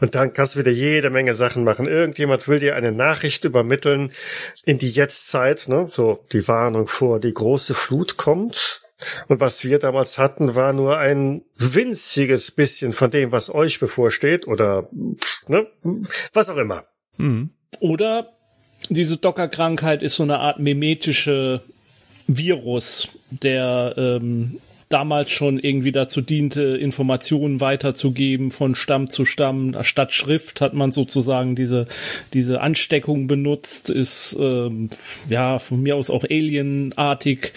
Und 0.00 0.14
dann 0.14 0.32
kannst 0.32 0.54
du 0.54 0.60
wieder 0.60 0.70
jede 0.70 1.10
Menge 1.10 1.34
Sachen 1.34 1.64
machen. 1.64 1.86
Irgendjemand 1.86 2.48
will 2.48 2.58
dir 2.58 2.76
eine 2.76 2.92
Nachricht 2.92 3.44
übermitteln 3.44 4.12
in 4.64 4.78
die 4.78 4.90
Jetztzeit 4.90 5.68
ne? 5.68 5.88
So 5.92 6.24
die 6.32 6.48
Warnung 6.48 6.86
vor 6.86 7.20
die 7.20 7.34
große 7.34 7.74
Flut 7.74 8.16
kommt 8.16 8.83
und 9.28 9.40
was 9.40 9.64
wir 9.64 9.78
damals 9.78 10.18
hatten, 10.18 10.54
war 10.54 10.72
nur 10.72 10.98
ein 10.98 11.42
winziges 11.56 12.50
bisschen 12.50 12.92
von 12.92 13.10
dem, 13.10 13.32
was 13.32 13.52
euch 13.54 13.80
bevorsteht 13.80 14.46
oder 14.46 14.88
ne, 15.48 15.66
was 16.32 16.48
auch 16.48 16.56
immer. 16.56 16.84
Mhm. 17.16 17.50
Oder 17.80 18.32
diese 18.88 19.16
Dockerkrankheit 19.16 20.02
ist 20.02 20.16
so 20.16 20.22
eine 20.22 20.38
Art 20.38 20.58
mimetische 20.58 21.62
Virus, 22.26 23.08
der 23.30 23.94
ähm, 23.96 24.60
damals 24.94 25.32
schon 25.32 25.58
irgendwie 25.58 25.90
dazu 25.90 26.20
diente, 26.20 26.62
Informationen 26.62 27.60
weiterzugeben 27.60 28.52
von 28.52 28.76
Stamm 28.76 29.10
zu 29.10 29.24
Stamm. 29.24 29.76
Statt 29.82 30.12
Schrift 30.12 30.60
hat 30.60 30.72
man 30.72 30.92
sozusagen 30.92 31.56
diese, 31.56 31.88
diese 32.32 32.60
Ansteckung 32.60 33.26
benutzt, 33.26 33.90
ist 33.90 34.36
ähm, 34.38 34.90
ja 35.28 35.58
von 35.58 35.82
mir 35.82 35.96
aus 35.96 36.10
auch 36.10 36.22
alienartig 36.22 37.54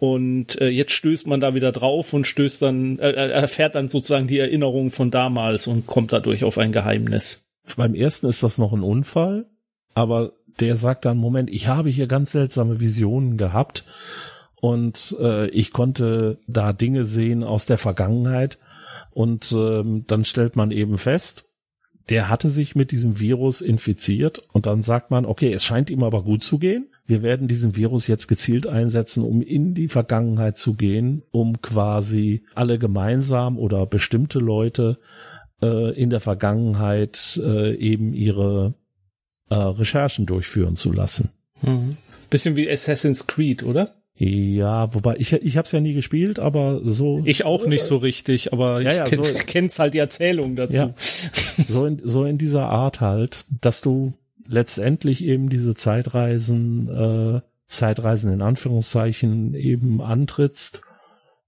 und 0.00 0.60
äh, 0.60 0.66
jetzt 0.66 0.90
stößt 0.90 1.28
man 1.28 1.38
da 1.38 1.54
wieder 1.54 1.70
drauf 1.70 2.12
und 2.12 2.26
stößt 2.26 2.60
dann, 2.62 2.98
äh, 2.98 3.12
erfährt 3.12 3.76
dann 3.76 3.86
sozusagen 3.86 4.26
die 4.26 4.40
Erinnerung 4.40 4.90
von 4.90 5.12
damals 5.12 5.68
und 5.68 5.86
kommt 5.86 6.12
dadurch 6.12 6.42
auf 6.42 6.58
ein 6.58 6.72
Geheimnis. 6.72 7.54
Beim 7.76 7.94
ersten 7.94 8.26
ist 8.26 8.42
das 8.42 8.58
noch 8.58 8.72
ein 8.72 8.82
Unfall, 8.82 9.46
aber 9.94 10.32
der 10.58 10.74
sagt 10.74 11.04
dann, 11.04 11.18
Moment, 11.18 11.50
ich 11.50 11.68
habe 11.68 11.88
hier 11.88 12.08
ganz 12.08 12.32
seltsame 12.32 12.80
Visionen 12.80 13.36
gehabt 13.36 13.84
und 14.60 15.16
äh, 15.20 15.48
ich 15.48 15.72
konnte 15.72 16.38
da 16.46 16.72
Dinge 16.72 17.04
sehen 17.04 17.42
aus 17.42 17.66
der 17.66 17.78
Vergangenheit 17.78 18.58
und 19.10 19.52
ähm, 19.52 20.04
dann 20.06 20.24
stellt 20.24 20.56
man 20.56 20.70
eben 20.70 20.98
fest, 20.98 21.46
der 22.08 22.28
hatte 22.28 22.48
sich 22.48 22.74
mit 22.74 22.90
diesem 22.90 23.20
Virus 23.20 23.60
infiziert 23.60 24.42
und 24.52 24.66
dann 24.66 24.82
sagt 24.82 25.10
man, 25.10 25.24
okay, 25.24 25.52
es 25.52 25.64
scheint 25.64 25.90
ihm 25.90 26.02
aber 26.02 26.22
gut 26.22 26.42
zu 26.42 26.58
gehen. 26.58 26.88
Wir 27.06 27.22
werden 27.22 27.48
diesen 27.48 27.76
Virus 27.76 28.06
jetzt 28.06 28.26
gezielt 28.26 28.66
einsetzen, 28.66 29.22
um 29.22 29.42
in 29.42 29.74
die 29.74 29.88
Vergangenheit 29.88 30.56
zu 30.56 30.74
gehen, 30.74 31.22
um 31.30 31.60
quasi 31.62 32.44
alle 32.54 32.78
gemeinsam 32.78 33.58
oder 33.58 33.86
bestimmte 33.86 34.38
Leute 34.38 34.98
äh, 35.62 35.92
in 36.00 36.10
der 36.10 36.20
Vergangenheit 36.20 37.40
äh, 37.42 37.74
eben 37.76 38.12
ihre 38.12 38.74
äh, 39.48 39.54
Recherchen 39.54 40.26
durchführen 40.26 40.76
zu 40.76 40.92
lassen. 40.92 41.30
Mhm. 41.62 41.96
Bisschen 42.28 42.56
wie 42.56 42.70
Assassin's 42.70 43.26
Creed, 43.26 43.62
oder? 43.62 43.94
Ja, 44.22 44.94
wobei 44.94 45.16
ich 45.16 45.32
ich 45.32 45.56
habe 45.56 45.64
es 45.64 45.72
ja 45.72 45.80
nie 45.80 45.94
gespielt, 45.94 46.38
aber 46.38 46.82
so 46.84 47.22
ich 47.24 47.46
auch 47.46 47.66
nicht 47.66 47.84
so 47.84 47.96
richtig, 47.96 48.52
aber 48.52 48.82
ja, 48.82 48.92
ja, 48.92 49.04
ich 49.04 49.10
kenn, 49.12 49.24
so, 49.24 49.32
kenn's 49.46 49.78
halt 49.78 49.94
die 49.94 49.98
Erzählung 49.98 50.56
dazu. 50.56 50.74
Ja, 50.74 50.94
so 51.68 51.86
in 51.86 52.02
so 52.04 52.26
in 52.26 52.36
dieser 52.36 52.68
Art 52.68 53.00
halt, 53.00 53.46
dass 53.62 53.80
du 53.80 54.12
letztendlich 54.46 55.24
eben 55.24 55.48
diese 55.48 55.74
Zeitreisen 55.74 56.88
äh, 56.90 57.40
Zeitreisen 57.66 58.30
in 58.30 58.42
Anführungszeichen 58.42 59.54
eben 59.54 60.02
antrittst 60.02 60.82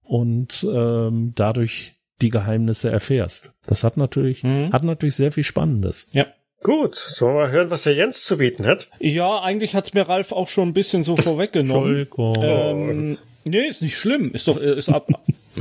und 0.03 0.67
ähm, 0.73 1.33
dadurch 1.35 1.97
die 2.23 2.31
Geheimnisse 2.31 2.91
erfährst. 2.91 3.53
Das 3.67 3.85
hat 3.85 3.99
natürlich 3.99 4.45
mhm. 4.45 4.73
hat 4.73 4.83
natürlich 4.83 5.17
sehr 5.17 5.33
viel 5.33 5.45
Spannendes. 5.45 6.07
Ja. 6.13 6.25
Gut, 6.63 6.95
sollen 6.95 7.35
wir 7.35 7.43
mal 7.43 7.51
hören, 7.51 7.71
was 7.71 7.83
der 7.83 7.95
Jens 7.95 8.25
zu 8.25 8.39
bieten 8.39 8.67
hat? 8.67 8.89
Ja, 9.01 9.41
eigentlich 9.43 9.75
hat's 9.75 9.95
mir 9.95 10.09
Ralf 10.09 10.31
auch 10.33 10.49
schon 10.49 10.69
ein 10.69 10.75
bisschen 10.75 11.03
so 11.03 11.17
vorweggenommen. 11.17 12.07
Entschuldigung. 12.07 12.37
Ähm, 12.41 13.19
nee, 13.45 13.67
ist 13.69 13.83
nicht 13.83 13.97
schlimm. 13.97 14.31
Ist 14.33 14.47
doch, 14.47 14.57
ist 14.57 14.89
ab, 14.89 15.09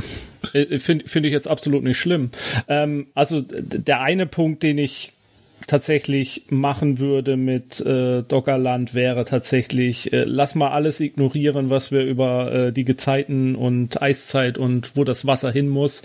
äh, 0.52 0.78
finde 0.78 1.08
find 1.08 1.26
ich 1.26 1.32
jetzt 1.32 1.48
absolut 1.48 1.82
nicht 1.82 1.98
schlimm. 1.98 2.30
Ähm, 2.68 3.08
also 3.14 3.42
der 3.42 4.00
eine 4.00 4.26
Punkt, 4.26 4.62
den 4.62 4.78
ich 4.78 5.12
tatsächlich 5.66 6.44
machen 6.50 6.98
würde 6.98 7.36
mit 7.36 7.80
äh, 7.80 8.22
Dockerland 8.22 8.94
wäre 8.94 9.24
tatsächlich, 9.24 10.12
äh, 10.12 10.24
lass 10.24 10.54
mal 10.54 10.70
alles 10.70 11.00
ignorieren, 11.00 11.70
was 11.70 11.92
wir 11.92 12.04
über 12.04 12.52
äh, 12.52 12.72
die 12.72 12.84
Gezeiten 12.84 13.54
und 13.54 14.02
Eiszeit 14.02 14.58
und 14.58 14.96
wo 14.96 15.04
das 15.04 15.26
Wasser 15.26 15.50
hin 15.50 15.68
muss. 15.68 16.02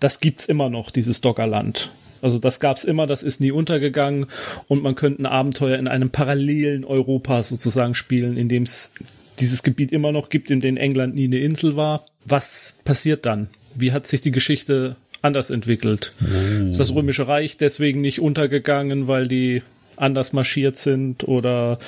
Das 0.00 0.20
gibt's 0.20 0.46
immer 0.46 0.70
noch, 0.70 0.90
dieses 0.90 1.20
Dockerland. 1.20 1.90
Also 2.22 2.38
das 2.38 2.60
gab's 2.60 2.84
immer, 2.84 3.06
das 3.06 3.22
ist 3.22 3.40
nie 3.40 3.50
untergegangen 3.50 4.26
und 4.68 4.82
man 4.82 4.94
könnte 4.94 5.22
ein 5.22 5.26
Abenteuer 5.26 5.78
in 5.78 5.88
einem 5.88 6.10
parallelen 6.10 6.84
Europa 6.84 7.42
sozusagen 7.42 7.94
spielen, 7.94 8.36
in 8.36 8.48
dem 8.48 8.64
es 8.64 8.94
dieses 9.38 9.62
Gebiet 9.62 9.92
immer 9.92 10.12
noch 10.12 10.28
gibt, 10.28 10.50
in 10.50 10.60
dem 10.60 10.76
England 10.76 11.14
nie 11.14 11.24
eine 11.24 11.38
Insel 11.38 11.76
war. 11.76 12.04
Was 12.24 12.80
passiert 12.84 13.26
dann? 13.26 13.48
Wie 13.74 13.92
hat 13.92 14.06
sich 14.06 14.20
die 14.20 14.30
Geschichte 14.30 14.96
anders 15.22 15.50
entwickelt? 15.50 16.12
Oh. 16.20 16.68
Ist 16.68 16.80
das 16.80 16.94
Römische 16.94 17.26
Reich 17.26 17.56
deswegen 17.56 18.00
nicht 18.00 18.20
untergegangen, 18.20 19.08
weil 19.08 19.28
die 19.28 19.62
anders 20.00 20.32
marschiert 20.32 20.76
sind 20.76 21.26
oder, 21.26 21.78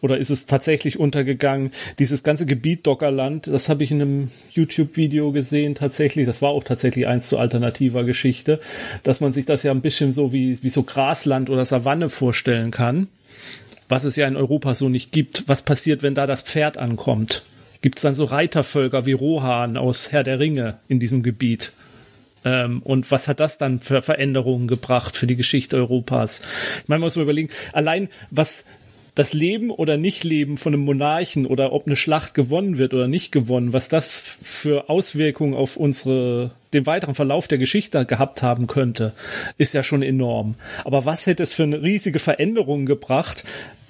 oder 0.00 0.18
ist 0.18 0.30
es 0.30 0.46
tatsächlich 0.46 0.98
untergegangen? 0.98 1.72
Dieses 1.98 2.22
ganze 2.22 2.46
Gebiet 2.46 2.86
Dockerland, 2.86 3.46
das 3.46 3.68
habe 3.68 3.84
ich 3.84 3.90
in 3.90 4.00
einem 4.00 4.30
YouTube-Video 4.52 5.32
gesehen, 5.32 5.74
tatsächlich, 5.74 6.26
das 6.26 6.42
war 6.42 6.50
auch 6.50 6.64
tatsächlich 6.64 7.06
eins 7.06 7.28
zu 7.28 7.38
alternativer 7.38 8.04
Geschichte, 8.04 8.60
dass 9.02 9.20
man 9.20 9.32
sich 9.32 9.46
das 9.46 9.62
ja 9.62 9.72
ein 9.72 9.80
bisschen 9.80 10.12
so 10.12 10.32
wie, 10.32 10.62
wie 10.62 10.70
so 10.70 10.82
Grasland 10.82 11.50
oder 11.50 11.64
Savanne 11.64 12.08
vorstellen 12.08 12.70
kann, 12.70 13.08
was 13.88 14.04
es 14.04 14.16
ja 14.16 14.26
in 14.26 14.36
Europa 14.36 14.74
so 14.74 14.88
nicht 14.88 15.12
gibt. 15.12 15.44
Was 15.46 15.62
passiert, 15.62 16.02
wenn 16.02 16.14
da 16.14 16.26
das 16.26 16.42
Pferd 16.42 16.78
ankommt? 16.78 17.42
Gibt 17.82 17.98
es 17.98 18.02
dann 18.02 18.14
so 18.14 18.24
Reitervölker 18.24 19.06
wie 19.06 19.12
Rohan 19.12 19.76
aus 19.76 20.10
Herr 20.10 20.24
der 20.24 20.40
Ringe 20.40 20.78
in 20.88 20.98
diesem 20.98 21.22
Gebiet? 21.22 21.72
Ähm, 22.46 22.80
und 22.82 23.10
was 23.10 23.26
hat 23.28 23.40
das 23.40 23.58
dann 23.58 23.80
für 23.80 24.00
Veränderungen 24.00 24.68
gebracht 24.68 25.16
für 25.16 25.26
die 25.26 25.36
Geschichte 25.36 25.76
Europas? 25.76 26.42
Ich 26.82 26.88
meine, 26.88 27.00
man 27.00 27.06
muss 27.06 27.16
mal 27.16 27.22
überlegen, 27.22 27.50
allein 27.72 28.08
was 28.30 28.64
das 29.16 29.32
Leben 29.32 29.70
oder 29.70 29.96
Nichtleben 29.96 30.58
von 30.58 30.74
einem 30.74 30.84
Monarchen 30.84 31.46
oder 31.46 31.72
ob 31.72 31.86
eine 31.86 31.96
Schlacht 31.96 32.34
gewonnen 32.34 32.76
wird 32.76 32.94
oder 32.94 33.08
nicht 33.08 33.32
gewonnen, 33.32 33.72
was 33.72 33.88
das 33.88 34.20
für 34.20 34.88
Auswirkungen 34.90 35.54
auf 35.54 35.76
unsere, 35.76 36.50
den 36.74 36.86
weiteren 36.86 37.14
Verlauf 37.14 37.48
der 37.48 37.58
Geschichte 37.58 38.04
gehabt 38.04 38.42
haben 38.42 38.66
könnte, 38.66 39.14
ist 39.56 39.72
ja 39.74 39.82
schon 39.82 40.02
enorm. 40.02 40.54
Aber 40.84 41.06
was 41.06 41.26
hätte 41.26 41.42
es 41.42 41.54
für 41.54 41.62
eine 41.62 41.82
riesige 41.82 42.18
Veränderung 42.18 42.84
gebracht, 42.84 43.44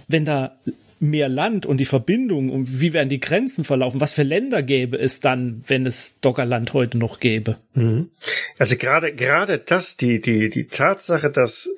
wenn 0.07 0.25
da 0.25 0.53
mehr 0.99 1.29
Land 1.29 1.67
und 1.67 1.79
die 1.79 1.85
Verbindung 1.85 2.51
und 2.51 2.81
wie 2.81 2.93
werden 2.93 3.09
die 3.09 3.21
Grenzen 3.21 3.65
verlaufen? 3.65 4.01
Was 4.01 4.13
für 4.13 4.23
Länder 4.23 4.63
gäbe 4.63 4.99
es 4.99 5.21
dann, 5.21 5.63
wenn 5.67 5.87
es 5.87 6.21
Doggerland 6.21 6.73
heute 6.73 6.99
noch 6.99 7.21
gäbe? 7.21 7.57
Mhm. 7.75 8.11
Also 8.59 8.77
gerade 8.77 9.13
gerade 9.13 9.59
das, 9.59 9.97
die 9.97 10.21
die 10.21 10.49
die 10.49 10.67
Tatsache, 10.67 11.31
dass 11.31 11.69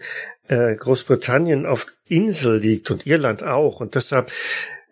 äh, 0.48 0.74
Großbritannien 0.74 1.66
auf 1.66 1.86
Insel 2.08 2.58
liegt 2.58 2.90
und 2.90 3.06
Irland 3.06 3.42
auch 3.42 3.80
und 3.80 3.94
deshalb 3.94 4.32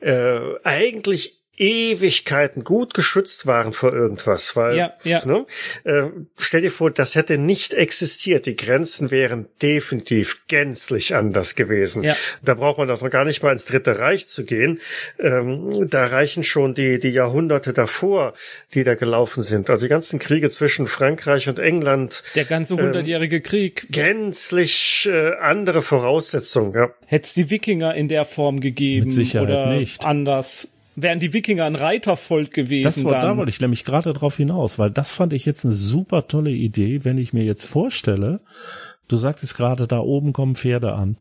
äh, 0.01 0.39
eigentlich 0.65 1.36
Ewigkeiten 1.57 2.65
gut 2.65 2.95
geschützt 2.95 3.47
waren 3.47 3.73
vor 3.73 3.93
irgendwas, 3.93 4.57
weil 4.57 4.77
ja, 4.77 4.93
ja. 5.05 5.24
Ne, 5.24 5.47
äh, 5.85 6.05
stell 6.39 6.61
dir 6.61 6.70
vor, 6.70 6.91
das 6.91 7.15
hätte 7.15 7.39
nicht 7.39 7.73
existiert. 7.74 8.47
Die 8.47 8.57
Grenzen 8.57 9.11
wären 9.11 9.47
definitiv 9.62 10.47
gänzlich 10.49 11.15
anders 11.15 11.55
gewesen. 11.55 12.03
Ja. 12.03 12.15
Da 12.43 12.55
braucht 12.55 12.78
man 12.78 12.89
doch 12.89 13.01
noch 13.01 13.11
gar 13.11 13.24
nicht 13.24 13.43
mal 13.43 13.53
ins 13.53 13.65
Dritte 13.65 13.99
Reich 13.99 14.27
zu 14.27 14.45
gehen. 14.45 14.81
Ähm, 15.19 15.89
da 15.89 16.05
reichen 16.05 16.43
schon 16.43 16.74
die 16.74 16.99
die 16.99 17.11
Jahrhunderte 17.11 17.73
davor, 17.73 18.35
die 18.74 18.85
da 18.85 18.95
gelaufen 18.95 19.43
sind. 19.43 19.70
Also 19.70 19.87
die 19.87 19.91
ganzen 19.91 20.19
Kriege 20.19 20.51
zwischen 20.51 20.87
Frankreich 20.87 21.49
und 21.49 21.59
England. 21.59 22.23
Der 22.35 22.45
ganze 22.45 22.74
ähm, 22.74 22.81
hundertjährige 22.81 23.37
ähm, 23.37 23.43
Krieg. 23.43 23.87
Gänzlich 23.91 25.09
äh, 25.11 25.37
andere 25.41 25.83
Voraussetzungen. 25.83 26.74
Ja. 26.74 26.91
Hätte 27.07 27.24
es 27.24 27.35
die 27.35 27.51
Wikinger 27.51 27.95
in 27.95 28.09
der 28.09 28.24
Form 28.24 28.61
gegeben 28.61 29.07
Mit 29.07 29.15
Sicherheit 29.15 29.49
oder 29.49 29.66
nicht. 29.70 30.05
anders 30.05 30.76
wären 30.97 31.20
die 31.20 31.32
Wikinger 31.32 31.64
ein 31.64 31.77
Reitervolk 31.77 32.52
gewesen. 32.52 32.85
Das 32.85 33.05
war, 33.05 33.20
da 33.20 33.36
wollte 33.36 33.51
ich 33.51 33.60
nämlich 33.60 33.85
gerade 33.85 34.12
drauf 34.14 34.36
hinaus, 34.36 34.78
weil 34.78 34.90
das 34.90 35.12
fand 35.12 35.32
ich 35.32 35.44
jetzt 35.44 35.64
eine 35.64 35.74
super 35.74 36.27
tolle 36.27 36.51
Idee, 36.51 37.05
wenn 37.05 37.18
ich 37.18 37.32
mir 37.32 37.44
jetzt 37.44 37.66
vorstelle, 37.66 38.40
du 39.06 39.16
sagtest 39.16 39.56
gerade, 39.56 39.86
da 39.86 40.01
oben 40.01 40.32
kommen 40.32 40.56
Pferde 40.56 40.94
an. 40.94 41.18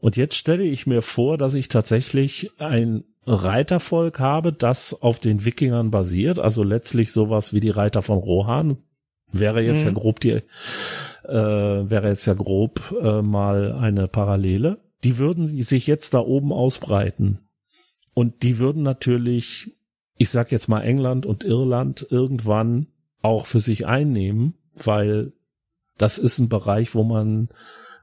Und 0.00 0.16
jetzt 0.16 0.36
stelle 0.36 0.62
ich 0.62 0.86
mir 0.86 1.02
vor, 1.02 1.38
dass 1.38 1.54
ich 1.54 1.68
tatsächlich 1.68 2.52
ein 2.58 3.02
Reitervolk 3.26 4.20
habe, 4.20 4.52
das 4.52 5.02
auf 5.02 5.18
den 5.18 5.44
Wikingern 5.44 5.90
basiert, 5.90 6.38
also 6.38 6.62
letztlich 6.62 7.12
sowas 7.12 7.52
wie 7.52 7.60
die 7.60 7.70
Reiter 7.70 8.02
von 8.02 8.18
Rohan. 8.18 8.78
Wäre 9.30 9.60
jetzt 9.62 9.80
mhm. 9.80 9.88
ja 9.88 9.92
grob 9.92 10.20
die, 10.20 10.30
äh, 10.30 10.42
wäre 11.26 12.08
jetzt 12.08 12.26
ja 12.26 12.34
grob 12.34 12.94
äh, 13.02 13.20
mal 13.20 13.72
eine 13.72 14.08
Parallele. 14.08 14.78
Die 15.04 15.18
würden 15.18 15.62
sich 15.62 15.86
jetzt 15.86 16.14
da 16.14 16.20
oben 16.20 16.52
ausbreiten. 16.52 17.47
Und 18.18 18.42
die 18.42 18.58
würden 18.58 18.82
natürlich, 18.82 19.76
ich 20.16 20.30
sag 20.30 20.50
jetzt 20.50 20.66
mal 20.66 20.80
England 20.80 21.24
und 21.24 21.44
Irland 21.44 22.04
irgendwann 22.10 22.88
auch 23.22 23.46
für 23.46 23.60
sich 23.60 23.86
einnehmen, 23.86 24.54
weil 24.74 25.34
das 25.98 26.18
ist 26.18 26.40
ein 26.40 26.48
Bereich, 26.48 26.96
wo 26.96 27.04
man 27.04 27.48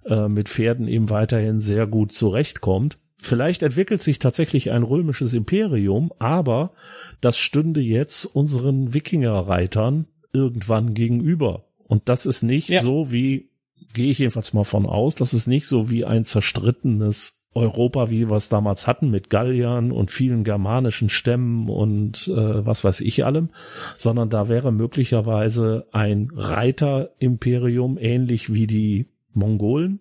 äh, 0.05 0.29
mit 0.29 0.47
Pferden 0.47 0.87
eben 0.87 1.09
weiterhin 1.09 1.59
sehr 1.59 1.85
gut 1.85 2.13
zurechtkommt. 2.13 2.97
Vielleicht 3.17 3.61
entwickelt 3.61 4.01
sich 4.01 4.17
tatsächlich 4.17 4.71
ein 4.71 4.83
römisches 4.83 5.33
Imperium, 5.33 6.13
aber 6.17 6.71
das 7.19 7.37
stünde 7.37 7.81
jetzt 7.81 8.23
unseren 8.23 8.93
Wikingerreitern 8.93 10.07
irgendwann 10.31 10.93
gegenüber. 10.93 11.65
Und 11.89 12.07
das 12.07 12.25
ist 12.25 12.41
nicht 12.41 12.69
ja. 12.69 12.79
so 12.79 13.11
wie, 13.11 13.49
gehe 13.93 14.11
ich 14.11 14.19
jedenfalls 14.19 14.53
mal 14.53 14.63
von 14.63 14.85
aus, 14.85 15.15
das 15.15 15.33
ist 15.33 15.47
nicht 15.47 15.67
so 15.67 15.89
wie 15.89 16.05
ein 16.05 16.23
zerstrittenes 16.23 17.44
Europa, 17.55 18.09
wie 18.09 18.29
wir 18.29 18.35
es 18.35 18.49
damals 18.49 18.85
hatten, 18.85 19.09
mit 19.09 19.29
Galliern 19.29 19.91
und 19.91 20.11
vielen 20.11 20.43
germanischen 20.43 21.09
Stämmen 21.09 21.69
und 21.69 22.27
äh, 22.27 22.65
was 22.65 22.83
weiß 22.83 22.99
ich 22.99 23.25
allem, 23.25 23.49
sondern 23.95 24.29
da 24.29 24.49
wäre 24.49 24.73
möglicherweise 24.73 25.87
ein 25.93 26.29
Reiterimperium, 26.35 27.97
ähnlich 27.97 28.53
wie 28.53 28.67
die 28.67 29.07
Mongolen. 29.33 29.99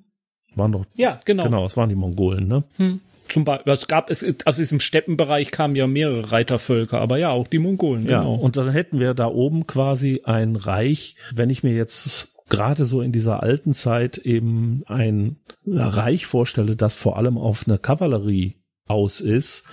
Waren 0.56 0.72
doch, 0.72 0.84
ja, 0.94 1.20
genau. 1.24 1.44
Genau, 1.44 1.64
es 1.64 1.76
waren 1.76 1.88
die 1.88 1.94
Mongolen, 1.94 2.48
ne? 2.48 2.64
Hm. 2.76 3.00
Zum 3.28 3.44
Beispiel, 3.44 3.72
es 3.72 3.86
gab 3.86 4.10
es, 4.10 4.24
also 4.44 4.74
im 4.74 4.80
Steppenbereich 4.80 5.50
kamen 5.50 5.76
ja 5.76 5.86
mehrere 5.86 6.30
Reitervölker, 6.30 7.00
aber 7.00 7.16
ja, 7.18 7.30
auch 7.30 7.46
die 7.46 7.58
Mongolen. 7.58 8.04
Ja, 8.06 8.18
genau. 8.18 8.34
und 8.34 8.56
dann 8.56 8.70
hätten 8.70 9.00
wir 9.00 9.14
da 9.14 9.26
oben 9.26 9.66
quasi 9.66 10.22
ein 10.24 10.56
Reich, 10.56 11.16
wenn 11.32 11.48
ich 11.48 11.62
mir 11.62 11.72
jetzt 11.72 12.34
gerade 12.50 12.84
so 12.84 13.00
in 13.00 13.12
dieser 13.12 13.42
alten 13.42 13.72
Zeit 13.72 14.18
eben 14.18 14.82
ein 14.86 15.36
Reich 15.66 16.26
vorstelle, 16.26 16.76
das 16.76 16.94
vor 16.94 17.16
allem 17.16 17.38
auf 17.38 17.66
eine 17.66 17.78
Kavallerie 17.78 18.56
aus 18.86 19.20
ist, 19.20 19.64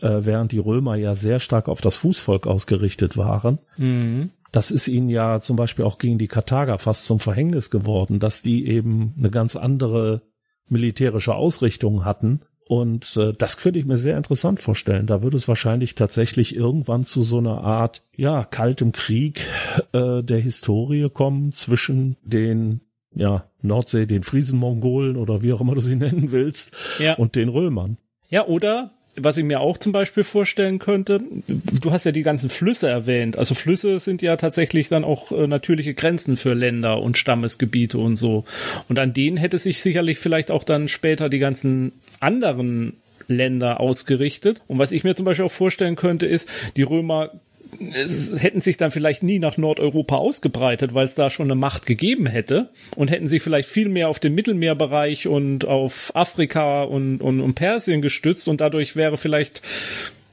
äh, 0.00 0.20
während 0.22 0.52
die 0.52 0.58
Römer 0.58 0.96
ja 0.96 1.14
sehr 1.14 1.40
stark 1.40 1.68
auf 1.68 1.80
das 1.80 1.96
Fußvolk 1.96 2.46
ausgerichtet 2.46 3.16
waren. 3.16 3.58
Mhm. 3.76 4.30
Das 4.50 4.70
ist 4.70 4.88
ihnen 4.88 5.08
ja 5.08 5.40
zum 5.40 5.56
Beispiel 5.56 5.84
auch 5.84 5.96
gegen 5.96 6.18
die 6.18 6.28
Karthager 6.28 6.76
fast 6.78 7.06
zum 7.06 7.20
Verhängnis 7.20 7.70
geworden, 7.70 8.20
dass 8.20 8.42
die 8.42 8.66
eben 8.66 9.14
eine 9.16 9.30
ganz 9.30 9.56
andere 9.56 10.22
militärische 10.68 11.34
Ausrichtung 11.34 12.04
hatten. 12.04 12.42
Und 12.68 13.16
äh, 13.16 13.32
das 13.32 13.56
könnte 13.56 13.78
ich 13.78 13.86
mir 13.86 13.96
sehr 13.96 14.16
interessant 14.16 14.60
vorstellen. 14.60 15.06
Da 15.06 15.22
würde 15.22 15.36
es 15.36 15.48
wahrscheinlich 15.48 15.94
tatsächlich 15.94 16.54
irgendwann 16.54 17.02
zu 17.02 17.22
so 17.22 17.38
einer 17.38 17.62
Art, 17.62 18.02
ja, 18.16 18.44
kaltem 18.44 18.92
Krieg 18.92 19.46
äh, 19.92 20.22
der 20.22 20.38
Historie 20.38 21.08
kommen 21.08 21.52
zwischen 21.52 22.16
den 22.22 22.82
ja, 23.14 23.44
Nordsee, 23.62 24.06
den 24.06 24.22
Friesen-Mongolen 24.22 25.16
oder 25.16 25.42
wie 25.42 25.52
auch 25.52 25.60
immer 25.60 25.74
du 25.74 25.80
sie 25.80 25.96
nennen 25.96 26.32
willst, 26.32 26.74
ja. 26.98 27.14
und 27.14 27.36
den 27.36 27.48
Römern. 27.48 27.96
Ja, 28.28 28.46
oder 28.46 28.90
was 29.16 29.36
ich 29.36 29.44
mir 29.44 29.60
auch 29.60 29.76
zum 29.76 29.92
Beispiel 29.92 30.24
vorstellen 30.24 30.78
könnte, 30.78 31.20
du 31.46 31.92
hast 31.92 32.06
ja 32.06 32.12
die 32.12 32.22
ganzen 32.22 32.48
Flüsse 32.48 32.88
erwähnt. 32.88 33.36
Also 33.36 33.54
Flüsse 33.54 33.98
sind 33.98 34.22
ja 34.22 34.36
tatsächlich 34.36 34.88
dann 34.88 35.04
auch 35.04 35.32
äh, 35.32 35.46
natürliche 35.46 35.92
Grenzen 35.92 36.38
für 36.38 36.54
Länder 36.54 37.02
und 37.02 37.18
Stammesgebiete 37.18 37.98
und 37.98 38.16
so. 38.16 38.44
Und 38.88 38.98
an 38.98 39.12
denen 39.12 39.36
hätte 39.36 39.58
sich 39.58 39.82
sicherlich 39.82 40.18
vielleicht 40.18 40.50
auch 40.50 40.64
dann 40.64 40.88
später 40.88 41.28
die 41.28 41.40
ganzen 41.40 41.92
anderen 42.20 42.94
Länder 43.28 43.80
ausgerichtet. 43.80 44.62
Und 44.66 44.78
was 44.78 44.92
ich 44.92 45.04
mir 45.04 45.14
zum 45.14 45.26
Beispiel 45.26 45.44
auch 45.44 45.52
vorstellen 45.52 45.96
könnte, 45.96 46.26
ist, 46.26 46.48
die 46.76 46.82
Römer 46.82 47.32
hätten 47.80 48.60
sich 48.60 48.76
dann 48.76 48.90
vielleicht 48.90 49.22
nie 49.22 49.38
nach 49.38 49.56
Nordeuropa 49.56 50.16
ausgebreitet, 50.16 50.94
weil 50.94 51.04
es 51.04 51.14
da 51.14 51.30
schon 51.30 51.46
eine 51.46 51.54
Macht 51.54 51.86
gegeben 51.86 52.26
hätte 52.26 52.70
und 52.96 53.10
hätten 53.10 53.26
sich 53.26 53.42
vielleicht 53.42 53.68
viel 53.68 53.88
mehr 53.88 54.08
auf 54.08 54.18
den 54.18 54.34
Mittelmeerbereich 54.34 55.26
und 55.26 55.64
auf 55.64 56.12
Afrika 56.14 56.82
und, 56.82 57.20
und, 57.20 57.40
und 57.40 57.54
Persien 57.54 58.02
gestützt 58.02 58.48
und 58.48 58.60
dadurch 58.60 58.96
wäre 58.96 59.16
vielleicht 59.16 59.62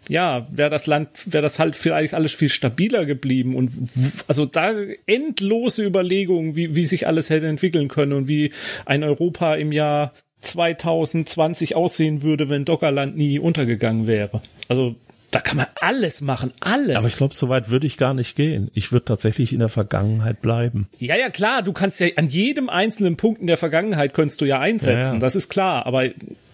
ja, 0.09 0.47
wäre 0.51 0.71
das 0.71 0.87
Land, 0.87 1.09
wäre 1.25 1.43
das 1.43 1.59
halt 1.59 1.75
vielleicht 1.75 2.15
alles 2.15 2.33
viel 2.33 2.49
stabiler 2.49 3.05
geblieben 3.05 3.55
und 3.55 3.71
also 4.27 4.47
da 4.47 4.73
endlose 5.05 5.85
Überlegungen, 5.85 6.55
wie, 6.55 6.75
wie 6.75 6.85
sich 6.85 7.05
alles 7.05 7.29
hätte 7.29 7.45
entwickeln 7.47 7.89
können 7.89 8.13
und 8.13 8.27
wie 8.27 8.51
ein 8.85 9.03
Europa 9.03 9.53
im 9.53 9.71
Jahr 9.71 10.13
2020 10.41 11.75
aussehen 11.75 12.23
würde, 12.23 12.49
wenn 12.49 12.65
Dockerland 12.65 13.17
nie 13.17 13.37
untergegangen 13.37 14.07
wäre. 14.07 14.41
Also 14.67 14.95
da 15.31 15.39
kann 15.39 15.57
man 15.57 15.67
alles 15.79 16.21
machen, 16.21 16.51
alles. 16.59 16.95
Aber 16.95 17.07
ich 17.07 17.15
glaube, 17.15 17.33
so 17.33 17.49
weit 17.49 17.69
würde 17.69 17.87
ich 17.87 17.97
gar 17.97 18.13
nicht 18.13 18.35
gehen. 18.35 18.71
Ich 18.73 18.91
würde 18.91 19.05
tatsächlich 19.05 19.53
in 19.53 19.59
der 19.59 19.69
Vergangenheit 19.69 20.41
bleiben. 20.41 20.89
Ja, 20.99 21.15
ja, 21.15 21.29
klar, 21.29 21.63
du 21.63 21.73
kannst 21.73 21.99
ja 21.99 22.07
an 22.15 22.29
jedem 22.29 22.69
einzelnen 22.69 23.17
Punkt 23.17 23.41
in 23.41 23.47
der 23.47 23.57
Vergangenheit 23.57 24.13
könntest 24.13 24.41
du 24.41 24.45
ja 24.45 24.59
einsetzen, 24.59 25.07
ja, 25.07 25.13
ja. 25.13 25.19
das 25.19 25.35
ist 25.35 25.49
klar, 25.49 25.85
aber 25.85 26.09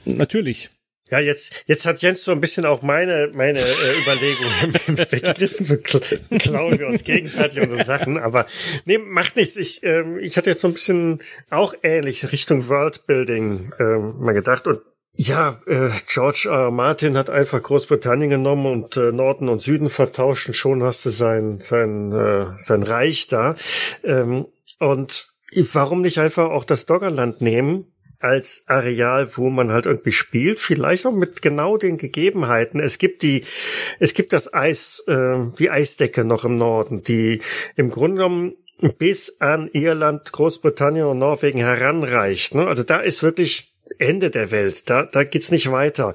natürlich. 0.05 0.69
Ja, 1.11 1.19
jetzt, 1.19 1.65
jetzt 1.67 1.85
hat 1.85 2.01
Jens 2.01 2.23
so 2.23 2.31
ein 2.31 2.41
bisschen 2.41 2.65
auch 2.65 2.81
meine, 2.81 3.29
meine 3.31 3.59
äh, 3.59 4.01
Überlegungen 4.01 4.97
weggegriffen, 5.11 5.63
so 5.63 5.77
klauen 5.77 6.79
wir 6.79 6.87
uns 6.87 7.03
gegenseitig 7.03 7.61
unsere 7.61 7.83
Sachen, 7.83 8.17
aber 8.17 8.47
nee, 8.85 8.97
macht 8.97 9.35
nichts. 9.35 9.55
Ich, 9.55 9.83
ähm, 9.83 10.17
ich 10.17 10.35
hatte 10.35 10.49
jetzt 10.49 10.61
so 10.61 10.67
ein 10.67 10.73
bisschen 10.73 11.19
auch 11.51 11.75
ähnlich 11.83 12.31
Richtung 12.31 12.67
Worldbuilding 12.67 13.71
ähm, 13.79 14.15
mal 14.17 14.33
gedacht 14.33 14.65
und 14.65 14.79
ja, 15.15 15.59
äh, 15.65 15.89
George 16.07 16.49
R. 16.51 16.71
Martin 16.71 17.17
hat 17.17 17.29
einfach 17.29 17.61
Großbritannien 17.61 18.29
genommen 18.29 18.65
und 18.65 18.97
äh, 18.97 19.11
Norden 19.11 19.47
und 19.49 19.61
Süden 19.61 19.89
vertauscht 19.89 20.47
und 20.47 20.53
schon 20.55 20.83
hast 20.83 21.05
du 21.05 21.09
sein, 21.09 21.59
sein, 21.59 22.11
äh, 22.11 22.47
sein 22.57 22.83
Reich 22.83 23.27
da. 23.27 23.55
Ähm, 24.03 24.45
und 24.79 25.27
warum 25.73 26.01
nicht 26.01 26.17
einfach 26.17 26.49
auch 26.49 26.65
das 26.65 26.85
Doggerland 26.85 27.41
nehmen? 27.41 27.91
als 28.19 28.63
Areal, 28.67 29.29
wo 29.35 29.49
man 29.49 29.71
halt 29.71 29.85
irgendwie 29.85 30.13
spielt, 30.13 30.59
vielleicht 30.59 31.05
auch 31.05 31.11
mit 31.11 31.41
genau 31.43 31.77
den 31.77 31.97
Gegebenheiten. 31.97 32.79
Es 32.79 32.97
gibt 32.97 33.21
die, 33.21 33.43
es 33.99 34.13
gibt 34.15 34.33
das 34.33 34.51
Eis, 34.51 35.03
äh, 35.07 35.37
die 35.59 35.69
Eisdecke 35.69 36.23
noch 36.23 36.43
im 36.43 36.57
Norden, 36.57 37.03
die 37.03 37.41
im 37.75 37.91
Grunde 37.91 38.15
genommen 38.15 38.55
bis 38.97 39.39
an 39.39 39.69
Irland, 39.71 40.31
Großbritannien 40.31 41.05
und 41.05 41.19
Norwegen 41.19 41.59
heranreicht. 41.59 42.55
Ne? 42.55 42.67
Also 42.67 42.83
da 42.83 42.99
ist 42.99 43.21
wirklich 43.21 43.74
Ende 43.97 44.29
der 44.29 44.51
Welt. 44.51 44.89
Da, 44.89 45.03
da 45.03 45.23
geht's 45.23 45.51
nicht 45.51 45.71
weiter. 45.71 46.13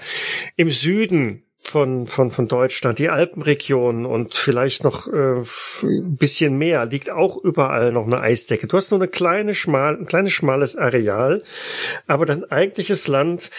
Im 0.56 0.70
Süden 0.70 1.44
von, 1.62 2.06
von, 2.08 2.30
von 2.30 2.48
Deutschland, 2.48 2.98
die 2.98 3.10
Alpenregion 3.10 4.04
und 4.04 4.34
vielleicht 4.34 4.82
noch 4.82 5.06
äh, 5.06 5.42
ein 5.82 6.16
bisschen 6.16 6.58
mehr, 6.58 6.84
liegt 6.86 7.10
auch 7.10 7.36
überall 7.36 7.92
noch 7.92 8.06
eine 8.06 8.20
Eisdecke. 8.20 8.66
Du 8.66 8.76
hast 8.76 8.90
nur 8.90 9.00
eine 9.00 9.08
kleine, 9.08 9.54
schmal, 9.54 9.96
ein 9.96 10.06
kleines, 10.06 10.32
schmales 10.32 10.74
Areal, 10.74 11.44
aber 12.08 12.26
dein 12.26 12.50
eigentliches 12.50 13.06
Land 13.06 13.50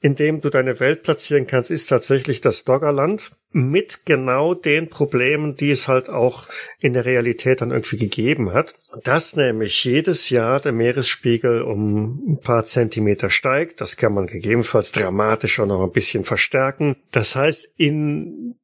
in 0.00 0.14
dem 0.14 0.40
du 0.40 0.48
deine 0.48 0.80
Welt 0.80 1.02
platzieren 1.02 1.46
kannst, 1.46 1.70
ist 1.70 1.86
tatsächlich 1.86 2.40
das 2.40 2.64
Doggerland 2.64 3.32
mit 3.52 4.06
genau 4.06 4.54
den 4.54 4.88
Problemen, 4.88 5.56
die 5.56 5.70
es 5.70 5.88
halt 5.88 6.08
auch 6.08 6.48
in 6.78 6.94
der 6.94 7.04
Realität 7.04 7.60
dann 7.60 7.70
irgendwie 7.70 7.98
gegeben 7.98 8.52
hat. 8.52 8.74
Dass 9.04 9.36
nämlich 9.36 9.84
jedes 9.84 10.30
Jahr 10.30 10.60
der 10.60 10.72
Meeresspiegel 10.72 11.62
um 11.62 12.32
ein 12.32 12.40
paar 12.40 12.64
Zentimeter 12.64 13.28
steigt. 13.28 13.80
Das 13.80 13.96
kann 13.96 14.14
man 14.14 14.26
gegebenenfalls 14.26 14.92
dramatisch 14.92 15.60
auch 15.60 15.66
noch 15.66 15.82
ein 15.82 15.92
bisschen 15.92 16.24
verstärken. 16.24 16.96
Das 17.10 17.36
heißt, 17.36 17.68
in 17.76 18.54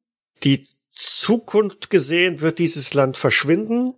die 0.43 0.63
Zukunft 0.91 1.91
gesehen 1.91 2.41
wird 2.41 2.57
dieses 2.57 2.95
Land 2.95 3.17
verschwinden. 3.17 3.93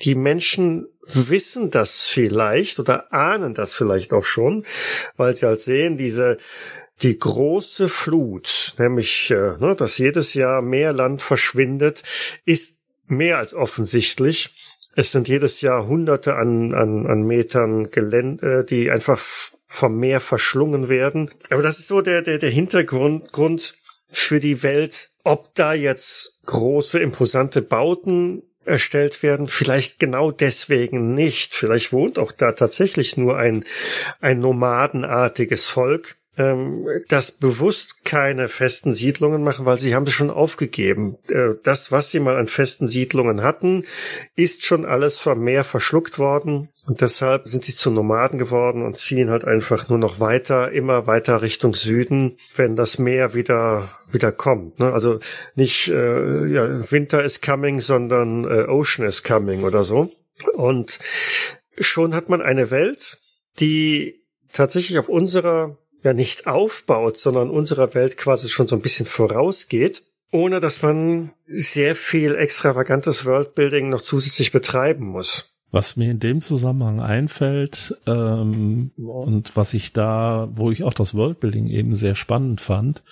Die 0.00 0.14
Menschen 0.14 0.88
wissen 1.04 1.70
das 1.70 2.08
vielleicht 2.08 2.78
oder 2.78 3.12
ahnen 3.12 3.54
das 3.54 3.74
vielleicht 3.74 4.12
auch 4.12 4.24
schon, 4.24 4.64
weil 5.16 5.36
sie 5.36 5.46
halt 5.46 5.60
sehen, 5.60 5.96
diese 5.96 6.38
die 7.02 7.18
große 7.18 7.88
Flut, 7.88 8.74
nämlich 8.78 9.30
äh, 9.30 9.56
ne, 9.58 9.74
dass 9.76 9.98
jedes 9.98 10.34
Jahr 10.34 10.62
mehr 10.62 10.92
Land 10.92 11.20
verschwindet, 11.20 12.02
ist 12.44 12.78
mehr 13.06 13.38
als 13.38 13.54
offensichtlich. 13.54 14.54
Es 14.94 15.10
sind 15.10 15.26
jedes 15.26 15.62
Jahr 15.62 15.86
Hunderte 15.86 16.36
an, 16.36 16.74
an, 16.74 17.06
an 17.06 17.22
Metern 17.22 17.90
Gelände, 17.90 18.64
die 18.64 18.90
einfach 18.90 19.20
vom 19.66 19.98
Meer 19.98 20.20
verschlungen 20.20 20.88
werden. 20.88 21.30
Aber 21.50 21.62
das 21.62 21.78
ist 21.78 21.88
so 21.88 22.02
der, 22.02 22.22
der, 22.22 22.38
der 22.38 22.50
Hintergrund 22.50 23.32
Grund 23.32 23.74
für 24.06 24.38
die 24.38 24.62
Welt, 24.62 25.10
ob 25.24 25.54
da 25.54 25.72
jetzt 25.72 26.40
große, 26.44 26.98
imposante 26.98 27.62
Bauten 27.62 28.42
erstellt 28.64 29.22
werden. 29.22 29.48
Vielleicht 29.48 29.98
genau 29.98 30.30
deswegen 30.30 31.14
nicht. 31.14 31.54
Vielleicht 31.54 31.92
wohnt 31.92 32.18
auch 32.18 32.32
da 32.32 32.52
tatsächlich 32.52 33.16
nur 33.16 33.36
ein, 33.36 33.64
ein 34.20 34.40
nomadenartiges 34.40 35.68
Volk 35.68 36.16
ähm, 36.38 36.86
das 37.08 37.32
bewusst 37.32 38.04
keine 38.04 38.48
festen 38.48 38.94
Siedlungen 38.94 39.42
machen, 39.42 39.66
weil 39.66 39.78
sie 39.78 39.94
haben 39.94 40.06
es 40.06 40.12
schon 40.12 40.30
aufgegeben. 40.30 41.18
Äh, 41.28 41.50
das, 41.62 41.92
was 41.92 42.10
sie 42.10 42.20
mal 42.20 42.38
an 42.38 42.46
festen 42.46 42.88
Siedlungen 42.88 43.42
hatten, 43.42 43.84
ist 44.34 44.64
schon 44.64 44.86
alles 44.86 45.18
vom 45.18 45.40
Meer 45.40 45.64
verschluckt 45.64 46.18
worden 46.18 46.70
und 46.86 47.02
deshalb 47.02 47.48
sind 47.48 47.64
sie 47.64 47.74
zu 47.74 47.90
Nomaden 47.90 48.38
geworden 48.38 48.82
und 48.82 48.96
ziehen 48.96 49.28
halt 49.28 49.44
einfach 49.44 49.88
nur 49.88 49.98
noch 49.98 50.20
weiter, 50.20 50.72
immer 50.72 51.06
weiter 51.06 51.42
Richtung 51.42 51.74
Süden, 51.74 52.38
wenn 52.56 52.76
das 52.76 52.98
Meer 52.98 53.34
wieder 53.34 53.90
wieder 54.14 54.32
kommt. 54.32 54.78
Ne? 54.78 54.92
Also 54.92 55.20
nicht 55.54 55.88
äh, 55.88 56.46
ja, 56.46 56.90
Winter 56.90 57.22
is 57.24 57.40
coming, 57.40 57.80
sondern 57.80 58.44
äh, 58.44 58.66
Ocean 58.68 59.06
is 59.06 59.22
coming 59.22 59.64
oder 59.64 59.84
so. 59.84 60.12
Und 60.54 60.98
schon 61.78 62.14
hat 62.14 62.28
man 62.28 62.42
eine 62.42 62.70
Welt, 62.70 63.18
die 63.60 64.22
tatsächlich 64.52 64.98
auf 64.98 65.08
unserer 65.08 65.76
ja 66.02 66.12
nicht 66.12 66.46
aufbaut, 66.46 67.18
sondern 67.18 67.50
unserer 67.50 67.94
Welt 67.94 68.16
quasi 68.16 68.48
schon 68.48 68.66
so 68.66 68.76
ein 68.76 68.82
bisschen 68.82 69.06
vorausgeht, 69.06 70.02
ohne 70.30 70.60
dass 70.60 70.82
man 70.82 71.32
sehr 71.46 71.94
viel 71.94 72.34
extravagantes 72.34 73.24
Worldbuilding 73.24 73.88
noch 73.88 74.00
zusätzlich 74.00 74.52
betreiben 74.52 75.06
muss. 75.06 75.54
Was 75.70 75.96
mir 75.96 76.10
in 76.10 76.18
dem 76.18 76.40
Zusammenhang 76.40 77.00
einfällt 77.00 77.96
ähm, 78.06 78.90
und 78.96 79.56
was 79.56 79.72
ich 79.72 79.92
da, 79.92 80.50
wo 80.54 80.70
ich 80.70 80.84
auch 80.84 80.92
das 80.92 81.14
Worldbuilding 81.14 81.68
eben 81.68 81.94
sehr 81.94 82.14
spannend 82.14 82.60
fand, 82.60 83.02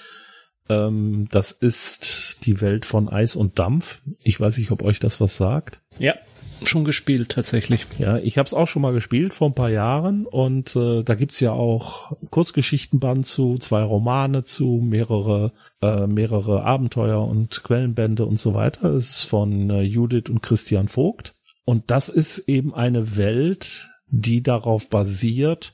ähm, 0.70 1.28
das 1.30 1.52
ist 1.52 2.38
die 2.44 2.60
Welt 2.60 2.86
von 2.86 3.08
Eis 3.08 3.36
und 3.36 3.58
Dampf. 3.58 4.00
Ich 4.22 4.40
weiß 4.40 4.58
nicht, 4.58 4.70
ob 4.70 4.82
euch 4.82 5.00
das 5.00 5.20
was 5.20 5.36
sagt. 5.36 5.80
Ja 5.98 6.14
schon 6.62 6.84
gespielt 6.84 7.30
tatsächlich. 7.30 7.86
Ja, 7.98 8.18
ich 8.18 8.36
habe 8.36 8.46
es 8.46 8.52
auch 8.52 8.68
schon 8.68 8.82
mal 8.82 8.92
gespielt 8.92 9.32
vor 9.32 9.48
ein 9.48 9.54
paar 9.54 9.70
Jahren 9.70 10.26
und 10.26 10.76
äh, 10.76 11.02
da 11.02 11.14
gibt's 11.14 11.40
ja 11.40 11.52
auch 11.52 12.12
Kurzgeschichtenband 12.28 13.26
zu, 13.26 13.54
zwei 13.56 13.82
Romane 13.82 14.44
zu, 14.44 14.78
mehrere 14.84 15.54
äh, 15.80 16.06
mehrere 16.06 16.62
Abenteuer 16.62 17.26
und 17.26 17.64
Quellenbände 17.64 18.26
und 18.26 18.38
so 18.38 18.52
weiter. 18.52 18.90
Es 18.90 19.08
ist 19.08 19.24
von 19.24 19.70
äh, 19.70 19.80
Judith 19.80 20.28
und 20.28 20.42
Christian 20.42 20.88
Vogt 20.88 21.34
und 21.64 21.90
das 21.90 22.10
ist 22.10 22.40
eben 22.40 22.74
eine 22.74 23.16
Welt, 23.16 23.88
die 24.08 24.42
darauf 24.42 24.90
basiert, 24.90 25.72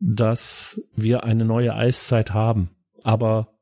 dass 0.00 0.88
wir 0.96 1.24
eine 1.24 1.44
neue 1.44 1.74
Eiszeit 1.74 2.32
haben 2.32 2.70
aber 3.08 3.57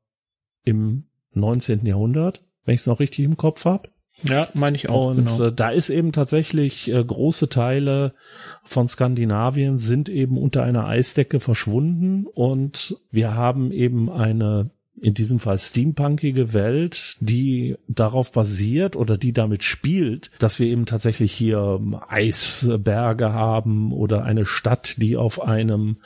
im 0.66 1.04
19. 1.32 1.86
Jahrhundert, 1.86 2.44
wenn 2.66 2.74
ich 2.74 2.82
es 2.82 2.86
noch 2.86 3.00
richtig 3.00 3.24
im 3.24 3.38
Kopf 3.38 3.64
habe. 3.64 3.88
Ja, 4.22 4.48
meine 4.54 4.76
ich 4.76 4.88
auch. 4.88 5.10
Und 5.10 5.28
genau. 5.28 5.44
äh, 5.44 5.52
da 5.52 5.70
ist 5.70 5.90
eben 5.90 6.12
tatsächlich 6.12 6.90
äh, 6.90 7.04
große 7.04 7.48
Teile 7.48 8.14
von 8.62 8.88
Skandinavien 8.88 9.78
sind 9.78 10.08
eben 10.08 10.38
unter 10.38 10.62
einer 10.62 10.86
Eisdecke 10.86 11.38
verschwunden 11.38 12.26
und 12.26 12.96
wir 13.10 13.34
haben 13.34 13.72
eben 13.72 14.10
eine 14.10 14.70
in 15.00 15.14
diesem 15.14 15.38
Fall 15.38 15.58
steampunkige 15.58 16.52
Welt, 16.52 17.16
die 17.20 17.76
darauf 17.86 18.32
basiert 18.32 18.96
oder 18.96 19.18
die 19.18 19.32
damit 19.32 19.62
spielt, 19.62 20.30
dass 20.38 20.58
wir 20.58 20.66
eben 20.66 20.86
tatsächlich 20.86 21.32
hier 21.32 21.80
Eisberge 22.08 23.32
haben 23.32 23.92
oder 23.92 24.24
eine 24.24 24.46
Stadt, 24.46 24.96
die 24.98 25.16
auf 25.16 25.42
einem 25.42 25.98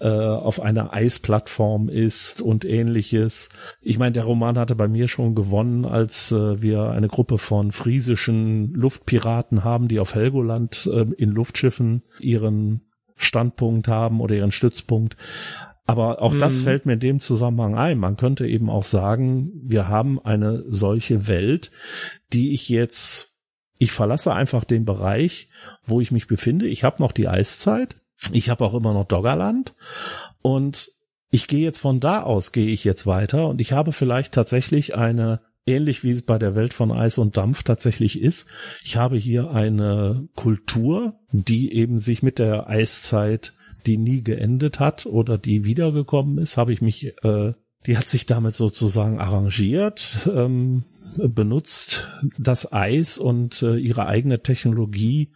äh, 0.00 0.08
auf 0.08 0.60
einer 0.60 0.92
Eisplattform 0.92 1.88
ist 1.88 2.42
und 2.42 2.64
ähnliches. 2.64 3.48
Ich 3.80 3.98
meine, 3.98 4.12
der 4.12 4.24
Roman 4.24 4.58
hatte 4.58 4.74
bei 4.74 4.88
mir 4.88 5.08
schon 5.08 5.34
gewonnen, 5.34 5.84
als 5.84 6.32
äh, 6.32 6.60
wir 6.60 6.90
eine 6.90 7.08
Gruppe 7.08 7.38
von 7.38 7.72
friesischen 7.72 8.72
Luftpiraten 8.74 9.64
haben, 9.64 9.88
die 9.88 9.98
auf 9.98 10.14
Helgoland 10.14 10.88
äh, 10.92 11.06
in 11.16 11.30
Luftschiffen 11.30 12.02
ihren 12.20 12.82
Standpunkt 13.16 13.88
haben 13.88 14.20
oder 14.20 14.34
ihren 14.34 14.52
Stützpunkt. 14.52 15.16
Aber 15.86 16.20
auch 16.20 16.34
mhm. 16.34 16.40
das 16.40 16.58
fällt 16.58 16.84
mir 16.84 16.94
in 16.94 17.00
dem 17.00 17.20
Zusammenhang 17.20 17.76
ein. 17.76 17.98
Man 17.98 18.16
könnte 18.16 18.46
eben 18.46 18.68
auch 18.68 18.84
sagen, 18.84 19.52
wir 19.62 19.88
haben 19.88 20.20
eine 20.24 20.64
solche 20.66 21.28
Welt, 21.28 21.70
die 22.32 22.52
ich 22.52 22.68
jetzt, 22.68 23.38
ich 23.78 23.92
verlasse 23.92 24.34
einfach 24.34 24.64
den 24.64 24.84
Bereich, 24.84 25.48
wo 25.84 26.00
ich 26.00 26.10
mich 26.10 26.26
befinde. 26.26 26.66
Ich 26.66 26.82
habe 26.82 27.02
noch 27.02 27.12
die 27.12 27.28
Eiszeit. 27.28 28.00
Ich 28.32 28.50
habe 28.50 28.64
auch 28.64 28.74
immer 28.74 28.92
noch 28.92 29.06
Doggerland. 29.06 29.74
Und 30.42 30.90
ich 31.30 31.46
gehe 31.46 31.64
jetzt 31.64 31.78
von 31.78 32.00
da 32.00 32.22
aus, 32.22 32.50
gehe 32.50 32.68
ich 32.68 32.82
jetzt 32.82 33.06
weiter. 33.06 33.48
Und 33.48 33.60
ich 33.60 33.72
habe 33.72 33.92
vielleicht 33.92 34.34
tatsächlich 34.34 34.96
eine 34.96 35.40
ähnlich 35.66 36.04
wie 36.04 36.12
es 36.12 36.22
bei 36.22 36.38
der 36.38 36.54
Welt 36.54 36.72
von 36.72 36.92
Eis 36.92 37.18
und 37.18 37.36
Dampf 37.36 37.64
tatsächlich 37.64 38.20
ist. 38.20 38.46
Ich 38.84 38.96
habe 38.96 39.16
hier 39.16 39.50
eine 39.50 40.28
Kultur, 40.36 41.18
die 41.32 41.72
eben 41.72 41.98
sich 41.98 42.22
mit 42.22 42.38
der 42.38 42.68
Eiszeit 42.68 43.52
die 43.86 43.96
nie 43.96 44.22
geendet 44.22 44.80
hat 44.80 45.06
oder 45.06 45.38
die 45.38 45.64
wiedergekommen 45.64 46.38
ist, 46.38 46.56
habe 46.56 46.72
ich 46.72 46.82
mich, 46.82 47.14
äh, 47.22 47.52
die 47.86 47.96
hat 47.96 48.08
sich 48.08 48.26
damit 48.26 48.54
sozusagen 48.54 49.20
arrangiert, 49.20 50.28
ähm, 50.32 50.84
benutzt 51.16 52.08
das 52.38 52.72
Eis 52.72 53.18
und 53.18 53.62
äh, 53.62 53.76
ihre 53.76 54.06
eigene 54.06 54.42
Technologie, 54.42 55.30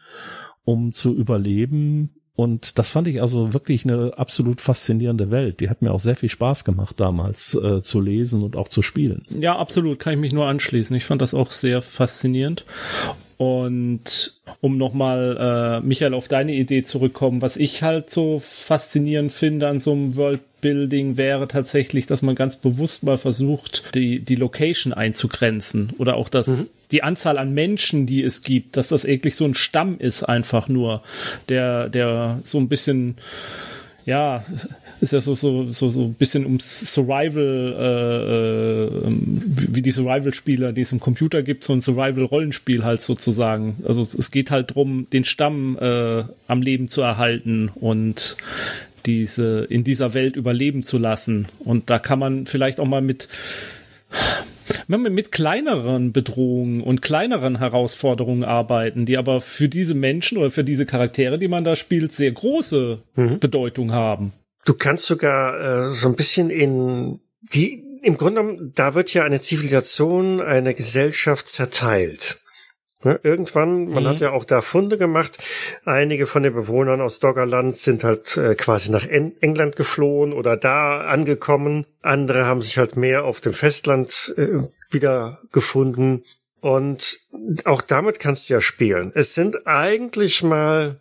um 0.65 0.93
zu 0.93 1.15
überleben. 1.15 2.17
Und 2.35 2.79
das 2.79 2.89
fand 2.89 3.07
ich 3.07 3.21
also 3.21 3.53
wirklich 3.53 3.85
eine 3.85 4.17
absolut 4.17 4.61
faszinierende 4.61 5.31
Welt. 5.31 5.61
Die 5.61 5.69
hat 5.69 5.83
mir 5.83 5.93
auch 5.93 6.01
sehr 6.01 6.17
viel 6.17 6.31
Spaß 6.31 6.65
gemacht 6.65 6.99
damals 6.99 7.55
äh, 7.55 7.83
zu 7.83 8.01
lesen 8.01 8.43
und 8.43 8.57
auch 8.57 8.69
zu 8.69 8.83
spielen. 8.83 9.25
Ja, 9.29 9.59
absolut, 9.59 9.99
kann 9.99 10.15
ich 10.15 10.21
mich 10.21 10.33
nur 10.33 10.47
anschließen. 10.47 10.97
Ich 10.97 11.05
fand 11.05 11.21
das 11.21 11.35
auch 11.35 11.53
sehr 11.53 11.83
faszinierend. 11.83 12.65
Und 13.41 14.35
um 14.61 14.77
nochmal, 14.77 15.81
äh, 15.81 15.87
Michael, 15.87 16.13
auf 16.13 16.29
deine 16.29 16.53
Idee 16.53 16.83
zurückkommen, 16.83 17.41
was 17.41 17.57
ich 17.57 17.83
halt 17.83 18.11
so 18.11 18.39
faszinierend 18.39 19.33
finde 19.33 19.67
an 19.67 19.81
so 19.81 19.93
einem 19.93 20.15
Worldbuilding 20.15 21.17
wäre 21.17 21.49
tatsächlich, 21.49 22.05
dass 22.05 22.21
man 22.21 22.35
ganz 22.35 22.57
bewusst 22.57 23.03
mal 23.03 23.17
versucht, 23.17 23.95
die, 23.95 24.21
die 24.21 24.35
Location 24.35 24.93
einzugrenzen 24.93 25.95
oder 25.97 26.17
auch 26.17 26.29
das, 26.29 26.49
mhm. 26.49 26.69
die 26.91 27.03
Anzahl 27.03 27.39
an 27.39 27.55
Menschen, 27.55 28.05
die 28.05 28.23
es 28.23 28.43
gibt, 28.43 28.77
dass 28.77 28.89
das 28.89 29.07
eigentlich 29.07 29.37
so 29.37 29.47
ein 29.47 29.55
Stamm 29.55 29.99
ist 29.99 30.23
einfach 30.23 30.69
nur, 30.69 31.03
der, 31.49 31.89
der 31.89 32.41
so 32.45 32.59
ein 32.59 32.69
bisschen, 32.69 33.17
ja, 34.05 34.45
ist 35.01 35.13
ja 35.13 35.21
so 35.21 35.35
so 35.35 35.67
so 35.67 35.89
so 35.89 36.03
ein 36.03 36.15
bisschen 36.15 36.45
ums 36.45 36.93
Survival 36.93 37.75
äh, 37.79 39.09
äh, 39.09 39.13
wie 39.73 39.83
die 39.83 39.91
Survival-Spieler, 39.91 40.73
die 40.73 40.83
es 40.83 40.93
im 40.93 41.01
Computer 41.01 41.43
gibt, 41.43 41.65
so 41.65 41.73
ein 41.73 41.81
Survival-Rollenspiel 41.81 42.85
halt 42.85 43.03
sozusagen. 43.03 43.77
Also 43.87 44.03
es, 44.03 44.15
es 44.15 44.31
geht 44.31 44.51
halt 44.51 44.75
drum, 44.75 45.07
den 45.13 45.25
Stamm 45.25 45.79
äh, 45.81 46.25
am 46.47 46.63
Leben 46.63 46.89
zu 46.89 47.01
erhalten 47.01 47.71
und 47.75 48.37
diese 49.07 49.65
in 49.65 49.85
dieser 49.85 50.15
Welt 50.15 50.37
überleben 50.37 50.83
zu 50.83 50.99
lassen. 50.99 51.49
Und 51.61 51.91
da 51.91 51.99
kann 51.99 52.19
man 52.19 52.47
vielleicht 52.47 52.81
auch 52.81 52.87
mal 52.87 53.03
mit 53.03 53.29
mit 54.89 55.31
kleineren 55.31 56.13
Bedrohungen 56.13 56.81
und 56.83 57.01
kleineren 57.01 57.59
Herausforderungen 57.59 58.45
arbeiten, 58.45 59.07
die 59.07 59.17
aber 59.17 59.41
für 59.41 59.69
diese 59.69 59.95
Menschen 59.95 60.39
oder 60.39 60.51
für 60.51 60.65
diese 60.65 60.85
Charaktere, 60.85 61.39
die 61.39 61.49
man 61.49 61.65
da 61.65 61.77
spielt, 61.77 62.13
sehr 62.13 62.33
große 62.33 62.99
mhm. 63.15 63.39
Bedeutung 63.39 63.93
haben. 63.93 64.33
Du 64.65 64.75
kannst 64.75 65.07
sogar 65.07 65.61
äh, 65.61 65.91
so 65.91 66.09
ein 66.09 66.17
bisschen 66.17 66.51
in 66.51 67.21
die 67.41 67.91
im 68.03 68.17
Grunde 68.17 68.41
genommen, 68.41 68.73
da 68.75 68.95
wird 68.95 69.13
ja 69.13 69.25
eine 69.25 69.41
Zivilisation, 69.41 70.41
eine 70.41 70.75
Gesellschaft 70.75 71.49
zerteilt. 71.49 72.41
Ja, 73.03 73.19
irgendwann, 73.23 73.89
man 73.89 74.03
mhm. 74.05 74.09
hat 74.09 74.21
ja 74.21 74.33
auch 74.33 74.45
da 74.45 74.61
Funde 74.61 74.99
gemacht. 74.99 75.39
Einige 75.87 76.27
von 76.27 76.43
den 76.43 76.53
Bewohnern 76.53 77.01
aus 77.01 77.19
Doggerland 77.19 77.77
sind 77.77 78.05
halt 78.05 78.37
äh, 78.37 78.55
quasi 78.55 78.91
nach 78.91 79.07
en 79.07 79.41
England 79.41 79.77
geflohen 79.77 80.35
oder 80.35 80.57
da 80.57 81.01
angekommen. 81.01 81.87
Andere 82.03 82.45
haben 82.45 82.61
sich 82.61 82.77
halt 82.77 82.97
mehr 82.97 83.25
auf 83.25 83.41
dem 83.41 83.55
Festland 83.55 84.35
äh, 84.37 84.63
wieder 84.91 85.41
gefunden. 85.51 86.25
Und 86.61 87.21
auch 87.65 87.81
damit 87.81 88.19
kannst 88.19 88.49
du 88.49 88.55
ja 88.55 88.61
spielen. 88.61 89.13
Es 89.15 89.35
sind 89.35 89.67
eigentlich 89.67 90.43
mal, 90.43 91.01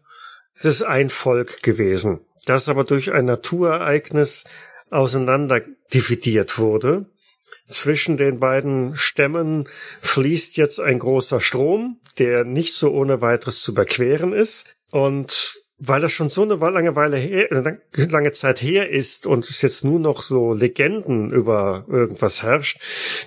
es 0.55 0.63
ist 0.63 0.83
ein 0.83 1.09
Volk 1.09 1.63
gewesen 1.63 2.21
das 2.45 2.69
aber 2.69 2.83
durch 2.83 3.11
ein 3.11 3.25
Naturereignis 3.25 4.45
auseinander 4.89 5.61
dividiert 5.93 6.57
wurde. 6.57 7.05
Zwischen 7.67 8.17
den 8.17 8.39
beiden 8.39 8.95
Stämmen 8.95 9.67
fließt 10.01 10.57
jetzt 10.57 10.79
ein 10.79 10.99
großer 10.99 11.39
Strom, 11.39 11.99
der 12.17 12.43
nicht 12.43 12.73
so 12.73 12.91
ohne 12.91 13.21
weiteres 13.21 13.61
zu 13.61 13.71
überqueren 13.71 14.33
ist. 14.33 14.75
Und 14.91 15.61
weil 15.79 16.01
das 16.01 16.11
schon 16.11 16.29
so 16.29 16.41
eine 16.43 16.55
lange 16.55 16.95
Weile 16.95 17.17
her, 17.17 17.47
lange 17.93 18.31
Zeit 18.33 18.61
her 18.61 18.89
ist 18.89 19.25
und 19.25 19.49
es 19.49 19.61
jetzt 19.61 19.85
nur 19.85 19.99
noch 19.99 20.21
so 20.21 20.53
Legenden 20.53 21.31
über 21.31 21.85
irgendwas 21.87 22.43
herrscht, 22.43 22.81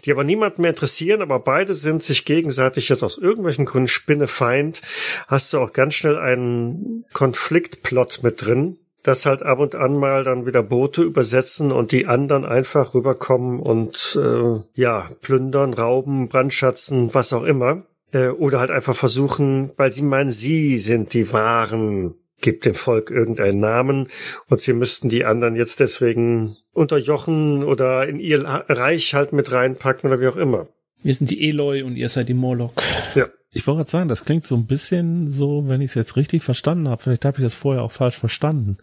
die 0.04 0.12
aber 0.12 0.22
niemanden 0.22 0.62
mehr 0.62 0.70
interessieren, 0.70 1.22
aber 1.22 1.40
beide 1.40 1.74
sind 1.74 2.02
sich 2.02 2.26
gegenseitig 2.26 2.90
jetzt 2.90 3.02
aus 3.02 3.16
irgendwelchen 3.16 3.64
Gründen 3.64 3.88
Spinnefeind, 3.88 4.82
hast 5.28 5.52
du 5.52 5.58
auch 5.60 5.72
ganz 5.72 5.94
schnell 5.94 6.18
einen 6.18 7.04
Konfliktplot 7.14 8.20
mit 8.22 8.44
drin, 8.44 8.78
dass 9.02 9.26
halt 9.26 9.42
ab 9.42 9.58
und 9.58 9.74
an 9.74 9.96
mal 9.96 10.24
dann 10.24 10.46
wieder 10.46 10.62
Boote 10.62 11.02
übersetzen 11.02 11.72
und 11.72 11.92
die 11.92 12.06
anderen 12.06 12.44
einfach 12.44 12.94
rüberkommen 12.94 13.60
und 13.60 14.18
äh, 14.20 14.60
ja, 14.80 15.08
plündern, 15.20 15.74
rauben, 15.74 16.28
brandschatzen, 16.28 17.12
was 17.14 17.32
auch 17.32 17.44
immer. 17.44 17.84
Äh, 18.12 18.28
oder 18.28 18.60
halt 18.60 18.70
einfach 18.70 18.94
versuchen, 18.94 19.72
weil 19.76 19.90
sie 19.90 20.02
meinen, 20.02 20.30
sie 20.30 20.78
sind 20.78 21.14
die 21.14 21.32
wahren, 21.32 22.14
gibt 22.40 22.64
dem 22.64 22.74
Volk 22.74 23.10
irgendeinen 23.10 23.60
Namen 23.60 24.08
und 24.48 24.60
sie 24.60 24.72
müssten 24.72 25.08
die 25.08 25.24
anderen 25.24 25.56
jetzt 25.56 25.80
deswegen 25.80 26.56
unterjochen 26.72 27.64
oder 27.64 28.06
in 28.06 28.18
ihr 28.18 28.44
Reich 28.44 29.14
halt 29.14 29.32
mit 29.32 29.52
reinpacken 29.52 30.10
oder 30.10 30.20
wie 30.20 30.28
auch 30.28 30.36
immer. 30.36 30.66
Wir 31.02 31.14
sind 31.14 31.30
die 31.30 31.48
Eloi 31.48 31.82
und 31.82 31.96
ihr 31.96 32.08
seid 32.08 32.28
die 32.28 32.34
Morlock. 32.34 32.82
Ja. 33.14 33.26
Ich 33.54 33.66
wollte 33.66 33.78
gerade 33.78 33.90
sagen, 33.90 34.08
das 34.08 34.24
klingt 34.24 34.46
so 34.46 34.56
ein 34.56 34.66
bisschen 34.66 35.26
so, 35.28 35.68
wenn 35.68 35.82
ich 35.82 35.90
es 35.90 35.94
jetzt 35.94 36.16
richtig 36.16 36.42
verstanden 36.42 36.88
habe, 36.88 37.02
vielleicht 37.02 37.26
habe 37.26 37.36
ich 37.36 37.42
das 37.42 37.54
vorher 37.54 37.82
auch 37.82 37.92
falsch 37.92 38.16
verstanden, 38.16 38.78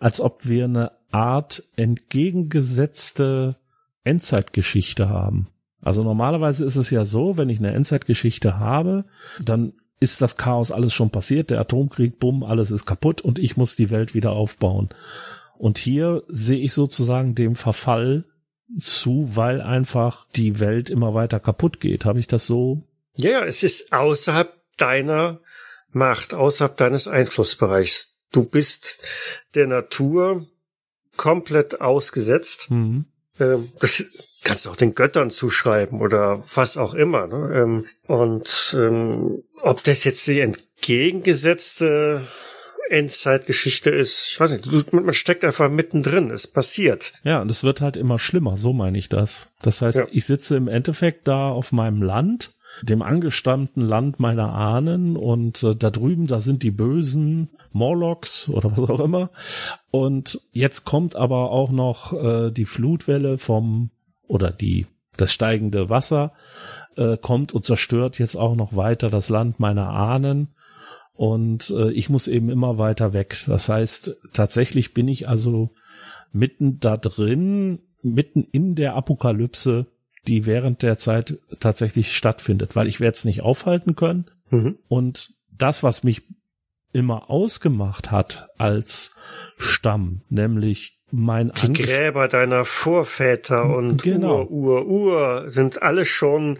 als 0.00 0.20
ob 0.20 0.48
wir 0.48 0.64
eine 0.64 0.90
Art 1.12 1.62
entgegengesetzte 1.76 3.56
Endzeitgeschichte 4.02 5.08
haben. 5.08 5.48
Also 5.80 6.02
normalerweise 6.02 6.64
ist 6.64 6.74
es 6.74 6.90
ja 6.90 7.04
so, 7.04 7.36
wenn 7.36 7.48
ich 7.48 7.60
eine 7.60 7.72
Endzeitgeschichte 7.72 8.58
habe, 8.58 9.04
dann 9.40 9.72
ist 10.00 10.20
das 10.20 10.36
Chaos 10.36 10.72
alles 10.72 10.92
schon 10.94 11.10
passiert, 11.10 11.50
der 11.50 11.60
Atomkrieg, 11.60 12.18
bumm, 12.18 12.42
alles 12.42 12.70
ist 12.70 12.86
kaputt 12.86 13.20
und 13.20 13.38
ich 13.38 13.56
muss 13.56 13.76
die 13.76 13.90
Welt 13.90 14.14
wieder 14.14 14.32
aufbauen. 14.32 14.88
Und 15.56 15.78
hier 15.78 16.22
sehe 16.28 16.58
ich 16.58 16.72
sozusagen 16.72 17.34
dem 17.34 17.54
Verfall 17.54 18.24
zu, 18.80 19.30
weil 19.34 19.60
einfach 19.60 20.26
die 20.36 20.60
Welt 20.60 20.90
immer 20.90 21.14
weiter 21.14 21.40
kaputt 21.40 21.80
geht. 21.80 22.04
Habe 22.04 22.20
ich 22.20 22.26
das 22.26 22.46
so 22.46 22.88
ja, 23.20 23.44
es 23.44 23.62
ist 23.64 23.92
außerhalb 23.92 24.52
deiner 24.76 25.40
Macht, 25.90 26.34
außerhalb 26.34 26.76
deines 26.76 27.08
Einflussbereichs. 27.08 28.20
Du 28.30 28.44
bist 28.44 29.10
der 29.54 29.66
Natur 29.66 30.46
komplett 31.16 31.80
ausgesetzt. 31.80 32.70
Mhm. 32.70 33.06
Ähm, 33.40 33.72
das 33.80 34.38
kannst 34.44 34.66
du 34.66 34.70
auch 34.70 34.76
den 34.76 34.94
Göttern 34.94 35.30
zuschreiben 35.30 36.00
oder 36.00 36.44
was 36.54 36.76
auch 36.76 36.94
immer. 36.94 37.26
Ne? 37.26 37.52
Ähm, 37.56 37.86
und 38.06 38.76
ähm, 38.78 39.42
ob 39.60 39.82
das 39.82 40.04
jetzt 40.04 40.26
die 40.28 40.40
entgegengesetzte 40.40 42.24
Endzeitgeschichte 42.90 43.90
ist, 43.90 44.30
ich 44.32 44.40
weiß 44.40 44.52
nicht, 44.52 44.92
man 44.92 45.14
steckt 45.14 45.44
einfach 45.44 45.70
mittendrin, 45.70 46.30
es 46.30 46.46
passiert. 46.46 47.12
Ja, 47.24 47.40
und 47.40 47.50
es 47.50 47.64
wird 47.64 47.80
halt 47.80 47.96
immer 47.96 48.18
schlimmer, 48.18 48.56
so 48.56 48.72
meine 48.72 48.98
ich 48.98 49.08
das. 49.08 49.52
Das 49.62 49.82
heißt, 49.82 49.98
ja. 49.98 50.06
ich 50.10 50.24
sitze 50.24 50.56
im 50.56 50.68
Endeffekt 50.68 51.28
da 51.28 51.50
auf 51.50 51.72
meinem 51.72 52.02
Land 52.02 52.54
dem 52.82 53.02
angestammten 53.02 53.82
Land 53.82 54.20
meiner 54.20 54.52
Ahnen 54.52 55.16
und 55.16 55.62
äh, 55.62 55.74
da 55.74 55.90
drüben, 55.90 56.26
da 56.26 56.40
sind 56.40 56.62
die 56.62 56.70
bösen 56.70 57.50
Morlocks 57.72 58.48
oder 58.48 58.76
was 58.76 58.90
auch 58.90 59.00
immer. 59.00 59.30
Und 59.90 60.40
jetzt 60.52 60.84
kommt 60.84 61.16
aber 61.16 61.50
auch 61.50 61.70
noch 61.70 62.12
äh, 62.12 62.50
die 62.50 62.64
Flutwelle 62.64 63.38
vom 63.38 63.90
oder 64.26 64.50
die 64.50 64.86
das 65.16 65.32
steigende 65.32 65.90
Wasser 65.90 66.32
äh, 66.96 67.16
kommt 67.16 67.52
und 67.52 67.64
zerstört 67.64 68.18
jetzt 68.18 68.36
auch 68.36 68.54
noch 68.54 68.76
weiter 68.76 69.10
das 69.10 69.28
Land 69.28 69.58
meiner 69.58 69.88
Ahnen. 69.88 70.54
Und 71.18 71.70
äh, 71.70 71.90
ich 71.90 72.10
muss 72.10 72.28
eben 72.28 72.48
immer 72.48 72.78
weiter 72.78 73.12
weg. 73.12 73.42
Das 73.48 73.68
heißt, 73.68 74.18
tatsächlich 74.32 74.94
bin 74.94 75.08
ich 75.08 75.28
also 75.28 75.70
mitten 76.32 76.78
da 76.78 76.96
drin, 76.96 77.80
mitten 78.04 78.46
in 78.52 78.76
der 78.76 78.94
Apokalypse, 78.94 79.86
die 80.28 80.46
während 80.46 80.82
der 80.82 80.96
Zeit 80.96 81.36
tatsächlich 81.58 82.16
stattfindet, 82.16 82.76
weil 82.76 82.86
ich 82.86 83.00
werde 83.00 83.16
es 83.16 83.24
nicht 83.24 83.42
aufhalten 83.42 83.96
können. 83.96 84.26
Mhm. 84.50 84.78
Und 84.86 85.34
das, 85.50 85.82
was 85.82 86.04
mich 86.04 86.22
immer 86.92 87.28
ausgemacht 87.30 88.12
hat 88.12 88.48
als 88.56 89.16
Stamm, 89.56 90.20
nämlich 90.28 90.97
mein 91.10 91.52
Die 91.52 91.66
Ange 91.66 91.72
Gräber 91.78 92.28
deiner 92.28 92.64
Vorväter 92.64 93.74
und 93.74 94.02
genau. 94.02 94.44
Ur, 94.44 94.86
Ur, 94.86 94.86
Ur 94.86 95.44
sind 95.46 95.82
alle 95.82 96.04
schon 96.04 96.58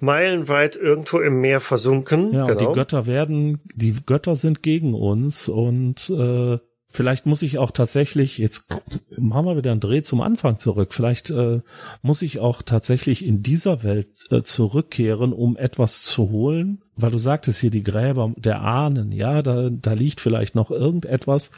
meilenweit 0.00 0.76
irgendwo 0.76 1.18
im 1.18 1.40
Meer 1.40 1.60
versunken. 1.60 2.32
Ja, 2.32 2.46
genau. 2.46 2.52
und 2.52 2.60
die 2.60 2.64
genau. 2.64 2.74
Götter 2.74 3.06
werden, 3.06 3.60
die 3.74 3.94
Götter 4.04 4.36
sind 4.36 4.62
gegen 4.62 4.94
uns 4.94 5.48
und 5.48 6.08
äh, 6.10 6.58
vielleicht 6.94 7.26
muss 7.26 7.42
ich 7.42 7.58
auch 7.58 7.72
tatsächlich, 7.72 8.38
jetzt 8.38 8.72
machen 9.18 9.46
wir 9.46 9.56
wieder 9.56 9.72
einen 9.72 9.80
Dreh 9.80 10.02
zum 10.02 10.20
Anfang 10.20 10.58
zurück, 10.58 10.94
vielleicht 10.94 11.28
äh, 11.28 11.60
muss 12.02 12.22
ich 12.22 12.38
auch 12.38 12.62
tatsächlich 12.62 13.26
in 13.26 13.42
dieser 13.42 13.82
Welt 13.82 14.10
äh, 14.30 14.42
zurückkehren, 14.42 15.32
um 15.32 15.56
etwas 15.56 16.04
zu 16.04 16.30
holen, 16.30 16.82
weil 16.94 17.10
du 17.10 17.18
sagtest 17.18 17.60
hier 17.60 17.70
die 17.70 17.82
Gräber 17.82 18.32
der 18.36 18.60
Ahnen, 18.60 19.10
ja, 19.10 19.42
da, 19.42 19.70
da 19.70 19.92
liegt 19.92 20.20
vielleicht 20.20 20.54
noch 20.54 20.70
irgendetwas, 20.70 21.50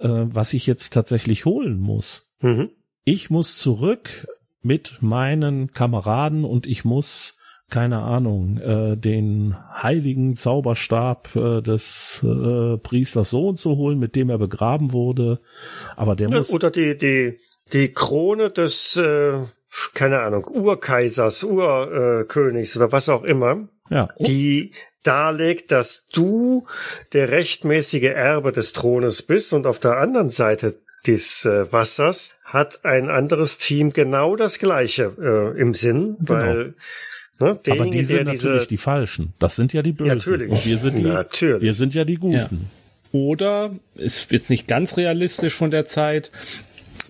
äh, 0.00 0.08
was 0.08 0.52
ich 0.52 0.66
jetzt 0.66 0.92
tatsächlich 0.92 1.44
holen 1.44 1.78
muss. 1.78 2.32
Mhm. 2.40 2.70
Ich 3.04 3.30
muss 3.30 3.58
zurück 3.58 4.26
mit 4.60 4.98
meinen 5.00 5.72
Kameraden 5.72 6.44
und 6.44 6.66
ich 6.66 6.84
muss 6.84 7.38
keine 7.70 8.02
Ahnung, 8.02 8.58
äh, 8.58 8.96
den 8.96 9.56
heiligen 9.72 10.36
Zauberstab 10.36 11.34
äh, 11.34 11.62
des 11.62 12.20
äh, 12.22 12.76
Priesters 12.78 13.30
Sohn 13.30 13.56
zu 13.56 13.76
holen, 13.76 13.98
mit 13.98 14.14
dem 14.16 14.30
er 14.30 14.38
begraben 14.38 14.92
wurde. 14.92 15.40
Aber 15.96 16.14
der 16.14 16.30
muss. 16.30 16.50
Oder 16.50 16.70
die, 16.70 16.96
die, 16.96 17.40
die 17.72 17.92
Krone 17.92 18.50
des, 18.50 18.96
äh, 18.96 19.38
keine 19.94 20.20
Ahnung, 20.20 20.46
Urkaisers, 20.46 21.42
Urkönigs 21.42 22.76
oder 22.76 22.92
was 22.92 23.08
auch 23.08 23.24
immer. 23.24 23.68
Ja. 23.90 24.08
Die 24.18 24.72
darlegt, 25.02 25.70
dass 25.70 26.08
du 26.08 26.66
der 27.12 27.30
rechtmäßige 27.30 28.04
Erbe 28.04 28.52
des 28.52 28.72
Thrones 28.72 29.22
bist 29.22 29.52
und 29.52 29.66
auf 29.66 29.78
der 29.78 29.98
anderen 29.98 30.30
Seite 30.30 30.80
des 31.06 31.44
äh, 31.44 31.70
Wassers 31.72 32.38
hat 32.44 32.84
ein 32.84 33.10
anderes 33.10 33.58
Team 33.58 33.92
genau 33.92 34.36
das 34.36 34.58
gleiche 34.58 35.12
äh, 35.20 35.60
im 35.60 35.74
Sinn, 35.74 36.16
genau. 36.20 36.40
weil 36.40 36.74
Ne? 37.40 37.56
Aber 37.68 37.86
die 37.86 38.04
sind 38.04 38.26
natürlich 38.26 38.58
diese... 38.58 38.68
die 38.68 38.76
Falschen. 38.76 39.32
Das 39.38 39.56
sind 39.56 39.72
ja 39.72 39.82
die 39.82 39.92
Bösen. 39.92 40.18
Natürlich. 40.18 40.50
Und 40.50 40.66
wir 40.66 40.78
sind 40.78 40.98
die, 40.98 41.02
natürlich. 41.02 41.62
wir 41.62 41.72
sind 41.74 41.94
ja 41.94 42.04
die 42.04 42.16
Guten. 42.16 42.34
Ja. 43.12 43.18
Oder 43.18 43.70
ist 43.94 44.30
jetzt 44.32 44.50
nicht 44.50 44.66
ganz 44.66 44.96
realistisch 44.96 45.54
von 45.54 45.70
der 45.70 45.84
Zeit, 45.84 46.30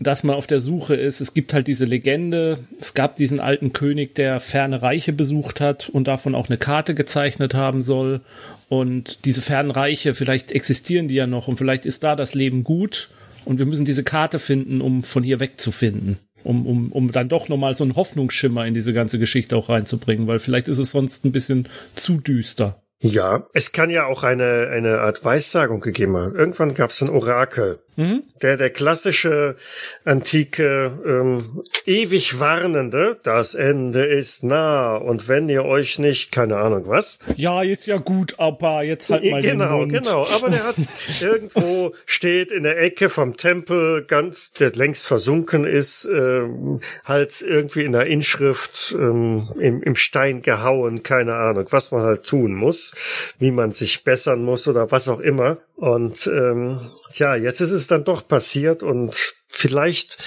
dass 0.00 0.24
man 0.24 0.36
auf 0.36 0.46
der 0.46 0.60
Suche 0.60 0.94
ist. 0.94 1.20
Es 1.20 1.34
gibt 1.34 1.52
halt 1.52 1.66
diese 1.66 1.84
Legende. 1.84 2.58
Es 2.80 2.94
gab 2.94 3.16
diesen 3.16 3.40
alten 3.40 3.72
König, 3.72 4.14
der 4.14 4.40
ferne 4.40 4.82
Reiche 4.82 5.12
besucht 5.12 5.60
hat 5.60 5.88
und 5.88 6.08
davon 6.08 6.34
auch 6.34 6.48
eine 6.48 6.58
Karte 6.58 6.94
gezeichnet 6.94 7.54
haben 7.54 7.82
soll. 7.82 8.20
Und 8.68 9.24
diese 9.24 9.42
fernen 9.42 9.70
Reiche, 9.70 10.14
vielleicht 10.14 10.52
existieren 10.52 11.08
die 11.08 11.14
ja 11.14 11.26
noch 11.26 11.48
und 11.48 11.56
vielleicht 11.56 11.86
ist 11.86 12.02
da 12.02 12.16
das 12.16 12.34
Leben 12.34 12.64
gut. 12.64 13.08
Und 13.44 13.58
wir 13.58 13.66
müssen 13.66 13.84
diese 13.84 14.04
Karte 14.04 14.38
finden, 14.38 14.80
um 14.80 15.04
von 15.04 15.22
hier 15.22 15.38
wegzufinden 15.38 16.18
um, 16.44 16.66
um, 16.66 16.92
um 16.92 17.12
dann 17.12 17.28
doch 17.28 17.48
nochmal 17.48 17.74
so 17.74 17.84
einen 17.84 17.96
Hoffnungsschimmer 17.96 18.66
in 18.66 18.74
diese 18.74 18.92
ganze 18.92 19.18
Geschichte 19.18 19.56
auch 19.56 19.68
reinzubringen, 19.68 20.26
weil 20.26 20.38
vielleicht 20.38 20.68
ist 20.68 20.78
es 20.78 20.92
sonst 20.92 21.24
ein 21.24 21.32
bisschen 21.32 21.68
zu 21.94 22.18
düster. 22.18 22.80
Ja, 23.00 23.46
es 23.52 23.72
kann 23.72 23.90
ja 23.90 24.06
auch 24.06 24.22
eine, 24.22 24.68
eine 24.72 25.00
Art 25.00 25.24
Weissagung 25.24 25.80
gegeben 25.80 26.16
haben. 26.16 26.34
Irgendwann 26.34 26.74
gab 26.74 26.90
es 26.90 27.02
ein 27.02 27.10
Orakel. 27.10 27.80
Mhm. 27.96 28.22
Der, 28.42 28.56
der 28.56 28.70
klassische 28.70 29.56
antike, 30.04 30.98
ähm, 31.06 31.62
ewig 31.86 32.40
warnende, 32.40 33.18
das 33.22 33.54
Ende 33.54 34.04
ist 34.04 34.42
nah 34.44 34.96
und 34.96 35.28
wenn 35.28 35.48
ihr 35.48 35.64
euch 35.64 35.98
nicht, 35.98 36.32
keine 36.32 36.56
Ahnung 36.56 36.84
was. 36.86 37.18
Ja, 37.36 37.62
ist 37.62 37.86
ja 37.86 37.96
gut, 37.98 38.34
aber 38.38 38.82
jetzt 38.82 39.08
halt 39.10 39.24
mal 39.24 39.40
Genau, 39.42 39.80
den 39.84 39.92
Mund. 39.92 39.92
genau. 39.92 40.26
Aber 40.34 40.50
der 40.50 40.64
hat 40.64 40.76
irgendwo 41.20 41.92
steht 42.06 42.50
in 42.50 42.64
der 42.64 42.80
Ecke 42.80 43.08
vom 43.08 43.36
Tempel, 43.36 44.04
ganz, 44.04 44.52
der 44.52 44.72
längst 44.72 45.06
versunken 45.06 45.64
ist, 45.64 46.04
ähm, 46.12 46.80
halt 47.04 47.42
irgendwie 47.42 47.84
in 47.84 47.92
der 47.92 48.06
Inschrift 48.06 48.94
ähm, 48.98 49.48
im, 49.58 49.82
im 49.82 49.96
Stein 49.96 50.42
gehauen, 50.42 51.02
keine 51.02 51.34
Ahnung, 51.34 51.66
was 51.70 51.90
man 51.92 52.02
halt 52.02 52.24
tun 52.26 52.54
muss, 52.54 52.94
wie 53.38 53.50
man 53.50 53.72
sich 53.72 54.04
bessern 54.04 54.44
muss 54.44 54.68
oder 54.68 54.90
was 54.90 55.08
auch 55.08 55.20
immer. 55.20 55.58
Und 55.76 56.26
ähm, 56.28 56.90
ja, 57.14 57.34
jetzt 57.34 57.60
ist 57.60 57.72
es 57.72 57.86
dann 57.88 58.04
doch 58.04 58.26
passiert 58.26 58.82
und 58.82 59.34
vielleicht 59.48 60.18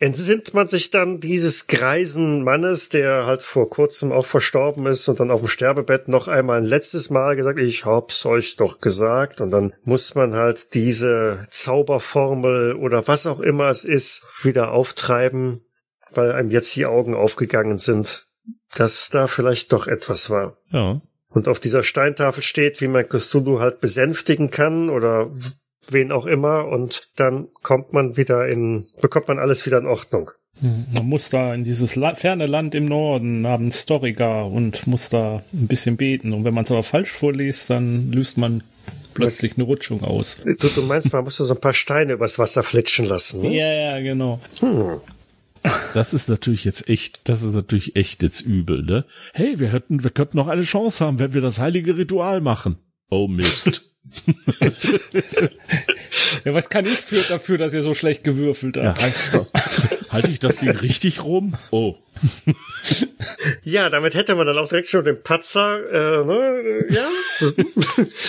entsinnt 0.00 0.54
man 0.54 0.68
sich 0.68 0.90
dann 0.90 1.20
dieses 1.20 1.66
greisen 1.66 2.42
Mannes, 2.44 2.88
der 2.88 3.26
halt 3.26 3.42
vor 3.42 3.68
kurzem 3.68 4.12
auch 4.12 4.26
verstorben 4.26 4.86
ist 4.86 5.08
und 5.08 5.20
dann 5.20 5.30
auf 5.30 5.40
dem 5.40 5.48
Sterbebett 5.48 6.08
noch 6.08 6.28
einmal 6.28 6.58
ein 6.58 6.64
letztes 6.64 7.10
Mal 7.10 7.36
gesagt, 7.36 7.58
ich 7.58 7.84
hab's 7.84 8.24
euch 8.26 8.56
doch 8.56 8.80
gesagt. 8.80 9.40
Und 9.40 9.50
dann 9.50 9.72
muss 9.84 10.14
man 10.14 10.34
halt 10.34 10.74
diese 10.74 11.46
Zauberformel 11.50 12.74
oder 12.76 13.08
was 13.08 13.26
auch 13.26 13.40
immer 13.40 13.68
es 13.68 13.84
ist, 13.84 14.24
wieder 14.42 14.72
auftreiben, 14.72 15.64
weil 16.12 16.32
einem 16.32 16.50
jetzt 16.50 16.74
die 16.76 16.86
Augen 16.86 17.14
aufgegangen 17.14 17.78
sind, 17.78 18.26
dass 18.76 19.10
da 19.10 19.26
vielleicht 19.26 19.72
doch 19.72 19.86
etwas 19.86 20.30
war. 20.30 20.56
Ja. 20.70 21.00
Und 21.30 21.48
auf 21.48 21.60
dieser 21.60 21.82
Steintafel 21.82 22.42
steht, 22.42 22.80
wie 22.80 22.88
man 22.88 23.08
Cthulhu 23.08 23.60
halt 23.60 23.80
besänftigen 23.80 24.50
kann 24.50 24.88
oder 24.88 25.30
wen 25.90 26.12
auch 26.12 26.26
immer 26.26 26.66
und 26.68 27.10
dann 27.16 27.48
kommt 27.62 27.92
man 27.92 28.16
wieder 28.16 28.48
in, 28.48 28.86
bekommt 29.00 29.28
man 29.28 29.38
alles 29.38 29.64
wieder 29.66 29.78
in 29.78 29.86
Ordnung. 29.86 30.30
Hm, 30.60 30.86
man 30.92 31.06
muss 31.06 31.30
da 31.30 31.54
in 31.54 31.64
dieses 31.64 31.94
La 31.96 32.14
ferne 32.14 32.46
Land 32.46 32.74
im 32.74 32.86
Norden 32.86 33.42
namens 33.42 33.82
Storiga 33.82 34.42
und 34.42 34.86
muss 34.86 35.08
da 35.08 35.42
ein 35.52 35.68
bisschen 35.68 35.96
beten. 35.96 36.32
Und 36.32 36.44
wenn 36.44 36.54
man 36.54 36.64
es 36.64 36.70
aber 36.70 36.82
falsch 36.82 37.12
vorliest, 37.12 37.70
dann 37.70 38.10
löst 38.10 38.38
man 38.38 38.64
plötzlich 39.14 39.56
eine 39.56 39.64
Rutschung 39.64 40.02
aus. 40.02 40.40
Du, 40.44 40.68
du 40.68 40.82
meinst, 40.82 41.12
man 41.12 41.24
muss 41.24 41.36
so 41.36 41.52
ein 41.52 41.60
paar 41.60 41.74
Steine 41.74 42.14
übers 42.14 42.38
Wasser 42.38 42.62
flitschen 42.62 43.04
lassen. 43.04 43.42
Ne? 43.42 43.56
Ja, 43.56 43.72
ja, 43.72 44.00
genau. 44.00 44.40
Hm. 44.60 45.00
Das 45.94 46.14
ist 46.14 46.28
natürlich 46.28 46.64
jetzt 46.64 46.88
echt, 46.88 47.20
das 47.24 47.42
ist 47.42 47.54
natürlich 47.54 47.96
echt 47.96 48.22
jetzt 48.22 48.40
übel, 48.40 48.82
ne? 48.82 49.04
Hey, 49.32 49.58
wir 49.58 49.72
hätten, 49.72 50.02
wir 50.02 50.10
könnten 50.10 50.36
noch 50.36 50.48
eine 50.48 50.62
Chance 50.62 51.04
haben, 51.04 51.18
wenn 51.18 51.34
wir 51.34 51.40
das 51.40 51.58
heilige 51.58 51.96
Ritual 51.96 52.40
machen. 52.40 52.78
Oh 53.10 53.26
Mist. 53.26 53.84
ja, 56.44 56.54
was 56.54 56.70
kann 56.70 56.86
ich 56.86 56.98
für, 56.98 57.20
dafür, 57.22 57.58
dass 57.58 57.74
ihr 57.74 57.82
so 57.82 57.94
schlecht 57.94 58.24
gewürfelt 58.24 58.76
habt? 58.76 59.02
Ja, 59.02 59.10
so. 59.10 59.46
Halte 60.10 60.30
ich 60.30 60.38
das 60.38 60.56
Ding 60.56 60.70
richtig 60.70 61.24
rum? 61.24 61.54
Oh. 61.70 61.96
Ja, 63.62 63.90
damit 63.90 64.14
hätte 64.14 64.34
man 64.34 64.46
dann 64.46 64.56
auch 64.58 64.68
direkt 64.68 64.88
schon 64.88 65.04
den 65.04 65.22
Patzer, 65.22 65.78
äh, 65.90 66.24
ne? 66.24 66.86
Ja. 66.90 67.08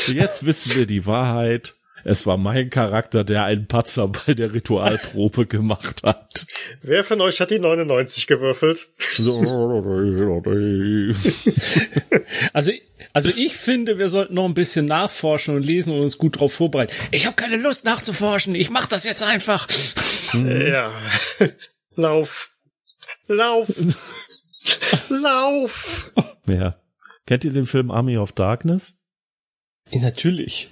Jetzt 0.14 0.45
wissen 0.45 0.76
wir 0.76 0.85
die 0.85 1.06
Wahrheit. 1.06 1.76
Es 2.03 2.26
war 2.26 2.38
mein 2.38 2.69
Charakter, 2.69 3.23
der 3.23 3.45
einen 3.45 3.67
Patzer 3.67 4.07
bei 4.07 4.34
der 4.34 4.53
Ritualprobe 4.53 5.45
gemacht 5.47 6.03
hat. 6.03 6.45
Wer 6.81 7.03
von 7.03 7.21
euch 7.21 7.39
hat 7.41 7.51
die 7.51 7.59
99 7.59 8.27
gewürfelt? 8.27 8.88
also, 12.53 12.71
also 13.13 13.30
ich 13.30 13.55
finde, 13.55 13.97
wir 13.97 14.09
sollten 14.09 14.35
noch 14.35 14.45
ein 14.45 14.53
bisschen 14.53 14.85
nachforschen 14.85 15.55
und 15.55 15.63
lesen 15.63 15.93
und 15.93 16.01
uns 16.01 16.17
gut 16.17 16.35
darauf 16.35 16.53
vorbereiten. 16.53 16.93
Ich 17.11 17.26
habe 17.26 17.35
keine 17.35 17.57
Lust 17.57 17.85
nachzuforschen. 17.85 18.55
Ich 18.55 18.69
mache 18.69 18.89
das 18.89 19.03
jetzt 19.03 19.23
einfach. 19.23 19.67
Ja. 20.34 20.91
Lauf. 21.95 22.51
Lauf. 23.27 23.67
Lauf. 25.09 26.11
Ja. 26.47 26.76
Kennt 27.26 27.45
ihr 27.45 27.51
den 27.51 27.65
Film 27.65 27.91
Army 27.91 28.17
of 28.17 28.31
Darkness? 28.31 28.95
Natürlich. 29.91 30.69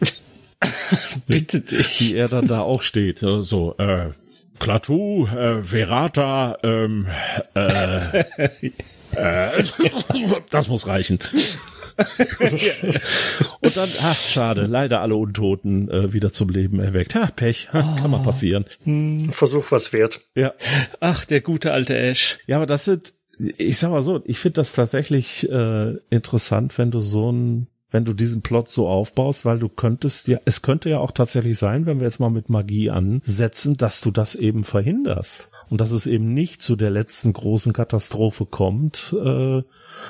Bitte 1.28 1.62
dich. 1.62 2.00
Wie 2.00 2.16
er 2.16 2.28
dann 2.28 2.48
da 2.48 2.62
auch 2.62 2.82
steht. 2.82 3.20
So, 3.20 3.76
äh, 3.78 4.12
Klaatu, 4.60 5.28
äh, 5.28 5.62
Verata, 5.62 6.58
ähm, 6.64 7.08
äh, 7.54 8.20
äh, 9.16 9.64
das 10.50 10.68
muss 10.68 10.88
reichen. 10.88 11.20
Und 13.62 13.78
dann, 13.78 13.90
ach, 14.04 14.16
schade, 14.16 14.68
leider 14.68 15.02
alle 15.02 15.16
Untoten 15.16 15.90
äh, 15.90 16.14
wieder 16.14 16.32
zum 16.32 16.50
Leben 16.50 16.80
erweckt. 16.80 17.16
Ha, 17.16 17.30
Pech, 17.36 17.74
ha, 17.74 17.96
kann 18.00 18.12
mal 18.12 18.24
passieren. 18.24 18.66
Versuch 19.32 19.72
was 19.72 19.94
wert. 19.94 20.22
Ja. 20.36 20.54
Ach, 21.00 21.26
der 21.26 21.42
gute 21.42 21.74
alte 21.74 21.98
Ash. 21.98 22.38
Ja, 22.46 22.58
aber 22.58 22.68
das 22.68 22.86
sind, 22.86 23.14
ich 23.38 23.80
sag 23.80 23.92
mal 23.92 24.04
so, 24.04 24.22
ich 24.26 24.40
finde 24.40 24.56
das 24.56 24.74
tatsächlich 24.74 25.50
äh, 25.50 25.96
interessant, 26.10 26.78
wenn 26.78 26.92
du 26.92 27.00
so 27.00 27.32
ein 27.32 27.68
wenn 27.92 28.06
du 28.06 28.14
diesen 28.14 28.42
Plot 28.42 28.70
so 28.70 28.88
aufbaust, 28.88 29.46
weil 29.46 29.60
du 29.60 29.70
könntest 29.70 30.28
ja, 30.28 30.40
es 30.46 30.62
könnte 30.62 30.90
ja 30.90 31.00
auch 31.00 31.12
tatsächlich 31.12 31.58
sein, 31.58 31.86
wenn 31.86 32.00
wir 32.00 32.06
jetzt 32.06 32.20
mal 32.20 32.30
mit 32.30 32.50
Magie 32.50 32.90
ansetzen, 32.90 33.78
dass 33.78 34.02
du 34.02 34.12
das 34.12 34.36
eben 34.36 34.64
verhinderst 34.64 35.52
und 35.70 35.80
dass 35.80 35.92
es 35.92 36.06
eben 36.06 36.34
nicht 36.34 36.62
zu 36.62 36.76
der 36.76 36.90
letzten 36.90 37.34
großen 37.34 37.74
Katastrophe 37.74 38.46
kommt, 38.46 39.16
äh, 39.24 39.62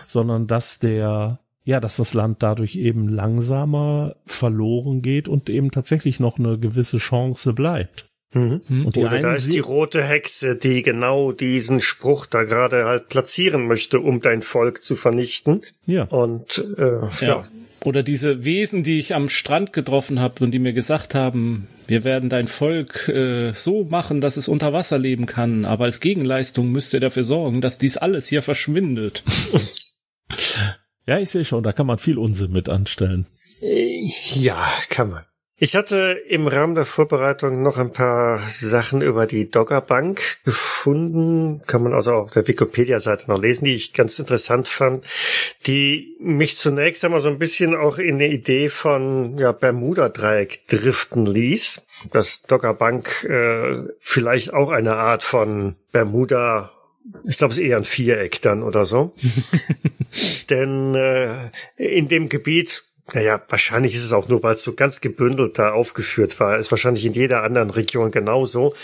sondern 0.07 0.47
dass 0.47 0.79
der 0.79 1.39
ja, 1.63 1.81
dass 1.81 1.97
das 1.97 2.13
Land 2.13 2.43
dadurch 2.43 2.77
eben 2.77 3.09
langsamer 3.09 4.15
verloren 4.25 5.01
geht 5.01 5.27
und 5.27 5.49
eben 5.49 5.69
tatsächlich 5.69 6.17
noch 6.17 6.39
eine 6.39 6.57
gewisse 6.57 6.95
Chance 6.95 7.51
bleibt. 7.51 8.07
Mhm. 8.33 8.61
Und 8.85 8.95
die 8.95 9.01
Oder 9.01 9.19
da 9.19 9.33
ist 9.33 9.51
die 9.51 9.59
rote 9.59 10.01
Hexe, 10.01 10.55
die 10.55 10.81
genau 10.81 11.33
diesen 11.33 11.81
Spruch 11.81 12.25
da 12.25 12.43
gerade 12.43 12.85
halt 12.85 13.09
platzieren 13.09 13.67
möchte, 13.67 13.99
um 13.99 14.21
dein 14.21 14.43
Volk 14.43 14.81
zu 14.81 14.95
vernichten. 14.95 15.61
Ja. 15.85 16.03
Und 16.03 16.63
äh, 16.77 17.01
ja. 17.19 17.27
ja. 17.27 17.47
Oder 17.83 18.03
diese 18.03 18.43
Wesen, 18.43 18.83
die 18.83 18.99
ich 18.99 19.13
am 19.13 19.29
Strand 19.29 19.71
getroffen 19.71 20.19
habe 20.19 20.43
und 20.43 20.51
die 20.51 20.59
mir 20.59 20.73
gesagt 20.73 21.15
haben, 21.15 21.67
wir 21.87 22.03
werden 22.03 22.29
dein 22.29 22.47
Volk 22.47 23.07
äh, 23.07 23.53
so 23.53 23.85
machen, 23.85 24.19
dass 24.19 24.37
es 24.37 24.47
unter 24.47 24.73
Wasser 24.73 24.97
leben 24.97 25.25
kann, 25.25 25.65
aber 25.65 25.85
als 25.85 25.99
Gegenleistung 25.99 26.71
müsst 26.71 26.93
ihr 26.93 26.99
dafür 26.99 27.23
sorgen, 27.23 27.61
dass 27.61 27.77
dies 27.77 27.97
alles 27.97 28.27
hier 28.27 28.41
verschwindet. 28.41 29.23
ja, 31.05 31.19
ich 31.19 31.29
sehe 31.29 31.45
schon, 31.45 31.63
da 31.63 31.71
kann 31.71 31.87
man 31.87 31.99
viel 31.99 32.17
Unsinn 32.17 32.51
mit 32.51 32.67
anstellen. 32.67 33.27
Ja, 33.61 34.71
kann 34.89 35.09
man. 35.09 35.23
Ich 35.59 35.75
hatte 35.75 36.21
im 36.27 36.45
Rahmen 36.45 36.75
der 36.75 36.85
Vorbereitung 36.85 37.63
noch 37.63 37.79
ein 37.79 37.91
paar 37.91 38.39
Sachen 38.47 39.01
über 39.01 39.25
die 39.25 39.49
Doggerbank 39.49 40.21
gefunden, 40.45 41.63
kann 41.65 41.81
man 41.81 41.95
also 41.95 42.11
auf 42.11 42.29
der 42.29 42.47
Wikipedia-Seite 42.47 43.31
noch 43.31 43.41
lesen, 43.41 43.65
die 43.65 43.73
ich 43.73 43.93
ganz 43.93 44.19
interessant 44.19 44.67
fand, 44.67 45.03
die 45.65 46.15
mich 46.19 46.57
zunächst 46.57 47.03
einmal 47.03 47.21
so 47.21 47.29
ein 47.29 47.39
bisschen 47.39 47.75
auch 47.75 47.97
in 47.97 48.15
eine 48.15 48.27
Idee 48.27 48.69
von 48.69 49.39
ja, 49.39 49.51
Bermuda-Dreieck 49.51 50.67
driften 50.67 51.25
ließ, 51.25 51.87
dass 52.11 52.43
Doggerbank 52.43 53.23
äh, 53.23 53.81
vielleicht 53.99 54.53
auch 54.53 54.69
eine 54.69 54.93
Art 54.93 55.23
von 55.23 55.75
Bermuda 55.91 56.71
ich 57.25 57.37
glaube, 57.37 57.53
es 57.53 57.57
ist 57.57 57.65
eher 57.65 57.77
ein 57.77 57.85
Viereck 57.85 58.41
dann 58.41 58.63
oder 58.63 58.83
so. 58.83 59.13
Denn 60.49 60.93
äh, 60.93 61.49
in 61.77 62.09
dem 62.09 62.27
Gebiet 62.27 62.83
naja, 63.13 63.41
wahrscheinlich 63.47 63.95
ist 63.95 64.03
es 64.03 64.11
auch 64.11 64.27
nur, 64.27 64.43
weil 64.43 64.55
es 64.55 64.61
so 64.61 64.73
ganz 64.73 64.99
gebündelt 64.99 65.57
da 65.57 65.71
aufgeführt 65.71 66.39
war. 66.39 66.57
Ist 66.57 66.71
wahrscheinlich 66.71 67.05
in 67.05 67.13
jeder 67.13 67.43
anderen 67.43 67.69
Region 67.69 68.11
genauso. 68.11 68.75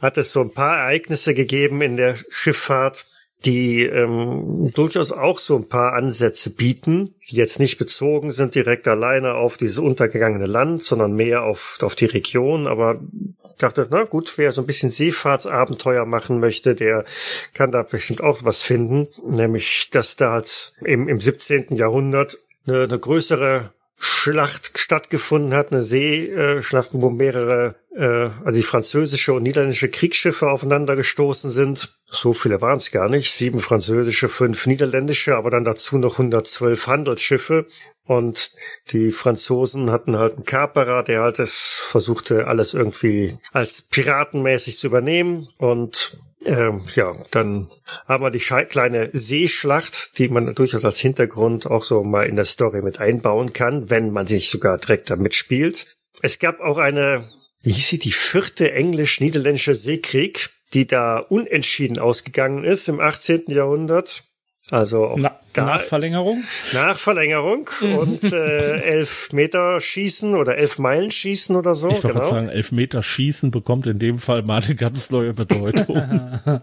Hat 0.00 0.18
es 0.18 0.32
so 0.32 0.40
ein 0.40 0.54
paar 0.54 0.78
Ereignisse 0.78 1.34
gegeben 1.34 1.82
in 1.82 1.96
der 1.96 2.14
Schifffahrt, 2.30 3.06
die 3.44 3.82
ähm, 3.82 4.70
durchaus 4.72 5.10
auch 5.10 5.40
so 5.40 5.56
ein 5.56 5.68
paar 5.68 5.94
Ansätze 5.94 6.50
bieten, 6.50 7.14
die 7.28 7.36
jetzt 7.36 7.58
nicht 7.58 7.76
bezogen 7.76 8.30
sind 8.30 8.54
direkt 8.54 8.86
alleine 8.86 9.34
auf 9.34 9.56
dieses 9.56 9.78
untergegangene 9.78 10.46
Land, 10.46 10.84
sondern 10.84 11.14
mehr 11.14 11.42
auf, 11.42 11.78
auf 11.82 11.96
die 11.96 12.06
Region. 12.06 12.68
Aber 12.68 13.00
ich 13.48 13.56
dachte, 13.56 13.88
na 13.90 14.04
gut, 14.04 14.38
wer 14.38 14.52
so 14.52 14.62
ein 14.62 14.66
bisschen 14.66 14.92
Seefahrtsabenteuer 14.92 16.06
machen 16.06 16.38
möchte, 16.38 16.76
der 16.76 17.04
kann 17.52 17.72
da 17.72 17.82
bestimmt 17.82 18.22
auch 18.22 18.44
was 18.44 18.62
finden. 18.62 19.08
Nämlich, 19.26 19.88
dass 19.90 20.14
da 20.14 20.32
halt 20.32 20.74
im, 20.82 21.08
im 21.08 21.18
17. 21.18 21.74
Jahrhundert 21.74 22.38
eine, 22.66 22.84
eine 22.84 22.98
größere 22.98 23.72
Schlacht 24.04 24.80
stattgefunden 24.80 25.54
hat, 25.54 25.70
eine 25.70 25.84
Seeschlacht, 25.84 26.90
wo 26.92 27.08
mehrere, 27.08 27.76
äh, 27.94 28.30
also 28.44 28.56
die 28.58 28.64
französische 28.64 29.32
und 29.32 29.44
niederländische 29.44 29.90
Kriegsschiffe 29.90 30.50
aufeinander 30.50 30.96
gestoßen 30.96 31.50
sind. 31.50 31.96
So 32.06 32.32
viele 32.32 32.60
waren 32.60 32.78
es 32.78 32.90
gar 32.90 33.08
nicht. 33.08 33.30
Sieben 33.30 33.60
französische, 33.60 34.28
fünf 34.28 34.66
niederländische, 34.66 35.36
aber 35.36 35.50
dann 35.50 35.62
dazu 35.62 35.98
noch 35.98 36.14
112 36.14 36.88
Handelsschiffe. 36.88 37.66
Und 38.04 38.50
die 38.90 39.12
Franzosen 39.12 39.92
hatten 39.92 40.18
halt 40.18 40.34
einen 40.34 40.44
Kaperer, 40.44 41.04
der 41.04 41.22
halt 41.22 41.38
es 41.38 41.86
versuchte, 41.88 42.48
alles 42.48 42.74
irgendwie 42.74 43.32
als 43.52 43.82
piratenmäßig 43.82 44.78
zu 44.78 44.88
übernehmen. 44.88 45.48
Und 45.58 46.16
ähm, 46.44 46.84
ja, 46.94 47.14
dann 47.30 47.70
haben 48.06 48.24
wir 48.24 48.30
die 48.30 48.38
kleine 48.38 49.10
Seeschlacht, 49.12 50.18
die 50.18 50.28
man 50.28 50.54
durchaus 50.54 50.84
als 50.84 51.00
Hintergrund 51.00 51.66
auch 51.66 51.82
so 51.82 52.02
mal 52.02 52.26
in 52.26 52.36
der 52.36 52.44
Story 52.44 52.82
mit 52.82 53.00
einbauen 53.00 53.52
kann, 53.52 53.90
wenn 53.90 54.10
man 54.10 54.26
sich 54.26 54.50
sogar 54.50 54.78
direkt 54.78 55.10
damit 55.10 55.34
spielt. 55.34 55.86
Es 56.20 56.38
gab 56.38 56.60
auch 56.60 56.78
eine, 56.78 57.28
wie 57.62 57.72
hieß 57.72 57.88
sie, 57.88 57.98
die 57.98 58.12
vierte 58.12 58.72
englisch-niederländische 58.72 59.74
Seekrieg, 59.74 60.50
die 60.74 60.86
da 60.86 61.18
unentschieden 61.18 61.98
ausgegangen 61.98 62.64
ist 62.64 62.88
im 62.88 63.00
18. 63.00 63.44
Jahrhundert. 63.48 64.24
Also 64.72 65.04
auch 65.04 65.18
Na, 65.18 65.38
da, 65.52 65.66
nach 65.66 65.82
Verlängerung? 65.82 66.44
Nach 66.72 66.98
Verlängerung 66.98 67.68
mhm. 67.82 67.94
und 67.94 68.24
äh, 68.32 68.80
elf 68.80 69.30
Meter 69.30 69.78
schießen 69.78 70.34
oder 70.34 70.56
elf 70.56 70.78
Meilen 70.78 71.10
schießen 71.10 71.54
oder 71.56 71.74
so. 71.74 71.90
Ich 71.90 72.02
wollte 72.02 72.16
genau. 72.20 72.30
sagen, 72.30 72.48
elf 72.48 72.72
Meter 72.72 73.02
schießen 73.02 73.50
bekommt 73.50 73.86
in 73.86 73.98
dem 73.98 74.18
Fall 74.18 74.40
mal 74.42 74.62
eine 74.62 74.74
ganz 74.74 75.10
neue 75.10 75.34
Bedeutung. 75.34 76.40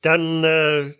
Dann 0.00 0.44
äh, 0.44 0.94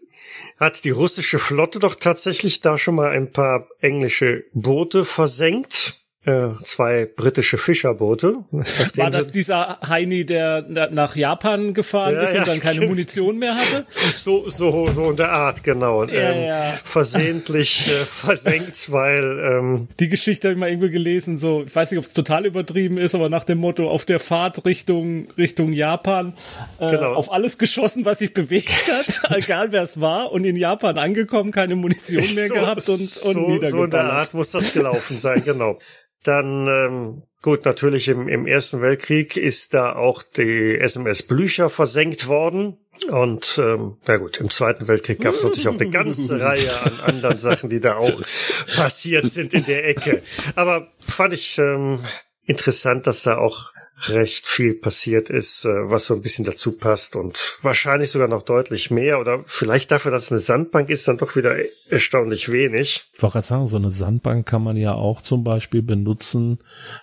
hat 0.59 0.85
die 0.85 0.91
russische 0.91 1.39
Flotte 1.39 1.79
doch 1.79 1.95
tatsächlich 1.95 2.61
da 2.61 2.77
schon 2.77 2.97
mal 2.97 3.09
ein 3.09 3.33
paar 3.33 3.67
englische 3.81 4.45
Boote 4.53 5.07
versenkt 5.07 6.00
äh, 6.31 6.65
zwei 6.65 7.07
britische 7.07 7.59
Fischerboote. 7.59 8.44
War 8.97 9.11
das 9.11 9.31
dieser 9.31 9.78
Heini, 9.86 10.24
der 10.24 10.62
nach 10.90 11.16
Japan 11.16 11.74
gefahren 11.74 12.15
ja, 12.15 12.23
ist 12.23 12.31
und 12.31 12.36
ja, 12.36 12.44
dann 12.44 12.61
keine 12.61 12.86
Munition 12.86 13.39
mehr 13.39 13.57
hatte? 13.57 13.86
So, 14.15 14.48
so, 14.48 14.90
so 14.90 15.11
in 15.11 15.16
der 15.16 15.32
Art, 15.32 15.62
genau. 15.62 16.05
Ja, 16.05 16.32
ähm. 16.32 16.73
Versehentlich 16.85 17.89
äh, 17.89 17.90
versenkt, 18.05 18.93
weil 18.93 19.39
ähm, 19.40 19.89
die 19.98 20.09
Geschichte 20.09 20.48
habe 20.48 20.55
ich 20.55 20.61
mal 20.61 20.69
irgendwo 20.69 20.90
gelesen. 20.90 21.39
So, 21.39 21.65
ich 21.65 21.74
weiß 21.74 21.90
nicht, 21.90 21.98
ob 21.98 22.05
es 22.05 22.12
total 22.12 22.47
übertrieben 22.47 22.98
ist, 22.98 23.15
aber 23.15 23.28
nach 23.28 23.44
dem 23.44 23.59
Motto 23.59 23.89
auf 23.89 24.05
der 24.05 24.20
Fahrt 24.20 24.65
Richtung 24.65 25.28
Richtung 25.36 25.73
Japan 25.73 26.35
äh, 26.78 26.90
genau. 26.90 27.15
auf 27.15 27.32
alles 27.32 27.59
geschossen, 27.59 28.05
was 28.05 28.19
sich 28.19 28.35
bewegt 28.35 28.70
hat, 28.70 29.31
egal 29.36 29.73
wer 29.73 29.82
es 29.82 30.01
war, 30.01 30.32
und 30.32 30.44
in 30.44 30.57
Japan 30.57 30.98
angekommen, 30.98 31.52
keine 31.52 31.77
Munition 31.77 32.23
mehr 32.35 32.48
so, 32.48 32.55
gehabt 32.55 32.89
und, 32.89 33.01
und 33.01 33.09
so, 33.09 33.62
so 33.62 33.85
in 33.85 33.90
der 33.90 34.05
Art 34.05 34.35
muss 34.35 34.51
das 34.51 34.73
gelaufen 34.73 35.16
sein, 35.16 35.43
genau. 35.44 35.78
Dann 36.25 36.67
ähm, 36.67 37.23
gut, 37.43 37.65
natürlich 37.65 38.09
im, 38.09 38.29
im 38.29 38.47
Ersten 38.47 38.81
Weltkrieg 38.83 39.37
ist 39.37 39.75
da 39.75 39.95
auch 39.95 40.23
die 40.23 40.79
SMS 40.79 41.23
Blücher 41.23 41.71
versenkt 41.71 42.29
worden. 42.29 42.77
Und 43.11 43.59
ähm, 43.63 43.97
na 44.07 44.19
gut, 44.19 44.41
im 44.41 44.51
Zweiten 44.51 44.87
Weltkrieg 44.87 45.21
gab 45.21 45.35
es 45.35 45.43
natürlich 45.43 45.69
auch 45.69 45.81
eine 45.81 45.91
ganze 45.91 46.39
Reihe 46.41 46.83
an 46.83 47.01
anderen 47.01 47.39
Sachen, 47.39 47.71
die 47.71 47.81
da 47.81 47.97
auch 47.97 48.21
passiert 48.77 49.29
sind 49.29 49.55
in 49.55 49.65
der 49.65 49.87
Ecke. 49.87 50.23
Aber 50.55 50.89
fand 50.99 51.33
ich 51.33 51.57
ähm, 51.59 52.01
interessant, 52.45 53.07
dass 53.07 53.23
da 53.23 53.39
auch 53.39 53.73
recht 54.09 54.47
viel 54.47 54.75
passiert 54.75 55.31
ist, 55.31 55.65
äh, 55.65 55.91
was 55.91 56.07
so 56.07 56.15
ein 56.15 56.23
bisschen 56.23 56.45
dazu 56.45 56.77
passt 56.77 57.17
und 57.17 57.59
wahrscheinlich 57.63 58.11
sogar 58.11 58.29
noch 58.29 58.43
deutlich 58.43 58.91
mehr 58.91 59.21
oder 59.21 59.43
vielleicht 59.45 59.91
dafür, 59.91 60.11
dass 60.11 60.25
es 60.25 60.33
eine 60.33 60.41
Sandbank 60.41 60.89
ist, 60.89 61.07
dann 61.09 61.19
doch 61.19 61.37
wieder 61.37 61.57
erstaunlich 61.89 62.51
wenig. 62.51 63.11
Ich 63.15 63.23
wollte 63.23 63.35
gerade 63.35 63.47
sagen, 63.47 63.67
so 63.67 63.77
eine 63.77 63.91
Sandbank 63.91 64.47
kann 64.47 64.63
man 64.63 64.77
ja 64.77 64.95
auch 64.95 65.21
zum 65.21 65.45
Beispiel 65.45 65.83
benutzen, 65.83 66.59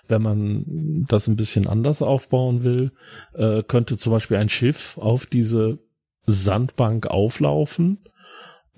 wenn 0.08 0.22
man 0.22 1.04
das 1.08 1.28
ein 1.28 1.36
bisschen 1.36 1.66
anders 1.66 2.02
aufbauen 2.02 2.64
will, 2.64 2.92
äh, 3.34 3.62
könnte 3.62 3.96
zum 3.96 4.12
Beispiel 4.12 4.36
ein 4.36 4.48
Schiff 4.48 4.98
auf 4.98 5.26
diese 5.26 5.78
Sandbank 6.26 7.06
auflaufen 7.06 7.98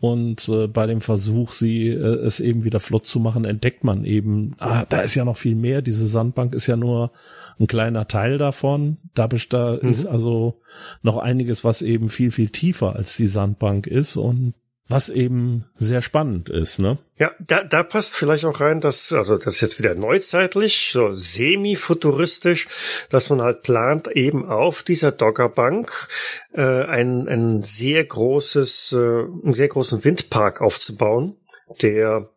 und 0.01 0.49
äh, 0.49 0.67
bei 0.67 0.87
dem 0.87 1.03
Versuch, 1.03 1.53
sie 1.53 1.89
äh, 1.89 2.25
es 2.25 2.41
eben 2.41 2.65
wieder 2.65 2.81
flott 2.81 3.07
zu 3.07 3.21
machen, 3.21 3.45
entdeckt 3.45 3.85
man 3.85 4.07
eben, 4.07 4.57
ah, 4.59 4.87
da 4.89 5.03
ist 5.03 5.15
ja 5.15 5.27
noch 5.27 5.37
viel 5.37 5.55
mehr. 5.55 5.83
Diese 5.83 6.07
Sandbank 6.07 6.55
ist 6.55 6.67
ja 6.67 6.77
nur 6.77 7.13
ein 7.59 7.67
kleiner 7.67 8.09
Teil 8.09 8.39
davon. 8.39 8.97
Da, 9.13 9.29
da 9.29 9.79
mhm. 9.81 9.89
ist 9.89 10.07
also 10.07 10.63
noch 11.03 11.19
einiges, 11.19 11.65
was 11.65 11.83
eben 11.83 12.09
viel, 12.09 12.31
viel 12.31 12.49
tiefer 12.49 12.97
als 12.97 13.19
die 13.19 13.27
Sandbank 13.27 13.87
ist 13.87 14.17
und 14.17 14.55
was 14.91 15.09
eben 15.09 15.67
sehr 15.77 16.03
spannend 16.03 16.51
ist, 16.51 16.81
ne? 16.81 16.99
Ja, 17.17 17.31
da, 17.39 17.63
da 17.63 17.85
passt 17.85 18.17
vielleicht 18.17 18.45
auch 18.45 18.61
rein, 18.61 18.81
dass, 18.81 19.13
also 19.13 19.39
das 19.39 19.55
ist 19.55 19.61
jetzt 19.61 19.79
wieder 19.79 19.95
neuzeitlich, 19.95 20.91
so 20.93 21.13
semi-futuristisch, 21.13 22.67
dass 23.09 23.31
man 23.31 23.41
halt 23.41 23.63
plant, 23.63 24.09
eben 24.09 24.49
auf 24.49 24.83
dieser 24.83 25.13
Doggerbank 25.13 26.09
äh, 26.53 26.63
ein, 26.63 27.29
ein 27.29 27.63
sehr 27.63 28.05
großes, 28.05 28.93
äh, 28.93 28.97
einen 28.97 29.55
sehr 29.55 29.69
großen 29.69 30.03
Windpark 30.03 30.61
aufzubauen, 30.61 31.37
der 31.83 32.29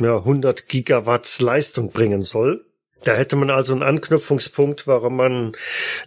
ja, 0.00 0.16
100 0.16 0.68
Gigawatt 0.68 1.40
Leistung 1.40 1.90
bringen 1.90 2.22
soll. 2.22 2.66
Da 3.04 3.14
hätte 3.14 3.36
man 3.36 3.50
also 3.50 3.72
einen 3.72 3.82
Anknüpfungspunkt, 3.82 4.86
warum 4.86 5.16
man 5.16 5.52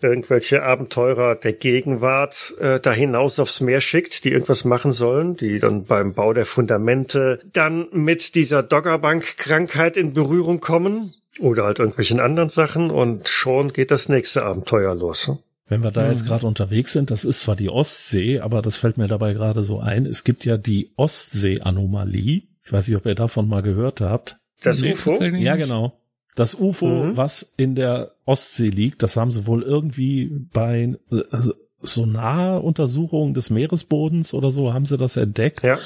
irgendwelche 0.01 0.63
Abenteurer 0.63 1.35
der 1.35 1.53
Gegenwart 1.53 2.53
äh, 2.59 2.79
da 2.79 2.91
hinaus 2.91 3.39
aufs 3.39 3.61
Meer 3.61 3.81
schickt, 3.81 4.25
die 4.25 4.31
irgendwas 4.31 4.65
machen 4.65 4.91
sollen, 4.91 5.35
die 5.35 5.59
dann 5.59 5.85
beim 5.85 6.13
Bau 6.13 6.33
der 6.33 6.45
Fundamente 6.45 7.39
dann 7.51 7.87
mit 7.91 8.35
dieser 8.35 8.63
Doggerbank-Krankheit 8.63 9.97
in 9.97 10.13
Berührung 10.13 10.59
kommen 10.59 11.13
oder 11.39 11.63
halt 11.65 11.79
irgendwelchen 11.79 12.19
anderen 12.19 12.49
Sachen 12.49 12.91
und 12.91 13.27
schon 13.27 13.73
geht 13.73 13.91
das 13.91 14.09
nächste 14.09 14.43
Abenteuer 14.43 14.93
los. 14.93 15.31
Wenn 15.67 15.81
wir 15.81 15.91
da 15.91 16.03
mhm. 16.03 16.11
jetzt 16.11 16.25
gerade 16.25 16.45
unterwegs 16.45 16.93
sind, 16.93 17.09
das 17.09 17.25
ist 17.25 17.41
zwar 17.41 17.55
die 17.55 17.69
Ostsee, 17.69 18.39
aber 18.39 18.61
das 18.61 18.77
fällt 18.77 18.97
mir 18.97 19.07
dabei 19.07 19.33
gerade 19.33 19.63
so 19.63 19.79
ein. 19.79 20.05
Es 20.05 20.23
gibt 20.23 20.45
ja 20.45 20.57
die 20.57 20.91
Ostsee-Anomalie. 20.97 22.43
Ich 22.65 22.71
weiß 22.71 22.87
nicht, 22.87 22.97
ob 22.97 23.05
ihr 23.05 23.15
davon 23.15 23.47
mal 23.47 23.61
gehört 23.61 24.01
habt. 24.01 24.37
Das 24.61 24.81
nee, 24.81 24.91
UFO? 24.91 25.21
Ja, 25.23 25.55
genau. 25.55 25.99
Das 26.35 26.55
UFO, 26.55 26.87
mhm. 26.87 27.17
was 27.17 27.53
in 27.57 27.75
der 27.75 28.11
Ostsee 28.25 28.69
liegt, 28.69 29.03
das 29.03 29.17
haben 29.17 29.31
sie 29.31 29.45
wohl 29.45 29.61
irgendwie 29.61 30.31
bei 30.51 30.95
also 31.29 31.53
Sonaruntersuchungen 31.81 33.33
des 33.33 33.49
Meeresbodens 33.49 34.33
oder 34.33 34.51
so 34.51 34.73
haben 34.73 34.85
sie 34.85 34.97
das 34.97 35.17
entdeckt. 35.17 35.63
Ja. 35.63 35.77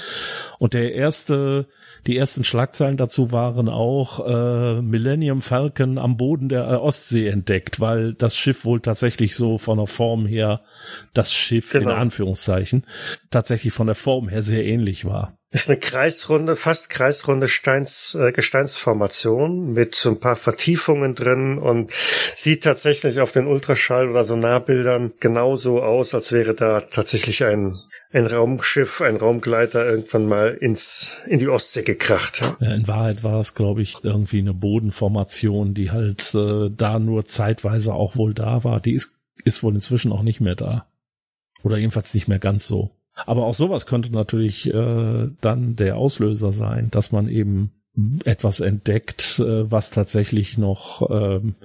Und 0.60 0.74
der 0.74 0.94
erste 0.94 1.68
die 2.07 2.17
ersten 2.17 2.45
Schlagzeilen 2.45 2.95
dazu 2.95 3.31
waren 3.34 3.67
auch 3.67 4.25
äh, 4.25 4.81
Millennium 4.81 5.41
Falcon 5.41 5.97
am 5.97 6.15
Boden 6.15 6.47
der 6.47 6.63
äh, 6.63 6.75
Ostsee 6.75 7.27
entdeckt, 7.27 7.81
weil 7.81 8.13
das 8.13 8.38
Schiff 8.38 8.63
wohl 8.63 8.79
tatsächlich 8.79 9.35
so 9.35 9.57
von 9.57 9.77
der 9.77 9.88
Form 9.88 10.25
her, 10.25 10.61
das 11.13 11.34
Schiff 11.34 11.71
genau. 11.73 11.91
in 11.91 11.97
Anführungszeichen, 11.97 12.85
tatsächlich 13.29 13.73
von 13.73 13.88
der 13.88 13.95
Form 13.95 14.29
her 14.29 14.41
sehr 14.41 14.63
ähnlich 14.65 15.03
war. 15.03 15.38
Ist 15.49 15.69
eine 15.69 15.79
kreisrunde, 15.79 16.57
fast 16.57 16.89
kreisrunde 16.89 17.47
Steins, 17.47 18.15
äh, 18.19 18.31
Gesteinsformation 18.34 19.71
mit 19.71 19.95
so 19.95 20.09
ein 20.09 20.19
paar 20.19 20.35
Vertiefungen 20.35 21.15
drin 21.15 21.57
und 21.57 21.91
sieht 22.35 22.63
tatsächlich 22.63 23.21
auf 23.21 23.31
den 23.31 23.47
Ultraschall- 23.47 24.09
oder 24.09 24.25
Sonarbildern 24.25 25.13
genauso 25.19 25.81
aus, 25.81 26.13
als 26.13 26.34
wäre 26.34 26.53
da 26.53 26.81
tatsächlich 26.81 27.45
ein, 27.45 27.79
ein 28.11 28.25
Raumschiff, 28.25 29.01
ein 29.01 29.17
Raumgleiter 29.17 29.89
irgendwann 29.89 30.27
mal 30.27 30.49
ins, 30.53 31.17
in 31.27 31.39
die 31.39 31.49
Ostsee 31.49 31.84
gekracht. 31.84 32.41
Ja, 32.59 32.73
in 32.73 32.88
Wahrheit 32.88 33.23
war 33.23 33.39
es, 33.39 33.53
glaube 33.53 33.81
ich, 33.81 33.97
irgendwie 34.03 34.39
eine 34.39 34.53
Bodenformation, 34.53 35.73
die 35.73 35.91
halt 35.91 36.34
äh, 36.34 36.69
da 36.69 36.99
nur 36.99 37.25
zeitweise 37.25 37.93
auch 37.93 38.15
wohl 38.15 38.34
da 38.34 38.63
war. 38.63 38.79
Die 38.79 38.93
ist, 38.93 39.19
ist 39.43 39.63
wohl 39.63 39.75
inzwischen 39.75 40.11
auch 40.11 40.23
nicht 40.23 40.39
mehr 40.39 40.55
da. 40.55 40.88
Oder 41.63 41.77
jedenfalls 41.77 42.13
nicht 42.13 42.27
mehr 42.27 42.39
ganz 42.39 42.65
so. 42.65 42.91
Aber 43.25 43.45
auch 43.45 43.55
sowas 43.55 43.85
könnte 43.88 44.11
natürlich 44.11 44.71
äh, 44.71 45.27
dann 45.41 45.75
der 45.75 45.97
Auslöser 45.97 46.51
sein, 46.51 46.89
dass 46.91 47.11
man 47.11 47.27
eben 47.27 47.71
etwas 48.25 48.59
entdeckt, 48.59 49.39
äh, 49.39 49.69
was 49.71 49.89
tatsächlich 49.89 50.57
noch 50.57 51.09
ähm, 51.09 51.55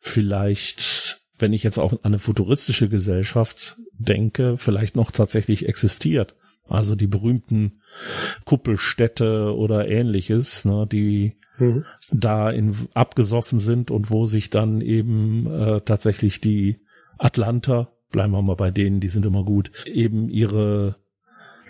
vielleicht, 0.00 1.22
wenn 1.38 1.52
ich 1.52 1.62
jetzt 1.62 1.78
auch 1.78 1.92
an 1.92 1.98
eine 2.02 2.18
futuristische 2.18 2.88
Gesellschaft 2.88 3.76
denke, 3.98 4.56
vielleicht 4.56 4.96
noch 4.96 5.10
tatsächlich 5.10 5.68
existiert. 5.68 6.34
Also 6.68 6.96
die 6.96 7.06
berühmten 7.06 7.80
Kuppelstädte 8.44 9.54
oder 9.54 9.88
ähnliches, 9.88 10.64
ne, 10.64 10.86
die 10.90 11.34
mhm. 11.58 11.84
da 12.10 12.50
in, 12.50 12.74
abgesoffen 12.94 13.60
sind 13.60 13.90
und 13.90 14.10
wo 14.10 14.26
sich 14.26 14.50
dann 14.50 14.80
eben 14.80 15.46
äh, 15.46 15.80
tatsächlich 15.82 16.40
die 16.40 16.80
Atlanter 17.18 17.92
bleiben 18.10 18.32
wir 18.32 18.42
mal 18.42 18.56
bei 18.56 18.70
denen, 18.70 19.00
die 19.00 19.08
sind 19.08 19.26
immer 19.26 19.44
gut, 19.44 19.70
eben 19.86 20.28
ihre 20.28 20.96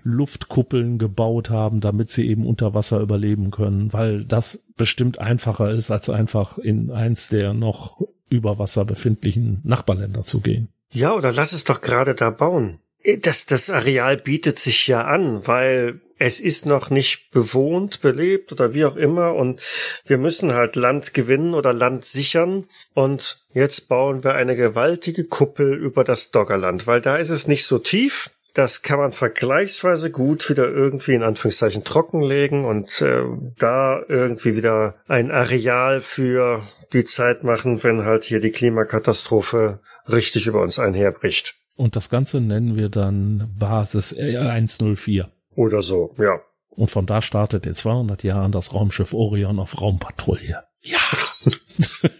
Luftkuppeln 0.02 0.98
gebaut 0.98 1.50
haben, 1.50 1.80
damit 1.80 2.10
sie 2.10 2.28
eben 2.28 2.46
unter 2.46 2.74
Wasser 2.74 3.00
überleben 3.00 3.50
können, 3.50 3.92
weil 3.92 4.24
das 4.24 4.68
bestimmt 4.76 5.18
einfacher 5.18 5.70
ist, 5.70 5.90
als 5.90 6.08
einfach 6.08 6.58
in 6.58 6.90
eins 6.92 7.28
der 7.28 7.54
noch 7.54 8.00
über 8.28 8.58
Wasser 8.58 8.84
befindlichen 8.84 9.60
Nachbarländer 9.64 10.22
zu 10.22 10.40
gehen. 10.40 10.68
Ja, 10.90 11.14
oder 11.14 11.32
lass 11.32 11.52
es 11.52 11.64
doch 11.64 11.80
gerade 11.80 12.14
da 12.14 12.30
bauen. 12.30 12.78
Das, 13.20 13.46
das 13.46 13.70
Areal 13.70 14.16
bietet 14.16 14.58
sich 14.58 14.86
ja 14.88 15.04
an, 15.04 15.46
weil 15.46 16.00
es 16.18 16.40
ist 16.40 16.66
noch 16.66 16.90
nicht 16.90 17.30
bewohnt, 17.30 18.00
belebt 18.00 18.50
oder 18.52 18.74
wie 18.74 18.84
auch 18.84 18.96
immer 18.96 19.34
und 19.34 19.60
wir 20.06 20.18
müssen 20.18 20.54
halt 20.54 20.76
Land 20.76 21.14
gewinnen 21.14 21.54
oder 21.54 21.72
Land 21.72 22.04
sichern 22.04 22.64
und 22.94 23.44
jetzt 23.52 23.88
bauen 23.88 24.24
wir 24.24 24.34
eine 24.34 24.56
gewaltige 24.56 25.24
Kuppel 25.24 25.74
über 25.74 26.04
das 26.04 26.30
Doggerland, 26.30 26.86
weil 26.86 27.00
da 27.00 27.16
ist 27.16 27.30
es 27.30 27.46
nicht 27.46 27.66
so 27.66 27.78
tief. 27.78 28.30
Das 28.54 28.80
kann 28.80 28.98
man 28.98 29.12
vergleichsweise 29.12 30.10
gut 30.10 30.48
wieder 30.48 30.66
irgendwie 30.66 31.12
in 31.12 31.22
Anführungszeichen 31.22 31.84
trockenlegen 31.84 32.64
und 32.64 33.02
äh, 33.02 33.24
da 33.58 34.02
irgendwie 34.08 34.56
wieder 34.56 34.94
ein 35.06 35.30
Areal 35.30 36.00
für 36.00 36.62
die 36.92 37.04
Zeit 37.04 37.44
machen, 37.44 37.82
wenn 37.82 38.04
halt 38.04 38.24
hier 38.24 38.40
die 38.40 38.50
Klimakatastrophe 38.50 39.80
richtig 40.08 40.46
über 40.46 40.62
uns 40.62 40.78
einherbricht. 40.78 41.54
Und 41.76 41.96
das 41.96 42.08
Ganze 42.08 42.40
nennen 42.40 42.76
wir 42.76 42.88
dann 42.88 43.54
Basis 43.58 44.16
104. 44.16 45.30
Oder 45.54 45.82
so, 45.82 46.14
ja. 46.18 46.40
Und 46.70 46.90
von 46.90 47.06
da 47.06 47.22
startet 47.22 47.66
in 47.66 47.74
200 47.74 48.22
Jahren 48.22 48.52
das 48.52 48.74
Raumschiff 48.74 49.14
Orion 49.14 49.58
auf 49.58 49.80
Raumpatrouille. 49.80 50.62
Ja. 50.82 51.00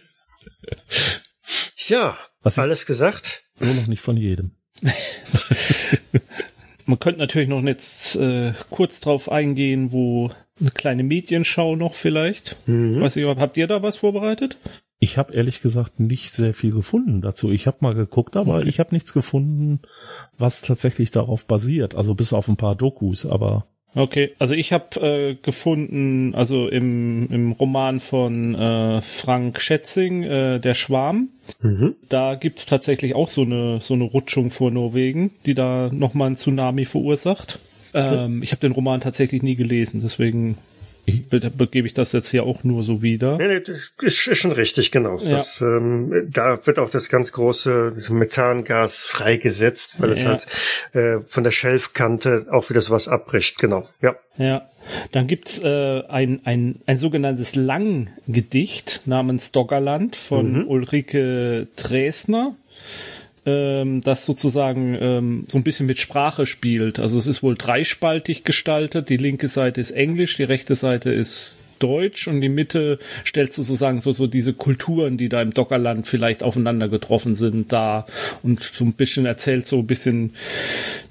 ja, 1.87 2.17
Was 2.41 2.59
alles 2.59 2.85
gesagt? 2.85 3.43
Nur 3.59 3.73
noch 3.73 3.87
nicht 3.87 4.01
von 4.01 4.17
jedem. 4.17 4.51
Man 6.87 6.99
könnte 6.99 7.19
natürlich 7.19 7.49
noch 7.49 7.61
jetzt 7.63 8.15
äh, 8.15 8.53
kurz 8.69 9.01
drauf 9.01 9.29
eingehen, 9.29 9.91
wo 9.91 10.31
eine 10.59 10.71
kleine 10.71 11.03
Medienschau 11.03 11.75
noch 11.75 11.95
vielleicht. 11.95 12.55
Mhm. 12.65 13.01
Weiß 13.01 13.17
ich, 13.17 13.25
habt 13.25 13.57
ihr 13.57 13.67
da 13.67 13.83
was 13.83 13.97
vorbereitet? 13.97 14.57
Ich 14.99 15.17
habe 15.17 15.33
ehrlich 15.33 15.61
gesagt 15.61 15.99
nicht 15.99 16.33
sehr 16.33 16.53
viel 16.53 16.71
gefunden 16.71 17.21
dazu. 17.21 17.51
Ich 17.51 17.67
habe 17.67 17.77
mal 17.81 17.93
geguckt, 17.93 18.35
aber 18.35 18.59
okay. 18.59 18.69
ich 18.69 18.79
habe 18.79 18.95
nichts 18.95 19.13
gefunden, 19.13 19.81
was 20.37 20.61
tatsächlich 20.61 21.11
darauf 21.11 21.45
basiert. 21.45 21.93
Also 21.93 22.15
bis 22.15 22.33
auf 22.33 22.47
ein 22.47 22.57
paar 22.57 22.75
Dokus, 22.75 23.25
aber. 23.25 23.67
Okay, 23.97 24.35
also 24.37 24.53
ich 24.53 24.73
habe 24.73 24.99
äh, 25.01 25.35
gefunden, 25.41 26.35
also 26.35 26.67
im, 26.67 27.27
im 27.31 27.51
Roman 27.53 27.99
von 27.99 28.53
äh, 28.53 29.01
Frank 29.01 29.59
Schätzing, 29.59 30.21
äh, 30.21 30.59
Der 30.59 30.75
Schwarm, 30.75 31.29
mhm. 31.61 31.95
da 32.07 32.35
gibt's 32.35 32.67
tatsächlich 32.67 33.15
auch 33.15 33.27
so 33.27 33.41
eine, 33.41 33.79
so 33.81 33.95
eine 33.95 34.03
Rutschung 34.03 34.51
vor 34.51 34.69
Norwegen, 34.69 35.31
die 35.47 35.55
da 35.55 35.89
nochmal 35.91 36.27
einen 36.27 36.35
Tsunami 36.35 36.85
verursacht. 36.85 37.57
Ähm, 37.95 38.43
ich 38.43 38.51
habe 38.51 38.61
den 38.61 38.73
Roman 38.73 39.01
tatsächlich 39.01 39.41
nie 39.41 39.55
gelesen, 39.55 40.01
deswegen 40.03 40.57
begebe 41.07 41.87
ich 41.87 41.93
das 41.93 42.11
jetzt 42.11 42.29
hier 42.29 42.43
auch 42.43 42.63
nur 42.63 42.83
so 42.83 43.01
wieder. 43.01 43.37
Nee, 43.37 43.47
nee, 43.47 43.73
ist, 44.01 44.27
ist 44.27 44.37
schon 44.37 44.51
richtig, 44.51 44.91
genau. 44.91 45.17
Ja. 45.19 45.31
Das, 45.31 45.61
ähm, 45.61 46.27
da 46.29 46.59
wird 46.65 46.79
auch 46.79 46.89
das 46.89 47.09
ganz 47.09 47.31
große 47.31 47.93
das 47.95 48.09
Methangas 48.09 49.05
freigesetzt, 49.05 50.01
weil 50.01 50.09
ja. 50.09 50.15
es 50.15 50.25
halt 50.25 50.47
äh, 50.93 51.21
von 51.25 51.43
der 51.43 51.51
Schelfkante 51.51 52.47
auch 52.51 52.69
wieder 52.69 52.81
sowas 52.81 53.07
abbricht, 53.07 53.57
genau. 53.57 53.87
Ja. 54.01 54.15
Ja. 54.37 54.69
Dann 55.11 55.27
gibt's 55.27 55.59
äh, 55.59 56.03
ein, 56.07 56.41
ein, 56.45 56.81
ein 56.85 56.97
sogenanntes 56.97 57.55
Langgedicht 57.55 59.01
namens 59.05 59.51
Doggerland 59.51 60.15
von 60.15 60.59
mhm. 60.59 60.67
Ulrike 60.67 61.67
Dresner 61.75 62.55
ähm, 63.47 64.01
das 64.01 64.25
sozusagen 64.25 64.95
ähm, 64.99 65.45
so 65.47 65.57
ein 65.57 65.63
bisschen 65.63 65.87
mit 65.87 65.99
Sprache 65.99 66.45
spielt. 66.45 66.99
Also 66.99 67.17
es 67.17 67.25
ist 67.25 67.41
wohl 67.41 67.55
dreispaltig 67.55 68.43
gestaltet. 68.43 69.09
Die 69.09 69.17
linke 69.17 69.47
Seite 69.47 69.79
ist 69.79 69.91
Englisch, 69.91 70.35
die 70.35 70.43
rechte 70.43 70.75
Seite 70.75 71.11
ist 71.11 71.55
Deutsch 71.79 72.27
und 72.27 72.41
die 72.41 72.49
Mitte 72.49 72.99
stellt 73.23 73.53
sozusagen 73.53 74.01
so, 74.01 74.11
so 74.11 74.27
diese 74.27 74.53
Kulturen, 74.53 75.17
die 75.17 75.29
da 75.29 75.41
im 75.41 75.53
Dockerland 75.53 76.07
vielleicht 76.07 76.43
aufeinander 76.43 76.89
getroffen 76.89 77.35
sind, 77.35 77.71
da 77.71 78.05
und 78.43 78.61
so 78.61 78.83
ein 78.83 78.93
bisschen 78.93 79.25
erzählt 79.25 79.65
so 79.65 79.79
ein 79.79 79.87
bisschen 79.87 80.33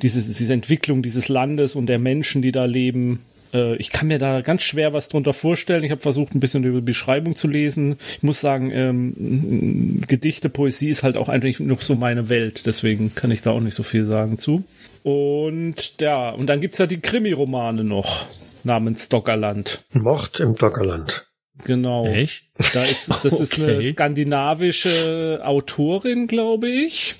dieses, 0.02 0.30
diese 0.36 0.52
Entwicklung 0.52 1.02
dieses 1.02 1.28
Landes 1.28 1.74
und 1.74 1.86
der 1.86 1.98
Menschen, 1.98 2.42
die 2.42 2.52
da 2.52 2.64
leben 2.64 3.20
äh, 3.56 3.76
ich 3.76 3.90
kann 3.90 4.08
mir 4.08 4.18
da 4.18 4.40
ganz 4.40 4.62
schwer 4.62 4.92
was 4.92 5.08
drunter 5.08 5.32
vorstellen. 5.32 5.84
Ich 5.84 5.90
habe 5.90 6.00
versucht, 6.00 6.34
ein 6.34 6.40
bisschen 6.40 6.64
über 6.64 6.80
die 6.80 6.84
Beschreibung 6.84 7.36
zu 7.36 7.48
lesen. 7.48 7.96
Ich 8.16 8.22
muss 8.22 8.40
sagen, 8.40 8.70
ähm, 8.72 10.02
Gedichte, 10.06 10.48
Poesie 10.48 10.90
ist 10.90 11.02
halt 11.02 11.16
auch 11.16 11.28
eigentlich 11.28 11.60
noch 11.60 11.80
so 11.80 11.94
meine 11.94 12.28
Welt. 12.28 12.66
Deswegen 12.66 13.14
kann 13.14 13.30
ich 13.30 13.42
da 13.42 13.50
auch 13.50 13.60
nicht 13.60 13.74
so 13.74 13.82
viel 13.82 14.06
sagen 14.06 14.38
zu. 14.38 14.64
Und 15.02 16.00
ja, 16.00 16.30
und 16.30 16.46
dann 16.48 16.60
gibt's 16.60 16.78
ja 16.78 16.86
die 16.86 17.00
Krimi-Romane 17.00 17.84
noch 17.84 18.26
namens 18.64 19.08
Dockerland. 19.08 19.84
Mord 19.92 20.40
im 20.40 20.54
Dockerland. 20.56 21.28
Genau. 21.64 22.06
Echt? 22.06 22.44
Da 22.74 22.84
ist, 22.84 23.08
das 23.24 23.32
okay. 23.32 23.42
ist 23.42 23.60
eine 23.60 23.82
skandinavische 23.82 25.40
Autorin, 25.42 26.26
glaube 26.26 26.68
ich, 26.68 27.16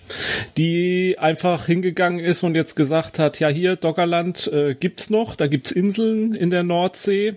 die 0.57 1.17
einfach 1.19 1.67
hingegangen 1.67 2.21
ist 2.21 2.43
und 2.43 2.55
jetzt 2.55 2.75
gesagt 2.75 3.19
hat, 3.19 3.41
ja 3.41 3.49
hier, 3.49 3.77
Doggerland 3.77 4.51
äh, 4.53 4.75
gibt's 4.75 5.11
noch, 5.11 5.37
da 5.37 5.47
gibt's 5.47 5.73
Inseln 5.73 6.35
in 6.35 6.51
der 6.51 6.63
Nordsee 6.63 7.35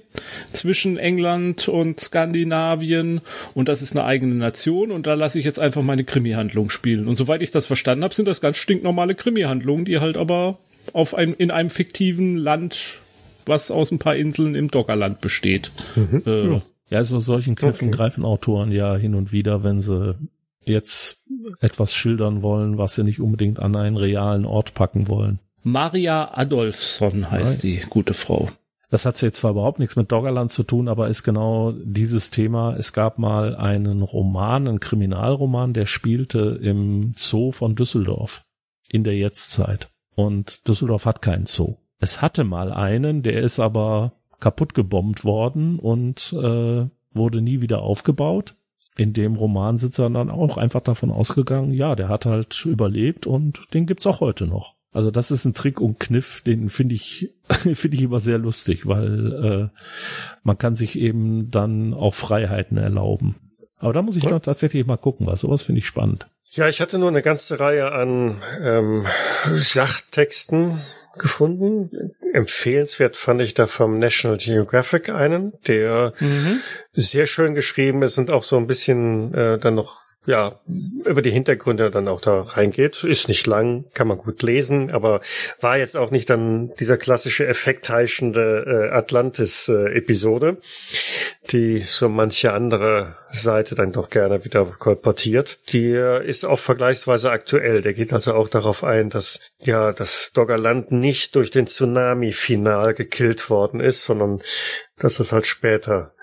zwischen 0.51 0.97
England 0.97 1.67
und 1.67 1.99
Skandinavien 1.99 3.21
und 3.53 3.69
das 3.69 3.81
ist 3.81 3.95
eine 3.95 4.05
eigene 4.05 4.35
Nation 4.35 4.91
und 4.91 5.07
da 5.07 5.13
lasse 5.13 5.39
ich 5.39 5.45
jetzt 5.45 5.59
einfach 5.59 5.81
meine 5.81 6.03
Krimi-Handlung 6.03 6.69
spielen. 6.69 7.07
Und 7.07 7.15
soweit 7.15 7.41
ich 7.41 7.51
das 7.51 7.65
verstanden 7.65 8.03
habe, 8.03 8.13
sind 8.13 8.27
das 8.27 8.41
ganz 8.41 8.57
stinknormale 8.57 9.15
Krimi-Handlungen, 9.15 9.85
die 9.85 9.99
halt 9.99 10.17
aber 10.17 10.59
auf 10.93 11.15
einem, 11.15 11.35
in 11.37 11.51
einem 11.51 11.69
fiktiven 11.69 12.37
Land 12.37 12.97
was 13.45 13.71
aus 13.71 13.91
ein 13.91 13.99
paar 13.99 14.15
Inseln 14.15 14.55
im 14.55 14.69
Doggerland 14.69 15.21
besteht. 15.21 15.71
Mhm. 15.95 16.23
Äh, 16.25 16.47
ja. 16.53 16.61
Ja, 16.89 16.97
also 16.97 17.19
solchen 17.19 17.55
Kniffen 17.55 17.89
okay. 17.89 17.97
greifen 17.97 18.25
Autoren 18.25 18.71
ja 18.71 18.95
hin 18.95 19.15
und 19.15 19.31
wieder, 19.31 19.63
wenn 19.63 19.81
sie 19.81 20.15
jetzt 20.61 21.25
etwas 21.59 21.93
schildern 21.93 22.41
wollen, 22.41 22.77
was 22.77 22.95
sie 22.95 23.03
nicht 23.03 23.19
unbedingt 23.19 23.59
an 23.59 23.75
einen 23.75 23.97
realen 23.97 24.45
Ort 24.45 24.73
packen 24.73 25.07
wollen. 25.07 25.39
Maria 25.63 26.31
Adolfsson 26.33 27.29
heißt 27.29 27.63
Nein. 27.63 27.73
die 27.73 27.85
gute 27.89 28.13
Frau. 28.13 28.49
Das 28.89 29.05
hat 29.05 29.21
jetzt 29.21 29.37
zwar 29.37 29.51
überhaupt 29.51 29.77
nichts 29.77 29.95
mit 29.95 30.11
Doggerland 30.11 30.51
zu 30.51 30.63
tun, 30.63 30.87
aber 30.87 31.09
ist 31.09 31.23
genau 31.23 31.73
dieses 31.83 32.31
Thema. 32.31 32.75
Es 32.75 32.91
gab 32.91 33.19
mal 33.19 33.55
einen 33.55 34.01
Roman, 34.01 34.67
einen 34.67 34.79
Kriminalroman, 34.79 35.73
der 35.73 35.85
spielte 35.85 36.59
im 36.61 37.13
Zoo 37.15 37.51
von 37.51 37.75
Düsseldorf 37.75 38.41
in 38.89 39.03
der 39.03 39.15
Jetztzeit. 39.15 39.89
Und 40.15 40.67
Düsseldorf 40.67 41.05
hat 41.05 41.21
keinen 41.21 41.45
Zoo. 41.45 41.75
Es 41.99 42.21
hatte 42.21 42.43
mal 42.43 42.71
einen, 42.71 43.21
der 43.21 43.41
ist 43.41 43.59
aber 43.59 44.13
kaputt 44.39 44.73
gebombt 44.73 45.23
worden 45.23 45.79
und 45.79 46.33
äh, 46.33 46.87
wurde 47.11 47.41
nie 47.41 47.61
wieder 47.61 47.81
aufgebaut. 47.81 48.55
In 48.97 49.13
dem 49.13 49.35
Roman 49.35 49.77
sitzt 49.77 49.99
er 49.99 50.09
dann 50.09 50.29
auch 50.29 50.57
einfach 50.57 50.81
davon 50.81 51.11
ausgegangen, 51.11 51.71
ja, 51.71 51.95
der 51.95 52.09
hat 52.09 52.25
halt 52.25 52.65
überlebt 52.65 53.25
und 53.25 53.73
den 53.73 53.85
gibt's 53.85 54.07
auch 54.07 54.19
heute 54.19 54.45
noch. 54.45 54.75
Also 54.91 55.11
das 55.11 55.31
ist 55.31 55.45
ein 55.45 55.53
Trick 55.53 55.79
und 55.79 55.99
Kniff, 55.99 56.41
den 56.41 56.69
finde 56.69 56.95
ich 56.95 57.31
finde 57.49 57.95
ich 57.95 58.03
immer 58.03 58.19
sehr 58.19 58.37
lustig, 58.37 58.87
weil 58.87 59.71
äh, 59.71 59.79
man 60.43 60.57
kann 60.57 60.75
sich 60.75 60.97
eben 60.97 61.51
dann 61.51 61.93
auch 61.93 62.13
Freiheiten 62.13 62.77
erlauben. 62.77 63.35
Aber 63.77 63.93
da 63.93 64.01
muss 64.01 64.17
ich 64.17 64.23
ja. 64.23 64.31
doch 64.31 64.41
tatsächlich 64.41 64.85
mal 64.85 64.97
gucken, 64.97 65.27
was 65.27 65.41
sowas 65.41 65.61
finde 65.61 65.79
ich 65.79 65.87
spannend. 65.87 66.27
Ja, 66.51 66.67
ich 66.67 66.81
hatte 66.81 66.97
nur 66.97 67.09
eine 67.09 67.21
ganze 67.21 67.59
Reihe 67.59 67.91
an 67.91 68.41
ähm, 68.61 69.05
Sachtexten 69.55 70.81
gefunden. 71.17 71.91
Empfehlenswert 72.33 73.17
fand 73.17 73.41
ich 73.41 73.53
da 73.53 73.67
vom 73.67 73.97
National 73.99 74.37
Geographic 74.37 75.09
einen, 75.09 75.53
der 75.67 76.13
mhm. 76.19 76.61
sehr 76.93 77.25
schön 77.25 77.55
geschrieben 77.55 78.01
ist 78.03 78.17
und 78.17 78.31
auch 78.31 78.43
so 78.43 78.57
ein 78.57 78.67
bisschen 78.67 79.33
äh, 79.33 79.57
dann 79.57 79.75
noch 79.75 80.01
ja, 80.29 80.59
über 81.05 81.23
die 81.23 81.31
Hintergründe 81.31 81.89
dann 81.89 82.07
auch 82.07 82.21
da 82.21 82.41
reingeht. 82.41 83.03
Ist 83.03 83.27
nicht 83.27 83.47
lang, 83.47 83.85
kann 83.95 84.07
man 84.07 84.19
gut 84.19 84.43
lesen, 84.43 84.91
aber 84.91 85.21
war 85.59 85.79
jetzt 85.79 85.97
auch 85.97 86.11
nicht 86.11 86.29
dann 86.29 86.71
dieser 86.79 86.97
klassische 86.97 87.47
effektheischende 87.47 88.91
äh, 88.91 88.95
Atlantis-Episode, 88.95 90.49
äh, 90.49 91.47
die 91.49 91.79
so 91.79 92.09
manche 92.09 92.53
andere 92.53 93.15
Seite 93.31 93.73
dann 93.73 93.91
doch 93.91 94.11
gerne 94.11 94.45
wieder 94.45 94.65
kolportiert. 94.65 95.71
Die 95.73 95.93
ist 95.93 96.45
auch 96.45 96.59
vergleichsweise 96.59 97.31
aktuell. 97.31 97.81
Der 97.81 97.93
geht 97.93 98.13
also 98.13 98.35
auch 98.35 98.49
darauf 98.49 98.83
ein, 98.83 99.09
dass 99.09 99.51
ja 99.63 99.93
das 99.93 100.31
Doggerland 100.35 100.91
nicht 100.91 101.33
durch 101.33 101.49
den 101.49 101.65
Tsunami 101.65 102.33
final 102.33 102.93
gekillt 102.93 103.49
worden 103.49 103.79
ist, 103.79 104.03
sondern 104.03 104.41
dass 104.99 105.15
das 105.17 105.31
halt 105.31 105.47
später 105.47 106.13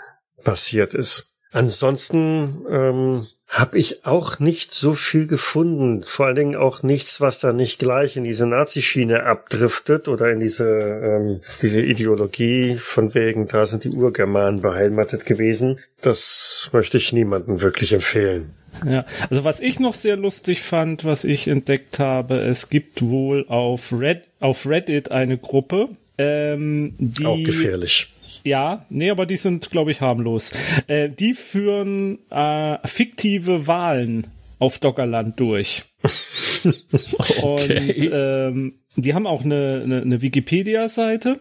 passiert 0.44 0.94
ist. 0.94 1.32
Ansonsten 1.50 2.64
ähm, 2.70 3.26
habe 3.48 3.78
ich 3.78 4.04
auch 4.04 4.38
nicht 4.38 4.74
so 4.74 4.94
viel 4.94 5.26
gefunden. 5.26 6.02
Vor 6.04 6.26
allen 6.26 6.34
Dingen 6.34 6.56
auch 6.56 6.82
nichts, 6.82 7.20
was 7.20 7.38
da 7.38 7.52
nicht 7.52 7.78
gleich 7.78 8.16
in 8.16 8.24
diese 8.24 8.46
Nazi-Schiene 8.46 9.22
abdriftet 9.24 10.08
oder 10.08 10.30
in 10.30 10.40
diese, 10.40 10.68
ähm, 10.68 11.40
diese 11.62 11.80
Ideologie 11.80 12.76
von 12.76 13.14
wegen, 13.14 13.46
da 13.46 13.64
sind 13.64 13.84
die 13.84 13.90
Urgermanen 13.90 14.62
beheimatet 14.62 15.26
gewesen. 15.26 15.78
Das 16.02 16.70
möchte 16.72 16.98
ich 16.98 17.12
niemandem 17.12 17.60
wirklich 17.60 17.92
empfehlen. 17.92 18.52
Ja, 18.84 19.06
also 19.30 19.44
was 19.44 19.60
ich 19.60 19.80
noch 19.80 19.94
sehr 19.94 20.16
lustig 20.16 20.62
fand, 20.62 21.04
was 21.04 21.24
ich 21.24 21.48
entdeckt 21.48 21.98
habe, 21.98 22.40
es 22.40 22.68
gibt 22.68 23.00
wohl 23.00 23.46
auf, 23.48 23.92
Red, 23.92 24.24
auf 24.38 24.66
Reddit 24.66 25.10
eine 25.12 25.38
Gruppe, 25.38 25.88
ähm, 26.18 26.94
die 26.98 27.24
auch 27.24 27.42
gefährlich 27.42 28.12
ja, 28.46 28.86
nee, 28.90 29.10
aber 29.10 29.26
die 29.26 29.36
sind, 29.36 29.70
glaube 29.70 29.90
ich, 29.90 30.00
harmlos. 30.00 30.52
Äh, 30.86 31.10
die 31.10 31.34
führen 31.34 32.18
äh, 32.30 32.78
fiktive 32.86 33.66
Wahlen 33.66 34.28
auf 34.60 34.78
Doggerland 34.78 35.38
durch. 35.40 35.84
okay. 37.42 37.92
Und 37.92 38.10
ähm, 38.12 38.74
die 38.94 39.14
haben 39.14 39.26
auch 39.26 39.44
eine, 39.44 39.82
eine, 39.84 40.02
eine 40.02 40.22
Wikipedia-Seite 40.22 41.40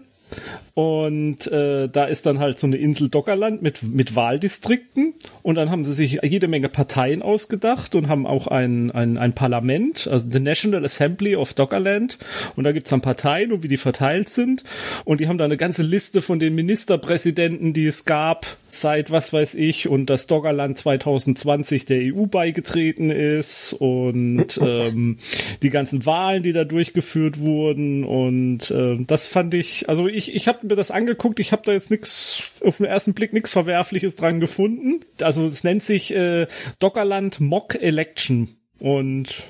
und 0.75 1.47
äh, 1.47 1.87
da 1.87 2.03
ist 2.03 2.25
dann 2.25 2.39
halt 2.39 2.59
so 2.59 2.67
eine 2.67 2.75
Insel 2.75 3.07
Dockerland 3.07 3.61
mit, 3.61 3.81
mit 3.81 4.13
Wahldistrikten. 4.17 5.13
Und 5.41 5.55
dann 5.55 5.71
haben 5.71 5.85
sie 5.85 5.93
sich 5.93 6.19
jede 6.21 6.49
Menge 6.49 6.67
Parteien 6.67 7.21
ausgedacht 7.21 7.95
und 7.95 8.09
haben 8.09 8.27
auch 8.27 8.47
ein, 8.47 8.91
ein, 8.91 9.17
ein 9.17 9.31
Parlament, 9.31 10.05
also 10.05 10.27
the 10.29 10.41
National 10.41 10.83
Assembly 10.83 11.37
of 11.37 11.53
Dockerland. 11.53 12.17
Und 12.57 12.65
da 12.65 12.73
gibt's 12.73 12.89
dann 12.89 12.99
Parteien 12.99 13.53
und 13.53 13.63
wie 13.63 13.69
die 13.69 13.77
verteilt 13.77 14.27
sind. 14.27 14.65
Und 15.05 15.21
die 15.21 15.29
haben 15.29 15.37
da 15.37 15.45
eine 15.45 15.55
ganze 15.55 15.81
Liste 15.81 16.21
von 16.21 16.39
den 16.39 16.55
Ministerpräsidenten, 16.55 17.71
die 17.71 17.85
es 17.85 18.03
gab, 18.03 18.45
seit 18.67 19.11
was 19.11 19.31
weiß 19.31 19.55
ich. 19.55 19.87
Und 19.87 20.09
das 20.09 20.27
Doggerland 20.27 20.77
2020 20.77 21.85
der 21.85 22.13
EU 22.13 22.25
beigetreten 22.25 23.11
ist. 23.11 23.71
Und 23.71 24.57
ähm, 24.61 25.19
die 25.61 25.69
ganzen 25.69 26.05
Wahlen, 26.05 26.43
die 26.43 26.51
da 26.51 26.65
durchgeführt 26.65 27.39
wurden. 27.39 28.03
Und 28.03 28.71
äh, 28.71 28.97
das 29.07 29.25
fand 29.25 29.53
ich, 29.53 29.87
also 29.87 30.09
ich, 30.15 30.33
ich 30.33 30.47
habe 30.47 30.65
mir 30.65 30.75
das 30.75 30.91
angeguckt. 30.91 31.39
Ich 31.39 31.51
habe 31.51 31.63
da 31.65 31.71
jetzt 31.71 31.91
nichts 31.91 32.51
auf 32.63 32.77
den 32.77 32.85
ersten 32.85 33.13
Blick 33.13 33.33
nichts 33.33 33.51
Verwerfliches 33.51 34.15
dran 34.15 34.39
gefunden. 34.39 35.01
Also 35.21 35.45
es 35.45 35.63
nennt 35.63 35.83
sich 35.83 36.13
äh, 36.15 36.47
Dockerland 36.79 37.39
Mock 37.39 37.75
Election 37.75 38.49
und 38.79 39.43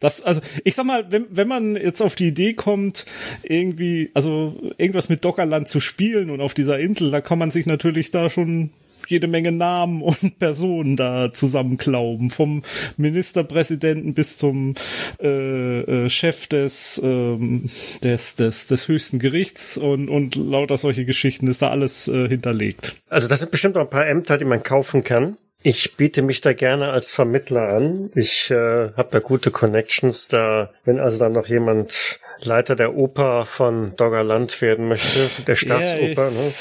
das, 0.00 0.20
also 0.20 0.40
ich 0.64 0.74
sag 0.74 0.84
mal, 0.84 1.12
wenn, 1.12 1.26
wenn 1.30 1.46
man 1.46 1.76
jetzt 1.76 2.02
auf 2.02 2.16
die 2.16 2.26
Idee 2.26 2.54
kommt, 2.54 3.06
irgendwie, 3.44 4.10
also 4.14 4.56
irgendwas 4.76 5.08
mit 5.08 5.24
Dockerland 5.24 5.68
zu 5.68 5.78
spielen 5.78 6.30
und 6.30 6.40
auf 6.40 6.54
dieser 6.54 6.80
Insel, 6.80 7.12
da 7.12 7.20
kann 7.20 7.38
man 7.38 7.52
sich 7.52 7.66
natürlich 7.66 8.10
da 8.10 8.28
schon 8.28 8.70
jede 9.08 9.26
Menge 9.26 9.52
Namen 9.52 10.02
und 10.02 10.38
Personen 10.38 10.96
da 10.96 11.32
zusammenklauben. 11.32 12.30
Vom 12.30 12.62
Ministerpräsidenten 12.96 14.14
bis 14.14 14.38
zum 14.38 14.74
äh, 15.20 15.80
äh, 15.80 16.08
Chef 16.08 16.46
des, 16.46 17.00
ähm, 17.02 17.70
des, 18.02 18.36
des, 18.36 18.66
des 18.66 18.88
höchsten 18.88 19.18
Gerichts 19.18 19.76
und, 19.76 20.08
und 20.08 20.36
lauter 20.36 20.78
solche 20.78 21.04
Geschichten 21.04 21.46
ist 21.46 21.62
da 21.62 21.70
alles 21.70 22.08
äh, 22.08 22.28
hinterlegt. 22.28 22.96
Also 23.08 23.28
das 23.28 23.40
sind 23.40 23.50
bestimmt 23.50 23.76
auch 23.76 23.82
ein 23.82 23.90
paar 23.90 24.06
Ämter, 24.06 24.38
die 24.38 24.44
man 24.44 24.62
kaufen 24.62 25.04
kann. 25.04 25.36
Ich 25.64 25.96
biete 25.96 26.22
mich 26.22 26.40
da 26.40 26.54
gerne 26.54 26.90
als 26.90 27.12
Vermittler 27.12 27.68
an. 27.68 28.10
Ich 28.16 28.50
äh, 28.50 28.90
habe 28.96 29.08
da 29.12 29.20
gute 29.20 29.52
Connections. 29.52 30.26
Da, 30.26 30.70
wenn 30.84 30.98
also 30.98 31.18
dann 31.18 31.32
noch 31.32 31.46
jemand 31.46 32.18
Leiter 32.40 32.74
der 32.74 32.96
Oper 32.96 33.46
von 33.46 33.94
Doggerland 33.96 34.60
werden 34.60 34.88
möchte, 34.88 35.30
der 35.46 35.54
Staatsoper, 35.54 36.24
ja, 36.24 36.30
ne? 36.30 36.52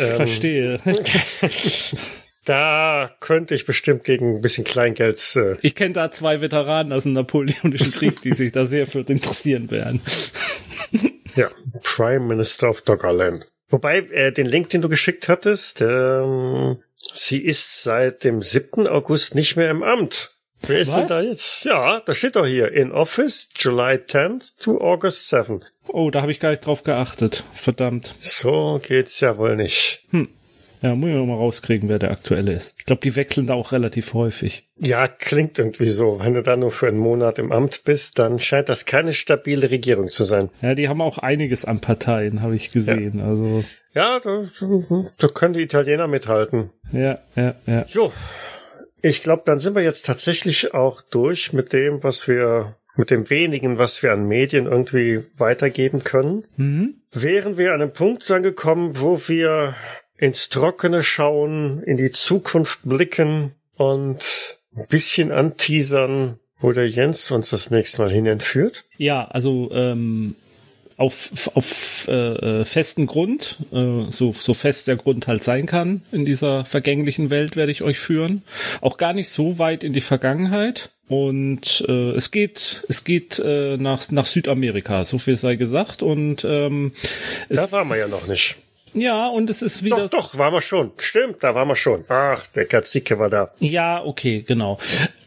Ähm, 0.00 0.16
verstehe. 0.16 0.80
Da 2.46 3.10
könnte 3.18 3.56
ich 3.56 3.66
bestimmt 3.66 4.04
gegen 4.04 4.36
ein 4.36 4.40
bisschen 4.40 4.62
Kleingeld. 4.62 5.20
Äh 5.34 5.56
ich 5.62 5.74
kenne 5.74 5.94
da 5.94 6.12
zwei 6.12 6.40
Veteranen 6.40 6.92
aus 6.92 7.02
dem 7.02 7.12
Napoleonischen 7.12 7.90
Krieg, 7.90 8.22
die 8.22 8.34
sich 8.34 8.52
da 8.52 8.66
sehr 8.66 8.86
für 8.86 9.00
interessieren 9.00 9.68
werden. 9.72 10.00
ja, 11.34 11.50
Prime 11.82 12.20
Minister 12.20 12.70
of 12.70 12.82
Doggerland. 12.82 13.48
Wobei, 13.68 13.98
äh, 13.98 14.30
den 14.30 14.46
Link, 14.46 14.70
den 14.70 14.80
du 14.80 14.88
geschickt 14.88 15.28
hattest, 15.28 15.80
ähm, 15.80 16.78
sie 17.12 17.44
ist 17.44 17.82
seit 17.82 18.22
dem 18.22 18.42
7. 18.42 18.86
August 18.86 19.34
nicht 19.34 19.56
mehr 19.56 19.70
im 19.70 19.82
Amt. 19.82 20.30
Wer 20.62 20.78
ist 20.78 20.90
Was? 20.90 20.96
denn 20.96 21.08
da 21.08 21.20
jetzt? 21.22 21.64
Ja, 21.64 22.00
da 22.00 22.14
steht 22.14 22.36
doch 22.36 22.46
hier. 22.46 22.70
In 22.70 22.92
Office, 22.92 23.48
July 23.56 23.96
10th 23.96 24.62
to 24.62 24.80
August 24.80 25.28
7. 25.28 25.64
Oh, 25.88 26.10
da 26.10 26.22
habe 26.22 26.32
ich 26.32 26.40
gar 26.40 26.50
nicht 26.50 26.66
drauf 26.66 26.82
geachtet. 26.84 27.44
Verdammt. 27.54 28.14
So 28.18 28.80
geht's 28.82 29.20
ja 29.20 29.38
wohl 29.38 29.56
nicht. 29.56 30.04
Hm. 30.10 30.28
Ja, 30.82 30.94
muss 30.94 31.08
ich 31.08 31.16
noch 31.16 31.26
mal 31.26 31.36
rauskriegen, 31.36 31.88
wer 31.88 31.98
der 31.98 32.10
aktuelle 32.10 32.52
ist. 32.52 32.76
Ich 32.78 32.84
glaube, 32.84 33.00
die 33.02 33.16
wechseln 33.16 33.46
da 33.46 33.54
auch 33.54 33.72
relativ 33.72 34.12
häufig. 34.12 34.68
Ja, 34.78 35.08
klingt 35.08 35.58
irgendwie 35.58 35.88
so. 35.88 36.20
Wenn 36.20 36.34
du 36.34 36.42
da 36.42 36.56
nur 36.56 36.70
für 36.70 36.88
einen 36.88 36.98
Monat 36.98 37.38
im 37.38 37.50
Amt 37.50 37.84
bist, 37.84 38.18
dann 38.18 38.38
scheint 38.38 38.68
das 38.68 38.84
keine 38.84 39.14
stabile 39.14 39.70
Regierung 39.70 40.08
zu 40.08 40.22
sein. 40.22 40.50
Ja, 40.60 40.74
die 40.74 40.88
haben 40.88 41.00
auch 41.00 41.18
einiges 41.18 41.64
an 41.64 41.80
Parteien, 41.80 42.42
habe 42.42 42.56
ich 42.56 42.68
gesehen. 42.68 43.18
Ja. 43.18 43.26
Also 43.26 43.64
ja, 43.94 44.20
da, 44.20 44.44
da 45.16 45.26
können 45.28 45.54
die 45.54 45.62
Italiener 45.62 46.06
mithalten. 46.06 46.70
Ja, 46.92 47.18
ja, 47.34 47.54
ja. 47.66 47.86
Jo, 47.88 48.12
ich 49.02 49.22
glaube, 49.22 49.42
dann 49.46 49.60
sind 49.60 49.74
wir 49.74 49.82
jetzt 49.82 50.04
tatsächlich 50.04 50.74
auch 50.74 51.00
durch 51.00 51.52
mit 51.52 51.72
dem, 51.72 52.02
was 52.02 52.28
wir, 52.28 52.76
mit 52.96 53.10
dem 53.10 53.28
wenigen, 53.30 53.78
was 53.78 54.02
wir 54.02 54.12
an 54.12 54.26
Medien 54.26 54.66
irgendwie 54.66 55.22
weitergeben 55.36 56.04
können. 56.04 56.44
Mhm. 56.56 56.94
Wären 57.12 57.58
wir 57.58 57.72
an 57.72 57.82
einem 57.82 57.92
Punkt 57.92 58.30
angekommen, 58.30 58.92
wo 58.94 59.20
wir 59.28 59.74
ins 60.18 60.48
Trockene 60.48 61.02
schauen, 61.02 61.82
in 61.82 61.96
die 61.96 62.10
Zukunft 62.10 62.80
blicken 62.84 63.52
und 63.74 64.58
ein 64.74 64.86
bisschen 64.88 65.30
anteasern, 65.30 66.38
wo 66.58 66.72
der 66.72 66.88
Jens 66.88 67.30
uns 67.30 67.50
das 67.50 67.70
nächste 67.70 68.02
Mal 68.02 68.10
hin 68.10 68.26
entführt? 68.26 68.84
Ja, 68.96 69.26
also 69.26 69.70
ähm, 69.72 70.36
auf, 70.96 71.50
auf 71.54 72.08
äh, 72.08 72.64
festen 72.64 73.06
Grund, 73.06 73.56
äh, 73.72 74.10
so, 74.10 74.32
so 74.32 74.54
fest 74.54 74.86
der 74.86 74.96
Grund 74.96 75.26
halt 75.26 75.42
sein 75.42 75.66
kann 75.66 76.02
in 76.10 76.24
dieser 76.24 76.64
vergänglichen 76.64 77.30
Welt, 77.30 77.56
werde 77.56 77.72
ich 77.72 77.82
euch 77.82 77.98
führen. 77.98 78.42
Auch 78.80 78.96
gar 78.96 79.12
nicht 79.12 79.28
so 79.28 79.58
weit 79.58 79.84
in 79.84 79.92
die 79.92 80.00
Vergangenheit. 80.00 80.90
Und 81.08 81.84
äh, 81.88 82.10
es 82.12 82.30
geht, 82.32 82.84
es 82.88 83.04
geht 83.04 83.38
äh, 83.38 83.76
nach, 83.76 84.10
nach 84.10 84.26
Südamerika, 84.26 85.04
so 85.04 85.18
viel 85.18 85.36
sei 85.36 85.54
gesagt. 85.54 86.02
Und 86.02 86.44
ähm, 86.44 86.92
da 87.48 87.70
waren 87.70 87.88
wir 87.88 87.96
ja 87.96 88.08
noch 88.08 88.26
nicht. 88.26 88.56
Ja, 88.96 89.28
und 89.28 89.50
es 89.50 89.60
ist 89.60 89.82
wieder. 89.82 90.08
Doch, 90.08 90.32
doch, 90.32 90.38
waren 90.38 90.54
wir 90.54 90.62
schon. 90.62 90.90
Stimmt, 90.96 91.44
da 91.44 91.54
waren 91.54 91.68
wir 91.68 91.76
schon. 91.76 92.04
Ach, 92.08 92.46
der 92.54 92.64
Kazike 92.64 93.18
war 93.18 93.28
da. 93.28 93.50
Ja, 93.60 94.02
okay, 94.02 94.42
genau. 94.46 94.78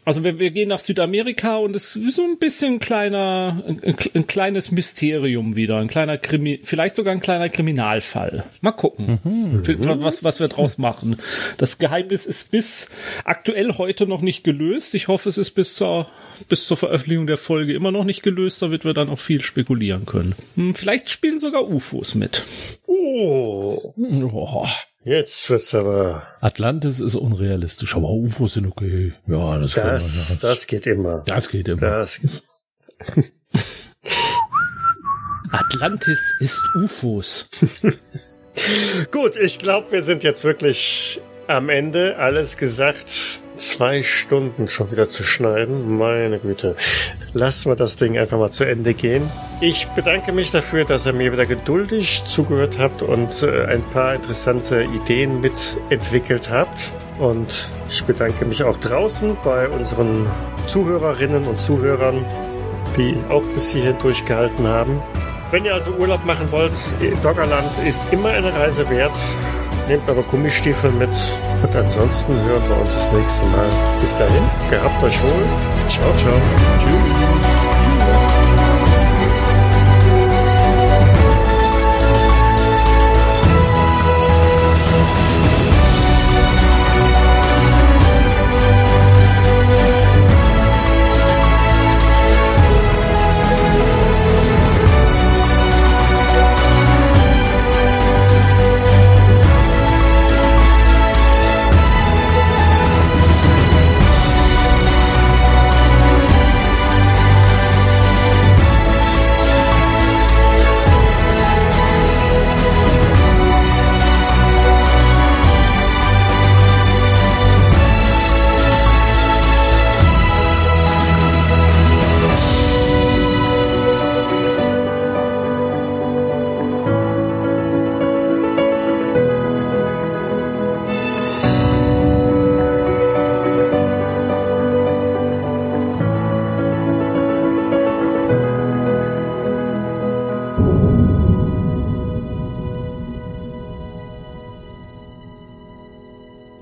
Also 0.04 0.24
wir, 0.24 0.40
wir 0.40 0.50
gehen 0.50 0.70
nach 0.70 0.80
Südamerika 0.80 1.56
und 1.56 1.76
es 1.76 1.94
ist 1.94 2.16
so 2.16 2.24
ein 2.24 2.38
bisschen 2.38 2.80
kleiner, 2.80 3.62
ein, 3.64 3.96
ein, 4.14 4.26
kleines 4.26 4.72
Mysterium 4.72 5.54
wieder, 5.54 5.76
ein 5.76 5.86
kleiner 5.86 6.18
Krimi, 6.18 6.58
vielleicht 6.64 6.96
sogar 6.96 7.12
ein 7.12 7.20
kleiner 7.20 7.48
Kriminalfall. 7.48 8.42
Mal 8.60 8.72
gucken, 8.72 9.20
mhm. 9.22 10.02
was, 10.02 10.24
was 10.24 10.40
wir 10.40 10.48
draus 10.48 10.78
machen. 10.78 11.16
Das 11.58 11.78
Geheimnis 11.78 12.26
ist 12.26 12.50
bis 12.50 12.90
aktuell 13.24 13.74
heute 13.78 14.08
noch 14.08 14.20
nicht 14.20 14.42
gelöst. 14.42 14.94
Ich 14.94 15.06
hoffe, 15.06 15.28
es 15.28 15.38
ist 15.38 15.52
bis 15.52 15.76
zur, 15.76 16.08
bis 16.48 16.66
zur 16.66 16.76
Veröffentlichung 16.76 17.28
der 17.28 17.36
Folge 17.36 17.74
immer 17.74 17.92
noch 17.92 18.04
nicht 18.04 18.24
gelöst, 18.24 18.62
damit 18.62 18.84
wir 18.84 18.94
dann 18.94 19.10
auch 19.10 19.20
viel 19.20 19.42
spekulieren 19.42 20.06
können. 20.06 20.34
Hm, 20.56 20.74
vielleicht 20.74 21.10
spielen 21.10 21.38
sogar 21.38 21.68
UFOs 21.68 22.16
mit. 22.16 22.42
Oh. 22.92 23.94
oh. 23.96 24.66
Jetzt 25.04 25.48
wird's 25.48 25.72
aber. 25.74 26.26
Atlantis 26.40 26.98
ist 26.98 27.14
unrealistisch, 27.14 27.94
aber 27.94 28.10
UFOs 28.10 28.54
sind 28.54 28.66
okay. 28.66 29.12
Ja, 29.28 29.58
das, 29.58 29.74
das, 29.74 30.28
kann, 30.28 30.38
das 30.42 30.66
geht 30.66 30.86
immer. 30.86 31.22
Das 31.24 31.48
geht 31.48 31.68
immer. 31.68 31.80
Das 31.80 32.20
geht. 32.20 32.42
Atlantis 35.52 36.34
ist 36.40 36.60
UFOs. 36.74 37.48
Gut, 39.12 39.36
ich 39.36 39.58
glaube, 39.58 39.92
wir 39.92 40.02
sind 40.02 40.24
jetzt 40.24 40.42
wirklich 40.44 41.20
am 41.46 41.68
Ende. 41.68 42.16
Alles 42.18 42.56
gesagt 42.56 43.40
zwei 43.60 44.02
Stunden 44.02 44.68
schon 44.68 44.90
wieder 44.90 45.08
zu 45.08 45.22
schneiden. 45.22 45.96
Meine 45.96 46.38
Güte. 46.38 46.76
Lassen 47.34 47.70
wir 47.70 47.76
das 47.76 47.96
Ding 47.96 48.18
einfach 48.18 48.38
mal 48.38 48.50
zu 48.50 48.64
Ende 48.64 48.94
gehen. 48.94 49.30
Ich 49.60 49.86
bedanke 49.88 50.32
mich 50.32 50.50
dafür, 50.50 50.84
dass 50.84 51.06
ihr 51.06 51.12
mir 51.12 51.32
wieder 51.32 51.46
geduldig 51.46 52.24
zugehört 52.24 52.78
habt 52.78 53.02
und 53.02 53.42
äh, 53.42 53.66
ein 53.66 53.82
paar 53.92 54.14
interessante 54.14 54.82
Ideen 54.82 55.40
mitentwickelt 55.40 56.50
habt. 56.50 56.90
Und 57.18 57.70
ich 57.88 58.02
bedanke 58.04 58.46
mich 58.46 58.64
auch 58.64 58.78
draußen 58.78 59.36
bei 59.44 59.68
unseren 59.68 60.26
Zuhörerinnen 60.66 61.44
und 61.44 61.60
Zuhörern, 61.60 62.24
die 62.96 63.14
auch 63.28 63.42
bis 63.54 63.70
hierhin 63.70 63.98
durchgehalten 63.98 64.66
haben. 64.66 65.02
Wenn 65.50 65.64
ihr 65.64 65.74
also 65.74 65.90
Urlaub 65.92 66.24
machen 66.24 66.50
wollt, 66.50 66.72
Doggerland 67.22 67.70
ist 67.86 68.10
immer 68.12 68.30
eine 68.30 68.54
Reise 68.54 68.88
wert. 68.88 69.12
Nehmt 69.90 70.08
aber 70.08 70.22
Gummistiefel 70.22 70.92
mit. 70.92 71.10
Und 71.64 71.74
ansonsten 71.74 72.32
hören 72.44 72.62
wir 72.68 72.80
uns 72.80 72.94
das 72.94 73.10
nächste 73.10 73.44
Mal. 73.46 73.66
Bis 74.00 74.16
dahin, 74.16 74.44
gehabt 74.70 75.02
euch 75.02 75.20
wohl. 75.20 75.44
Ciao, 75.88 76.16
ciao. 76.16 76.40
Tschüss. 76.78 77.19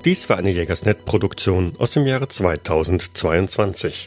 Dies 0.09 0.31
war 0.31 0.39
eine 0.39 0.49
Jägersnet-Produktion 0.49 1.75
aus 1.77 1.91
dem 1.91 2.07
Jahre 2.07 2.29
2022. 2.29 4.07